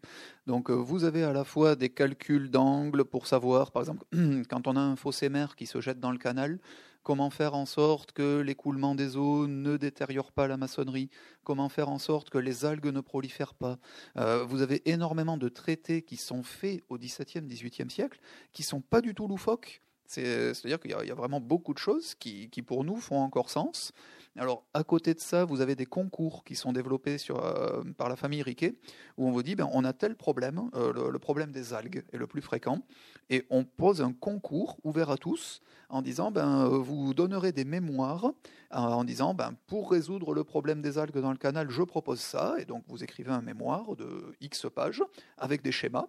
Donc 0.46 0.70
euh, 0.70 0.74
vous 0.74 1.04
avez 1.04 1.24
à 1.24 1.32
la 1.32 1.44
fois 1.44 1.76
des 1.76 1.88
calculs 1.88 2.50
d'angle 2.50 3.06
pour 3.06 3.26
savoir, 3.26 3.72
par 3.72 3.80
exemple, 3.80 4.04
quand 4.50 4.66
on 4.66 4.76
a 4.76 4.80
un 4.80 4.96
fossé 4.96 5.30
mer 5.30 5.56
qui 5.56 5.64
se 5.64 5.80
jette 5.80 5.98
dans 5.98 6.12
le 6.12 6.18
canal, 6.18 6.58
comment 7.02 7.30
faire 7.30 7.54
en 7.54 7.64
sorte 7.64 8.12
que 8.12 8.40
l'écoulement 8.40 8.94
des 8.94 9.16
eaux 9.16 9.46
ne 9.46 9.78
détériore 9.78 10.30
pas 10.30 10.46
la 10.46 10.58
maçonnerie, 10.58 11.08
comment 11.42 11.70
faire 11.70 11.88
en 11.88 11.98
sorte 11.98 12.28
que 12.28 12.36
les 12.36 12.66
algues 12.66 12.92
ne 12.92 13.00
prolifèrent 13.00 13.54
pas? 13.54 13.78
Euh, 14.18 14.44
vous 14.44 14.60
avez 14.60 14.82
énormément 14.90 15.38
de 15.38 15.48
traités 15.48 16.02
qui 16.02 16.18
sont 16.18 16.42
faits 16.42 16.84
au 16.90 16.98
XVIIe, 16.98 17.46
XVIIIe 17.46 17.90
siècle, 17.90 18.20
qui 18.52 18.62
sont 18.62 18.82
pas 18.82 19.00
du 19.00 19.14
tout 19.14 19.26
loufoques 19.26 19.80
c'est-à-dire 20.10 20.80
qu'il 20.80 20.90
y, 20.90 21.10
a 21.10 21.14
vraiment 21.14 21.40
beaucoup 21.40 21.72
de 21.72 21.78
choses 21.78 22.14
qui, 22.14 22.48
pour 22.66 22.84
nous, 22.84 22.96
font 22.96 23.18
encore 23.18 23.48
sens. 23.48 23.92
Alors, 24.36 24.64
à 24.74 24.84
côté 24.84 25.14
de 25.14 25.20
ça, 25.20 25.44
vous 25.44 25.60
avez 25.60 25.74
des 25.74 25.86
concours 25.86 26.44
qui 26.44 26.54
sont 26.54 26.72
développés 26.72 27.16
euh, 27.30 27.82
par 27.96 28.08
la 28.08 28.16
famille 28.16 28.42
Riquet, 28.42 28.74
où 29.16 29.28
on 29.28 29.32
vous 29.32 29.42
dit, 29.42 29.54
ben, 29.54 29.68
on 29.72 29.84
a 29.84 29.92
tel 29.92 30.16
problème, 30.16 30.70
euh, 30.74 31.10
le, 31.10 31.18
problème 31.18 31.50
des 31.50 31.74
algues 31.74 32.04
est 32.12 32.16
le 32.16 32.26
plus 32.26 32.40
fréquent, 32.40 32.82
et 33.28 33.44
on 33.50 33.64
pose 33.64 34.02
un 34.02 34.12
concours 34.12 34.78
ouvert 34.84 35.10
à 35.10 35.16
tous 35.16 35.62
en 35.88 36.00
disant, 36.00 36.30
ben, 36.30 36.64
euh, 36.64 36.78
vous 36.78 37.12
donnerez 37.12 37.52
des 37.52 37.64
mémoires, 37.64 38.32
en 38.70 39.04
disant, 39.04 39.34
ben, 39.34 39.54
pour 39.66 39.90
résoudre 39.90 40.32
le 40.32 40.44
problème 40.44 40.80
des 40.80 40.98
algues 40.98 41.18
dans 41.18 41.32
le 41.32 41.38
canal, 41.38 41.70
je 41.70 41.82
propose 41.82 42.20
ça, 42.20 42.54
et 42.58 42.64
donc 42.64 42.84
vous 42.88 43.02
écrivez 43.02 43.30
un 43.30 43.42
mémoire 43.42 43.96
de 43.96 44.32
X 44.40 44.66
pages 44.72 45.02
avec 45.38 45.62
des 45.62 45.72
schémas, 45.72 46.06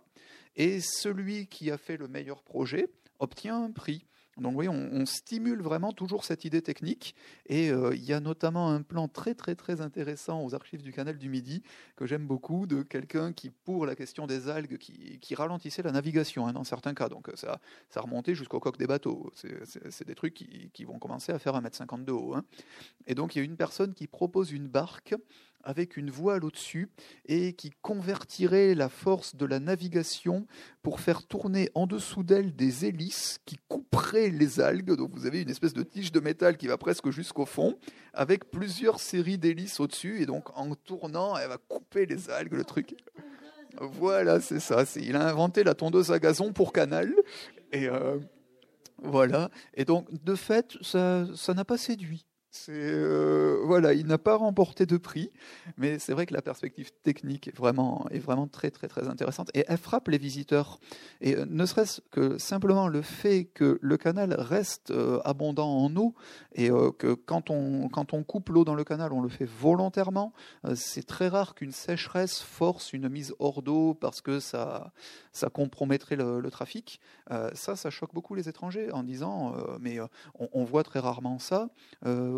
et 0.56 0.80
celui 0.80 1.47
qui 1.47 1.72
a 1.72 1.78
fait 1.78 1.97
le 1.97 2.08
meilleur 2.08 2.43
projet 2.43 2.89
obtient 3.22 3.63
un 3.63 3.72
prix. 3.72 4.05
Donc 4.38 4.57
oui, 4.57 4.67
on, 4.69 5.05
stimule 5.05 5.61
vraiment 5.61 5.91
toujours 5.91 6.24
cette 6.24 6.45
idée 6.45 6.61
technique. 6.61 7.15
Et 7.47 7.69
euh, 7.69 7.93
il 7.93 8.03
y 8.03 8.13
a 8.13 8.19
notamment 8.19 8.72
un 8.72 8.82
plan 8.82 9.07
très 9.07 9.36
très 9.36 9.55
très 9.55 9.82
intéressant 9.82 10.43
aux 10.43 10.55
archives 10.55 10.82
du 10.82 10.93
canal 10.93 11.17
du 11.17 11.30
Midi 11.30 11.63
que 11.97 12.05
j'aime 12.05 12.26
beaucoup 12.26 12.65
de 12.65 12.82
quelqu'un 12.82 13.34
qui, 13.34 13.49
pour 13.49 13.86
la 13.86 13.95
question 13.95 14.28
des 14.28 14.47
algues, 14.47 14.78
qui, 14.78 15.36
ralentissait 15.36 15.84
la 15.84 15.91
navigation 15.91 16.47
hein, 16.47 16.53
dans 16.53 16.63
certains 16.63 16.93
cas. 16.93 17.09
Donc 17.09 17.30
ça, 17.36 17.59
ça 17.89 18.01
remontait 18.01 18.34
jusqu'au 18.34 18.59
coq 18.59 18.78
des 18.78 18.88
bateaux. 18.88 19.32
C'est 19.36 20.07
des 20.07 20.15
trucs 20.15 20.34
qui, 20.34 20.84
vont 20.86 20.97
commencer 20.97 21.32
à 21.32 21.39
faire 21.39 21.53
1m50 21.53 22.05
de 22.05 22.11
haut. 22.11 22.34
Hein. 22.34 22.43
Et 23.07 23.15
donc 23.15 23.36
il 23.36 23.39
y 23.39 23.41
a 23.41 23.45
une 23.45 23.57
personne 23.57 23.93
qui 23.93 24.07
propose 24.07 24.51
une 24.51 24.67
barque 24.67 25.13
avec 25.64 25.97
une 25.97 26.09
voile 26.09 26.43
au-dessus 26.43 26.89
et 27.25 27.54
qui 27.54 27.71
convertirait 27.82 28.75
la 28.75 28.89
force 28.89 29.36
de 29.36 29.46
la 29.46 29.59
navigation 29.59 30.46
pour 30.82 31.00
faire 31.00 31.24
tourner 31.24 31.70
en 31.75 31.88
dessous 31.88 32.24
d'elle 32.24 32.55
des 32.55 32.86
hélices 32.86 33.39
qui 33.46 33.58
couperaient 33.67 34.29
les 34.29 34.59
algues. 34.59 34.96
Donc 34.96 35.12
vous 35.13 35.25
avez 35.25 35.42
une 35.42 35.50
espèce 35.50 35.74
de 35.74 35.83
tige 35.83 36.12
de 36.12 36.20
métal 36.20 36.58
qui 36.58 36.67
va 36.67 36.78
presque 36.78 37.09
jusqu'au 37.09 37.46
fond 37.46 37.78
avec 38.13 38.50
plusieurs 38.51 39.00
séries 39.00 39.38
d'hélices 39.38 39.79
au-dessus 39.79 40.21
et 40.21 40.25
donc 40.25 40.50
en 40.58 40.74
tournant, 40.75 41.38
elle 41.38 41.50
va 41.50 41.58
couper 41.58 42.05
les 42.05 42.29
algues, 42.29 42.54
le 42.54 42.63
truc. 42.63 42.96
Voilà, 43.79 44.42
c'est 44.42 44.59
ça. 44.59 44.83
Il 44.96 45.16
a 45.16 45.28
inventé 45.29 45.63
la 45.63 45.74
tondeuse 45.74 46.12
à 46.12 46.20
gazon 46.20 46.51
pour 46.51 46.74
canal 46.74 47.13
et 47.71 47.88
euh, 47.88 48.17
Voilà. 48.97 49.50
Et 49.74 49.86
donc, 49.86 50.08
de 50.24 50.36
fait, 50.36 50.78
ça 50.82 51.25
ça 51.36 51.54
n'a 51.54 51.66
pas 51.66 51.78
séduit. 51.78 52.25
Euh, 52.69 53.61
voilà, 53.63 53.93
il 53.93 54.05
n'a 54.07 54.17
pas 54.17 54.36
remporté 54.36 54.86
de 54.86 54.97
prix, 54.97 55.32
mais 55.78 55.99
c'est 55.99 56.13
vrai 56.13 56.25
que 56.25 56.33
la 56.33 56.41
perspective 56.41 56.91
technique 57.03 57.47
est 57.47 57.55
vraiment 57.55 58.05
est 58.11 58.19
vraiment 58.19 58.47
très 58.47 58.71
très 58.71 58.87
très 58.87 59.07
intéressante 59.07 59.49
et 59.53 59.63
elle 59.67 59.78
frappe 59.78 60.09
les 60.09 60.17
visiteurs. 60.17 60.79
Et 61.21 61.36
euh, 61.36 61.45
ne 61.49 61.65
serait-ce 61.65 62.01
que 62.11 62.37
simplement 62.37 62.87
le 62.87 63.01
fait 63.01 63.45
que 63.45 63.79
le 63.82 63.97
canal 63.97 64.33
reste 64.33 64.91
euh, 64.91 65.21
abondant 65.23 65.69
en 65.69 65.95
eau 65.95 66.13
et 66.53 66.69
que 66.97 67.13
quand 67.13 67.49
on 67.49 67.87
quand 67.87 68.13
on 68.13 68.23
coupe 68.23 68.49
l'eau 68.49 68.65
dans 68.65 68.75
le 68.75 68.83
canal, 68.83 69.13
on 69.13 69.21
le 69.21 69.29
fait 69.29 69.45
volontairement. 69.45 70.33
c'est 70.75 71.05
très 71.05 71.29
rare 71.29 71.55
qu'une 71.55 71.71
sécheresse 71.71 72.41
force 72.41 72.91
une 72.93 73.07
mise 73.07 73.33
hors 73.39 73.61
d'eau 73.61 73.93
parce 73.93 74.21
que 74.21 74.39
ça 74.39 74.91
ça 75.32 75.49
compromettrait 75.49 76.17
le, 76.17 76.51
trafic. 76.51 76.99
ça, 77.53 77.75
ça 77.78 77.89
choque 77.89 78.13
beaucoup 78.13 78.36
les 78.36 78.49
étrangers 78.49 78.91
en 78.91 79.03
disant 79.03 79.55
mais 79.79 79.99
on, 80.36 80.63
voit 80.65 80.83
très 80.83 80.99
rarement 80.99 81.39
ça 81.39 81.69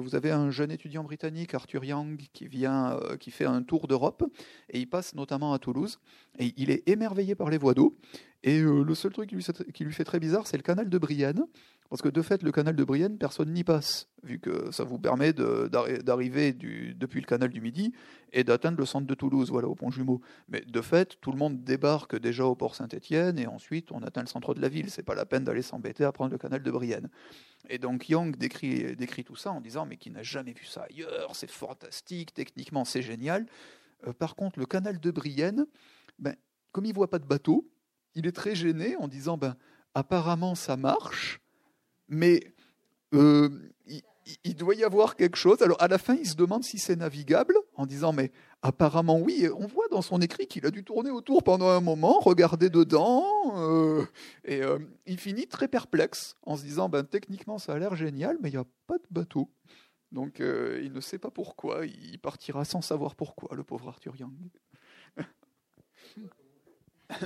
vous 0.03 0.15
avez 0.15 0.31
un 0.31 0.51
jeune 0.51 0.71
étudiant 0.71 1.03
britannique, 1.03 1.53
Arthur 1.53 1.83
Young, 1.83 2.21
qui 2.33 2.47
vient, 2.47 2.97
euh, 2.97 3.17
qui 3.17 3.31
fait 3.31 3.45
un 3.45 3.63
tour 3.63 3.87
d'Europe, 3.87 4.23
et 4.69 4.79
il 4.79 4.87
passe 4.87 5.15
notamment 5.15 5.53
à 5.53 5.59
Toulouse, 5.59 5.99
et 6.37 6.53
il 6.57 6.69
est 6.69 6.87
émerveillé 6.87 7.35
par 7.35 7.49
les 7.49 7.57
voies 7.57 7.73
d'eau. 7.73 7.97
Et 8.43 8.59
euh, 8.59 8.83
le 8.83 8.95
seul 8.95 9.13
truc 9.13 9.29
qui 9.29 9.35
lui, 9.35 9.45
qui 9.73 9.85
lui, 9.85 9.93
fait 9.93 10.03
très 10.03 10.19
bizarre, 10.19 10.45
c'est 10.45 10.57
le 10.57 10.63
canal 10.63 10.89
de 10.89 10.97
Brienne, 10.97 11.45
parce 11.89 12.01
que 12.01 12.09
de 12.09 12.21
fait, 12.21 12.41
le 12.41 12.51
canal 12.51 12.75
de 12.75 12.83
Brienne, 12.83 13.17
personne 13.17 13.53
n'y 13.53 13.63
passe, 13.63 14.07
vu 14.23 14.39
que 14.39 14.71
ça 14.71 14.83
vous 14.83 14.97
permet 14.97 15.33
d'arriver 15.33 16.53
depuis 16.53 17.21
le 17.21 17.25
canal 17.25 17.49
du 17.49 17.61
Midi 17.61 17.93
et 18.31 18.43
d'atteindre 18.43 18.79
le 18.79 18.85
centre 18.85 19.05
de 19.05 19.13
Toulouse, 19.13 19.51
voilà, 19.51 19.67
au 19.67 19.75
pont 19.75 19.91
jumeau. 19.91 20.21
Mais 20.47 20.61
de 20.61 20.81
fait, 20.81 21.19
tout 21.21 21.31
le 21.31 21.37
monde 21.37 21.63
débarque 21.63 22.19
déjà 22.19 22.45
au 22.45 22.55
port 22.55 22.75
Saint-Étienne, 22.75 23.37
et 23.37 23.47
ensuite 23.47 23.91
on 23.91 24.01
atteint 24.01 24.21
le 24.21 24.27
centre 24.27 24.53
de 24.53 24.61
la 24.61 24.69
ville. 24.69 24.89
C'est 24.89 25.03
pas 25.03 25.15
la 25.15 25.25
peine 25.25 25.43
d'aller 25.43 25.61
s'embêter 25.61 26.03
à 26.03 26.11
prendre 26.11 26.31
le 26.31 26.37
canal 26.37 26.63
de 26.63 26.71
Brienne. 26.71 27.09
Et 27.69 27.77
donc 27.77 28.07
décrit, 28.37 28.95
décrit 28.95 29.23
tout 29.23 29.35
ça 29.35 29.51
en 29.51 29.61
disant 29.61 29.85
mais 29.85 29.97
qui 29.97 30.11
n'a 30.11 30.23
jamais 30.23 30.53
vu 30.53 30.65
ça 30.65 30.87
ailleurs, 30.89 31.35
c'est 31.35 31.49
fantastique, 31.49 32.33
techniquement 32.33 32.85
c'est 32.85 33.01
génial. 33.01 33.45
Euh, 34.07 34.13
par 34.13 34.35
contre, 34.35 34.59
le 34.59 34.65
canal 34.65 34.99
de 34.99 35.11
Brienne, 35.11 35.65
ben, 36.19 36.35
comme 36.71 36.85
il 36.85 36.93
voit 36.93 37.09
pas 37.09 37.19
de 37.19 37.25
bateau, 37.25 37.69
il 38.15 38.27
est 38.27 38.31
très 38.31 38.55
gêné 38.55 38.95
en 38.97 39.07
disant 39.07 39.37
ben, 39.37 39.55
apparemment 39.93 40.55
ça 40.55 40.77
marche, 40.77 41.39
mais 42.13 42.53
euh, 43.13 43.49
il, 44.43 44.55
doit 44.55 44.75
y 44.75 44.83
avoir 44.83 45.15
quelque 45.15 45.35
chose. 45.35 45.61
Alors 45.61 45.81
à 45.81 45.87
la 45.87 45.97
fin, 45.97 46.15
il 46.15 46.27
se 46.27 46.35
demande 46.35 46.63
si 46.63 46.77
c'est 46.77 46.95
navigable 46.95 47.55
en 47.75 47.85
disant 47.85 48.13
mais 48.13 48.31
apparemment 48.61 49.19
oui. 49.19 49.47
On 49.57 49.67
voit 49.67 49.87
dans 49.89 50.01
son 50.01 50.21
écrit 50.21 50.47
qu'il 50.47 50.65
a 50.65 50.71
dû 50.71 50.83
tourner 50.83 51.09
autour 51.09 51.43
pendant 51.43 51.69
un 51.69 51.81
moment, 51.81 52.19
regarder 52.19 52.69
dedans, 52.69 53.25
euh, 53.57 54.05
et 54.45 54.61
euh, 54.61 54.79
il 55.05 55.19
finit 55.19 55.47
très 55.47 55.67
perplexe 55.67 56.37
en 56.43 56.55
se 56.55 56.63
disant 56.63 56.89
ben 56.89 57.03
techniquement 57.03 57.57
ça 57.57 57.73
a 57.73 57.79
l'air 57.79 57.95
génial, 57.95 58.37
mais 58.41 58.49
il 58.49 58.53
n'y 58.53 58.59
a 58.59 58.65
pas 58.87 58.97
de 58.97 59.07
bateau. 59.11 59.49
Donc 60.11 60.39
il 60.39 60.91
ne 60.93 61.01
sait 61.01 61.17
pas 61.17 61.31
pourquoi. 61.31 61.85
Il 61.85 62.19
partira 62.19 62.65
sans 62.65 62.81
savoir 62.81 63.15
pourquoi, 63.15 63.55
le 63.55 63.63
pauvre 63.63 63.89
Arthur 63.89 64.15
Young. 64.15 64.31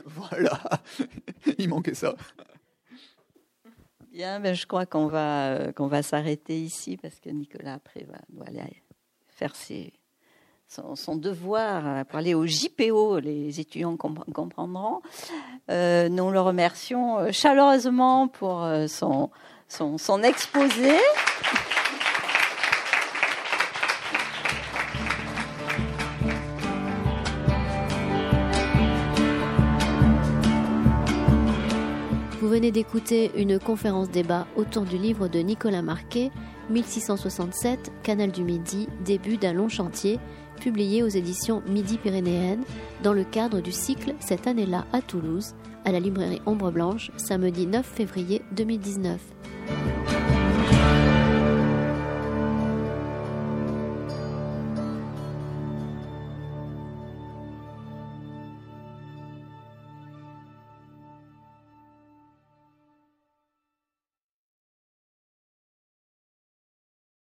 voilà, 0.05 0.61
il 1.57 1.69
manquait 1.69 1.93
ça. 1.93 2.15
Bien, 4.17 4.39
ben 4.39 4.55
je 4.55 4.65
crois 4.65 4.87
qu'on 4.87 5.05
va, 5.05 5.49
euh, 5.49 5.71
qu'on 5.71 5.85
va 5.85 6.01
s'arrêter 6.01 6.59
ici 6.59 6.97
parce 6.97 7.19
que 7.19 7.29
Nicolas 7.29 7.75
après 7.75 8.03
va, 8.09 8.17
doit 8.29 8.47
aller 8.47 8.81
faire 9.27 9.55
ses, 9.55 9.93
son, 10.67 11.15
devoir 11.15 11.85
euh, 11.85 12.03
pour 12.03 12.17
aller 12.17 12.33
au 12.33 12.47
JPO, 12.47 13.19
les 13.19 13.59
étudiants 13.59 13.95
comprendront. 13.95 15.03
Euh, 15.69 16.09
nous 16.09 16.31
le 16.31 16.41
remercions 16.41 17.31
chaleureusement 17.31 18.27
pour 18.27 18.67
son, 18.87 19.29
son, 19.67 19.99
son 19.99 20.23
exposé. 20.23 20.97
Venez 32.57 32.71
d'écouter 32.71 33.29
une 33.35 33.59
conférence 33.59 34.09
débat 34.09 34.47
autour 34.55 34.81
du 34.81 34.97
livre 34.97 35.27
de 35.27 35.37
Nicolas 35.37 35.83
Marquet, 35.83 36.31
1667, 36.71 37.91
Canal 38.01 38.31
du 38.31 38.43
Midi, 38.43 38.87
début 39.05 39.37
d'un 39.37 39.53
long 39.53 39.69
chantier, 39.69 40.17
publié 40.59 41.03
aux 41.03 41.07
éditions 41.07 41.61
Midi 41.67 41.99
Pyrénéennes, 41.99 42.63
dans 43.03 43.13
le 43.13 43.23
cadre 43.23 43.61
du 43.61 43.71
cycle 43.71 44.15
Cette 44.19 44.47
année-là 44.47 44.87
à 44.91 45.03
Toulouse, 45.03 45.53
à 45.85 45.91
la 45.91 45.99
librairie 45.99 46.41
Ombre 46.47 46.71
Blanche, 46.71 47.11
samedi 47.17 47.67
9 47.67 47.85
février 47.85 48.41
2019. 48.53 49.19